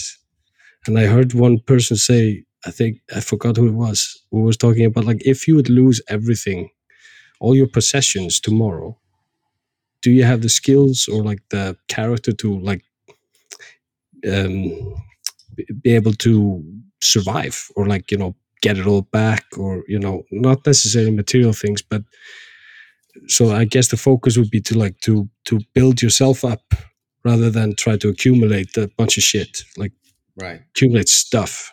And 0.87 0.99
I 0.99 1.07
heard 1.07 1.35
one 1.35 1.61
person 1.61 1.97
say, 1.97 2.45
I 2.67 2.71
think 2.71 2.99
I 3.15 3.21
forgot 3.21 3.57
who 3.57 3.69
it 3.69 3.75
was, 3.75 4.23
who 4.31 4.43
was 4.43 4.57
talking 4.57 4.85
about 4.87 5.05
like 5.07 5.23
if 5.27 5.49
you 5.49 5.57
would 5.57 5.71
lose 5.71 6.01
everything, 6.09 6.71
all 7.41 7.57
your 7.57 7.69
possessions 7.69 8.41
tomorrow, 8.41 8.99
do 10.03 10.11
you 10.11 10.25
have 10.25 10.43
the 10.43 10.49
skills 10.49 11.09
or 11.09 11.23
like 11.23 11.41
the 11.51 11.77
character 11.89 12.33
to 12.33 12.59
like 12.61 12.83
um 14.27 14.61
be- 15.55 15.67
be 15.83 15.95
able 15.95 16.13
to 16.13 16.63
survive 17.03 17.69
or 17.77 17.87
like 17.87 18.11
you 18.11 18.19
know 18.19 18.35
get 18.61 18.79
it 18.79 18.87
all 18.87 19.03
back 19.03 19.45
or 19.57 19.83
you 19.89 19.99
know 19.99 20.23
not 20.31 20.65
necessarily 20.67 21.11
material 21.11 21.53
things 21.53 21.83
but 21.83 22.03
so 23.27 23.51
i 23.51 23.65
guess 23.65 23.89
the 23.89 23.97
focus 23.97 24.37
would 24.37 24.51
be 24.51 24.61
to 24.61 24.77
like 24.77 24.99
to 25.01 25.29
to 25.45 25.61
build 25.75 26.01
yourself 26.03 26.45
up 26.45 26.75
rather 27.25 27.51
than 27.51 27.75
try 27.75 27.97
to 27.97 28.09
accumulate 28.09 28.77
a 28.77 28.89
bunch 28.97 29.17
of 29.17 29.23
shit 29.23 29.63
like 29.77 29.93
right. 30.41 30.63
accumulate 30.71 31.09
stuff. 31.09 31.73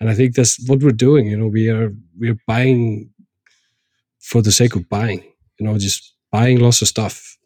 And 0.00 0.08
i 0.08 0.14
think 0.14 0.34
that's 0.34 0.58
what 0.68 0.82
we're 0.82 0.90
doing 0.90 1.26
you 1.26 1.36
know 1.36 1.48
we 1.48 1.68
are 1.68 1.92
we're 2.18 2.38
buying 2.46 3.10
for 4.20 4.42
the 4.42 4.52
sake 4.52 4.76
of 4.76 4.88
buying 4.88 5.22
you 5.58 5.66
know 5.66 5.76
just 5.78 6.14
buying 6.30 6.60
lots 6.60 6.82
of 6.82 6.88
stuff. 6.88 7.36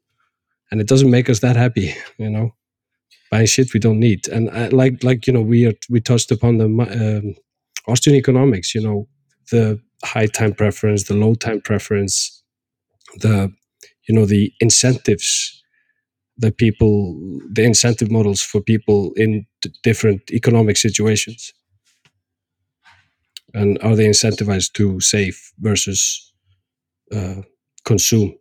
And 0.70 0.80
it 0.80 0.88
doesn't 0.88 1.10
make 1.10 1.28
us 1.28 1.40
that 1.40 1.56
happy 1.56 1.94
you 2.18 2.30
know. 2.30 2.54
Buying 3.30 3.46
shit 3.46 3.72
we 3.72 3.80
don't 3.80 3.98
need. 3.98 4.28
And 4.28 4.50
I, 4.50 4.68
like 4.68 5.02
like 5.02 5.26
you 5.26 5.32
know 5.32 5.40
we 5.40 5.66
are 5.66 5.74
we 5.88 6.00
touched 6.00 6.30
upon 6.30 6.58
the 6.58 6.66
um, 6.66 7.34
austrian 7.88 8.18
economics 8.18 8.74
you 8.74 8.82
know 8.82 9.08
the 9.50 9.80
high 10.04 10.26
time 10.26 10.52
preference 10.52 11.04
the 11.04 11.14
low 11.14 11.34
time 11.34 11.60
preference 11.60 12.42
the 13.20 13.52
you 14.08 14.14
know 14.14 14.26
the 14.26 14.52
incentives 14.60 15.62
that 16.38 16.56
people 16.58 17.14
the 17.52 17.64
incentive 17.64 18.10
models 18.10 18.42
for 18.42 18.60
people 18.60 19.12
in 19.16 19.46
different 19.82 20.22
economic 20.30 20.76
situations. 20.76 21.52
And 23.54 23.78
are 23.82 23.94
they 23.94 24.06
incentivized 24.06 24.72
to 24.74 25.00
save 25.00 25.38
versus 25.58 26.32
uh, 27.14 27.42
consume? 27.84 28.34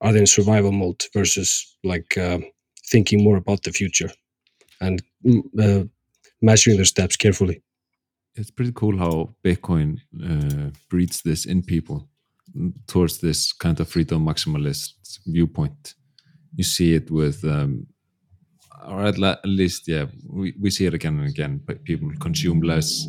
Are 0.00 0.12
they 0.12 0.20
in 0.20 0.26
survival 0.26 0.72
mode 0.72 1.02
versus 1.14 1.76
like 1.84 2.18
um 2.18 2.44
thinking 2.90 3.24
more 3.24 3.36
about 3.36 3.62
the 3.64 3.72
future 3.72 4.10
and 4.80 5.02
mm, 5.26 5.42
uh, 5.60 5.84
measuring 6.42 6.76
their 6.76 6.86
steps 6.86 7.16
carefully 7.16 7.62
it's 8.36 8.50
pretty 8.50 8.72
cool 8.72 8.96
how 8.98 9.34
Bitcoin 9.44 9.98
uh, 10.22 10.70
breeds 10.90 11.22
this 11.22 11.46
in 11.46 11.62
people 11.62 12.08
mm, 12.56 12.72
towards 12.86 13.18
this 13.18 13.52
kind 13.52 13.80
of 13.80 13.88
freedom 13.88 14.24
maximalist 14.26 15.18
viewpoint. 15.26 15.94
You 16.54 16.64
see 16.64 16.94
it 16.94 17.10
with, 17.10 17.44
um, 17.44 17.86
or 18.86 19.04
at, 19.04 19.18
la- 19.18 19.40
at 19.42 19.46
least, 19.46 19.88
yeah, 19.88 20.06
we, 20.28 20.54
we 20.60 20.70
see 20.70 20.86
it 20.86 20.94
again 20.94 21.18
and 21.18 21.28
again. 21.28 21.60
But 21.66 21.84
people 21.84 22.10
consume 22.20 22.60
less, 22.60 23.06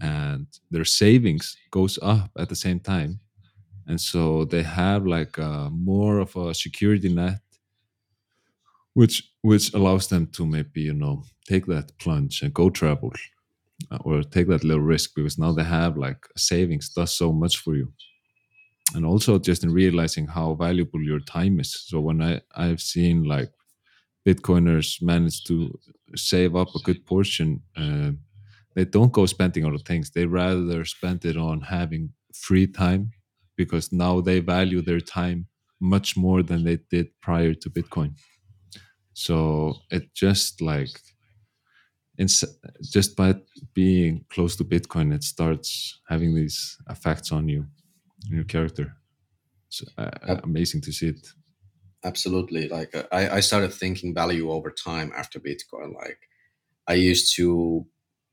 and 0.00 0.46
their 0.70 0.84
savings 0.84 1.56
goes 1.70 1.98
up 2.02 2.30
at 2.38 2.48
the 2.48 2.56
same 2.56 2.80
time, 2.80 3.20
and 3.86 4.00
so 4.00 4.44
they 4.44 4.62
have 4.62 5.06
like 5.06 5.38
uh 5.38 5.68
more 5.70 6.18
of 6.20 6.34
a 6.36 6.54
security 6.54 7.08
net, 7.08 7.40
which 8.94 9.30
which 9.42 9.74
allows 9.74 10.08
them 10.08 10.26
to 10.28 10.46
maybe 10.46 10.80
you 10.80 10.94
know 10.94 11.22
take 11.46 11.66
that 11.66 11.96
plunge 11.98 12.42
and 12.42 12.54
go 12.54 12.70
travel 12.70 13.12
or 14.00 14.22
take 14.22 14.48
that 14.48 14.64
little 14.64 14.82
risk 14.82 15.12
because 15.16 15.38
now 15.38 15.52
they 15.52 15.64
have 15.64 15.96
like 15.96 16.26
savings. 16.36 16.90
Does 16.90 17.12
so 17.12 17.32
much 17.32 17.58
for 17.58 17.74
you. 17.74 17.92
And 18.94 19.04
also 19.04 19.38
just 19.38 19.64
in 19.64 19.72
realizing 19.72 20.26
how 20.26 20.54
valuable 20.54 21.02
your 21.02 21.20
time 21.20 21.60
is. 21.60 21.84
So 21.88 22.00
when 22.00 22.22
i 22.22 22.40
i've 22.56 22.80
seen 22.80 23.24
like 23.24 23.50
bitcoiners 24.26 25.02
manage 25.02 25.44
to 25.44 25.78
save 26.14 26.56
up 26.56 26.68
a 26.74 26.78
good 26.80 27.04
portion 27.04 27.60
uh, 27.76 28.12
they 28.74 28.84
don't 28.84 29.12
go 29.12 29.26
spending 29.26 29.64
on 29.64 29.78
things. 29.78 30.10
They 30.10 30.26
rather 30.26 30.84
spend 30.84 31.24
it 31.24 31.36
on 31.36 31.60
having 31.60 32.12
free 32.34 32.66
time 32.66 33.12
because 33.56 33.92
now 33.92 34.20
they 34.20 34.40
value 34.40 34.82
their 34.82 35.00
time 35.00 35.46
much 35.80 36.16
more 36.16 36.42
than 36.42 36.64
they 36.64 36.78
did 36.90 37.08
prior 37.22 37.54
to 37.54 37.70
bitcoin. 37.70 38.14
So 39.12 39.76
it 39.90 40.12
just 40.12 40.60
like 40.60 40.90
ins- 42.18 42.44
just 42.82 43.16
by 43.16 43.34
being 43.74 44.24
close 44.30 44.56
to 44.56 44.64
bitcoin 44.64 45.14
it 45.14 45.24
starts 45.24 46.00
having 46.08 46.34
these 46.34 46.76
effects 46.88 47.32
on 47.32 47.48
you 47.48 47.66
your 48.30 48.44
character. 48.44 48.96
It's 49.68 49.82
uh, 49.98 50.40
amazing 50.44 50.80
to 50.82 50.92
see 50.92 51.08
it. 51.08 51.26
Absolutely. 52.04 52.68
Like 52.68 52.94
uh, 52.94 53.04
I, 53.10 53.36
I 53.36 53.40
started 53.40 53.72
thinking 53.72 54.14
value 54.14 54.50
over 54.50 54.70
time 54.70 55.12
after 55.16 55.40
bitcoin. 55.40 55.94
Like 55.94 56.18
i 56.86 56.92
used 56.92 57.34
to 57.34 57.86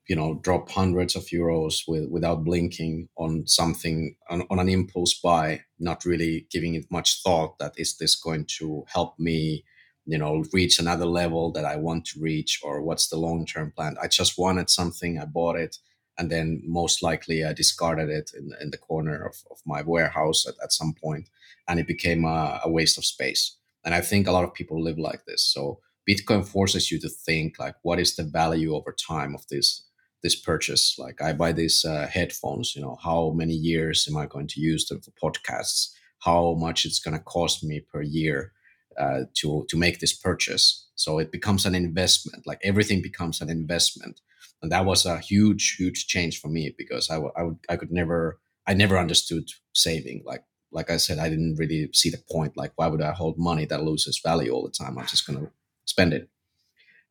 you 0.10 0.16
know 0.16 0.40
drop 0.44 0.70
hundreds 0.70 1.16
of 1.16 1.24
euros 1.28 1.84
with, 1.88 2.10
without 2.10 2.44
blinking 2.44 3.08
on 3.18 3.48
something 3.48 4.16
on, 4.30 4.44
on 4.50 4.60
an 4.60 4.68
impulse 4.68 5.14
buy 5.24 5.62
not 5.80 6.04
really 6.04 6.48
giving 6.52 6.76
it 6.76 6.86
much 6.92 7.24
thought 7.24 7.58
that 7.60 7.74
is 7.78 7.96
this 7.98 8.16
going 8.16 8.46
to 8.46 8.84
help 8.94 9.18
me 9.18 9.64
you 10.06 10.18
know 10.18 10.44
reach 10.54 10.80
another 10.80 11.06
level 11.06 11.52
that 11.52 11.66
i 11.66 11.76
want 11.76 12.06
to 12.06 12.20
reach 12.20 12.60
or 12.64 12.82
what's 12.82 13.10
the 13.10 13.18
long 13.18 13.46
term 13.46 13.72
plan 13.76 13.96
i 14.02 14.08
just 14.08 14.38
wanted 14.38 14.70
something 14.70 15.20
i 15.20 15.26
bought 15.26 15.56
it 15.56 15.78
and 16.18 16.30
then 16.32 16.62
most 16.66 17.04
likely 17.04 17.44
i 17.46 17.54
discarded 17.54 18.10
it 18.10 18.32
in, 18.38 18.52
in 18.62 18.72
the 18.72 18.78
corner 18.78 19.24
of, 19.26 19.36
of 19.52 19.58
my 19.66 19.82
warehouse 19.82 20.46
at, 20.48 20.56
at 20.64 20.72
some 20.72 20.94
point 20.94 21.30
and 21.68 21.80
it 21.80 21.88
became 21.88 22.26
a, 22.26 22.62
a 22.66 22.70
waste 22.70 22.98
of 22.98 23.06
space 23.06 23.58
And 23.86 23.94
I 23.96 24.02
think 24.02 24.28
a 24.28 24.32
lot 24.32 24.44
of 24.44 24.54
people 24.54 24.82
live 24.84 25.00
like 25.00 25.26
this. 25.26 25.44
So 25.44 25.80
Bitcoin 26.10 26.46
forces 26.46 26.92
you 26.92 27.00
to 27.00 27.10
think 27.10 27.60
like, 27.60 27.76
what 27.84 28.00
is 28.00 28.16
the 28.16 28.24
value 28.24 28.76
over 28.76 28.94
time 28.94 29.36
of 29.36 29.48
this 29.50 29.84
this 30.24 30.36
purchase? 30.36 30.98
Like, 31.00 31.22
I 31.22 31.34
buy 31.34 31.52
these 31.52 31.86
uh, 31.86 32.08
headphones. 32.08 32.76
You 32.76 32.82
know, 32.84 32.98
how 33.04 33.32
many 33.32 33.54
years 33.54 34.08
am 34.10 34.18
I 34.18 34.28
going 34.28 34.48
to 34.50 34.62
use 34.62 34.86
them 34.88 35.02
for 35.02 35.12
podcasts? 35.12 35.92
How 36.20 36.54
much 36.56 36.86
it's 36.86 37.00
going 37.00 37.18
to 37.18 37.24
cost 37.24 37.64
me 37.64 37.80
per 37.82 38.02
year 38.04 38.54
uh, 38.98 39.22
to 39.36 39.66
to 39.70 39.78
make 39.78 40.00
this 40.00 40.14
purchase? 40.14 40.88
So 40.96 41.20
it 41.20 41.32
becomes 41.32 41.66
an 41.66 41.76
investment. 41.76 42.46
Like 42.46 42.60
everything 42.64 43.02
becomes 43.02 43.42
an 43.42 43.50
investment, 43.50 44.22
and 44.62 44.72
that 44.72 44.86
was 44.86 45.06
a 45.06 45.20
huge, 45.20 45.76
huge 45.78 46.08
change 46.08 46.40
for 46.40 46.48
me 46.48 46.74
because 46.78 47.10
I, 47.10 47.18
would, 47.18 47.58
I 47.70 47.76
could 47.76 47.92
never, 47.92 48.40
I 48.68 48.74
never 48.74 48.98
understood 48.98 49.50
saving. 49.74 50.24
Like 50.26 50.44
like 50.72 50.90
I 50.90 50.98
said, 50.98 51.20
I 51.20 51.30
didn't 51.30 51.56
really 51.56 51.90
see 51.94 52.10
the 52.10 52.24
point. 52.32 52.56
Like, 52.56 52.72
why 52.76 52.88
would 52.88 53.02
I 53.02 53.12
hold 53.12 53.38
money 53.38 53.66
that 53.66 53.84
loses 53.84 54.22
value 54.24 54.52
all 54.52 54.64
the 54.64 54.72
time? 54.72 54.98
I'm 54.98 55.06
just 55.06 55.26
to 55.26 55.52
spend 55.86 56.14
it. 56.14 56.30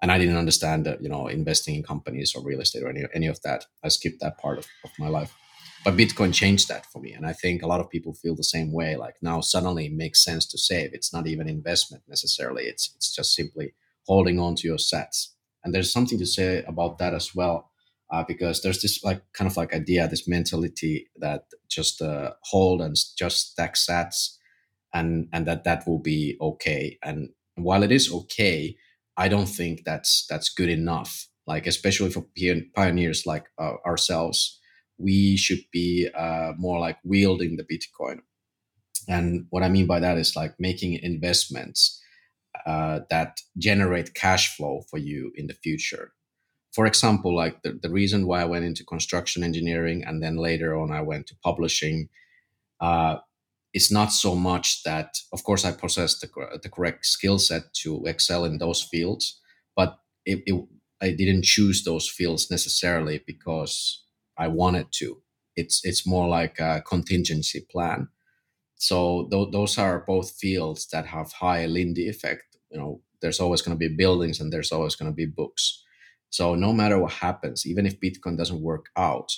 And 0.02 0.11
I 0.11 0.19
didn't 0.19 0.39
understand 0.39 0.86
that, 0.86 1.02
you 1.02 1.11
know, 1.11 1.27
investing 1.27 1.74
in 1.74 1.82
companies 1.82 2.35
or 2.35 2.43
real 2.43 2.61
estate 2.61 2.82
or 2.82 2.89
any, 2.89 3.05
any 3.12 3.27
of 3.27 3.43
that. 3.43 3.66
I 3.85 3.89
skipped 3.89 4.20
that 4.20 4.39
part 4.39 4.59
of, 4.59 4.66
of 4.82 4.90
my 4.98 5.09
life. 5.09 5.35
But 5.85 5.97
Bitcoin 5.97 6.35
changed 6.35 6.69
that 6.69 6.86
for 6.86 7.01
me. 7.01 7.12
And 7.12 7.27
I 7.27 7.32
think 7.32 7.62
a 7.62 7.66
lot 7.66 7.81
of 7.81 7.89
people 7.89 8.12
feel 8.12 8.36
the 8.36 8.44
same 8.44 8.73
way. 8.73 8.97
Like 8.97 9.16
now 9.23 9.40
suddenly 9.40 9.86
it 9.86 9.93
makes 9.93 10.23
sense 10.23 10.44
to 10.47 10.59
save. 10.59 10.90
It's 10.93 11.12
not 11.12 11.27
even 11.27 11.48
investment 11.48 12.02
necessarily. 12.09 12.65
It's 12.65 12.93
it's 12.97 13.15
just 13.15 13.35
simply 13.35 13.74
holding 14.07 14.39
on 14.39 14.57
to 14.57 14.69
your 14.69 14.77
sats. 14.77 15.28
And 15.65 15.74
there's 15.74 15.93
something 15.93 16.19
to 16.19 16.27
say 16.27 16.62
about 16.65 16.98
that 16.98 17.15
as 17.15 17.35
well 17.35 17.70
uh, 18.11 18.24
because 18.27 18.62
there's 18.62 18.82
this 18.82 19.02
like 19.05 19.23
kind 19.32 19.51
of 19.51 19.57
like 19.57 19.74
idea, 19.74 20.09
this 20.09 20.28
mentality 20.28 21.09
that 21.16 21.44
just 21.69 22.02
uh, 22.02 22.32
hold 22.43 22.81
and 22.81 22.97
just 23.16 23.52
stack 23.52 23.74
sats, 23.74 24.36
and 24.93 25.28
and 25.32 25.47
that 25.47 25.65
that 25.65 25.86
will 25.86 25.98
be 26.01 26.36
okay. 26.40 26.98
And 27.02 27.31
while 27.57 27.82
it 27.82 27.93
is 27.93 28.12
okay, 28.12 28.77
I 29.16 29.28
don't 29.28 29.47
think 29.48 29.85
that's 29.85 30.27
that's 30.28 30.48
good 30.51 30.69
enough. 30.69 31.28
Like 31.47 31.66
especially 31.66 32.11
for 32.11 32.24
pioneers 32.74 33.27
like 33.27 33.47
uh, 33.59 33.74
ourselves, 33.86 34.60
we 35.01 35.36
should 35.36 35.60
be 35.72 36.09
uh, 36.14 36.52
more 36.56 36.78
like 36.78 36.98
wielding 37.05 37.56
the 37.56 37.64
Bitcoin. 37.64 38.20
And 39.09 39.47
what 39.51 39.62
I 39.62 39.68
mean 39.68 39.86
by 39.86 40.01
that 40.01 40.18
is 40.18 40.36
like 40.36 40.55
making 40.59 40.94
investments 40.94 42.01
uh, 42.66 43.01
that 43.10 43.40
generate 43.56 44.14
cash 44.14 44.56
flow 44.56 44.82
for 44.90 44.98
you 44.98 45.32
in 45.35 45.47
the 45.47 45.55
future 45.55 46.12
for 46.72 46.86
example, 46.86 47.35
like 47.35 47.62
the, 47.62 47.78
the 47.82 47.90
reason 47.90 48.27
why 48.27 48.43
I 48.43 48.47
went 48.47 48.64
into 48.64 48.85
construction 48.85 49.43
engineering 49.43 50.05
and 50.06 50.22
then 50.22 50.36
later 50.36 50.77
on 50.77 50.93
I 50.93 51.02
went 51.02 51.27
to 51.28 51.36
publishing, 51.43 52.09
uh, 52.81 53.16
it's 53.72 53.90
not 53.90 54.12
so 54.12 54.35
much 54.35 54.82
that, 54.85 55.18
of 55.32 55.43
course, 55.44 55.64
I 55.64 55.72
possess 55.72 56.18
the, 56.18 56.28
the 56.62 56.68
correct 56.68 57.06
skill 57.06 57.39
set 57.39 57.72
to 57.82 58.05
excel 58.06 58.44
in 58.44 58.59
those 58.59 58.82
fields, 58.82 59.40
but 59.77 59.98
it, 60.24 60.43
it, 60.47 60.64
I 61.01 61.10
didn't 61.10 61.44
choose 61.44 61.82
those 61.85 62.09
fields 62.09 62.51
necessarily 62.51 63.22
because 63.27 64.05
I 64.41 64.49
wanted 64.49 64.89
to. 65.01 65.23
It's 65.57 65.85
it's 65.85 66.07
more 66.07 66.29
like 66.29 66.59
a 66.59 66.83
contingency 66.87 67.67
plan. 67.71 68.09
So 68.77 69.29
th- 69.31 69.53
those 69.53 69.79
are 69.79 70.05
both 70.07 70.33
fields 70.33 70.89
that 70.89 71.07
have 71.07 71.33
high 71.33 71.67
Lindy 71.67 72.09
effect. 72.09 72.57
You 72.71 72.79
know, 72.79 73.03
there's 73.21 73.41
always 73.41 73.62
going 73.62 73.77
to 73.79 73.89
be 73.89 73.95
buildings 73.95 74.41
and 74.41 74.53
there's 74.53 74.73
always 74.73 74.97
going 74.97 75.11
to 75.12 75.15
be 75.15 75.27
books 75.27 75.85
so 76.31 76.55
no 76.55 76.73
matter 76.73 76.99
what 76.99 77.12
happens, 77.12 77.67
even 77.67 77.87
if 77.87 78.01
Bitcoin 78.01 78.37
doesn't 78.37 78.62
work 78.62 78.87
out, 78.97 79.33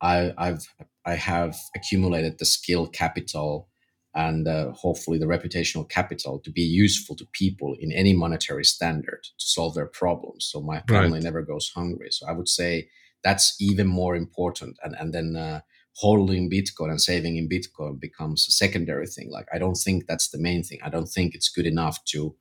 I, 0.00 0.32
I've 0.38 0.66
I 1.04 1.14
have 1.14 1.56
accumulated 1.74 2.38
the 2.38 2.44
skill 2.44 2.86
capital 2.86 3.68
and 4.14 4.48
uh, 4.48 4.72
hopefully 4.72 5.18
the 5.18 5.26
reputational 5.26 5.88
capital 5.88 6.40
to 6.40 6.50
be 6.50 6.62
useful 6.62 7.16
to 7.16 7.26
people 7.32 7.76
in 7.78 7.92
any 7.92 8.12
monetary 8.12 8.64
standard 8.64 9.20
to 9.24 9.46
solve 9.46 9.74
their 9.74 9.86
problems. 9.86 10.48
So 10.50 10.60
my 10.60 10.80
family 10.88 11.14
right. 11.18 11.22
never 11.22 11.42
goes 11.42 11.70
hungry. 11.74 12.08
So 12.10 12.26
I 12.26 12.32
would 12.32 12.48
say 12.48 12.88
that's 13.26 13.56
even 13.60 13.88
more 13.88 14.14
important. 14.14 14.78
And 14.84 14.94
and 15.00 15.12
then 15.12 15.28
uh, 15.36 15.60
holding 15.96 16.50
Bitcoin 16.50 16.90
and 16.90 17.00
saving 17.00 17.36
in 17.36 17.48
Bitcoin 17.48 18.00
becomes 18.00 18.46
a 18.48 18.52
secondary 18.52 19.08
thing. 19.14 19.28
Like 19.30 19.48
I 19.52 19.58
don't 19.58 19.80
think 19.84 20.06
that's 20.06 20.28
the 20.30 20.38
main 20.48 20.62
thing. 20.62 20.80
I 20.84 20.90
don't 20.90 21.10
think 21.14 21.34
it's 21.34 21.54
good 21.56 21.66
enough 21.66 21.98
to 22.12 22.36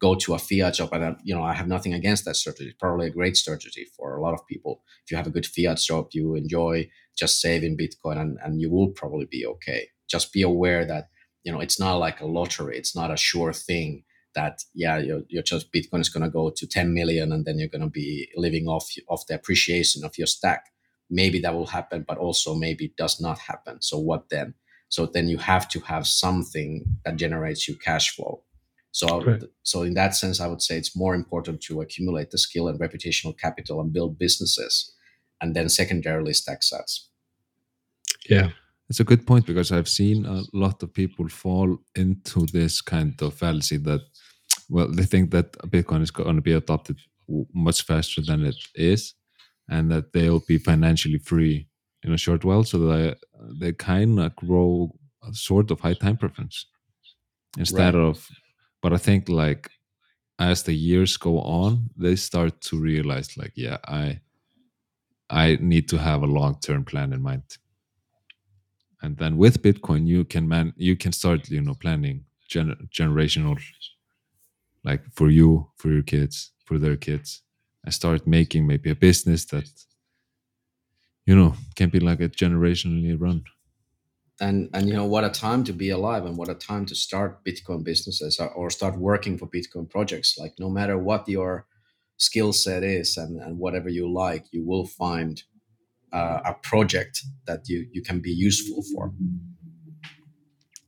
go 0.00 0.14
to 0.14 0.34
a 0.34 0.38
fiat 0.38 0.76
shop 0.76 0.92
and 0.92 1.16
you 1.24 1.34
know 1.34 1.42
i 1.42 1.52
have 1.52 1.66
nothing 1.66 1.92
against 1.92 2.24
that 2.24 2.36
strategy 2.36 2.72
probably 2.78 3.08
a 3.08 3.18
great 3.18 3.36
strategy 3.36 3.84
for 3.96 4.16
a 4.16 4.22
lot 4.22 4.34
of 4.34 4.46
people 4.46 4.82
if 5.04 5.10
you 5.10 5.16
have 5.16 5.26
a 5.26 5.36
good 5.36 5.46
fiat 5.46 5.78
shop 5.78 6.08
you 6.12 6.36
enjoy 6.36 6.88
just 7.16 7.40
saving 7.40 7.76
bitcoin 7.76 8.16
and, 8.22 8.38
and 8.44 8.60
you 8.60 8.70
will 8.70 8.90
probably 8.90 9.26
be 9.26 9.44
okay 9.44 9.88
just 10.08 10.32
be 10.32 10.42
aware 10.42 10.84
that 10.84 11.08
you 11.44 11.52
know 11.52 11.60
it's 11.60 11.80
not 11.80 11.94
like 11.94 12.20
a 12.20 12.26
lottery 12.26 12.76
it's 12.78 12.94
not 12.94 13.10
a 13.10 13.16
sure 13.16 13.52
thing 13.52 14.04
that 14.38 14.56
yeah 14.74 14.96
you're, 15.06 15.22
you're 15.28 15.50
just 15.52 15.72
bitcoin 15.72 16.00
is 16.00 16.08
going 16.14 16.26
to 16.28 16.38
go 16.40 16.50
to 16.50 16.66
10 16.66 16.94
million 16.98 17.32
and 17.32 17.44
then 17.44 17.58
you're 17.58 17.74
going 17.76 17.88
to 17.90 17.96
be 18.02 18.28
living 18.36 18.66
off 18.66 18.86
of 19.08 19.20
the 19.26 19.34
appreciation 19.34 20.04
of 20.04 20.16
your 20.18 20.26
stack 20.36 20.62
maybe 21.10 21.38
that 21.40 21.54
will 21.54 21.72
happen 21.78 22.04
but 22.06 22.18
also 22.18 22.54
maybe 22.54 22.86
it 22.86 22.96
does 22.96 23.20
not 23.20 23.38
happen 23.50 23.80
so 23.80 23.98
what 23.98 24.28
then 24.30 24.54
so 24.88 25.06
then 25.06 25.28
you 25.28 25.38
have 25.38 25.68
to 25.68 25.80
have 25.80 26.06
something 26.06 26.70
that 27.04 27.16
generates 27.16 27.68
you 27.68 27.74
cash 27.76 28.14
flow 28.14 28.42
so, 28.98 29.22
right. 29.22 29.42
so 29.62 29.82
in 29.82 29.94
that 29.94 30.16
sense, 30.16 30.40
I 30.40 30.46
would 30.46 30.62
say 30.62 30.76
it's 30.76 30.96
more 30.96 31.14
important 31.14 31.60
to 31.62 31.80
accumulate 31.82 32.30
the 32.30 32.38
skill 32.38 32.68
and 32.68 32.80
reputational 32.80 33.38
capital 33.38 33.80
and 33.80 33.92
build 33.92 34.18
businesses, 34.18 34.92
and 35.40 35.54
then 35.54 35.68
secondarily 35.68 36.32
stack 36.32 36.62
sats. 36.62 37.06
Yeah, 38.28 38.50
it's 38.88 39.00
a 39.00 39.04
good 39.04 39.26
point 39.26 39.46
because 39.46 39.70
I've 39.70 39.88
seen 39.88 40.26
a 40.26 40.42
lot 40.52 40.82
of 40.82 40.92
people 40.92 41.28
fall 41.28 41.78
into 41.94 42.46
this 42.46 42.80
kind 42.80 43.20
of 43.22 43.34
fallacy 43.34 43.76
that, 43.78 44.00
well, 44.68 44.88
they 44.88 45.04
think 45.04 45.30
that 45.30 45.52
Bitcoin 45.68 46.02
is 46.02 46.10
going 46.10 46.36
to 46.36 46.42
be 46.42 46.52
adopted 46.52 46.98
much 47.52 47.82
faster 47.82 48.22
than 48.22 48.44
it 48.44 48.56
is, 48.74 49.14
and 49.68 49.90
that 49.90 50.12
they'll 50.12 50.40
be 50.40 50.58
financially 50.58 51.18
free 51.18 51.68
in 52.02 52.12
a 52.12 52.18
short 52.18 52.44
while, 52.44 52.64
so 52.64 52.78
they 52.78 53.14
they 53.60 53.72
kind 53.72 54.18
of 54.20 54.34
grow 54.36 54.94
a 55.22 55.34
sort 55.34 55.70
of 55.70 55.80
high 55.80 55.94
time 55.94 56.16
preference 56.16 56.66
instead 57.56 57.94
right. 57.94 58.08
of 58.08 58.28
but 58.82 58.92
i 58.92 58.96
think 58.96 59.28
like 59.28 59.70
as 60.38 60.62
the 60.62 60.72
years 60.72 61.16
go 61.16 61.40
on 61.40 61.90
they 61.96 62.14
start 62.14 62.60
to 62.60 62.78
realize 62.78 63.36
like 63.36 63.52
yeah 63.54 63.78
i 63.86 64.20
i 65.30 65.56
need 65.60 65.88
to 65.88 65.98
have 65.98 66.22
a 66.22 66.26
long-term 66.26 66.84
plan 66.84 67.12
in 67.12 67.22
mind 67.22 67.42
and 69.02 69.16
then 69.16 69.36
with 69.36 69.62
bitcoin 69.62 70.06
you 70.06 70.24
can 70.24 70.46
man 70.48 70.72
you 70.76 70.96
can 70.96 71.12
start 71.12 71.48
you 71.48 71.60
know 71.60 71.74
planning 71.74 72.24
gener- 72.50 72.88
generational 72.90 73.58
like 74.84 75.02
for 75.12 75.30
you 75.30 75.70
for 75.76 75.88
your 75.88 76.02
kids 76.02 76.52
for 76.64 76.78
their 76.78 76.96
kids 76.96 77.42
and 77.84 77.94
start 77.94 78.26
making 78.26 78.66
maybe 78.66 78.90
a 78.90 78.94
business 78.94 79.44
that 79.46 79.68
you 81.26 81.34
know 81.34 81.54
can 81.76 81.88
be 81.88 82.00
like 82.00 82.20
a 82.20 82.28
generationally 82.28 83.16
run. 83.18 83.44
And 84.40 84.70
and 84.72 84.88
you 84.88 84.94
know 84.94 85.06
what 85.06 85.24
a 85.24 85.30
time 85.30 85.64
to 85.64 85.72
be 85.72 85.90
alive 85.90 86.24
and 86.24 86.36
what 86.36 86.48
a 86.48 86.54
time 86.54 86.84
to 86.86 86.94
start 86.94 87.44
bitcoin 87.44 87.82
businesses 87.82 88.38
or, 88.38 88.50
or 88.50 88.70
start 88.70 88.96
working 88.96 89.36
for 89.38 89.46
bitcoin 89.48 89.88
projects. 89.90 90.36
Like 90.38 90.54
no 90.58 90.68
matter 90.68 90.96
what 90.96 91.28
your 91.28 91.66
skill 92.18 92.52
set 92.52 92.82
is 92.82 93.16
and, 93.16 93.40
and 93.40 93.58
whatever 93.58 93.88
you 93.88 94.12
like 94.12 94.44
you 94.52 94.64
will 94.64 94.86
find 94.86 95.42
uh, 96.12 96.40
a 96.44 96.54
project 96.54 97.22
that 97.46 97.68
you 97.68 97.86
you 97.92 98.02
can 98.02 98.20
be 98.20 98.32
useful 98.32 98.82
for. 98.92 99.12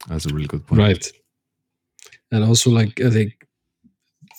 That's 0.08 0.26
a 0.26 0.34
really 0.34 0.46
good 0.46 0.66
point. 0.66 0.80
Right. 0.80 1.12
And 2.32 2.44
also 2.44 2.70
like 2.70 3.00
i 3.00 3.10
think 3.10 3.30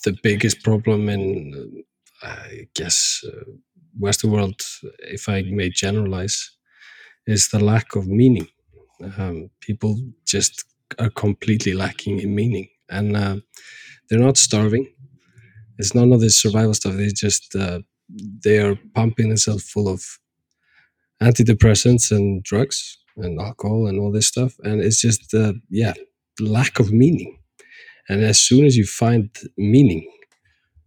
the 0.04 0.16
biggest 0.22 0.62
problem 0.62 1.08
in 1.08 1.84
uh, 2.22 2.28
i 2.28 2.68
guess 2.74 3.24
uh, 3.26 3.50
western 3.98 4.30
world 4.30 4.60
if 5.00 5.28
i 5.28 5.42
may 5.42 5.68
generalize 5.68 6.50
is 7.26 7.48
the 7.48 7.62
lack 7.62 7.94
of 7.94 8.06
meaning. 8.06 8.48
Um, 9.16 9.50
people 9.60 9.98
just 10.26 10.64
are 10.98 11.10
completely 11.10 11.74
lacking 11.74 12.20
in 12.20 12.34
meaning. 12.34 12.68
And 12.90 13.16
uh, 13.16 13.36
they're 14.08 14.18
not 14.18 14.36
starving. 14.36 14.92
It's 15.78 15.94
none 15.94 16.12
of 16.12 16.20
this 16.20 16.40
survival 16.40 16.74
stuff. 16.74 16.94
They 16.94 17.08
just 17.08 17.54
uh, 17.54 17.80
they 18.44 18.58
are 18.58 18.76
pumping 18.94 19.28
themselves 19.28 19.68
full 19.68 19.88
of 19.88 20.04
antidepressants 21.22 22.10
and 22.10 22.42
drugs 22.42 22.98
and 23.16 23.40
alcohol 23.40 23.86
and 23.86 23.98
all 23.98 24.12
this 24.12 24.26
stuff. 24.26 24.54
And 24.62 24.80
it's 24.80 25.00
just 25.00 25.32
uh, 25.34 25.54
yeah 25.70 25.94
lack 26.40 26.78
of 26.78 26.92
meaning 26.92 27.38
and 28.08 28.22
as 28.22 28.40
soon 28.40 28.64
as 28.64 28.76
you 28.76 28.86
find 28.86 29.30
meaning 29.56 30.06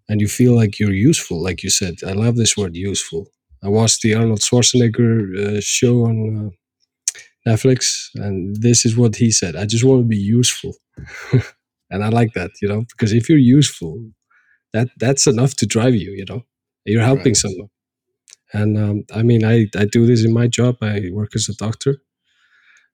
and 0.10 0.22
you 0.22 0.28
feel 0.28 0.56
like 0.56 0.80
you're 0.80 0.94
useful 0.94 1.42
like 1.42 1.64
you 1.64 1.70
said 1.70 1.96
i 2.08 2.12
love 2.12 2.36
this 2.36 2.56
word 2.58 2.76
useful 2.76 3.28
i 3.64 3.68
watched 3.68 4.02
the 4.02 4.14
arnold 4.14 4.42
schwarzenegger 4.42 5.58
uh, 5.58 5.62
show 5.62 6.06
on 6.06 6.48
uh, 6.48 6.50
Netflix, 7.48 8.10
and 8.16 8.56
this 8.56 8.86
is 8.86 8.98
what 8.98 9.16
he 9.16 9.32
said. 9.32 9.56
I 9.56 9.66
just 9.66 9.84
want 9.84 10.02
to 10.02 10.08
be 10.08 10.18
useful, 10.18 10.74
and 11.92 12.04
I 12.04 12.10
like 12.10 12.34
that, 12.34 12.52
you 12.62 12.68
know, 12.68 12.82
because 12.90 13.14
if 13.14 13.30
you're 13.30 13.38
useful, 13.38 14.04
that 14.74 14.90
that's 14.98 15.28
enough 15.28 15.56
to 15.58 15.66
drive 15.66 15.96
you. 15.96 16.12
You 16.12 16.26
know, 16.28 16.42
you're 16.86 17.04
helping 17.04 17.34
right. 17.34 17.38
someone. 17.38 17.70
And 18.54 18.78
um, 18.78 19.04
I 19.14 19.22
mean, 19.22 19.46
I 19.46 19.68
I 19.76 19.86
do 19.86 20.06
this 20.06 20.26
in 20.26 20.34
my 20.34 20.48
job. 20.48 20.78
I 20.82 21.10
work 21.12 21.36
as 21.36 21.48
a 21.50 21.56
doctor, 21.56 21.98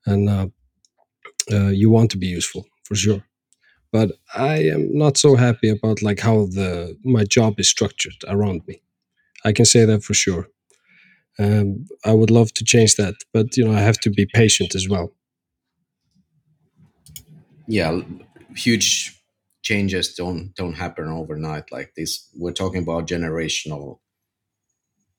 and 0.06 0.30
uh, 0.30 0.48
uh, 1.52 1.68
you 1.70 1.90
want 1.90 2.12
to 2.12 2.18
be 2.18 2.28
useful 2.28 2.66
for 2.84 2.96
sure. 2.96 3.24
But 3.92 4.12
I 4.36 4.58
am 4.60 4.98
not 4.98 5.18
so 5.18 5.36
happy 5.36 5.70
about 5.70 6.02
like 6.02 6.20
how 6.20 6.46
the 6.48 6.98
my 7.04 7.24
job 7.24 7.60
is 7.60 7.70
structured 7.70 8.16
around 8.28 8.62
me. 8.68 8.82
I 9.46 9.52
can 9.54 9.66
say 9.66 9.86
that 9.86 10.04
for 10.04 10.14
sure. 10.14 10.48
Um, 11.40 11.88
I 12.06 12.14
would 12.14 12.32
love 12.32 12.54
to 12.54 12.64
change 12.64 12.96
that, 12.96 13.16
but 13.34 13.58
you 13.58 13.66
know 13.66 13.74
I 13.74 13.82
have 13.82 14.00
to 14.02 14.10
be 14.10 14.26
patient 14.26 14.76
as 14.76 14.88
well. 14.90 15.12
yeah 17.68 18.02
huge 18.56 19.22
changes 19.62 20.14
don't 20.16 20.54
don't 20.56 20.74
happen 20.74 21.08
overnight 21.08 21.72
like 21.72 21.94
this 21.96 22.28
we're 22.36 22.52
talking 22.52 22.82
about 22.82 23.08
generational 23.08 24.00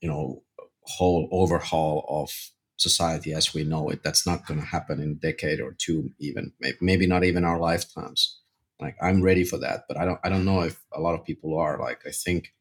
you 0.00 0.08
know 0.08 0.42
whole 0.84 1.28
overhaul 1.30 2.04
of 2.08 2.30
society 2.76 3.32
as 3.32 3.54
we 3.54 3.62
know 3.62 3.88
it 3.88 4.02
that's 4.02 4.26
not 4.26 4.44
going 4.46 4.58
to 4.58 4.66
happen 4.66 5.00
in 5.00 5.12
a 5.12 5.14
decade 5.14 5.60
or 5.60 5.74
two 5.78 6.10
even 6.18 6.52
May- 6.60 6.74
maybe 6.80 7.06
not 7.06 7.24
even 7.24 7.44
our 7.44 7.58
lifetimes 7.58 8.40
like 8.80 8.96
i'm 9.00 9.22
ready 9.22 9.44
for 9.44 9.58
that 9.58 9.84
but 9.88 9.96
i 9.96 10.04
don't 10.04 10.18
i 10.24 10.28
don't 10.28 10.44
know 10.44 10.62
if 10.62 10.80
a 10.94 11.00
lot 11.00 11.14
of 11.14 11.24
people 11.24 11.56
are 11.56 11.78
like 11.78 12.00
i 12.06 12.10
think 12.10 12.52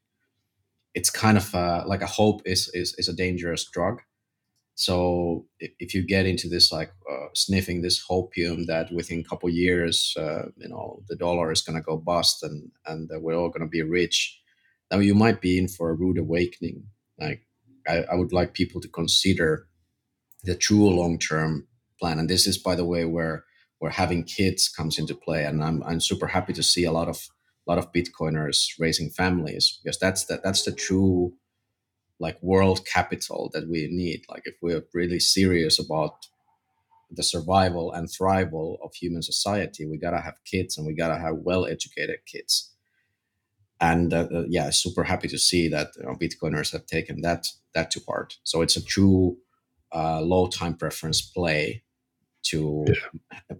it's 0.93 1.09
kind 1.09 1.37
of 1.37 1.53
uh, 1.55 1.83
like 1.85 2.01
a 2.01 2.07
hope 2.07 2.41
is, 2.45 2.69
is 2.73 2.93
is 2.97 3.07
a 3.07 3.13
dangerous 3.13 3.65
drug. 3.71 4.01
So 4.75 5.45
if, 5.59 5.71
if 5.79 5.93
you 5.93 6.05
get 6.05 6.25
into 6.25 6.49
this 6.49 6.71
like 6.71 6.91
uh, 7.09 7.27
sniffing 7.33 7.81
this 7.81 8.03
hopium 8.09 8.65
that 8.67 8.91
within 8.91 9.19
a 9.19 9.23
couple 9.23 9.49
years 9.49 10.13
uh, 10.17 10.47
you 10.57 10.69
know 10.69 11.03
the 11.07 11.15
dollar 11.15 11.51
is 11.51 11.61
going 11.61 11.77
to 11.77 11.83
go 11.83 11.97
bust 11.97 12.43
and 12.43 12.71
and 12.85 13.09
we're 13.21 13.35
all 13.35 13.49
going 13.49 13.61
to 13.61 13.67
be 13.67 13.81
rich 13.81 14.39
now 14.91 14.99
you 14.99 15.15
might 15.15 15.41
be 15.41 15.57
in 15.57 15.67
for 15.67 15.89
a 15.89 15.95
rude 15.95 16.17
awakening. 16.17 16.83
Like 17.19 17.47
I, 17.87 18.03
I 18.11 18.15
would 18.15 18.33
like 18.33 18.53
people 18.53 18.81
to 18.81 18.89
consider 18.89 19.67
the 20.43 20.55
true 20.55 20.89
long-term 20.89 21.67
plan. 21.99 22.19
And 22.19 22.29
this 22.29 22.47
is 22.47 22.57
by 22.57 22.75
the 22.75 22.85
way 22.85 23.05
where 23.05 23.45
where 23.81 23.91
having 23.91 24.23
kids 24.23 24.69
comes 24.69 24.97
into 24.99 25.15
play 25.15 25.43
and 25.43 25.63
i'm, 25.63 25.83
I'm 25.83 25.99
super 25.99 26.27
happy 26.27 26.53
to 26.53 26.63
see 26.63 26.85
a 26.85 26.91
lot 26.91 27.09
of 27.09 27.29
a 27.67 27.71
lot 27.71 27.77
of 27.77 27.91
bitcoiners 27.91 28.67
raising 28.79 29.09
families 29.09 29.79
because 29.83 29.99
that's 29.99 30.25
the, 30.25 30.39
that's 30.43 30.63
the 30.63 30.71
true 30.71 31.33
like 32.19 32.37
world 32.41 32.85
capital 32.85 33.49
that 33.53 33.67
we 33.67 33.87
need. 33.91 34.23
Like 34.29 34.43
if 34.45 34.55
we're 34.61 34.83
really 34.93 35.19
serious 35.19 35.79
about 35.79 36.27
the 37.09 37.23
survival 37.23 37.91
and 37.91 38.07
thrival 38.07 38.77
of 38.81 38.93
human 38.93 39.21
society 39.21 39.85
we 39.85 39.97
gotta 39.97 40.21
have 40.21 40.35
kids 40.45 40.77
and 40.77 40.87
we 40.87 40.93
gotta 40.93 41.19
have 41.19 41.35
well 41.37 41.65
educated 41.65 42.19
kids. 42.25 42.71
And 43.81 44.13
uh, 44.13 44.27
uh, 44.33 44.43
yeah 44.47 44.69
super 44.69 45.03
happy 45.03 45.27
to 45.27 45.39
see 45.39 45.67
that 45.69 45.89
you 45.97 46.03
know, 46.03 46.15
bitcoiners 46.15 46.71
have 46.71 46.85
taken 46.85 47.21
that 47.21 47.47
that 47.73 47.91
to 47.91 48.01
heart. 48.07 48.37
So 48.43 48.61
it's 48.61 48.77
a 48.77 48.85
true 48.85 49.37
uh, 49.93 50.21
low 50.21 50.47
time 50.47 50.75
preference 50.75 51.21
play 51.21 51.83
to 52.43 52.85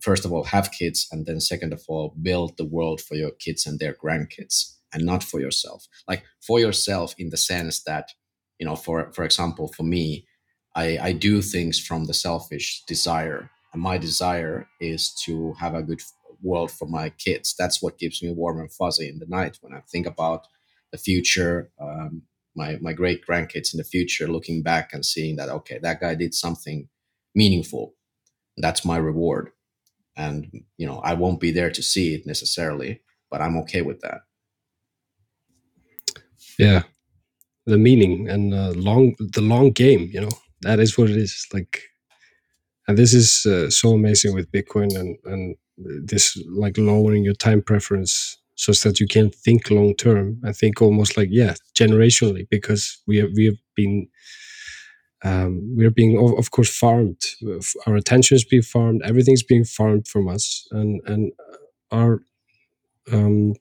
first 0.01 0.25
of 0.25 0.33
all 0.33 0.43
have 0.43 0.71
kids 0.71 1.07
and 1.11 1.25
then 1.25 1.39
second 1.39 1.73
of 1.73 1.83
all 1.87 2.15
build 2.21 2.57
the 2.57 2.65
world 2.65 3.01
for 3.01 3.15
your 3.15 3.31
kids 3.31 3.65
and 3.65 3.79
their 3.79 3.93
grandkids 3.93 4.75
and 4.93 5.05
not 5.05 5.23
for 5.23 5.39
yourself. 5.39 5.87
Like 6.07 6.23
for 6.45 6.59
yourself 6.59 7.15
in 7.17 7.29
the 7.29 7.37
sense 7.37 7.83
that 7.83 8.09
you 8.59 8.65
know 8.65 8.75
for 8.75 9.11
for 9.13 9.23
example 9.23 9.67
for 9.75 9.83
me 9.83 10.25
i 10.75 10.97
i 11.01 11.11
do 11.11 11.41
things 11.41 11.79
from 11.79 12.05
the 12.05 12.13
selfish 12.13 12.83
desire 12.87 13.49
and 13.73 13.81
my 13.81 13.97
desire 13.97 14.67
is 14.79 15.13
to 15.25 15.53
have 15.53 15.73
a 15.73 15.83
good 15.83 16.01
world 16.43 16.71
for 16.71 16.87
my 16.87 17.09
kids. 17.09 17.55
That's 17.57 17.81
what 17.81 17.97
keeps 17.97 18.21
me 18.21 18.31
warm 18.31 18.59
and 18.59 18.71
fuzzy 18.71 19.07
in 19.07 19.19
the 19.19 19.27
night 19.27 19.57
when 19.61 19.73
i 19.73 19.81
think 19.91 20.05
about 20.05 20.47
the 20.91 20.97
future 20.97 21.71
um, 21.79 22.23
my 22.55 22.77
my 22.81 22.93
great 22.93 23.25
grandkids 23.25 23.73
in 23.73 23.77
the 23.77 23.83
future 23.83 24.27
looking 24.27 24.61
back 24.61 24.93
and 24.93 25.05
seeing 25.05 25.35
that 25.37 25.49
okay 25.49 25.79
that 25.81 26.01
guy 26.01 26.15
did 26.15 26.33
something 26.33 26.87
meaningful 27.33 27.93
that's 28.57 28.85
my 28.85 28.97
reward 28.97 29.51
and 30.17 30.47
you 30.77 30.87
know 30.87 30.99
i 30.99 31.13
won't 31.13 31.39
be 31.39 31.51
there 31.51 31.71
to 31.71 31.83
see 31.83 32.13
it 32.15 32.25
necessarily 32.25 33.01
but 33.29 33.41
i'm 33.41 33.57
okay 33.57 33.81
with 33.81 33.99
that 34.01 34.21
Yeah, 36.57 36.83
the 37.65 37.77
meaning 37.77 38.29
and 38.29 38.53
uh, 38.53 38.71
long 38.71 39.15
the 39.19 39.41
long 39.41 39.71
game. 39.71 40.09
You 40.13 40.21
know 40.21 40.31
that 40.61 40.79
is 40.79 40.97
what 40.97 41.09
it 41.09 41.17
is. 41.17 41.47
Like, 41.53 41.81
and 42.87 42.97
this 42.97 43.13
is 43.13 43.45
uh, 43.45 43.69
so 43.69 43.93
amazing 43.93 44.35
with 44.35 44.51
Bitcoin 44.51 44.97
and 44.99 45.17
and 45.25 45.55
this 45.77 46.37
like 46.49 46.77
lowering 46.77 47.23
your 47.23 47.35
time 47.35 47.61
preference 47.61 48.37
so 48.55 48.73
that 48.73 48.99
you 48.99 49.07
can 49.07 49.29
think 49.31 49.71
long 49.71 49.95
term. 49.95 50.39
I 50.45 50.53
think 50.53 50.81
almost 50.81 51.17
like 51.17 51.29
yeah, 51.31 51.55
generationally 51.75 52.47
because 52.49 53.01
we 53.07 53.17
have 53.17 53.29
we 53.35 53.45
have 53.45 53.59
been 53.75 54.07
um, 55.23 55.75
we're 55.75 55.91
being 55.91 56.17
of, 56.17 56.37
of 56.37 56.51
course 56.51 56.75
farmed. 56.75 57.21
Our 57.87 57.95
attention 57.95 58.35
is 58.35 58.45
being 58.45 58.63
farmed. 58.63 59.01
Everything's 59.03 59.43
being 59.43 59.65
farmed 59.65 60.07
from 60.07 60.27
us. 60.27 60.67
And 60.71 61.01
and 61.05 61.31
our 61.91 62.21
um, 63.11 63.55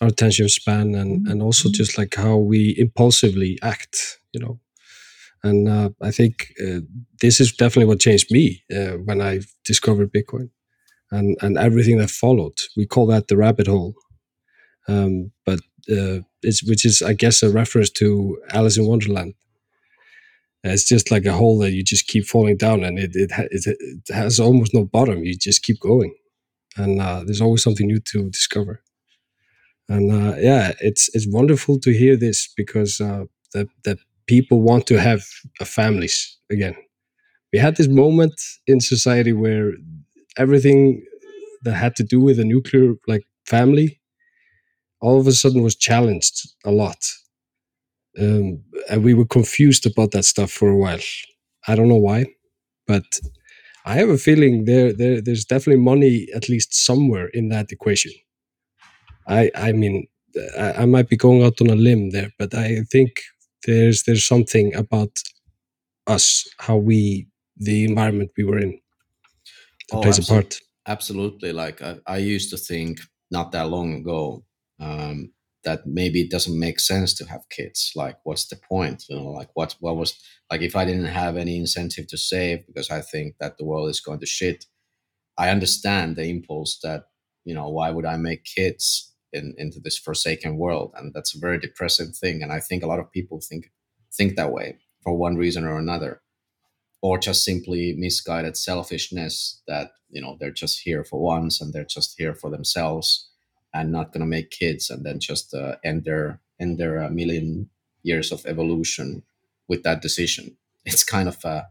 our 0.00 0.08
attention 0.08 0.48
span 0.48 0.94
and 0.94 1.26
and 1.28 1.42
also 1.42 1.70
just 1.70 1.98
like 1.98 2.14
how 2.14 2.36
we 2.36 2.74
impulsively 2.78 3.58
act 3.62 4.18
you 4.32 4.40
know. 4.40 4.60
And 5.44 5.68
uh, 5.68 5.90
i 6.02 6.10
think 6.12 6.52
uh, 6.64 6.80
this 7.20 7.40
is 7.40 7.52
definitely 7.52 7.86
what 7.88 8.00
changed 8.00 8.30
me 8.30 8.62
uh, 8.74 8.96
when 9.06 9.20
i 9.20 9.40
discovered 9.64 10.12
bitcoin 10.12 10.50
and 11.10 11.36
and 11.42 11.58
everything 11.58 11.98
that 11.98 12.10
followed. 12.10 12.58
We 12.76 12.86
call 12.86 13.06
that 13.08 13.28
the 13.28 13.36
rabbit 13.36 13.68
hole. 13.68 13.94
Um, 14.88 15.32
but 15.46 15.60
uh, 15.90 16.20
it's 16.42 16.62
which 16.64 16.84
is 16.86 17.02
i 17.02 17.12
guess 17.12 17.42
a 17.42 17.50
reference 17.50 17.90
to 17.90 18.38
alice 18.52 18.78
in 18.78 18.86
wonderland 18.86 19.34
it's 20.64 20.84
just 20.88 21.10
like 21.10 21.24
a 21.26 21.32
hole 21.32 21.58
that 21.58 21.72
you 21.72 21.82
just 21.82 22.06
keep 22.06 22.24
falling 22.26 22.56
down 22.56 22.84
and 22.84 22.98
it 22.98 23.12
it, 23.14 23.30
it, 23.50 23.76
it 24.08 24.14
has 24.14 24.40
almost 24.40 24.74
no 24.74 24.84
bottom. 24.84 25.24
You 25.24 25.36
just 25.36 25.62
keep 25.62 25.80
going. 25.80 26.14
And 26.76 27.00
uh, 27.00 27.22
there's 27.24 27.40
always 27.42 27.62
something 27.62 27.86
new 27.86 28.00
to 28.00 28.30
discover. 28.30 28.82
And 29.88 30.10
uh, 30.12 30.36
yeah 30.38 30.72
it's 30.80 31.10
it's 31.14 31.26
wonderful 31.28 31.78
to 31.80 31.92
hear 31.92 32.16
this 32.16 32.48
because 32.56 33.00
uh, 33.00 33.24
that 33.54 33.68
that 33.84 33.98
people 34.26 34.62
want 34.62 34.86
to 34.86 35.00
have 35.00 35.24
uh, 35.60 35.64
families 35.64 36.38
again. 36.50 36.76
We 37.52 37.58
had 37.60 37.76
this 37.76 37.88
moment 37.88 38.34
in 38.66 38.80
society 38.80 39.32
where 39.32 39.72
everything 40.38 41.04
that 41.64 41.74
had 41.74 41.96
to 41.96 42.04
do 42.04 42.20
with 42.20 42.38
a 42.40 42.44
nuclear 42.44 42.94
like 43.08 43.24
family 43.46 44.00
all 45.00 45.18
of 45.20 45.26
a 45.26 45.32
sudden 45.32 45.62
was 45.62 45.76
challenged 45.76 46.48
a 46.64 46.70
lot 46.70 46.98
um, 48.20 48.62
and 48.90 49.04
we 49.04 49.14
were 49.14 49.26
confused 49.26 49.86
about 49.86 50.10
that 50.12 50.24
stuff 50.24 50.50
for 50.50 50.68
a 50.70 50.76
while. 50.76 51.00
I 51.66 51.74
don't 51.74 51.88
know 51.88 51.96
why 51.96 52.26
but 52.86 53.20
i 53.84 53.94
have 53.94 54.08
a 54.08 54.18
feeling 54.18 54.64
there, 54.64 54.92
there 54.92 55.20
there's 55.20 55.44
definitely 55.44 55.82
money 55.82 56.28
at 56.34 56.48
least 56.48 56.74
somewhere 56.74 57.28
in 57.28 57.48
that 57.48 57.72
equation. 57.72 58.12
I 59.26 59.50
I 59.54 59.72
mean 59.72 60.06
I, 60.58 60.72
I 60.82 60.86
might 60.86 61.08
be 61.08 61.16
going 61.16 61.42
out 61.42 61.60
on 61.60 61.70
a 61.70 61.74
limb 61.76 62.10
there, 62.10 62.30
but 62.38 62.54
I 62.54 62.82
think 62.92 63.10
there's 63.66 64.04
there's 64.04 64.26
something 64.26 64.74
about 64.74 65.10
us 66.06 66.48
how 66.58 66.76
we 66.76 67.26
the 67.56 67.84
environment 67.84 68.30
we 68.36 68.44
were 68.44 68.58
in 68.58 68.80
that 69.90 69.98
Oh, 69.98 70.02
plays 70.02 70.18
a 70.18 70.22
part. 70.24 70.60
absolutely. 70.86 71.52
Like 71.52 71.82
I, 71.82 71.98
I 72.06 72.18
used 72.18 72.50
to 72.50 72.56
think 72.56 73.00
not 73.30 73.52
that 73.52 73.68
long 73.68 73.94
ago 73.94 74.44
um, 74.80 75.32
that 75.64 75.86
maybe 75.86 76.20
it 76.22 76.30
doesn't 76.30 76.58
make 76.58 76.80
sense 76.80 77.14
to 77.14 77.24
have 77.26 77.48
kids. 77.50 77.92
Like 77.94 78.18
what's 78.24 78.46
the 78.46 78.56
point? 78.56 79.04
You 79.08 79.16
know 79.16 79.30
like 79.30 79.50
what 79.54 79.76
what 79.80 79.96
was 79.96 80.14
like 80.50 80.62
if 80.62 80.76
i 80.76 80.84
didn't 80.84 81.06
have 81.06 81.36
any 81.36 81.56
incentive 81.56 82.06
to 82.08 82.18
save 82.18 82.66
because 82.66 82.90
i 82.90 83.00
think 83.00 83.36
that 83.40 83.56
the 83.56 83.64
world 83.64 83.88
is 83.88 84.00
going 84.00 84.20
to 84.20 84.26
shit 84.26 84.66
i 85.38 85.48
understand 85.48 86.16
the 86.16 86.24
impulse 86.24 86.78
that 86.82 87.04
you 87.44 87.54
know 87.54 87.68
why 87.68 87.90
would 87.90 88.04
i 88.04 88.16
make 88.16 88.44
kids 88.44 89.12
in, 89.32 89.54
into 89.58 89.80
this 89.80 89.98
forsaken 89.98 90.56
world? 90.58 90.92
And 90.96 91.12
that's 91.14 91.34
a 91.34 91.38
very 91.38 91.58
depressing 91.58 92.12
thing. 92.12 92.42
And 92.42 92.52
i 92.52 92.60
think 92.60 92.82
a 92.82 92.86
lot 92.86 93.00
of 93.00 93.10
people 93.10 93.40
think 93.40 93.70
think 94.12 94.36
that 94.36 94.52
way 94.52 94.76
for 95.02 95.16
one 95.16 95.36
reason 95.36 95.64
or 95.64 95.78
another 95.78 96.20
or 97.00 97.18
just 97.18 97.44
simply 97.44 97.94
misguided 97.96 98.56
selfishness 98.56 99.62
that 99.66 99.92
you 100.10 100.20
know 100.20 100.36
they're 100.38 100.50
just 100.50 100.80
here 100.80 101.02
for 101.02 101.18
once 101.20 101.60
and 101.60 101.72
they're 101.72 101.84
just 101.84 102.14
here 102.18 102.34
for 102.34 102.50
themselves 102.50 103.30
and 103.74 103.90
not 103.92 104.12
going 104.12 104.20
to 104.20 104.26
make 104.26 104.50
kids 104.50 104.90
and 104.90 105.04
then 105.04 105.18
just 105.20 105.54
uh, 105.54 105.76
end 105.84 106.04
their 106.04 106.40
end 106.60 106.78
their 106.78 107.02
uh, 107.02 107.08
million 107.10 107.68
years 108.02 108.32
of 108.32 108.44
evolution 108.46 109.22
with 109.68 109.82
that 109.82 110.02
decision 110.02 110.56
it's 110.84 111.04
kind 111.04 111.28
of 111.28 111.44
uh, 111.44 111.62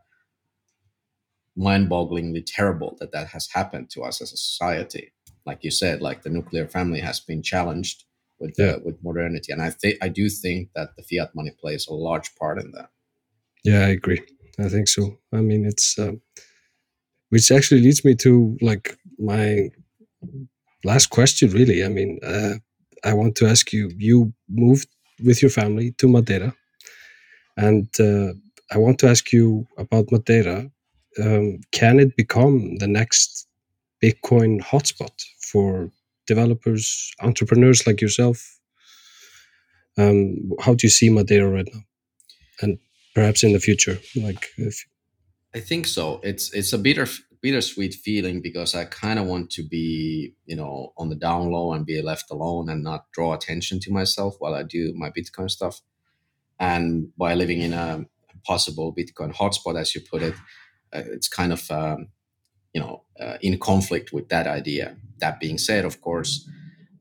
mind-bogglingly 1.55 2.43
terrible 2.45 2.95
that 2.99 3.11
that 3.11 3.27
has 3.27 3.49
happened 3.53 3.89
to 3.89 4.01
us 4.03 4.21
as 4.21 4.31
a 4.31 4.37
society 4.37 5.11
like 5.45 5.63
you 5.63 5.71
said 5.71 6.01
like 6.01 6.21
the 6.21 6.29
nuclear 6.29 6.67
family 6.67 6.99
has 7.01 7.19
been 7.19 7.41
challenged 7.41 8.05
with 8.39 8.55
Yeah. 8.57 8.75
uh, 8.75 8.79
with 8.85 9.03
modernity 9.03 9.51
and 9.51 9.61
i 9.61 9.69
think 9.69 9.97
i 10.01 10.07
do 10.07 10.29
think 10.29 10.69
that 10.75 10.95
the 10.95 11.03
fiat 11.03 11.35
money 11.35 11.51
plays 11.59 11.87
a 11.87 11.93
large 11.93 12.33
part 12.35 12.57
in 12.59 12.71
that 12.71 12.89
Yeah, 13.63 13.85
I 13.85 13.89
agree. 13.99 14.21
I 14.57 14.69
think 14.69 14.87
so. 14.87 15.01
I 15.31 15.41
mean, 15.41 15.65
it's 15.65 15.99
um, 15.99 16.21
which 17.29 17.51
actually 17.51 17.81
leads 17.81 18.03
me 18.03 18.15
to 18.15 18.57
like 18.61 18.97
my 19.19 19.69
last 20.83 21.07
question. 21.09 21.49
Really, 21.51 21.83
I 21.83 21.87
mean, 21.87 22.19
uh, 22.23 22.55
I 23.03 23.13
want 23.13 23.35
to 23.37 23.47
ask 23.47 23.73
you. 23.73 23.91
You 23.97 24.33
moved 24.49 24.87
with 25.23 25.41
your 25.41 25.51
family 25.51 25.91
to 25.97 26.07
Madeira, 26.07 26.53
and 27.57 27.87
uh, 27.99 28.33
I 28.71 28.77
want 28.77 28.99
to 28.99 29.09
ask 29.09 29.31
you 29.31 29.67
about 29.77 30.11
Madeira. 30.11 30.69
Um, 31.19 31.59
can 31.71 31.99
it 31.99 32.15
become 32.15 32.77
the 32.77 32.87
next 32.87 33.47
Bitcoin 34.03 34.61
hotspot 34.61 35.11
for 35.51 35.91
developers, 36.25 37.11
entrepreneurs 37.21 37.85
like 37.85 37.99
yourself? 38.01 38.59
Um, 39.97 40.51
how 40.61 40.73
do 40.73 40.87
you 40.87 40.89
see 40.89 41.09
Madeira 41.09 41.49
right 41.49 41.67
now, 41.73 41.81
and 42.61 42.79
perhaps 43.13 43.43
in 43.43 43.53
the 43.53 43.59
future? 43.59 43.99
Like, 44.15 44.47
if, 44.57 44.85
I 45.53 45.59
think 45.59 45.87
so. 45.87 46.21
It's 46.23 46.53
it's 46.53 46.73
a 46.73 46.77
bitter 46.77 47.07
bittersweet 47.41 47.95
feeling 47.95 48.41
because 48.41 48.75
I 48.75 48.85
kind 48.85 49.19
of 49.19 49.25
want 49.25 49.49
to 49.51 49.63
be, 49.63 50.35
you 50.45 50.55
know, 50.55 50.93
on 50.97 51.09
the 51.09 51.15
down 51.15 51.51
low 51.51 51.73
and 51.73 51.85
be 51.85 52.01
left 52.01 52.29
alone 52.31 52.69
and 52.69 52.83
not 52.83 53.11
draw 53.11 53.33
attention 53.33 53.79
to 53.81 53.91
myself 53.91 54.35
while 54.39 54.53
I 54.53 54.63
do 54.63 54.93
my 54.95 55.09
Bitcoin 55.09 55.49
stuff. 55.49 55.81
And 56.59 57.07
by 57.17 57.33
living 57.33 57.61
in 57.61 57.73
a 57.73 58.05
possible 58.45 58.93
Bitcoin 58.95 59.33
hotspot, 59.33 59.79
as 59.79 59.95
you 59.95 60.01
put 60.01 60.21
it, 60.21 60.35
uh, 60.93 61.03
it's 61.07 61.27
kind 61.27 61.51
of, 61.51 61.69
um, 61.71 62.09
you 62.73 62.81
know, 62.81 63.03
uh, 63.19 63.37
in 63.41 63.57
conflict 63.57 64.13
with 64.13 64.29
that 64.29 64.45
idea. 64.45 64.95
That 65.19 65.39
being 65.39 65.57
said, 65.57 65.85
of 65.85 66.01
course, 66.01 66.47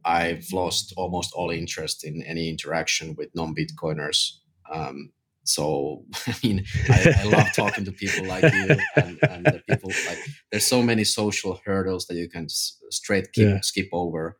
I've 0.04 0.46
lost 0.52 0.94
almost 0.96 1.32
all 1.34 1.50
interest 1.50 2.04
in 2.04 2.22
any 2.22 2.48
interaction 2.48 3.14
with 3.16 3.34
non-Bitcoiners. 3.34 4.38
Um, 4.72 5.12
so 5.44 6.04
I 6.26 6.34
mean, 6.42 6.64
I, 6.88 7.08
I 7.20 7.22
love 7.24 7.52
talking 7.56 7.84
to 7.84 7.92
people 7.92 8.26
like 8.26 8.52
you 8.52 8.88
and, 8.96 9.18
and 9.28 9.52
the 9.52 9.60
people 9.60 10.00
like. 10.04 10.24
There's 10.50 10.66
so 10.66 10.82
many 10.82 11.04
social 11.04 11.60
hurdles 11.64 12.06
that 12.06 12.16
you 12.16 12.28
can 12.28 12.44
s- 12.44 12.78
straight 12.90 13.32
keep, 13.32 13.46
Yeah. 13.46 13.60
skip 13.62 13.88
over, 13.92 14.36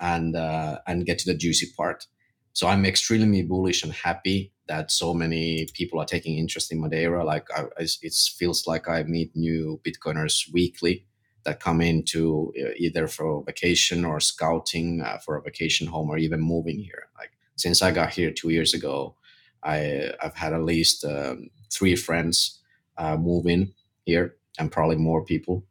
and 0.00 0.36
uh, 0.36 0.78
and 0.86 1.06
get 1.06 1.18
to 1.20 1.32
the 1.32 1.36
juicy 1.38 1.68
part. 1.76 2.06
So 2.52 2.66
I'm 2.66 2.84
extremely 2.84 3.42
bullish 3.42 3.84
and 3.84 3.92
happy 3.92 4.52
that 4.66 4.90
so 4.90 5.14
many 5.14 5.68
people 5.74 6.00
are 6.00 6.04
taking 6.04 6.38
interest 6.38 6.72
in 6.72 6.80
Madeira. 6.80 7.24
Like 7.24 7.46
I, 7.56 7.64
it 7.78 8.14
feels 8.36 8.66
like 8.66 8.88
I 8.88 9.02
meet 9.04 9.34
new 9.36 9.80
Bitcoiners 9.86 10.52
weekly 10.52 11.06
that 11.44 11.60
come 11.60 11.80
into 11.80 12.52
uh, 12.60 12.70
either 12.76 13.06
for 13.06 13.44
vacation 13.44 14.04
or 14.04 14.20
scouting 14.20 15.00
uh, 15.00 15.18
for 15.18 15.36
a 15.36 15.42
vacation 15.42 15.86
home 15.86 16.10
or 16.10 16.18
even 16.18 16.40
moving 16.40 16.78
here. 16.78 17.08
Like 17.16 17.30
since 17.56 17.80
I 17.80 17.90
got 17.92 18.10
here 18.12 18.30
two 18.32 18.50
years 18.50 18.74
ago, 18.74 19.14
I 19.62 20.12
I've 20.22 20.36
had 20.36 20.52
at 20.52 20.62
least 20.64 21.04
um, 21.04 21.50
three 21.72 21.96
friends 21.96 22.60
uh, 22.96 23.16
move 23.16 23.46
in 23.46 23.74
here 24.04 24.36
and 24.58 24.72
probably 24.72 24.96
more 24.96 25.24
people. 25.24 25.64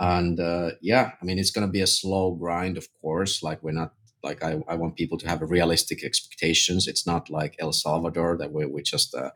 And 0.00 0.40
uh, 0.40 0.72
yeah, 0.80 1.12
I 1.20 1.24
mean 1.24 1.38
it's 1.38 1.50
gonna 1.50 1.68
be 1.68 1.80
a 1.80 1.86
slow 1.86 2.32
grind, 2.32 2.76
of 2.76 2.88
course. 3.00 3.42
Like 3.42 3.62
we're 3.62 3.72
not 3.72 3.94
like 4.22 4.42
I, 4.42 4.62
I 4.68 4.74
want 4.74 4.96
people 4.96 5.18
to 5.18 5.28
have 5.28 5.42
realistic 5.42 6.04
expectations. 6.04 6.88
It's 6.88 7.06
not 7.06 7.30
like 7.30 7.56
El 7.58 7.72
Salvador 7.72 8.36
that 8.38 8.52
we 8.52 8.66
we 8.66 8.82
just 8.82 9.14
uh, 9.14 9.30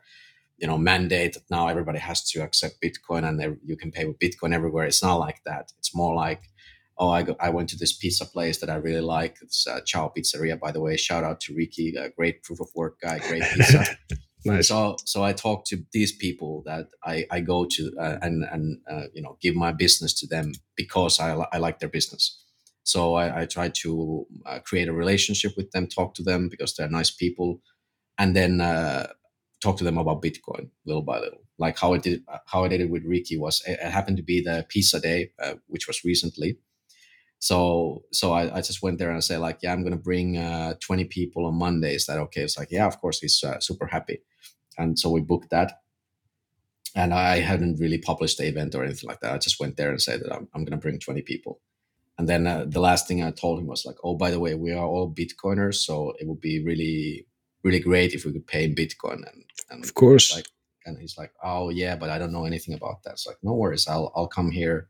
you 0.57 0.67
know 0.67 0.77
mandate 0.77 1.33
that 1.33 1.49
now 1.49 1.67
everybody 1.67 1.99
has 1.99 2.29
to 2.31 2.41
accept 2.43 2.81
Bitcoin 2.81 3.27
and 3.27 3.59
you 3.63 3.77
can 3.77 3.91
pay 3.91 4.05
with 4.05 4.19
Bitcoin 4.19 4.53
everywhere. 4.53 4.85
It's 4.85 5.03
not 5.03 5.15
like 5.17 5.41
that. 5.45 5.71
It's 5.79 5.95
more 5.95 6.15
like 6.15 6.49
oh 6.99 7.09
I, 7.09 7.23
go, 7.23 7.35
I 7.39 7.49
went 7.49 7.69
to 7.69 7.77
this 7.77 7.93
pizza 7.93 8.25
place 8.25 8.59
that 8.59 8.69
I 8.69 8.75
really 8.75 9.01
like. 9.01 9.37
It's 9.41 9.67
uh, 9.67 9.81
Ciao 9.85 10.11
Pizzeria, 10.15 10.59
by 10.59 10.71
the 10.71 10.81
way. 10.81 10.97
Shout 10.97 11.23
out 11.23 11.39
to 11.41 11.55
Ricky, 11.55 11.95
a 11.95 12.09
great 12.09 12.43
proof 12.43 12.59
of 12.59 12.69
work 12.75 12.99
guy, 13.01 13.19
great 13.19 13.43
pizza. 13.43 13.85
nice. 14.45 14.67
So 14.67 14.97
so 15.05 15.23
I 15.23 15.33
talk 15.33 15.65
to 15.65 15.83
these 15.93 16.11
people 16.11 16.63
that 16.65 16.87
I, 17.03 17.25
I 17.31 17.41
go 17.41 17.65
to 17.65 17.91
uh, 17.99 18.17
and 18.21 18.43
and 18.51 18.79
uh, 18.89 19.03
you 19.13 19.21
know 19.21 19.37
give 19.41 19.55
my 19.55 19.71
business 19.71 20.13
to 20.19 20.27
them 20.27 20.53
because 20.75 21.19
I, 21.19 21.33
I 21.51 21.57
like 21.57 21.79
their 21.79 21.89
business. 21.89 22.43
So 22.83 23.15
I, 23.15 23.41
I 23.41 23.45
try 23.45 23.67
to 23.67 24.25
uh, 24.45 24.59
create 24.59 24.87
a 24.87 24.93
relationship 24.93 25.57
with 25.57 25.71
them, 25.71 25.87
talk 25.87 26.13
to 26.15 26.23
them 26.23 26.47
because 26.47 26.73
they're 26.73 26.89
nice 26.89 27.11
people, 27.11 27.61
and 28.17 28.33
then 28.33 28.61
uh, 28.61 29.07
talk 29.61 29.77
to 29.77 29.83
them 29.83 29.97
about 29.97 30.21
Bitcoin 30.21 30.69
little 30.85 31.01
by 31.01 31.19
little. 31.19 31.41
Like 31.57 31.77
how 31.77 31.93
I 31.93 31.97
did 31.97 32.23
how 32.45 32.63
I 32.63 32.67
did 32.67 32.81
it 32.81 32.89
with 32.89 33.03
Ricky 33.03 33.37
was 33.37 33.61
it, 33.67 33.79
it 33.81 33.91
happened 33.91 34.17
to 34.17 34.23
be 34.23 34.41
the 34.41 34.65
pizza 34.69 34.99
day, 34.99 35.31
uh, 35.41 35.55
which 35.67 35.87
was 35.87 36.03
recently. 36.03 36.57
So 37.39 38.03
so 38.11 38.33
I, 38.33 38.57
I 38.57 38.61
just 38.61 38.81
went 38.81 38.97
there 38.97 39.09
and 39.09 39.17
I 39.17 39.21
said 39.21 39.39
like 39.39 39.59
yeah 39.61 39.71
I'm 39.73 39.83
gonna 39.83 39.95
bring 39.97 40.37
uh, 40.37 40.73
20 40.79 41.05
people 41.05 41.45
on 41.45 41.55
Monday. 41.55 41.93
Is 41.95 42.05
that 42.07 42.17
okay? 42.19 42.41
It's 42.41 42.57
like 42.57 42.71
yeah 42.71 42.87
of 42.87 42.99
course. 42.99 43.19
He's 43.19 43.43
uh, 43.43 43.59
super 43.59 43.85
happy. 43.87 44.21
And 44.77 44.97
so 44.97 45.09
we 45.09 45.21
booked 45.21 45.49
that. 45.51 45.81
And 46.95 47.13
i 47.13 47.39
hadn't 47.39 47.79
really 47.79 47.99
published 47.99 48.37
the 48.39 48.47
event 48.47 48.73
or 48.73 48.83
anything 48.83 49.07
like 49.07 49.19
that. 49.19 49.33
I 49.33 49.37
just 49.37 49.59
went 49.59 49.77
there 49.77 49.91
and 49.91 50.01
said 50.01 50.21
that 50.21 50.33
i'm, 50.33 50.47
I'm 50.53 50.63
going 50.65 50.77
to 50.79 50.81
bring 50.81 50.97
20 50.99 51.21
people. 51.21 51.59
And 52.17 52.27
then 52.27 52.47
uh, 52.47 52.65
the 52.67 52.79
last 52.79 53.07
thing 53.07 53.21
i 53.23 53.29
told 53.31 53.59
him 53.59 53.67
was 53.67 53.85
like 53.85 53.97
oh 54.03 54.15
by 54.15 54.31
the 54.31 54.39
way 54.39 54.55
we 54.55 54.71
are 54.71 54.85
all 54.85 55.13
bitcoiners 55.13 55.75
so 55.75 56.13
it 56.19 56.27
would 56.27 56.41
be 56.41 56.63
really 56.63 57.27
really 57.63 57.79
great 57.79 58.13
if 58.13 58.25
we 58.25 58.33
could 58.33 58.47
pay 58.47 58.63
in 58.63 58.73
bitcoin. 58.73 59.21
And, 59.29 59.43
and 59.69 59.83
Of 59.83 59.93
course. 59.93 60.35
like 60.35 60.47
and 60.85 60.97
he's 60.97 61.17
like 61.17 61.33
oh 61.43 61.69
yeah 61.69 61.95
but 61.95 62.09
i 62.09 62.17
don't 62.17 62.31
know 62.31 62.45
anything 62.45 62.73
about 62.73 63.03
that. 63.03 63.13
It's 63.13 63.27
like 63.27 63.37
no 63.43 63.53
worries. 63.53 63.87
I'll 63.87 64.11
i'll 64.15 64.27
come 64.37 64.49
here 64.49 64.87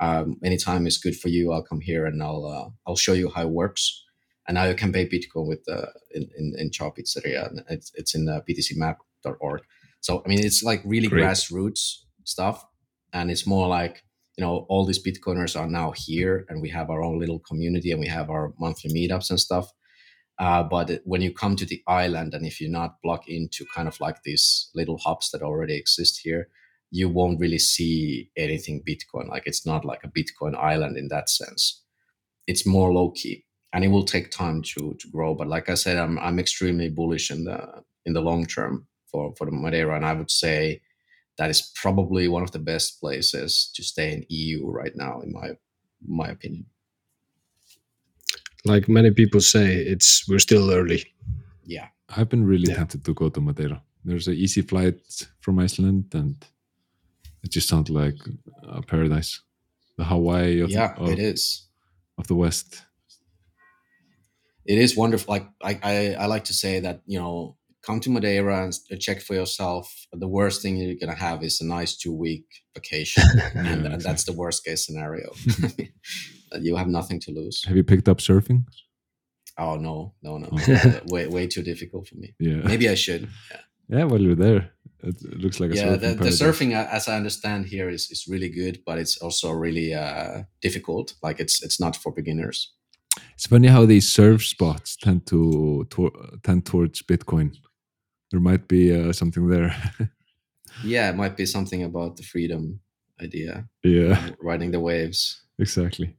um, 0.00 0.36
anytime 0.44 0.86
is 0.86 0.98
good 0.98 1.16
for 1.16 1.28
you 1.28 1.52
i'll 1.52 1.62
come 1.62 1.80
here 1.80 2.06
and 2.06 2.22
i'll 2.22 2.44
uh, 2.46 2.68
i'll 2.86 2.96
show 2.96 3.12
you 3.12 3.30
how 3.30 3.42
it 3.42 3.50
works. 3.50 4.02
And 4.48 4.54
now 4.54 4.64
you 4.66 4.76
can 4.76 4.92
pay 4.92 5.08
bitcoin 5.08 5.48
with 5.48 5.64
uh, 5.68 5.86
in 6.12 6.28
in, 6.38 6.54
in 6.56 6.70
Ciao 6.70 6.90
pizzeria. 6.90 7.50
And 7.50 7.64
it's, 7.68 7.90
it's 7.94 8.14
in 8.14 8.28
uh, 8.28 8.40
btcmap.org 8.48 9.62
so 10.00 10.22
i 10.24 10.28
mean 10.28 10.38
it's 10.38 10.62
like 10.62 10.82
really 10.84 11.08
Great. 11.08 11.24
grassroots 11.24 12.02
stuff. 12.24 12.66
And 13.12 13.30
it's 13.30 13.46
more 13.46 13.68
like 13.68 14.04
you 14.36 14.44
know 14.44 14.66
all 14.68 14.84
these 14.84 15.02
bitcoiners 15.02 15.58
are 15.58 15.68
now 15.68 15.92
here 15.92 16.44
and 16.48 16.60
we 16.60 16.68
have 16.70 16.90
our 16.90 17.02
own 17.02 17.18
little 17.18 17.38
community 17.38 17.90
and 17.90 18.00
we 18.00 18.08
have 18.08 18.28
our 18.30 18.52
monthly 18.58 18.90
meetups 18.90 19.30
and 19.30 19.40
stuff. 19.40 19.72
Uh, 20.38 20.62
but 20.62 21.00
when 21.04 21.22
you 21.22 21.32
come 21.32 21.56
to 21.56 21.64
the 21.64 21.82
island 21.86 22.34
and 22.34 22.44
if 22.44 22.60
you're 22.60 22.70
not 22.70 23.00
plugged 23.02 23.28
into 23.28 23.64
kind 23.74 23.88
of 23.88 23.98
like 24.00 24.22
these 24.22 24.70
little 24.74 24.98
hubs 24.98 25.30
that 25.30 25.40
already 25.40 25.74
exist 25.74 26.20
here 26.22 26.48
you 26.90 27.08
won't 27.08 27.40
really 27.40 27.58
see 27.58 28.30
anything 28.36 28.82
bitcoin 28.88 29.28
like 29.28 29.42
it's 29.46 29.66
not 29.66 29.84
like 29.84 30.02
a 30.04 30.08
bitcoin 30.08 30.56
island 30.56 30.96
in 30.96 31.08
that 31.08 31.28
sense 31.28 31.82
it's 32.46 32.66
more 32.66 32.92
low 32.92 33.10
key 33.10 33.44
and 33.72 33.84
it 33.84 33.88
will 33.88 34.04
take 34.04 34.30
time 34.30 34.62
to 34.62 34.94
to 35.00 35.08
grow 35.10 35.34
but 35.34 35.48
like 35.48 35.68
i 35.68 35.74
said 35.74 35.96
i'm 35.96 36.18
i'm 36.20 36.38
extremely 36.38 36.88
bullish 36.88 37.30
in 37.30 37.44
the 37.44 37.58
in 38.04 38.12
the 38.12 38.20
long 38.20 38.46
term 38.46 38.86
for 39.10 39.34
for 39.36 39.44
the 39.46 39.52
madeira 39.52 39.96
and 39.96 40.06
i 40.06 40.12
would 40.12 40.30
say 40.30 40.80
that 41.38 41.50
is 41.50 41.72
probably 41.74 42.28
one 42.28 42.42
of 42.42 42.52
the 42.52 42.58
best 42.58 43.00
places 43.00 43.70
to 43.74 43.82
stay 43.82 44.12
in 44.12 44.24
eu 44.28 44.66
right 44.70 44.94
now 44.96 45.20
in 45.20 45.32
my 45.32 45.50
my 46.06 46.28
opinion 46.28 46.66
like 48.64 48.88
many 48.88 49.10
people 49.12 49.40
say, 49.40 49.76
it's 49.76 50.28
we're 50.28 50.40
still 50.40 50.70
early. 50.72 51.04
yeah 51.64 51.88
I've 52.16 52.28
been 52.28 52.44
really 52.44 52.68
Yeah. 52.68 52.76
tempted 52.76 53.04
to 53.04 53.14
go 53.14 53.28
to 53.28 53.40
Madeira. 53.40 53.80
There's 54.04 54.28
an 54.28 54.34
easy 54.34 54.62
flight 54.62 54.98
from 55.40 55.58
Iceland, 55.58 56.04
and 56.14 56.36
it 57.46 57.52
just 57.52 57.68
sounds 57.68 57.88
like 57.88 58.18
a 58.68 58.82
paradise. 58.82 59.40
The 59.98 60.04
Hawaii 60.04 60.60
of, 60.60 60.68
yeah 60.70 60.94
of, 60.98 61.08
it 61.08 61.18
is 61.18 61.68
of 62.18 62.26
the 62.26 62.34
West. 62.34 62.82
it 64.66 64.78
is 64.78 64.96
wonderful. 64.96 65.32
Like 65.32 65.46
I, 65.62 65.78
I, 65.82 66.16
I 66.24 66.26
like 66.26 66.44
to 66.44 66.52
say 66.54 66.80
that 66.80 67.00
you 67.06 67.18
know, 67.18 67.56
come 67.86 68.00
to 68.00 68.10
Madeira 68.10 68.64
and 68.90 69.00
check 69.00 69.22
for 69.22 69.34
yourself. 69.34 70.06
The 70.12 70.28
worst 70.28 70.60
thing 70.60 70.76
you're 70.76 70.96
gonna 71.00 71.14
have 71.28 71.42
is 71.42 71.60
a 71.60 71.66
nice 71.66 71.96
two 71.96 72.12
week 72.12 72.44
vacation, 72.74 73.22
and, 73.54 73.86
and 73.86 74.00
that's 74.02 74.24
the 74.24 74.32
worst 74.32 74.64
case 74.64 74.84
scenario. 74.86 75.30
You 76.60 76.76
have 76.76 76.88
nothing 76.88 77.20
to 77.20 77.32
lose. 77.32 77.64
Have 77.66 77.76
you 77.76 77.84
picked 77.84 78.08
up 78.08 78.18
surfing? 78.18 78.64
Oh 79.58 79.76
no, 79.76 80.14
no, 80.22 80.38
no, 80.38 80.48
Oh. 80.52 80.72
Uh, 80.72 81.00
way 81.06 81.26
way 81.26 81.46
too 81.48 81.62
difficult 81.62 82.06
for 82.08 82.14
me. 82.16 82.34
Yeah. 82.38 82.62
Maybe 82.72 82.88
I 82.88 82.94
should. 82.94 83.22
Yeah, 83.50 83.60
Yeah, 83.98 84.04
well, 84.04 84.20
you're 84.20 84.36
there. 84.46 84.70
It, 85.06 85.22
looks 85.38 85.60
like 85.60 85.70
a 85.70 85.76
yeah. 85.76 85.84
surfing 85.84 86.00
The, 86.00 86.14
the 86.14 86.30
surfing, 86.30 86.74
uh, 86.74 86.88
as 86.90 87.08
I 87.08 87.16
understand 87.16 87.66
here, 87.66 87.88
is 87.88 88.10
is 88.10 88.26
really 88.28 88.48
good, 88.48 88.82
but 88.84 88.98
it's 88.98 89.18
also 89.18 89.52
really 89.52 89.94
uh, 89.94 90.42
difficult. 90.60 91.14
Like 91.22 91.40
it's 91.40 91.62
it's 91.62 91.78
not 91.80 91.96
for 91.96 92.12
beginners. 92.12 92.72
It's 93.34 93.46
funny 93.46 93.68
how 93.68 93.86
these 93.86 94.08
surf 94.08 94.44
spots 94.44 94.96
tend 94.96 95.26
to, 95.26 95.86
to 95.90 96.10
tend 96.42 96.66
towards 96.66 97.02
Bitcoin. 97.02 97.56
There 98.30 98.40
might 98.40 98.68
be 98.68 98.94
uh, 98.94 99.12
something 99.12 99.48
there. 99.48 99.74
Yeah, 100.84 101.08
it 101.10 101.16
might 101.16 101.36
be 101.36 101.46
something 101.46 101.82
about 101.84 102.16
the 102.16 102.22
freedom 102.22 102.80
idea, 103.22 103.66
yeah, 103.82 104.30
riding 104.42 104.72
the 104.72 104.80
waves. 104.80 105.42
exactly. 105.58 106.16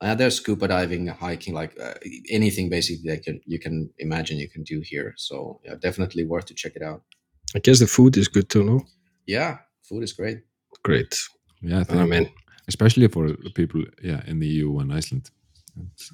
Uh, 0.00 0.14
there's 0.14 0.36
scuba 0.36 0.66
diving, 0.66 1.06
hiking, 1.08 1.52
like 1.54 1.78
uh, 1.78 1.94
anything 2.30 2.70
basically 2.70 3.10
that 3.10 3.22
can 3.22 3.40
you 3.46 3.58
can 3.58 3.90
imagine 3.98 4.38
you 4.38 4.48
can 4.48 4.64
do 4.64 4.80
here. 4.80 5.14
So 5.16 5.60
yeah, 5.64 5.74
definitely 5.80 6.24
worth 6.24 6.46
to 6.46 6.54
check 6.54 6.72
it 6.74 6.82
out. 6.82 7.02
I 7.54 7.58
guess 7.58 7.78
the 7.78 7.86
food 7.86 8.16
is 8.16 8.28
good 8.28 8.48
too, 8.48 8.64
no? 8.64 8.86
Yeah, 9.26 9.58
food 9.82 10.02
is 10.02 10.12
great. 10.12 10.38
Great. 10.82 11.14
Yeah, 11.62 11.80
I 11.80 11.84
think, 11.84 12.00
I 12.00 12.06
mean, 12.06 12.30
especially 12.68 13.08
for 13.08 13.34
people, 13.54 13.84
yeah, 14.02 14.22
in 14.26 14.38
the 14.40 14.46
EU 14.46 14.78
and 14.78 14.92
Iceland. 14.92 15.30
It's, 15.92 16.12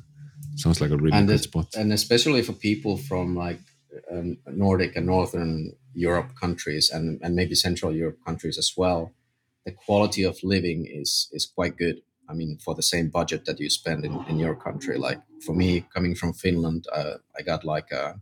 sounds 0.56 0.80
like 0.80 0.90
a 0.90 0.96
really 0.96 1.16
And 1.16 1.28
good 1.28 1.36
it- 1.40 1.42
spot. 1.44 1.74
and 1.76 1.92
especially 1.92 2.42
for 2.42 2.52
people 2.52 2.96
from 2.96 3.36
like 3.36 3.60
um, 4.10 4.38
Nordic 4.46 4.96
and 4.96 5.06
Northern 5.06 5.72
Europe 5.94 6.30
countries 6.40 6.90
and, 6.90 7.20
and 7.22 7.34
maybe 7.34 7.54
Central 7.54 7.94
Europe 7.94 8.18
countries 8.26 8.58
as 8.58 8.72
well, 8.76 9.12
the 9.64 9.72
quality 9.72 10.22
of 10.24 10.38
living 10.42 10.86
is 10.86 11.28
is 11.32 11.46
quite 11.46 11.76
good. 11.76 11.96
I 12.28 12.34
mean, 12.34 12.58
for 12.64 12.74
the 12.74 12.82
same 12.82 13.08
budget 13.08 13.44
that 13.44 13.60
you 13.60 13.70
spend 13.70 14.04
in, 14.04 14.14
in 14.28 14.38
your 14.38 14.54
country. 14.56 14.98
Like 14.98 15.20
for 15.44 15.54
me, 15.54 15.84
coming 15.94 16.14
from 16.16 16.32
Finland, 16.32 16.86
uh, 16.92 17.14
I 17.38 17.42
got 17.42 17.64
like 17.64 17.90
a 17.92 18.20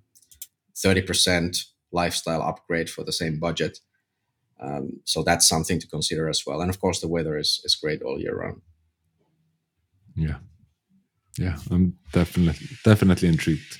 thirty 0.76 1.02
percent 1.02 1.56
lifestyle 1.94 2.42
upgrade 2.42 2.90
for 2.90 3.04
the 3.04 3.12
same 3.12 3.38
budget. 3.38 3.78
Um, 4.60 5.00
so 5.04 5.22
that's 5.22 5.48
something 5.48 5.80
to 5.80 5.86
consider 5.88 6.28
as 6.28 6.42
well. 6.46 6.60
And 6.60 6.70
of 6.70 6.80
course, 6.80 7.00
the 7.00 7.08
weather 7.08 7.38
is, 7.38 7.60
is 7.64 7.74
great 7.74 8.02
all 8.02 8.20
year 8.20 8.36
round. 8.36 8.60
Yeah, 10.16 10.38
yeah, 11.38 11.56
I'm 11.70 11.94
definitely 12.12 12.68
definitely 12.84 13.28
intrigued. 13.28 13.78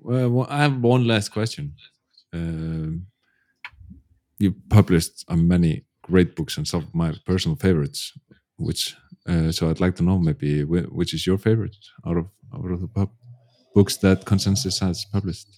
Well, 0.00 0.46
I 0.48 0.58
have 0.58 0.80
one 0.80 1.06
last 1.06 1.30
question. 1.30 1.74
Um, 2.32 3.06
you 4.38 4.54
published 4.68 5.24
uh, 5.28 5.36
many 5.36 5.84
great 6.02 6.34
books 6.36 6.58
and 6.58 6.66
some 6.66 6.82
of 6.82 6.94
my 6.94 7.14
personal 7.24 7.56
favorites. 7.56 8.12
Which, 8.56 8.94
uh, 9.28 9.50
so 9.50 9.68
I'd 9.68 9.80
like 9.80 9.96
to 9.96 10.04
know 10.04 10.18
maybe 10.18 10.64
which 10.64 11.14
is 11.14 11.26
your 11.26 11.38
favorite 11.38 11.76
out 12.06 12.16
of 12.16 12.26
out 12.54 12.70
of 12.70 12.80
the 12.80 12.88
pub 12.88 13.10
books 13.74 13.96
that 13.98 14.24
Konsensus 14.24 14.80
has 14.80 15.04
published. 15.12 15.48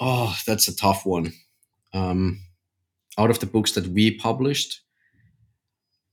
Oh, 0.00 0.36
that's 0.46 0.68
a 0.68 0.76
tough 0.76 1.06
one. 1.06 1.32
Um, 1.92 2.40
out 3.18 3.30
of 3.30 3.40
the 3.40 3.46
books 3.46 3.72
that 3.72 3.86
we 3.88 4.16
published, 4.18 4.82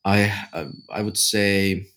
I 0.03 0.47
um, 0.53 0.83
I 0.89 1.01
would 1.01 1.17
say 1.17 1.87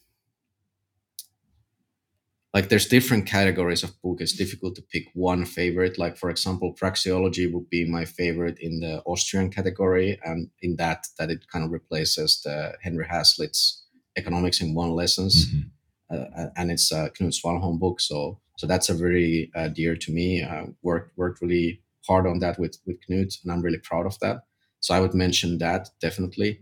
like 2.53 2.69
there's 2.69 2.87
different 2.87 3.27
categories 3.27 3.83
of 3.83 4.01
book. 4.01 4.21
It's 4.21 4.33
difficult 4.37 4.77
to 4.77 4.83
pick 4.83 5.07
one 5.15 5.45
favorite. 5.45 5.99
Like 5.99 6.17
for 6.17 6.31
example, 6.31 6.75
praxeology 6.75 7.53
would 7.53 7.69
be 7.69 7.85
my 7.85 8.05
favorite 8.05 8.59
in 8.61 8.81
the 8.81 9.03
Austrian 9.07 9.51
category, 9.51 10.19
and 10.25 10.51
in 10.63 10.77
that 10.77 11.07
that 11.19 11.31
it 11.31 11.49
kind 11.49 11.65
of 11.65 11.73
replaces 11.73 12.41
the 12.43 12.75
Henry 12.83 13.07
Hazlitt's 13.07 13.83
Economics 14.17 14.61
in 14.61 14.75
One 14.75 14.91
Lessons, 14.91 15.47
Mhm. 15.47 15.71
uh, 16.11 16.47
and 16.57 16.71
it's 16.71 16.93
a 16.93 17.11
Knut 17.11 17.35
Svanholm 17.35 17.79
book. 17.81 18.01
So 18.01 18.39
so 18.57 18.67
that's 18.67 18.89
a 18.89 18.95
very 18.95 19.51
uh, 19.55 19.69
dear 19.69 19.97
to 19.97 20.13
me. 20.13 20.43
I 20.43 20.67
worked 20.83 21.17
worked 21.17 21.41
really 21.43 21.81
hard 22.07 22.27
on 22.27 22.39
that 22.41 22.59
with 22.59 22.79
with 22.87 22.99
Knut, 23.09 23.43
and 23.43 23.53
I'm 23.53 23.63
really 23.63 23.79
proud 23.79 24.07
of 24.07 24.19
that. 24.21 24.45
So 24.81 24.95
I 24.95 25.01
would 25.01 25.15
mention 25.15 25.59
that 25.59 25.91
definitely. 26.01 26.61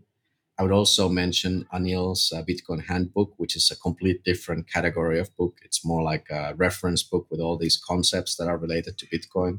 I 0.58 0.62
would 0.62 0.72
also 0.72 1.08
mention 1.08 1.66
Anil's 1.72 2.32
uh, 2.32 2.42
Bitcoin 2.42 2.84
Handbook, 2.84 3.32
which 3.36 3.56
is 3.56 3.70
a 3.70 3.76
complete 3.76 4.22
different 4.22 4.70
category 4.70 5.18
of 5.18 5.34
book. 5.36 5.58
It's 5.64 5.84
more 5.84 6.02
like 6.02 6.26
a 6.30 6.54
reference 6.56 7.02
book 7.02 7.26
with 7.30 7.40
all 7.40 7.56
these 7.56 7.76
concepts 7.76 8.36
that 8.36 8.48
are 8.48 8.58
related 8.58 8.98
to 8.98 9.06
Bitcoin, 9.06 9.58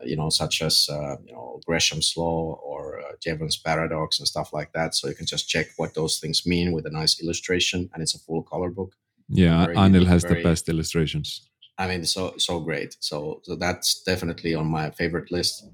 uh, 0.00 0.04
you 0.04 0.16
know, 0.16 0.30
such 0.30 0.60
as 0.60 0.88
uh, 0.90 1.16
you 1.24 1.32
know 1.32 1.60
Gresham's 1.66 2.14
law 2.16 2.60
or 2.62 3.00
uh, 3.00 3.12
Jevons 3.20 3.56
paradox 3.56 4.18
and 4.18 4.28
stuff 4.28 4.52
like 4.52 4.72
that. 4.72 4.94
So 4.94 5.08
you 5.08 5.14
can 5.14 5.26
just 5.26 5.48
check 5.48 5.66
what 5.76 5.94
those 5.94 6.18
things 6.18 6.46
mean 6.46 6.72
with 6.72 6.86
a 6.86 6.90
nice 6.90 7.22
illustration, 7.22 7.90
and 7.92 8.02
it's 8.02 8.14
a 8.14 8.18
full 8.18 8.42
color 8.42 8.70
book. 8.70 8.94
Yeah, 9.28 9.64
Very 9.64 9.76
Anil 9.76 10.06
has 10.06 10.24
the 10.24 10.42
best 10.42 10.68
illustrations. 10.68 11.48
I 11.78 11.88
mean, 11.88 12.04
so 12.04 12.34
so 12.38 12.60
great. 12.60 12.96
So 13.00 13.40
so 13.44 13.56
that's 13.56 14.02
definitely 14.02 14.54
on 14.54 14.66
my 14.66 14.90
favorite 14.90 15.30
list. 15.32 15.66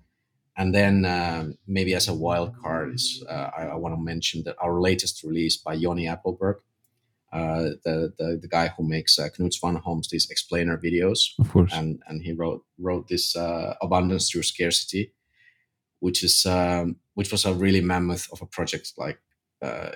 And 0.56 0.74
then 0.74 1.04
um, 1.04 1.54
maybe 1.66 1.94
as 1.94 2.08
a 2.08 2.14
wild 2.14 2.54
card 2.60 2.94
is 2.94 3.24
uh, 3.28 3.50
I, 3.56 3.62
I 3.66 3.74
want 3.76 3.94
to 3.94 4.00
mention 4.00 4.42
that 4.44 4.56
our 4.60 4.80
latest 4.80 5.22
release 5.22 5.56
by 5.56 5.74
Yoni 5.74 6.06
Appleberg, 6.06 6.56
uh, 7.32 7.62
the, 7.84 8.12
the 8.18 8.38
the 8.42 8.48
guy 8.48 8.68
who 8.68 8.86
makes 8.88 9.18
uh, 9.18 9.28
Knut 9.28 9.54
Svanholm's 9.54 10.08
these 10.08 10.28
explainer 10.30 10.76
videos, 10.76 11.20
Of 11.38 11.50
course. 11.50 11.72
and 11.72 12.02
and 12.08 12.22
he 12.22 12.32
wrote 12.32 12.64
wrote 12.78 13.08
this 13.08 13.36
uh, 13.36 13.74
abundance 13.80 14.30
through 14.30 14.42
scarcity, 14.42 15.12
which 16.00 16.24
is 16.24 16.44
um, 16.46 16.96
which 17.14 17.30
was 17.30 17.44
a 17.44 17.54
really 17.54 17.80
mammoth 17.80 18.26
of 18.32 18.42
a 18.42 18.46
project. 18.46 18.92
Like 18.98 19.18
uh, 19.62 19.90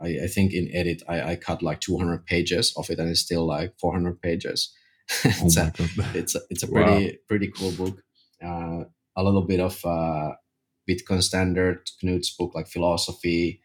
I, 0.00 0.08
I 0.24 0.26
think 0.26 0.52
in 0.52 0.68
edit 0.74 1.02
I, 1.08 1.32
I 1.32 1.36
cut 1.36 1.62
like 1.62 1.80
200 1.80 2.26
pages 2.26 2.74
of 2.76 2.90
it, 2.90 2.98
and 2.98 3.08
it's 3.10 3.20
still 3.20 3.46
like 3.46 3.78
400 3.78 4.20
pages. 4.20 4.74
oh 5.40 5.44
it's, 5.44 5.56
my 5.56 5.64
a, 5.64 5.72
it's 6.14 6.34
a, 6.34 6.40
it's 6.50 6.62
a 6.62 6.68
Wow. 6.68 6.72
pretty 6.72 7.18
pretty 7.28 7.48
cool 7.48 7.72
book. 7.72 8.02
Uh, 8.44 8.84
a 9.16 9.22
little 9.24 9.42
bit 9.42 9.60
of 9.60 9.84
uh, 9.84 10.32
Bitcoin 10.88 11.22
standard 11.22 11.90
Knut's 12.02 12.30
book, 12.30 12.54
like 12.54 12.68
philosophy, 12.68 13.60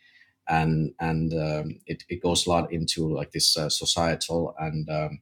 and 0.48 0.94
and 1.00 1.34
um, 1.34 1.80
it, 1.86 2.04
it 2.10 2.22
goes 2.22 2.46
a 2.46 2.50
lot 2.50 2.72
into 2.72 3.14
like 3.14 3.32
this 3.32 3.58
uh, 3.58 3.70
societal 3.70 4.56
and 4.60 4.90
um, 4.90 5.20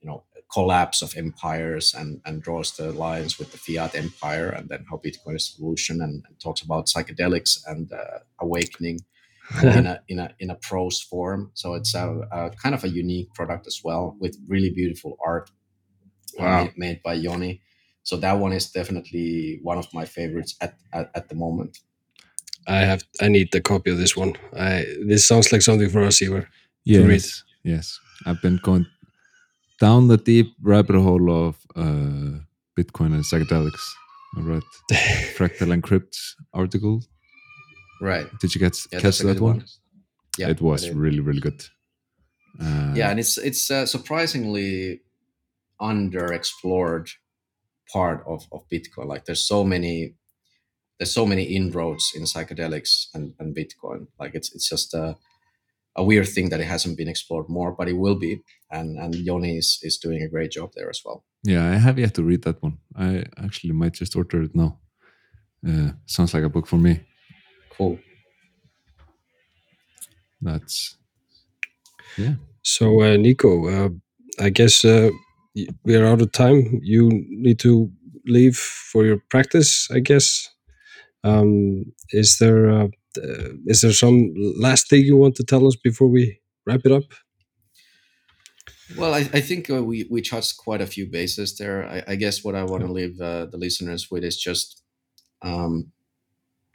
you 0.00 0.08
know 0.08 0.24
collapse 0.52 1.02
of 1.02 1.16
empires 1.16 1.94
and 1.94 2.20
and 2.24 2.42
draws 2.42 2.76
the 2.76 2.92
lines 2.92 3.38
with 3.38 3.52
the 3.52 3.58
fiat 3.58 3.94
empire 3.96 4.48
and 4.48 4.68
then 4.68 4.84
how 4.90 4.96
Bitcoin 4.98 5.36
is 5.36 5.54
evolution 5.58 6.00
and, 6.02 6.24
and 6.28 6.40
talks 6.40 6.62
about 6.62 6.86
psychedelics 6.86 7.58
and 7.66 7.92
uh, 7.92 8.20
awakening 8.40 9.00
in 9.62 9.86
a 9.86 10.00
in 10.08 10.18
a 10.18 10.30
in 10.40 10.50
a 10.50 10.54
prose 10.56 11.00
form. 11.00 11.50
So 11.54 11.74
it's 11.74 11.94
a, 11.94 12.06
a 12.32 12.50
kind 12.62 12.74
of 12.74 12.84
a 12.84 12.88
unique 12.88 13.32
product 13.34 13.66
as 13.66 13.80
well 13.84 14.16
with 14.20 14.36
really 14.48 14.70
beautiful 14.70 15.16
art 15.24 15.50
uh, 16.38 16.42
Wow. 16.42 16.64
made, 16.64 16.72
made 16.78 17.02
by 17.02 17.14
Yoni. 17.14 17.60
So 18.02 18.16
that 18.18 18.34
one 18.38 18.52
is 18.52 18.70
definitely 18.70 19.60
one 19.62 19.78
of 19.78 19.86
my 19.94 20.04
favorites 20.04 20.56
at, 20.60 20.74
at, 20.92 21.10
at 21.14 21.28
the 21.28 21.34
moment. 21.34 21.78
I 22.66 22.78
have 22.80 23.02
I 23.20 23.28
need 23.28 23.52
the 23.52 23.60
copy 23.60 23.90
of 23.90 23.98
this 23.98 24.16
one. 24.16 24.34
I 24.56 24.84
this 25.06 25.26
sounds 25.28 25.52
like 25.52 25.62
something 25.62 25.90
for 25.90 26.02
us, 26.04 26.20
Ivar. 26.22 26.36
read. 26.36 26.48
Yes, 26.84 27.44
yes. 27.62 28.00
I've 28.26 28.40
been 28.42 28.58
going 28.62 28.86
down 29.80 30.08
the 30.08 30.16
deep 30.16 30.46
rabbit 30.62 30.96
hole 30.96 31.30
of 31.30 31.56
uh, 31.76 32.40
Bitcoin 32.76 33.12
and 33.14 33.24
psychedelics. 33.24 33.84
I 34.36 34.40
read 34.40 34.62
Fractal 35.36 35.72
Encrypt's 35.78 36.36
article. 36.52 37.02
Right. 38.00 38.26
Did 38.40 38.54
you 38.54 38.58
get 38.58 38.78
Yeah, 38.92 39.00
catch 39.00 39.18
that 39.18 39.40
one? 39.40 39.64
Yeah, 40.38 40.48
it 40.50 40.60
was 40.60 40.90
really, 40.90 41.20
really 41.20 41.40
good. 41.40 41.64
Uh, 42.60 42.92
yeah, 42.94 43.10
and 43.10 43.18
it's 43.20 43.38
it's 43.38 43.70
a 43.70 43.86
surprisingly 43.86 45.00
underexplored 45.80 47.10
part 47.92 48.24
of, 48.26 48.46
of 48.52 48.68
Bitcoin. 48.68 49.06
Like 49.06 49.24
there's 49.24 49.46
so 49.46 49.64
many 49.64 50.14
there's 50.98 51.12
so 51.12 51.26
many 51.26 51.42
inroads 51.42 52.12
in 52.14 52.22
psychedelics 52.22 53.06
and, 53.14 53.34
and 53.38 53.54
Bitcoin. 53.54 54.06
Like 54.18 54.34
it's 54.34 54.54
it's 54.54 54.68
just 54.68 54.94
a 54.94 55.16
a 55.96 56.02
weird 56.02 56.28
thing 56.28 56.48
that 56.50 56.60
it 56.60 56.66
hasn't 56.66 56.96
been 56.96 57.08
explored 57.08 57.48
more, 57.48 57.72
but 57.72 57.88
it 57.88 57.92
will 57.96 58.16
be. 58.16 58.42
And 58.70 58.98
and 58.98 59.14
Yoni 59.14 59.56
is, 59.58 59.78
is 59.82 59.96
doing 59.98 60.22
a 60.22 60.28
great 60.28 60.50
job 60.50 60.70
there 60.74 60.90
as 60.90 61.00
well. 61.04 61.24
yeah, 61.44 61.64
I 61.72 61.76
have 61.76 61.98
yet 61.98 62.14
to 62.14 62.22
read 62.22 62.42
that 62.42 62.62
one. 62.62 62.78
I 62.96 63.24
actually 63.36 63.72
might 63.72 63.92
just 63.94 64.16
order 64.16 64.42
it 64.42 64.54
now. 64.54 64.78
Uh, 65.66 65.92
sounds 66.06 66.34
like 66.34 66.44
a 66.44 66.48
book 66.48 66.66
for 66.66 66.78
me. 66.78 67.00
Cool. 67.76 67.98
That's 70.40 70.96
yeah 72.16 72.34
So, 72.62 73.02
uh, 73.02 73.16
Niko, 73.16 73.68
uh, 73.68 73.90
I 74.42 74.50
guess 74.50 74.84
uh, 74.84 75.10
we 75.84 75.96
are 75.96 76.06
out 76.06 76.22
of 76.22 76.32
time. 76.32 76.80
You 76.82 77.10
need 77.28 77.58
to 77.60 77.90
leave 78.26 78.56
for 78.56 79.04
your 79.04 79.18
practice, 79.30 79.88
I 79.90 80.00
guess. 80.00 80.48
Um, 81.24 81.92
is 82.10 82.38
there 82.38 82.70
uh, 82.70 82.88
uh, 83.18 83.50
is 83.66 83.82
there 83.82 83.92
some 83.92 84.32
last 84.58 84.88
thing 84.88 85.04
you 85.04 85.16
want 85.16 85.36
to 85.36 85.44
tell 85.44 85.66
us 85.66 85.76
before 85.76 86.08
we 86.08 86.40
wrap 86.66 86.80
it 86.84 86.92
up? 86.92 87.04
Well, 88.96 89.14
I, 89.14 89.20
I 89.32 89.40
think 89.40 89.70
uh, 89.70 89.82
we, 89.82 90.06
we 90.10 90.20
touched 90.22 90.56
quite 90.56 90.80
a 90.80 90.86
few 90.86 91.06
bases 91.06 91.56
there. 91.56 91.86
I, 91.88 92.02
I 92.12 92.16
guess 92.16 92.44
what 92.44 92.54
I 92.54 92.64
want 92.64 92.84
to 92.84 92.92
leave 92.92 93.20
uh, 93.20 93.46
the 93.46 93.56
listeners 93.56 94.10
with 94.10 94.24
is 94.24 94.36
just, 94.36 94.82
um, 95.42 95.92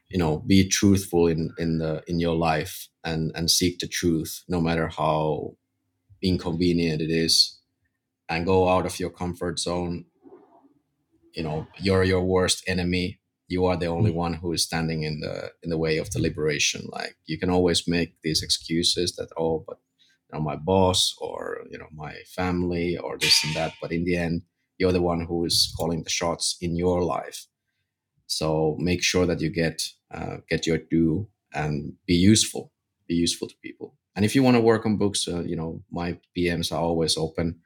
you 0.09 0.17
know, 0.17 0.39
be 0.39 0.67
truthful 0.67 1.27
in, 1.27 1.53
in 1.57 1.77
the 1.77 2.03
in 2.07 2.19
your 2.19 2.35
life 2.35 2.87
and 3.03 3.31
and 3.35 3.49
seek 3.49 3.79
the 3.79 3.87
truth, 3.87 4.43
no 4.47 4.59
matter 4.59 4.87
how 4.87 5.55
inconvenient 6.21 7.01
it 7.01 7.11
is, 7.11 7.59
and 8.27 8.45
go 8.45 8.67
out 8.67 8.85
of 8.85 8.99
your 8.99 9.11
comfort 9.11 9.59
zone. 9.59 10.05
You 11.33 11.43
know, 11.43 11.67
you're 11.77 12.03
your 12.03 12.23
worst 12.23 12.63
enemy. 12.67 13.19
You 13.47 13.65
are 13.65 13.77
the 13.77 13.87
hmm. 13.87 13.93
only 13.93 14.11
one 14.11 14.35
who 14.35 14.51
is 14.51 14.63
standing 14.63 15.03
in 15.03 15.19
the 15.19 15.51
in 15.63 15.69
the 15.69 15.77
way 15.77 15.97
of 15.97 16.09
the 16.11 16.19
liberation. 16.19 16.87
Like 16.91 17.15
you 17.25 17.37
can 17.37 17.49
always 17.49 17.87
make 17.87 18.15
these 18.23 18.41
excuses 18.41 19.15
that 19.15 19.29
oh, 19.37 19.63
but 19.67 19.77
you 20.31 20.37
know 20.37 20.43
my 20.43 20.55
boss 20.55 21.15
or 21.19 21.61
you 21.69 21.77
know 21.77 21.87
my 21.91 22.13
family 22.35 22.97
or 22.97 23.17
this 23.17 23.43
and 23.43 23.55
that 23.55 23.73
but 23.81 23.91
in 23.91 24.05
the 24.05 24.15
end 24.15 24.41
you're 24.77 24.91
the 24.91 25.01
one 25.01 25.25
who 25.25 25.45
is 25.45 25.73
calling 25.77 26.03
the 26.03 26.09
shots 26.09 26.57
in 26.61 26.75
your 26.75 27.03
life 27.03 27.47
so 28.27 28.75
make 28.79 29.03
sure 29.03 29.25
that 29.25 29.41
you 29.41 29.49
get 29.49 29.81
uh, 30.13 30.37
get 30.49 30.67
your 30.67 30.77
due 30.77 31.27
and 31.53 31.93
be 32.05 32.15
useful 32.15 32.71
be 33.07 33.15
useful 33.15 33.47
to 33.47 33.55
people. 33.63 33.95
And 34.15 34.23
if 34.23 34.35
you 34.35 34.43
want 34.43 34.55
to 34.55 34.61
work 34.61 34.85
on 34.85 34.97
books 34.97 35.27
uh, 35.27 35.43
you 35.43 35.55
know 35.55 35.81
my 35.91 36.17
pms 36.35 36.71
are 36.71 36.81
always 36.81 37.17
open. 37.17 37.59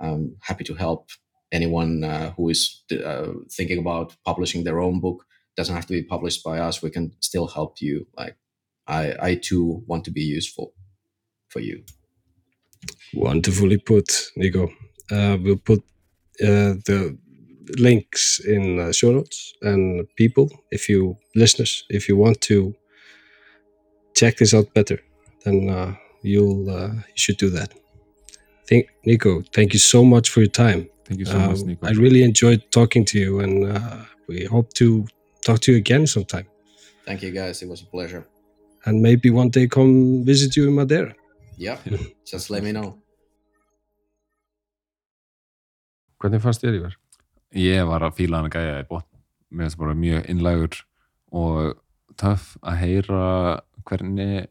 I'm 0.00 0.36
happy 0.42 0.64
to 0.64 0.74
help 0.74 1.10
anyone 1.52 2.02
uh, 2.04 2.32
who 2.32 2.48
is 2.48 2.82
uh, 2.92 3.28
thinking 3.50 3.78
about 3.78 4.16
publishing 4.24 4.64
their 4.64 4.80
own 4.80 5.00
book. 5.00 5.24
Doesn't 5.56 5.74
have 5.74 5.86
to 5.86 5.92
be 5.92 6.02
published 6.02 6.42
by 6.42 6.58
us. 6.58 6.82
We 6.82 6.90
can 6.90 7.12
still 7.20 7.46
help 7.46 7.80
you. 7.80 8.06
Like 8.16 8.36
i 8.86 9.14
i 9.28 9.34
too 9.36 9.82
want 9.86 10.04
to 10.04 10.10
be 10.10 10.22
useful 10.22 10.74
for 11.48 11.60
you. 11.60 11.84
Wonderfully 13.14 13.78
put, 13.78 14.08
Niko. 14.36 14.70
Uh, 15.10 15.36
we'll 15.40 15.56
put 15.56 15.80
uh, 16.42 16.74
the 16.86 17.16
links 17.78 18.40
in 18.40 18.78
uh, 18.78 18.92
show 18.92 19.12
notes 19.12 19.54
and 19.62 20.06
people, 20.16 20.48
if 20.70 20.88
you 20.88 21.16
listeners, 21.34 21.84
if 21.90 22.08
you 22.08 22.16
want 22.16 22.40
to 22.42 22.74
check 24.14 24.36
this 24.36 24.54
out 24.54 24.72
better, 24.74 24.98
then 25.44 25.68
uh, 25.68 25.94
you'll 26.22 26.70
uh, 26.70 26.92
you 26.92 27.16
should 27.24 27.36
do 27.38 27.50
that. 27.50 27.72
Thank 28.68 28.88
Niko. 29.06 29.44
Thank 29.52 29.72
you 29.72 29.78
so 29.80 30.04
much 30.04 30.30
for 30.30 30.40
your 30.40 30.50
time. 30.52 30.88
thank 31.04 31.18
you 31.20 31.26
so 31.26 31.38
much, 31.38 31.60
Um, 31.60 31.68
Niko. 31.68 31.84
I 31.88 31.92
really 31.92 32.22
enjoyed 32.22 32.62
talking 32.70 33.04
to 33.06 33.18
you, 33.18 33.40
and 33.40 33.64
uh, 33.76 33.96
we 34.28 34.44
hope 34.46 34.72
to 34.74 35.04
talk 35.46 35.58
to 35.60 35.72
you 35.72 35.78
again 35.78 36.06
sometime, 36.06 36.46
Thank 37.06 37.22
you 37.22 37.30
guys. 37.32 37.62
It 37.62 37.68
was 37.68 37.82
a 37.82 37.86
pleasure. 37.86 38.24
and 38.86 39.00
maybe 39.02 39.30
one 39.30 39.48
day 39.50 39.66
come 39.66 40.24
visit 40.24 40.56
you 40.56 40.68
in 40.68 40.74
Madeira. 40.74 41.14
Yeah, 41.58 41.78
just 42.32 42.50
let 42.50 42.62
me 42.62 42.72
know. 42.72 42.98
Hvernig 46.20 46.40
fannst 46.40 46.60
þér 46.64 46.74
Ívar? 46.80 46.94
Ég 47.58 47.86
var 47.88 48.04
að 48.06 48.18
fíla 48.18 48.40
hann 48.40 48.50
að 48.50 48.58
gæja 48.58 48.82
í 48.82 48.88
botn. 48.88 49.10
Mér 49.54 49.68
finnst 49.68 49.80
bara 49.80 49.96
mjög 49.98 50.30
innlægur 50.30 50.78
og 51.34 51.74
töff 52.20 52.54
að 52.62 52.80
heyra 52.82 53.26
hvernig 53.86 54.48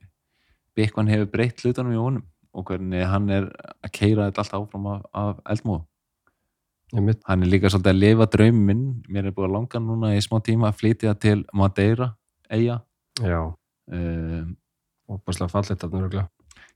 Bikvan 0.73 1.09
hefur 1.11 1.29
breytt 1.31 1.61
hlutunum 1.61 1.93
í 1.93 1.99
honum 2.01 2.27
og 2.53 2.67
hvernig 2.69 3.05
hann 3.09 3.29
er 3.33 3.49
að 3.83 3.91
keira 3.93 4.29
þetta 4.29 4.43
allt 4.43 4.55
áfram 4.57 4.87
af, 4.89 5.03
af 5.13 5.41
eldmóð 5.53 5.83
hann 6.93 7.41
er 7.43 7.49
líka 7.49 7.71
svolítið 7.71 7.91
að 7.91 8.01
lifa 8.01 8.27
drauminn 8.29 8.65
minn. 8.67 8.83
Mér 9.09 9.29
er 9.29 9.35
búið 9.35 9.47
að 9.47 9.55
langa 9.55 9.81
núna 9.81 10.11
í 10.13 10.21
smá 10.21 10.37
tíma 10.45 10.69
að 10.69 10.79
flytja 10.81 11.13
til 11.17 11.39
Madeira, 11.53 12.11
eiga 12.49 12.81
um, 13.23 14.53
og 15.09 15.21
bara 15.25 15.49
fallið 15.49 15.81
þarna 15.81 16.03
örgulega. 16.03 16.27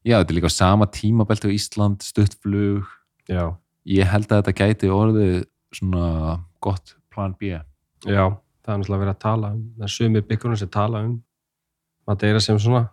já, 0.03 0.17
þetta 0.17 0.31
er 0.31 0.37
líka 0.39 0.49
sama 0.49 0.87
tímabelti 0.87 1.51
á 1.51 1.51
Ísland, 1.53 2.01
stuttflug. 2.01 2.87
Já, 3.29 3.53
ég 3.85 4.09
held 4.09 4.31
að 4.31 4.41
þetta 4.41 4.57
gæti 4.57 4.89
orðið 4.89 5.45
svona 5.75 6.37
gott 6.63 6.95
plan 7.13 7.33
B. 7.37 7.55
Já, 8.05 8.25
það 8.63 8.73
er 8.73 8.81
náttúrulega 8.81 9.03
verið 9.03 9.13
að 9.13 9.23
tala 9.23 9.53
um, 9.55 9.63
það 9.77 9.87
er 9.87 9.93
sumir 9.95 10.27
byggjurinn 10.27 10.61
sem 10.61 10.73
tala 10.73 11.03
um 11.07 11.15
Madeira 12.07 12.39
sem 12.39 12.59
svona 12.61 12.85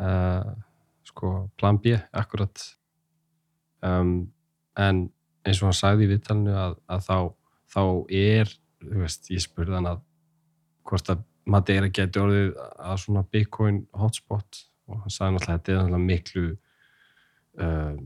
uh, 0.00 0.52
sko, 1.04 1.32
plan 1.60 1.76
B, 1.82 1.92
akkurat. 2.16 2.62
Um, 3.84 4.32
en 4.78 5.04
eins 5.44 5.60
og 5.60 5.68
hann 5.68 5.76
sagði 5.76 6.06
í 6.06 6.12
viðtalinu 6.14 6.54
að, 6.56 6.78
að 6.88 7.04
þá, 7.08 7.16
þá 7.74 7.82
er 8.22 8.54
þú 8.82 9.02
veist, 9.02 9.28
ég 9.34 9.44
spurði 9.44 9.76
hann 9.76 9.90
að 9.90 10.02
hvort 10.88 11.12
að 11.12 11.24
Madeira 11.52 11.90
geti 11.90 12.20
orðið 12.22 12.52
að 12.62 13.00
svona 13.02 13.24
Bitcoin 13.26 13.82
hotspot 13.98 14.62
og 14.88 15.02
hann 15.02 15.12
sagði 15.12 15.36
náttúrulega 15.36 15.52
að 15.52 15.58
þetta 15.58 15.72
er 15.72 15.78
náttúrulega 15.80 16.06
miklu 16.06 16.44
um, 17.58 17.98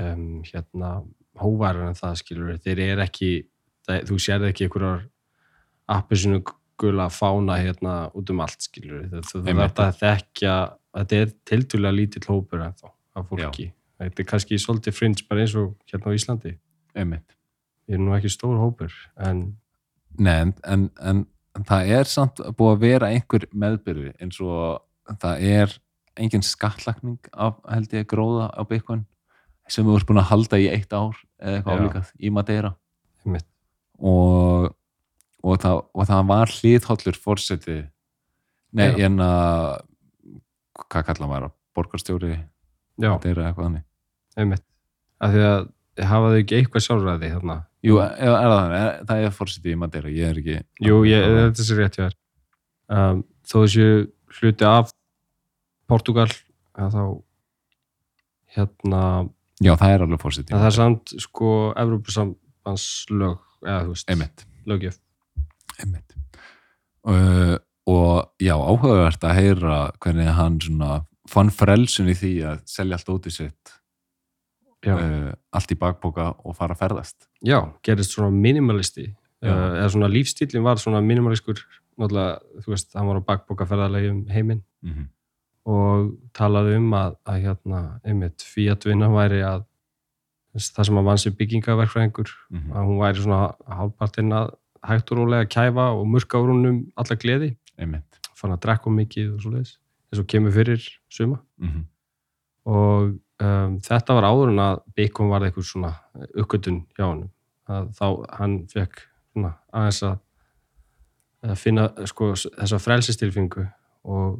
um, 0.00 0.42
hérna 0.46 0.90
hóvarar 1.36 1.90
en 1.90 1.98
það 1.98 2.20
skilur 2.22 2.60
þeir 2.64 2.82
eru 2.86 3.04
ekki, 3.04 3.30
það, 3.86 4.06
þú 4.08 4.20
sérði 4.22 4.52
ekki 4.52 4.66
einhverjar 4.66 5.04
appisinu 5.96 6.42
gula 6.80 7.08
fána 7.12 7.58
hérna 7.60 7.96
út 8.16 8.30
um 8.32 8.42
allt 8.44 8.64
skilur 8.64 9.06
þú 9.10 9.22
þú 9.30 9.42
Einmitt. 9.44 9.76
þarf 9.76 9.84
að 9.86 10.00
þekkja 10.02 10.56
þetta 10.96 11.20
er 11.20 11.34
tildulega 11.48 11.96
lítill 11.96 12.26
hópur 12.28 12.64
en 12.64 12.76
þá 12.76 12.88
af 13.16 13.30
fólki, 13.30 13.70
þetta 14.00 14.22
er 14.22 14.28
kannski 14.28 14.58
svolítið 14.60 14.96
fringe 14.96 15.24
bara 15.28 15.44
eins 15.44 15.54
og 15.56 15.76
hérna 15.88 16.12
á 16.12 16.16
Íslandi. 16.16 16.52
Einmitt. 16.96 17.36
Við 17.86 17.96
erum 17.96 18.08
nú 18.08 18.16
ekki 18.16 18.32
stór 18.32 18.58
hópur 18.60 18.92
en 19.22 19.46
Nei, 20.16 20.48
en, 20.64 20.86
en, 20.96 21.24
en 21.56 21.66
það 21.68 21.90
er 21.98 22.08
samt 22.08 22.40
búið 22.56 22.70
að 22.72 22.84
vera 22.86 23.10
einhver 23.12 23.44
meðbyrði 23.52 24.14
eins 24.24 24.38
og 24.40 25.18
það 25.20 25.42
er 25.44 25.74
engin 26.20 26.44
skattlagning 26.44 27.18
af, 27.32 27.58
held 27.68 27.92
ég, 27.96 28.06
gróða 28.08 28.48
á 28.52 28.62
Bitcoin 28.68 29.04
sem 29.68 29.84
við 29.84 29.96
vorum 29.96 30.10
búin 30.10 30.22
að 30.22 30.30
halda 30.30 30.60
í 30.62 30.68
eitt 30.70 30.92
ár 30.94 31.16
eða 31.42 31.58
eitthvað 31.58 31.80
álíkað 31.82 32.10
í 32.18 32.30
Madeira. 32.32 32.72
Og, 33.96 34.66
og, 35.42 35.54
það, 35.62 35.78
og 35.96 36.08
það 36.10 36.26
var 36.28 36.52
hlýðhollur 36.52 37.18
fórseti 37.18 37.78
nei, 38.76 38.90
Já. 38.92 39.06
en 39.08 39.22
að 39.24 39.78
hvað 40.84 41.06
kallar 41.08 41.30
maður, 41.30 41.54
borgarstjóri 41.76 42.34
já, 42.36 43.08
Madeira 43.08 43.48
eitthvað 43.48 43.70
þannig. 43.70 43.86
Einmitt. 44.36 44.64
Af 45.24 45.32
því 45.32 45.46
að 45.48 45.58
hafa 46.04 46.32
þau 46.32 46.38
ekki 46.42 46.58
eitthvað 46.60 46.84
sjálfræði 46.84 47.32
hérna 47.32 47.56
Jú, 47.86 47.96
er, 48.02 48.12
er 48.20 48.50
það 48.50 48.74
er, 48.76 48.90
það 49.08 49.24
er 49.24 49.34
fórseti 49.36 49.72
í 49.72 49.78
Madeira 49.80 50.12
ég 50.12 50.30
er 50.32 50.40
ekki 50.42 50.56
Jú, 50.84 51.00
ég, 51.08 51.24
þetta 51.38 51.62
er 51.62 51.68
sér 51.68 51.80
rétt 51.80 51.96
hjá 51.96 52.04
þér. 52.04 52.16
Um, 52.96 53.22
þó 53.46 53.56
þessu 53.62 53.86
hluti 54.36 54.68
af 54.68 54.92
Portugal 55.86 56.28
þá 56.76 57.02
hérna 58.56 59.02
Já, 59.64 59.72
það 59.80 59.92
er 59.94 60.04
alveg 60.04 60.20
fórseti 60.20 60.52
að 60.52 60.62
það 60.62 60.68
er 60.68 60.76
samt 60.76 61.14
sko 61.22 61.52
Evrópusambandslög 61.80 63.38
eða 63.64 63.78
þú 63.86 63.94
veist, 63.94 64.10
Einmitt. 64.12 64.44
lögjöf 64.68 64.98
Einmitt. 65.80 66.16
Uh, 67.06 67.56
og 67.86 68.32
já, 68.42 68.54
áhugavert 68.56 69.24
að 69.24 69.38
heyra 69.38 69.78
hvernig 70.02 70.32
hann 70.36 70.58
svona 70.60 71.00
fann 71.30 71.52
frelsun 71.54 72.10
í 72.10 72.16
því 72.18 72.32
að 72.50 72.62
selja 72.68 72.98
allt 72.98 73.12
út 73.14 73.28
í 73.30 73.32
sitt 73.34 73.76
uh, 74.90 75.32
allt 75.56 75.72
í 75.72 75.78
bakboka 75.80 76.32
og 76.44 76.56
fara 76.58 76.76
að 76.76 76.82
ferðast. 76.84 77.28
Já 77.44 77.58
gerist 77.86 78.14
svona 78.16 78.32
minimalisti 78.34 79.08
uh, 79.08 79.48
eða 79.48 79.90
svona 79.94 80.10
lífstílinn 80.12 80.66
var 80.66 80.80
svona 80.82 81.02
minimaliskur 81.04 81.62
náttúrulega, 81.96 82.40
þú 82.60 82.72
veist, 82.74 82.90
hann 82.92 83.08
var 83.08 83.22
á 83.24 83.28
bakboka 83.30 83.66
ferðarlegi 83.68 84.10
um 84.12 84.24
heiminn. 84.28 84.62
Mm 84.84 84.92
-hmm. 84.92 85.06
Og 85.66 86.12
talaði 86.36 86.76
um 86.78 86.92
að, 86.94 87.16
að 87.26 87.40
hérna, 87.42 87.80
einmitt, 88.06 88.44
Fiat 88.46 88.84
vinna 88.86 89.08
væri 89.10 89.40
að 89.42 89.64
það 90.56 90.86
sem 90.88 91.00
að 91.00 91.08
vann 91.08 91.18
sem 91.18 91.34
byggingaverkfræðingur 91.36 92.30
Mhm. 92.50 92.70
að 92.72 92.86
hún 92.86 93.00
væri 93.02 93.22
svona 93.24 93.40
hálfpartinn 93.68 94.32
að 94.32 94.54
hægt 94.86 95.10
og 95.12 95.18
rólega 95.18 95.48
kæfa 95.50 95.90
og 95.98 96.06
murka 96.06 96.38
úr 96.38 96.52
húnum 96.54 96.78
alla 96.96 97.16
gleði, 97.16 97.56
Einmitt 97.78 98.20
fann 98.34 98.52
að 98.52 98.60
drekka 98.60 98.90
mikið 98.90 99.34
og 99.34 99.40
svo 99.42 99.50
leiðis, 99.50 99.76
eins 100.12 100.20
og 100.22 100.26
kemur 100.26 100.52
fyrir 100.52 100.82
suma 101.10 101.40
mm 101.58 101.68
-hmm. 101.68 101.84
og 102.66 103.18
um, 103.40 103.80
þetta 103.80 104.14
var 104.14 104.24
áður 104.24 104.48
en 104.48 104.58
að 104.58 104.80
Bacon 104.96 105.28
var 105.28 105.40
eitthvað 105.42 105.64
svona 105.64 105.94
uppgötun 106.36 106.86
hjá 106.96 107.04
hann 107.08 107.30
að 107.68 107.90
þá 107.98 108.26
hann 108.38 108.66
fekk 108.68 109.02
svona 109.32 109.54
aðeins 109.72 110.02
að 110.02 110.18
að 111.42 111.56
finna 111.58 111.88
sko 112.06 112.32
þessa 112.32 112.78
frelsistilfingu 112.78 113.66
og, 114.04 114.38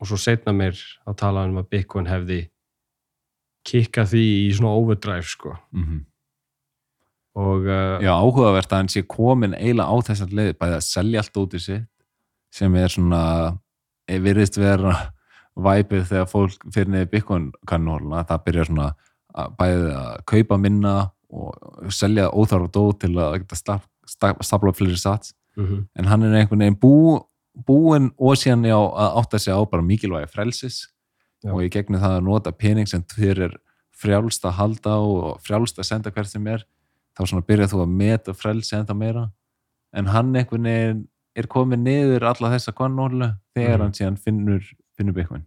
og 0.00 0.08
svo 0.08 0.18
setna 0.20 0.54
mér 0.56 0.78
að 1.08 1.18
tala 1.20 1.44
um 1.48 1.60
að 1.60 1.68
Bacon 1.74 2.08
hefði 2.08 2.40
kikkað 3.68 4.14
því 4.14 4.24
í 4.46 4.52
svona 4.56 4.72
overdrive 4.78 5.28
sko. 5.28 5.54
Mhm. 5.76 6.06
og 7.40 7.68
uh, 7.68 8.00
Já, 8.02 8.10
áhugavert 8.16 8.72
að 8.72 8.80
hann 8.80 8.88
sé 8.90 9.04
komin 9.06 9.54
eiginlega 9.54 9.86
á 9.86 9.96
þessar 10.08 10.32
leið, 10.34 10.56
bæði 10.58 10.76
að 10.80 10.86
selja 10.88 11.20
allt 11.22 11.38
út 11.38 11.54
í 11.54 11.60
sitt 11.62 11.86
sem 12.50 12.74
er 12.74 12.90
svona 12.90 13.22
eh, 14.10 14.18
virðist 14.18 14.58
vera 14.58 14.96
væpið 15.54 16.08
þegar 16.08 16.28
fólk 16.30 16.66
fyrir 16.74 16.90
niður 16.90 17.10
Bitcoin 17.12 17.46
kannóluna, 17.70 18.24
það 18.26 18.44
byrjar 18.48 18.70
svona 18.70 18.88
að 19.30 19.54
bæði 19.60 19.92
að 20.00 20.12
kaupa 20.32 20.58
minna 20.58 20.94
og 21.30 21.92
selja 21.94 22.30
óþarfa 22.34 22.70
dó 22.74 22.82
til 22.98 23.12
að 23.22 23.36
stafla 24.42 24.72
fleiri 24.74 24.98
sats. 24.98 25.34
Mhm, 25.58 25.84
en 25.98 26.08
hann 26.10 26.22
er 26.26 26.34
einhvern 26.40 26.64
veginn 26.64 26.80
bú, 26.80 27.20
búinn 27.54 28.10
og 28.18 28.36
síðan 28.38 28.64
já, 28.68 28.76
að 28.78 29.16
átta 29.22 29.38
sig 29.38 29.52
á 29.54 29.60
bara 29.70 29.82
mikilvægi 29.82 30.30
frelsis 30.30 30.88
Já. 31.42 31.52
og 31.54 31.62
í 31.64 31.70
gegnum 31.72 32.00
það 32.00 32.16
að 32.18 32.24
nota 32.24 32.52
pening 32.52 32.86
sem 32.88 33.02
þér 33.02 33.40
er 33.48 33.56
frjálst 34.00 34.44
að 34.44 34.56
halda 34.60 34.94
og 35.00 35.40
frjálst 35.44 35.78
að 35.78 35.88
senda 35.88 36.10
hvert 36.10 36.28
sem 36.30 36.46
er 36.46 36.64
þá 37.16 37.26
svona 37.26 37.44
byrjar 37.46 37.68
þú 37.72 37.80
að 37.84 37.94
meta 38.00 38.32
frelsi 38.36 38.76
enda 38.76 38.94
meira 38.94 39.30
en 39.92 40.06
hann 40.06 40.34
einhvern 40.36 40.62
veginn 40.68 41.00
er 41.36 41.46
komið 41.50 41.78
niður 41.82 42.24
alla 42.30 42.50
þessa 42.54 42.72
kannólu 42.72 43.30
þegar 43.56 43.78
Mhm. 43.78 43.82
hann 43.82 43.92
síðan 43.92 44.18
finnur, 44.18 44.62
finnur 44.96 45.12
Bitcoin 45.14 45.44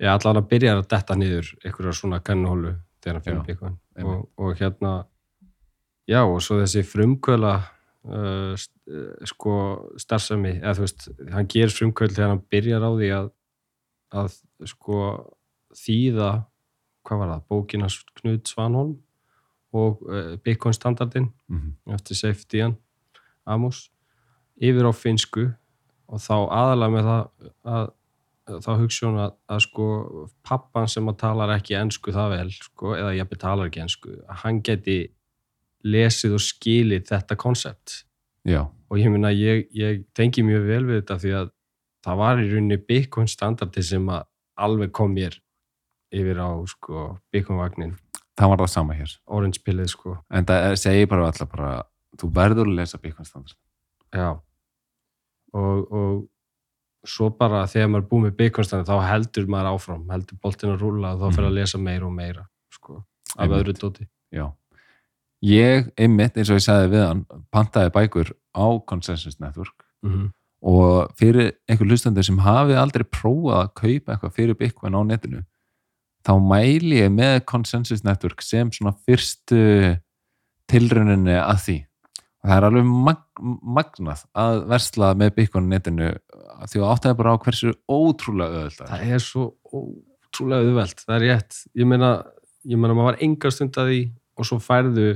ég 0.00 0.08
allan 0.12 0.36
að 0.42 0.48
byrja 0.48 0.76
að 0.78 0.88
detta 0.88 1.14
niður 1.16 1.52
einhverja 1.64 1.92
svona 1.94 2.20
kannuhólu 2.20 2.76
þegar 3.02 3.14
hann 3.14 3.22
Já, 3.22 3.44
finnur 3.44 3.78
einmitt. 3.96 4.04
og, 4.04 4.28
og 4.38 4.56
hérna 4.56 5.06
já 6.08 6.22
og 6.24 6.40
svo 6.42 6.60
þessi 6.62 6.82
frumkvöla 6.84 7.54
uh, 8.06 8.52
uh, 8.54 9.26
sko 9.28 9.54
starfsemi, 10.00 10.56
eða 10.60 10.76
þú 10.78 10.84
veist 10.86 11.08
hann 11.32 11.50
gerir 11.52 11.74
frumkvöld 11.74 12.14
þegar 12.16 12.34
hann 12.34 12.44
byrjar 12.52 12.86
á 12.86 12.90
því 12.94 13.10
að 13.16 13.32
að 14.16 14.36
sko 14.70 15.00
þýða, 15.76 16.30
hvað 17.06 17.20
var 17.20 17.32
það 17.32 17.44
bókina 17.50 17.90
Knud 18.20 18.48
Svanholm 18.48 18.94
og 19.76 20.02
uh, 20.06 20.36
Bitcoin 20.42 20.74
standardin 20.74 21.32
mm 21.48 21.58
-hmm. 21.58 21.94
eftir 21.94 22.16
safety 22.16 22.62
hann 22.62 22.76
Amos 23.44 23.90
yfir 24.56 24.88
á 24.88 24.92
finsku 24.92 25.52
og 26.06 26.20
þá 26.22 26.36
aðalega 26.50 26.92
með 26.94 27.04
það 27.04 27.22
að, 27.74 27.88
að 28.46 28.60
þá 28.64 28.72
hugsa 28.80 29.06
hún 29.06 29.18
að, 29.18 29.32
að 29.48 29.60
sko 29.60 29.86
pappan 30.46 30.88
sem 30.88 31.08
að 31.08 31.18
talar 31.22 31.52
ekki 31.56 31.74
ensku 31.74 32.12
það 32.12 32.30
vel 32.30 32.50
sko, 32.50 32.94
eða 32.94 33.14
jafnir 33.14 33.38
talar 33.42 33.66
ekki 33.66 33.82
ensku 33.84 34.10
að 34.26 34.36
hann 34.44 34.62
geti 34.62 34.98
lesið 35.86 36.36
og 36.36 36.44
skilið 36.44 37.06
þetta 37.10 37.38
konsept 37.40 38.02
Já, 38.46 38.62
og 38.66 39.00
ég 39.00 39.10
minna 39.10 39.32
ég, 39.34 39.66
ég 39.74 40.04
tengi 40.14 40.44
mjög 40.46 40.68
vel 40.68 40.82
við 40.86 41.00
þetta 41.00 41.18
því 41.22 41.34
að 41.40 41.52
það 42.06 42.20
var 42.22 42.42
í 42.42 42.48
rauninni 42.52 42.78
Bitcoin 42.86 43.30
standardi 43.30 43.82
sem 43.82 44.06
að 44.12 44.26
alveg 44.66 44.92
kom 44.94 45.14
mér 45.14 45.38
yfir 46.14 46.38
á 46.38 46.50
sko 46.70 47.08
Bitcoin 47.34 47.58
vagnin 47.58 47.96
það 48.36 48.52
var 48.52 48.62
það 48.62 48.72
sama 48.72 48.96
hér. 48.96 49.12
Orange 49.32 49.62
pillið 49.64 49.90
sko. 49.92 50.16
En 50.30 50.46
það 50.48 50.74
segir 50.80 51.08
bara 51.10 51.30
alltaf 51.30 51.50
bara 51.50 51.70
þú 52.20 52.30
verður 52.36 52.70
að 52.70 52.78
lesa 52.80 53.00
Bitcoin 53.00 53.28
standard 53.28 53.56
Já. 54.14 54.36
Og, 55.56 55.92
og 55.92 57.06
svo 57.06 57.30
bara 57.38 57.64
þegar 57.70 57.90
maður 57.92 58.04
er 58.04 58.08
búið 58.10 58.24
með 58.26 58.36
byggunstæðin 58.40 58.88
þá 58.88 58.96
heldur 59.06 59.48
maður 59.52 59.72
áfram, 59.72 60.04
heldur 60.10 60.38
boltin 60.42 60.72
að 60.72 60.82
rúla 60.82 61.14
og 61.14 61.22
þá 61.22 61.36
fyrir 61.38 61.48
að 61.48 61.58
lesa 61.58 61.80
meira 61.80 62.08
og 62.08 62.14
meira 62.16 62.46
sko, 62.74 62.98
af 63.36 63.54
öðru 63.58 63.74
dóti. 63.78 64.06
Já. 64.34 64.46
Ég, 65.44 65.90
einmitt, 66.00 66.36
eins 66.38 66.48
og 66.48 66.56
ég 66.56 66.64
sagði 66.64 66.94
við 66.94 67.02
hann, 67.04 67.26
pantaði 67.52 67.92
bækur 67.92 68.30
á 68.56 68.66
Consensus 68.88 69.36
Network 69.40 69.84
mm 70.02 70.12
-hmm. 70.12 70.30
og 70.62 71.12
fyrir 71.18 71.52
einhver 71.68 71.86
hlustandi 71.86 72.22
sem 72.24 72.38
hafi 72.38 72.72
aldrei 72.72 73.04
prófað 73.04 73.60
að 73.60 73.74
kaupa 73.74 74.12
eitthvað 74.12 74.32
fyrir 74.32 74.54
Bitcoin 74.54 74.96
á 74.96 75.02
netinu 75.04 75.44
þá 76.26 76.32
mæli 76.40 77.02
ég 77.02 77.12
með 77.12 77.44
Consensus 77.44 78.04
Network 78.04 78.42
sem 78.42 78.72
svona 78.72 78.94
fyrstu 79.06 79.96
tilrauninni 80.68 81.36
að 81.36 81.60
því 81.66 81.78
og 82.42 82.48
það 82.48 82.56
er 82.56 82.64
alveg 82.64 82.84
mag 82.84 83.22
magnað 83.62 84.24
að 84.32 84.66
versla 84.70 85.14
með 85.14 85.34
Bitcoin 85.36 85.68
á 85.68 85.72
netinu 85.76 86.10
því 86.66 86.80
að 86.80 86.90
áttaði 86.94 87.18
bara 87.20 87.36
á 87.36 87.42
hversu 87.44 87.74
ótrúlega 87.86 88.62
öðvöld 88.62 88.88
það 88.88 89.06
er. 89.12 89.18
svo 89.18 89.54
ótrúlega 89.68 90.64
auðvelt 90.64 91.04
það 91.04 91.16
er 91.16 91.26
rétt, 91.28 91.52
ég 91.74 91.86
meina 91.86 92.24
ég 92.64 92.78
meina 92.78 92.94
maður 92.94 93.12
var 93.12 93.20
enga 93.20 93.50
stund 93.50 93.76
að 93.76 93.92
því 93.92 94.02
og 94.36 94.48
svo 94.48 94.58
færðu 94.60 95.08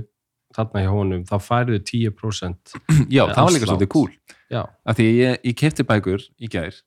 þarna 0.56 0.82
hjá 0.84 0.90
honum 0.94 1.24
þá 1.28 1.36
færðu 1.44 1.78
10% 1.86 2.74
Já, 3.16 3.24
það 3.30 3.44
var 3.44 3.54
líka 3.54 3.70
svolítið 3.70 3.92
cool. 3.94 4.10
Já, 4.50 4.62
af 4.66 4.98
því 4.98 5.08
ég, 5.14 5.38
ég 5.46 5.58
kefti 5.58 5.86
bækur 5.86 6.26
í 6.40 6.50
gær 6.50 6.80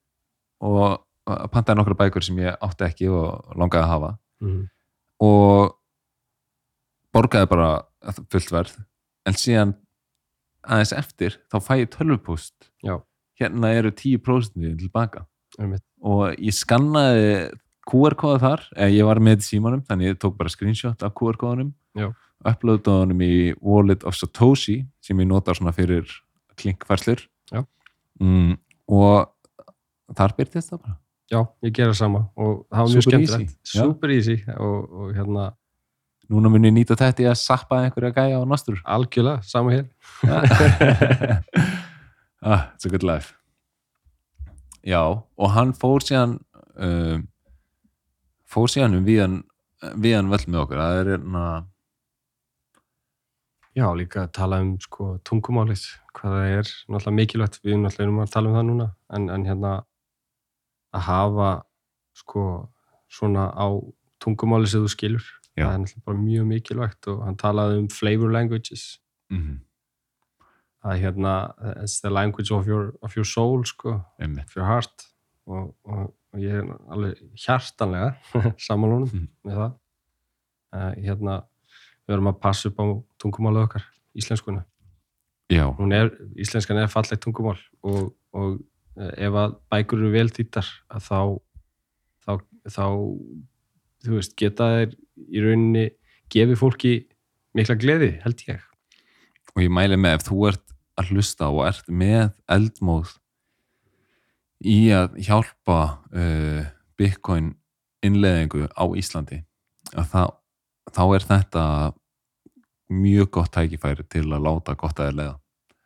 og 0.64 1.04
pantaði 1.54 1.80
nokkra 1.80 2.00
bækur 2.04 2.26
sem 2.26 2.42
ég 2.44 2.58
átti 2.64 2.88
ekki 2.88 3.08
og 3.12 3.56
langaði 3.60 3.86
að 3.86 3.94
hafa. 3.94 4.12
Mm. 4.44 4.64
og 5.24 5.78
borgaði 7.16 7.48
bara 7.48 7.70
fullt 8.34 8.52
verð. 8.52 8.74
En 9.24 9.38
síðan 9.40 9.76
aðeins 10.64 10.92
eftir 10.98 11.38
þá 11.52 11.58
fæ 11.64 11.74
ég 11.84 11.92
tölvupúst 11.94 12.72
Já. 12.84 12.98
hérna 13.40 13.72
eru 13.78 13.92
10% 13.92 14.58
tilbaka. 14.82 15.28
Einmitt. 15.60 15.84
og 16.02 16.34
ég 16.42 16.56
skannaði 16.58 17.52
QR-kóða 17.86 18.40
þar, 18.42 18.62
ég 18.90 19.06
var 19.06 19.20
með 19.22 19.44
símanum 19.46 19.84
þannig 19.86 20.14
ég 20.14 20.20
tók 20.20 20.38
bara 20.40 20.50
screenshot 20.50 21.04
af 21.06 21.14
QR-kóðanum 21.20 21.74
Já. 22.44 22.52
uploadaði 22.52 23.06
honum 23.06 23.22
í 23.24 23.36
Wallet 23.62 24.04
of 24.04 24.18
Satoshi 24.18 24.84
sem 25.02 25.20
ég 25.20 25.30
notar 25.30 25.56
svona 25.56 25.74
fyrir 25.76 26.10
klinkfærslur. 26.60 27.24
Mm, 28.22 28.58
og 28.94 29.32
þar 30.14 30.36
byrtist 30.38 30.70
það 30.70 30.84
bara. 30.84 30.98
Já, 31.32 31.40
ég 31.66 31.74
gera 31.74 31.94
sama. 31.98 32.28
Og 32.38 32.66
það 32.70 32.84
var 32.84 32.92
mjög 32.94 33.06
skemmtilegt. 33.08 33.56
super 33.66 34.14
easy. 34.14 34.38
Og, 34.54 34.92
og 34.92 35.14
hérna 35.18 35.48
núna 36.32 36.52
mun 36.52 36.68
ég 36.68 36.76
nýta 36.76 36.98
þetta 37.00 37.26
í 37.26 37.30
að 37.32 37.40
sappa 37.42 37.82
einhverja 37.84 38.14
gæja 38.16 38.40
á 38.40 38.44
nastur 38.48 38.82
algjörlega, 38.86 39.42
sama 39.48 39.74
hér. 39.74 39.88
Ah, 42.44 42.74
it's 42.76 42.84
a 42.84 42.90
good 42.90 43.04
life. 43.08 43.38
Já, 44.84 45.00
og 45.00 45.52
hann 45.56 45.70
fór 45.72 46.04
síðan 46.04 46.34
um, 46.76 47.22
fór 48.44 48.68
síðan 48.68 48.98
um 48.98 49.06
viðan 49.08 49.38
viðan 49.96 50.28
völl 50.28 50.44
með 50.50 50.60
okkur. 50.66 50.82
Það 50.82 51.00
er 51.00 51.12
hérna 51.14 51.44
já, 53.76 53.88
líka 53.98 54.24
að 54.28 54.32
tala 54.38 54.60
um 54.64 54.74
sko, 54.82 55.18
tungumálið, 55.26 55.84
hvað 56.14 56.36
það 56.38 56.52
er. 56.60 56.72
Náttúrulega 56.94 57.18
mikilvægt, 57.20 57.60
við 57.64 57.78
náttúrulega 57.82 58.08
erum 58.08 58.22
að 58.24 58.32
tala 58.36 58.50
um 58.52 58.56
það 58.58 58.66
núna 58.70 58.88
en, 59.18 59.30
en 59.34 59.46
hérna 59.50 59.74
að 60.94 61.06
hafa 61.08 61.52
sko 62.14 62.44
svona 63.10 63.48
á 63.54 63.66
tungumáli 64.24 64.68
sem 64.70 64.84
þú 64.86 64.92
skilur. 64.94 65.26
Já. 65.58 65.68
það 65.68 65.74
er 65.74 65.80
náttúrulega 65.84 66.06
bara 66.10 66.18
mjög 66.24 66.46
mikilvægt 66.50 67.08
og 67.12 67.24
hann 67.28 67.36
talaði 67.38 67.80
um 67.84 67.88
flavor 67.94 68.32
languages. 68.34 68.84
Mm, 69.34 69.60
að 70.84 71.00
hérna, 71.04 71.34
it's 71.84 72.00
the 72.02 72.10
language 72.10 72.52
of 72.52 72.68
your, 72.68 72.94
of 73.02 73.16
your 73.16 73.26
soul 73.26 73.64
sko, 73.66 74.00
of 74.20 74.56
your 74.58 74.66
heart. 74.66 75.06
Og, 75.48 75.74
og, 75.86 76.14
og 76.34 76.40
ég 76.42 76.58
er 76.62 76.70
alveg 76.92 77.20
hjartanlega 77.36 78.14
samanlónum 78.66 79.10
Mhm. 79.12 79.28
með 79.46 79.58
það. 79.62 79.74
Uh, 80.74 80.92
hérna, 81.06 81.34
við 82.08 82.18
erum 82.18 82.32
að 82.34 82.40
passa 82.44 82.70
upp 82.70 82.82
á 82.84 82.86
tungumálið 83.22 83.68
okkar, 83.68 83.88
íslenskuna 84.18 84.66
já, 85.54 85.66
hún 85.78 85.94
er, 85.96 86.12
íslenskan 86.40 86.80
er 86.82 86.92
fallegt 86.92 87.24
tungumál 87.24 87.58
og, 87.84 88.14
og 88.36 88.60
eh, 89.00 89.28
ef 89.28 89.40
að 89.40 89.56
bækur 89.72 90.02
eru 90.02 90.12
vel 90.14 90.30
þýttar 90.34 90.70
að 90.94 91.08
þá, 91.08 91.20
þá, 92.26 92.32
þá 92.76 92.86
veist, 94.12 94.36
geta 94.40 94.70
þeir 94.78 94.96
í 95.30 95.44
rauninni 95.44 95.88
gefi 96.34 96.58
fólki 96.58 96.94
mikla 97.54 97.78
gleði, 97.78 98.16
held 98.24 98.46
ég. 98.48 98.62
Og 99.54 99.66
ég 99.66 99.74
mæli 99.74 100.00
með 100.00 100.18
ef 100.18 100.28
þú 100.30 100.46
ert 100.50 100.64
að 101.00 101.12
hlusta 101.14 101.50
og 101.54 101.68
ert 101.68 101.90
með 101.90 102.32
eldmóð 102.52 103.16
í 104.64 104.78
að 104.96 105.18
hjálpa 105.26 105.80
uh, 106.14 106.64
Bitcoin 106.98 107.54
innleðingu 108.06 108.68
á 108.74 108.86
Íslandi 108.98 109.44
að 109.94 110.10
þá, 110.10 110.24
þá 110.92 111.04
er 111.16 111.26
þetta 111.30 111.64
mjög 112.94 113.30
gott 113.32 113.54
tækifæri 113.56 114.06
til 114.10 114.28
að 114.28 114.44
láta 114.46 114.76
gott 114.76 115.00
að 115.00 115.16
leiða 115.18 115.40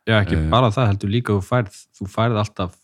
Já, 0.08 0.22
ekki 0.22 0.36
Eh. 0.38 0.50
bara 0.50 0.70
það 0.72 0.86
heldur 0.88 1.10
líka 1.12 1.32
þú 1.36 1.42
færð, 1.44 1.74
þú 1.98 2.06
færð 2.08 2.38
alltaf 2.40 2.76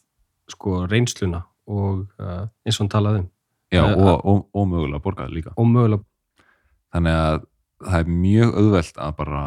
sko 0.52 0.84
reynsluna 0.86 1.44
og 1.66 2.04
uh, 2.20 2.44
eins 2.66 2.76
og 2.76 2.84
hann 2.84 2.92
talaði 2.92 3.22
um 3.22 3.30
já, 3.72 3.80
Eh, 3.84 3.94
og, 3.96 4.24
og, 4.24 4.48
og 4.54 4.66
mögulega 4.68 5.00
borgað 5.02 5.32
líka 5.32 5.54
og 5.56 5.66
mögulega, 5.66 6.04
þannig 6.92 7.12
að 7.12 7.38
það 7.84 8.00
er 8.00 8.12
mjög 8.12 8.58
auðvelt 8.60 8.98
að 8.98 9.16
bara 9.16 9.44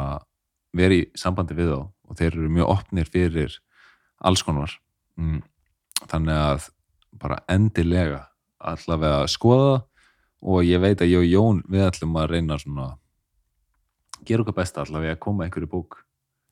vera 0.73 0.93
í 0.97 1.05
sambandi 1.15 1.53
við 1.57 1.69
þá 1.71 1.79
og 2.07 2.17
þeir 2.17 2.31
eru 2.33 2.49
mjög 2.49 2.73
opnir 2.73 3.05
fyrir 3.05 3.59
alls 4.25 4.43
konar 4.43 4.73
mm. 5.17 5.41
þannig 6.09 6.33
að 6.33 6.67
bara 7.17 7.39
endilega 7.49 8.25
allavega 8.57 9.27
skoða 9.29 9.83
og 10.41 10.63
ég 10.65 10.81
veit 10.81 11.01
að 11.01 11.11
ég 11.11 11.21
og 11.23 11.27
Jón 11.27 11.61
við 11.69 11.85
ætlum 11.87 12.17
að 12.19 12.31
reyna 12.33 12.57
svona 12.61 12.87
gera 14.27 14.43
okkar 14.43 14.57
besta 14.59 14.83
allavega 14.83 15.15
að 15.15 15.21
koma 15.23 15.45
einhverju 15.45 15.69
bók 15.71 16.01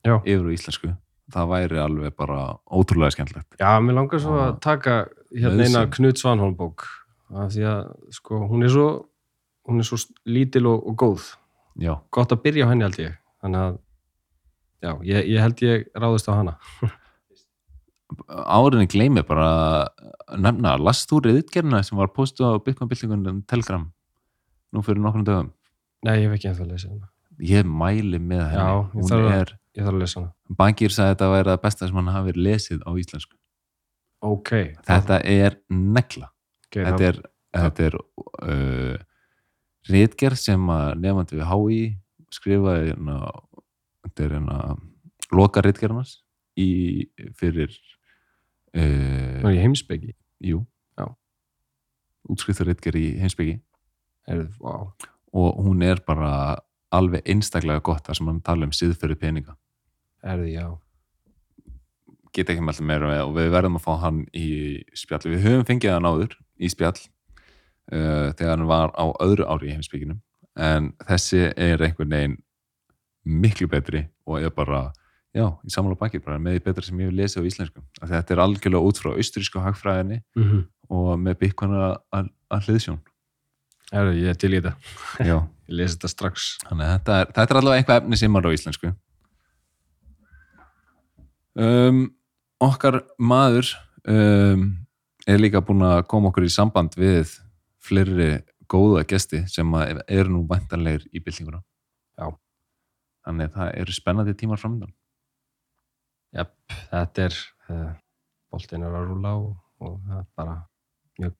Já. 0.06 0.18
yfir 0.22 0.46
á 0.46 0.50
íslensku. 0.54 0.92
Það 1.34 1.48
væri 1.50 1.80
alveg 1.82 2.14
bara 2.14 2.40
ótrúlega 2.70 3.16
skemmtilegt. 3.16 3.56
Já, 3.58 3.80
mér 3.82 3.98
langar 3.98 4.22
svo 4.22 4.36
að 4.38 4.60
taka 4.62 4.94
hérna 5.34 5.66
eina. 5.66 5.82
Knut 5.90 6.20
Svanholm 6.20 6.54
bók 6.58 6.86
af 7.34 7.50
því 7.50 7.64
að 7.66 7.88
sko 8.14 8.44
hún 8.46 8.62
er 8.62 8.70
svo 8.70 8.86
hún 9.66 9.82
er 9.82 9.88
svo 9.88 9.98
lítil 10.30 10.68
og, 10.70 10.86
og 10.86 10.94
góð. 11.02 11.32
Já, 11.82 11.96
gott 12.14 12.32
að 12.32 12.44
byrja 12.44 12.68
á 12.68 12.70
henni 12.70 12.86
held 12.86 13.00
ég. 13.02 13.18
Þannig 13.42 13.64
að 13.64 13.80
já, 14.86 14.92
ég, 15.02 15.26
ég 15.34 15.42
held 15.42 15.64
ég 15.66 15.88
ráðist 15.98 16.30
á 16.30 16.32
hana 16.38 16.54
árinni 18.28 18.86
gleymi 18.90 19.24
bara 19.26 19.48
að 20.26 20.40
nefna, 20.42 20.76
last 20.78 21.10
þú 21.10 21.22
riðgerna 21.26 21.82
sem 21.86 21.98
var 21.98 22.12
postuð 22.14 22.54
á 22.54 22.62
Bitcoin-byltingunum 22.62 23.42
Telegram 23.50 23.86
nú 24.74 24.82
fyrir 24.86 25.02
nokkrum 25.02 25.26
dögum. 25.26 25.52
Nei, 26.06 26.20
ég 26.20 26.28
hef 26.28 26.36
ekki 26.36 26.50
ennþá 26.50 26.66
að 26.66 26.72
lesa 26.74 26.90
hana. 26.90 27.10
Ég 27.42 27.66
mæli 27.68 28.20
með 28.22 28.44
henni. 28.52 28.84
Hún 28.92 29.10
þarf 29.10 29.32
er, 29.34 29.52
ég 29.76 29.86
þarf 29.86 29.96
að 29.96 30.04
lesa 30.04 30.20
hana. 30.20 30.32
Bangir 30.60 30.94
sagði 30.94 31.08
að 31.08 31.14
þetta 31.14 31.32
væri 31.32 31.52
það 31.52 31.62
besta 31.66 31.88
sem 31.88 32.00
hann 32.00 32.14
hafi 32.14 32.36
lesið 32.36 32.86
á 32.86 32.90
íslensku. 33.02 33.36
Ok, 34.26 34.52
þetta 34.86 35.20
er 35.28 35.58
negla. 35.70 36.30
Okay 36.66 36.86
þetta 36.86 37.08
er, 37.10 37.20
þetta 37.56 37.86
er 37.86 37.98
uh, 37.98 38.96
ritgerð 39.90 40.40
sem 40.40 40.70
að 40.72 40.88
nefandi 41.02 41.38
við 41.38 41.50
HÍ 41.50 41.80
skrifaði 42.34 42.90
hérna, 42.90 43.18
þetta 44.06 44.24
er 44.24 44.36
hérna 44.36 44.58
loka 45.36 45.62
ritgerðarnas 45.64 46.18
í 46.58 46.70
fyrir 47.38 47.74
uh, 48.74 49.42
er 49.42 49.52
í 49.54 49.62
heimsbyggi 49.62 50.14
jú. 50.50 50.62
Já. 50.98 51.06
útskriftur 52.32 52.70
ritgerð 52.70 53.00
í 53.00 53.10
heimsbyggi 53.20 53.58
er, 54.26 54.46
wow. 54.60 54.90
og 55.32 55.60
hún 55.66 55.84
er 55.86 56.02
bara 56.06 56.58
alveg 56.94 57.26
einstaklega 57.28 57.84
gott 57.84 58.06
þar 58.06 58.18
sem 58.18 58.30
hann 58.30 58.42
tala 58.44 58.66
um 58.66 58.74
siðferði 58.74 59.18
peninga. 59.20 59.56
Er 60.26 60.40
því, 60.40 60.52
já. 60.54 60.66
Get 62.34 62.50
ekki 62.52 62.62
með 62.62 62.74
alltaf 62.74 62.88
meira 62.88 63.10
með 63.10 63.22
og 63.24 63.36
við 63.36 63.52
verðum 63.54 63.78
að 63.78 63.84
fá 63.86 63.92
hann 64.04 64.22
í 64.36 64.48
spjall. 64.96 65.24
Við 65.28 65.44
höfum 65.46 65.66
fengið 65.68 65.94
hann 65.96 66.08
áður 66.08 66.36
í 66.56 66.70
spjall 66.72 66.96
uh, 66.96 68.32
þegar 68.36 68.54
hann 68.54 68.68
var 68.70 68.94
á 68.96 69.06
öðru 69.24 69.46
ári 69.48 69.70
í 69.70 69.76
heimsbygginum 69.76 70.20
en 70.56 70.92
þessi 71.04 71.50
er 71.52 71.82
einhvern 71.84 72.14
veginn 72.14 72.36
miklu 73.26 73.68
betri 73.68 74.06
og 74.26 74.40
er 74.40 74.52
bara 74.54 74.88
já, 75.36 75.46
í 75.66 75.72
samanlega 75.72 76.00
bakið, 76.00 76.22
bara 76.24 76.38
með 76.40 76.56
því 76.56 76.62
betra 76.64 76.86
sem 76.86 77.02
ég 77.02 77.10
hef 77.10 77.16
lesið 77.18 77.44
á 77.44 77.48
íslensku, 77.50 77.82
þetta 78.00 78.34
er 78.34 78.42
algjörlega 78.44 78.88
út 78.88 79.00
frá 79.00 79.10
austurísku 79.12 79.62
hagfræðinni 79.62 80.18
mm 80.36 80.46
-hmm. 80.46 80.62
og 80.96 81.10
með 81.20 81.38
Bitcoin 81.42 81.76
að, 81.76 82.30
hliðsjón. 82.66 83.02
Er 83.92 84.08
því, 84.08 84.22
ég 84.22 84.32
er 84.32 84.40
til 84.40 84.52
í 84.52 84.60
þetta. 84.60 84.72
Já, 85.20 85.36
ég 85.70 85.76
lesi 85.80 85.96
þetta 85.96 86.10
strax. 86.10 86.46
Þannig 86.64 86.86
að 86.86 86.94
þetta 86.94 87.20
er, 87.20 87.30
þetta 87.36 87.54
er 87.54 87.60
allavega 87.60 87.82
eitthvað 87.82 88.00
efni 88.02 88.20
sem 88.22 88.36
er 88.36 88.48
á 88.48 88.56
íslensku. 88.56 88.92
Um, 91.56 92.02
okkar 92.60 93.00
maður 93.18 93.70
um, 94.04 94.66
er 95.26 95.40
líka 95.40 95.62
búin 95.64 95.84
að 95.86 96.02
koma 96.10 96.28
okkur 96.32 96.44
í 96.44 96.52
samband 96.52 96.96
við 96.96 97.38
fleiri 97.80 98.42
góða 98.66 99.06
gesti 99.06 99.44
sem 99.48 99.68
eru 100.08 100.32
nú 100.32 100.46
væntanlegir 100.48 101.06
í 101.12 101.20
byltinguna. 101.20 101.62
Já. 102.16 102.32
þannig 103.26 103.50
að 103.50 103.56
það 103.56 103.74
eru 103.80 103.92
spennandi 103.92 104.32
tímar 104.34 104.60
framöndan 104.60 104.94
Jep, 106.34 106.52
þetta 106.90 107.28
er 107.28 107.36
uh, 107.70 107.92
boltin 108.50 108.86
er 108.86 108.96
að 108.96 109.06
rúla 109.10 109.36
og, 109.38 109.52
og 109.82 110.00
það 110.08 110.18
er 110.18 110.26
bara 110.40 110.56
mjög 111.20 111.36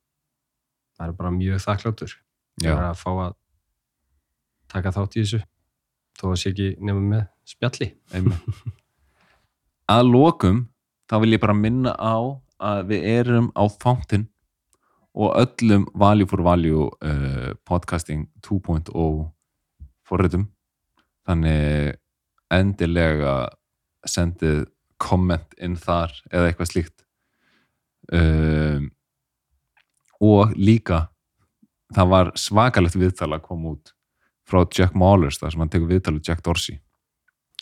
það 0.96 1.08
er 1.08 1.18
bara 1.18 1.34
mjög 1.34 1.60
þakkláttur 1.64 2.14
Já. 2.62 2.72
að 2.76 2.94
fá 3.00 3.10
að 3.10 3.36
taka 4.72 4.92
þátt 4.94 5.16
í 5.16 5.24
þessu 5.24 5.42
þó 6.16 6.30
að 6.30 6.38
sé 6.40 6.52
ekki 6.52 6.68
nema 6.84 7.02
með 7.04 7.26
spjalli. 7.46 7.90
Að 9.96 10.08
lokum 10.10 10.64
þá 11.06 11.20
vil 11.22 11.34
ég 11.36 11.42
bara 11.42 11.54
minna 11.54 11.92
á 11.94 12.16
að 12.56 12.80
við 12.90 13.04
erum 13.12 13.50
á 13.54 13.64
Fountain 13.68 14.26
og 15.16 15.36
öllum 15.38 15.86
Value 15.94 16.28
for 16.28 16.42
Value 16.44 16.88
uh, 17.04 17.52
podcasting 17.68 18.26
2.0 18.44 18.90
forritum. 20.06 20.48
Þannig 21.26 21.96
endilega 22.52 23.36
sendið 24.06 24.66
komment 25.02 25.56
inn 25.60 25.76
þar 25.80 26.14
eða 26.30 26.50
eitthvað 26.50 26.70
slíkt 26.70 27.04
um, 28.12 28.88
og 30.22 30.54
líka 30.56 31.06
það 31.94 32.10
var 32.12 32.32
svakalegt 32.40 32.96
viðtal 32.98 33.32
að 33.36 33.44
koma 33.46 33.74
út 33.76 33.92
frá 34.46 34.62
Jack 34.72 34.94
Maulers 34.98 35.38
þar 35.42 35.52
sem 35.54 35.62
hann 35.64 35.72
tekur 35.72 35.90
viðtal 35.90 36.16
við 36.16 36.30
Jack 36.30 36.42
Dorsey 36.46 36.78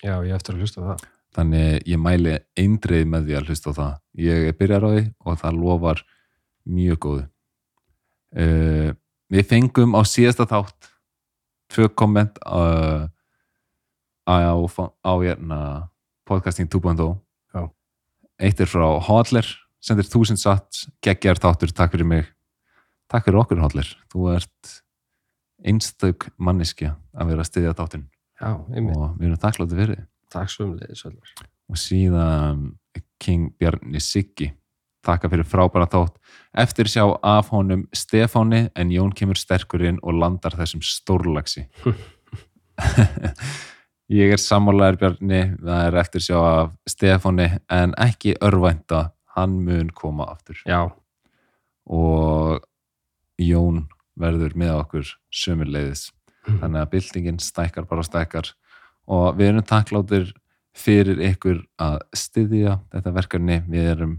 Já, 0.04 0.18
ég 0.26 0.34
eftir 0.36 0.54
að 0.56 0.64
hlusta 0.64 0.82
á 0.82 0.86
það. 0.90 1.04
þannig 1.34 1.86
ég 1.90 2.00
mæli 2.02 2.34
eindreið 2.60 3.06
með 3.10 3.28
því 3.28 3.38
að 3.38 3.48
hlusta 3.48 3.72
á 3.72 3.78
það 3.78 3.94
ég 4.26 4.48
er 4.50 4.58
byrjar 4.58 4.84
á 4.84 4.90
því 4.94 5.04
og 5.24 5.40
það 5.40 5.60
lofar 5.62 6.04
mjög 6.64 7.00
góðu 7.06 7.24
uh, 8.36 8.90
við 9.34 9.48
fengum 9.50 9.96
á 9.96 10.00
síðasta 10.06 10.46
þátt 10.50 10.90
tvö 11.74 11.88
komment 11.96 12.38
uh, 12.46 13.08
á, 14.28 14.36
á 14.54 15.12
hérna 15.20 15.60
podcasting 16.28 16.68
2.0 16.72 16.96
Já. 16.96 17.23
Eitt 18.42 18.60
er 18.60 18.70
frá 18.70 18.86
Hodler 19.06 19.46
sendir 19.84 20.08
þúsund 20.08 20.40
satt, 20.40 20.86
geggjar 21.04 21.40
þáttur 21.40 21.72
takk 21.76 21.92
fyrir 21.92 22.08
mig, 22.08 22.28
takk 23.12 23.26
fyrir 23.28 23.42
okkur 23.42 23.60
Hodler. 23.60 23.88
Þú 24.12 24.30
ert 24.32 24.74
einstök 25.64 26.30
manneskja 26.40 26.94
að 27.14 27.32
vera 27.32 27.44
að 27.44 27.50
styðja 27.50 27.76
þáttinn. 27.78 28.06
Já, 28.40 28.50
einmitt. 28.74 28.96
og 28.96 29.14
við 29.18 29.28
erum 29.28 29.40
þakkláttu 29.44 29.78
fyrir 29.78 30.02
Takk 30.34 30.50
svo 30.50 30.64
um 30.66 30.72
leiðis, 30.74 31.04
og 31.06 31.78
síðan 31.78 32.62
King 33.22 33.52
Bjarni 33.60 34.00
Siggi. 34.02 34.50
Þakka 35.04 35.28
fyrir 35.30 35.46
frábæra 35.46 35.86
þátt. 35.92 36.16
Eftir 36.64 36.88
sjá 36.90 37.04
af 37.22 37.52
honum 37.52 37.84
Stefáni 37.94 38.64
en 38.74 38.90
Jón 38.90 39.12
kemur 39.14 39.38
sterkur 39.38 39.84
inn 39.84 40.00
og 40.02 40.16
landar 40.16 40.56
þessum 40.56 40.82
stórlaxi 40.82 41.68
ég 44.12 44.34
er 44.34 44.40
sammálaður 44.40 45.00
Bjarni. 45.00 45.40
Það 45.60 45.86
er 45.86 45.98
eftir 46.02 46.24
sjá 46.24 46.38
af 46.40 46.74
Stefáni 46.88 47.48
en 47.72 47.94
ekki 48.00 48.36
örvænta 48.44 49.10
hann 49.36 49.58
mun 49.64 49.90
koma 49.94 50.28
aftur. 50.30 50.60
Já, 50.66 50.90
og 51.86 52.64
Jón 53.40 53.86
verður 54.20 54.54
með 54.58 54.76
okkur 54.78 55.08
sömurleiðis 55.34 56.10
þannig 56.44 56.80
að 56.84 56.90
byltingin 56.92 57.40
stækkar 57.42 57.88
bara 57.90 58.04
stækkar. 58.06 58.52
Og 59.10 59.34
við 59.38 59.50
erum 59.50 59.66
takkláttir 59.68 60.30
fyrir 60.74 61.20
ykkur 61.30 61.64
að 61.82 61.98
styðja 62.16 62.78
þetta 62.92 63.14
verkefni. 63.14 63.60
Við 63.68 63.90
erum, 63.94 64.14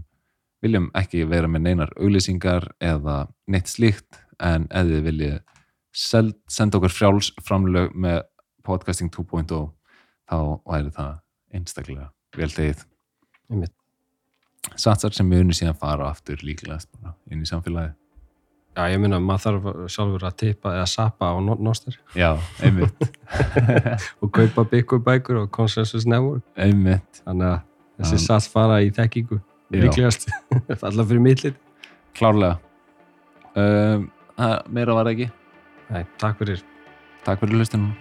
viljum 0.62 0.90
ekki 0.96 1.24
vera 1.28 1.48
með 1.50 1.66
neinar 1.68 1.92
auglýsingar 1.96 2.70
eða 2.80 3.26
neitt 3.48 3.70
slíkt 3.72 4.20
en 4.42 4.68
þið 4.68 5.02
viljið 5.08 5.36
seld, 5.96 6.36
senda 6.52 6.76
okkur 6.76 6.92
frjáls 6.92 7.32
framlög 7.44 7.94
með 7.96 8.20
podcasting 8.66 9.08
2.0 9.14 9.75
þá 10.26 10.38
væri 10.66 10.92
það 10.96 11.12
einstaklega 11.56 12.10
vel 12.36 12.50
tegið 12.52 12.84
satsar 14.76 15.14
sem 15.14 15.30
unum 15.32 15.54
síðan 15.54 15.78
fara 15.78 16.10
aftur 16.10 16.42
líklegast 16.42 16.90
bara 16.98 17.14
inn 17.30 17.44
í 17.44 17.48
samfélagi 17.48 17.94
Já, 18.76 18.90
ég 18.92 19.00
minna 19.00 19.16
að 19.16 19.24
maður 19.24 19.44
þarf 19.46 19.92
sjálfur 19.94 20.24
að 20.28 20.34
tippa 20.42 20.72
eða 20.76 20.88
sappa 20.92 21.30
á 21.32 21.34
Nostar 21.40 21.94
já, 22.12 22.34
einmitt 22.60 23.06
og 24.20 24.32
kaupa 24.36 24.66
byggubækur 24.68 25.38
og 25.40 25.48
Consensus 25.54 26.04
Network. 26.04 26.44
einmitt 26.60 27.22
Þannig 27.24 27.54
að 27.54 27.62
þessi 28.02 28.18
Já. 28.18 28.24
sats 28.26 28.50
fara 28.52 28.82
í 28.84 28.90
þekkingu. 28.92 29.40
Líklegast. 29.72 30.28
Alla 30.86 31.06
fyrir 31.08 31.24
millit. 31.24 31.56
klárlega 32.16 32.58
um, 33.56 34.10
meira 34.68 34.94
var 35.00 35.08
ekki 35.08 35.30
Nei, 35.88 36.04
takk 36.20 36.36
fyrir. 36.42 36.60
takk 37.24 37.40
fyrir 37.40 37.56
hlustunum 37.62 37.94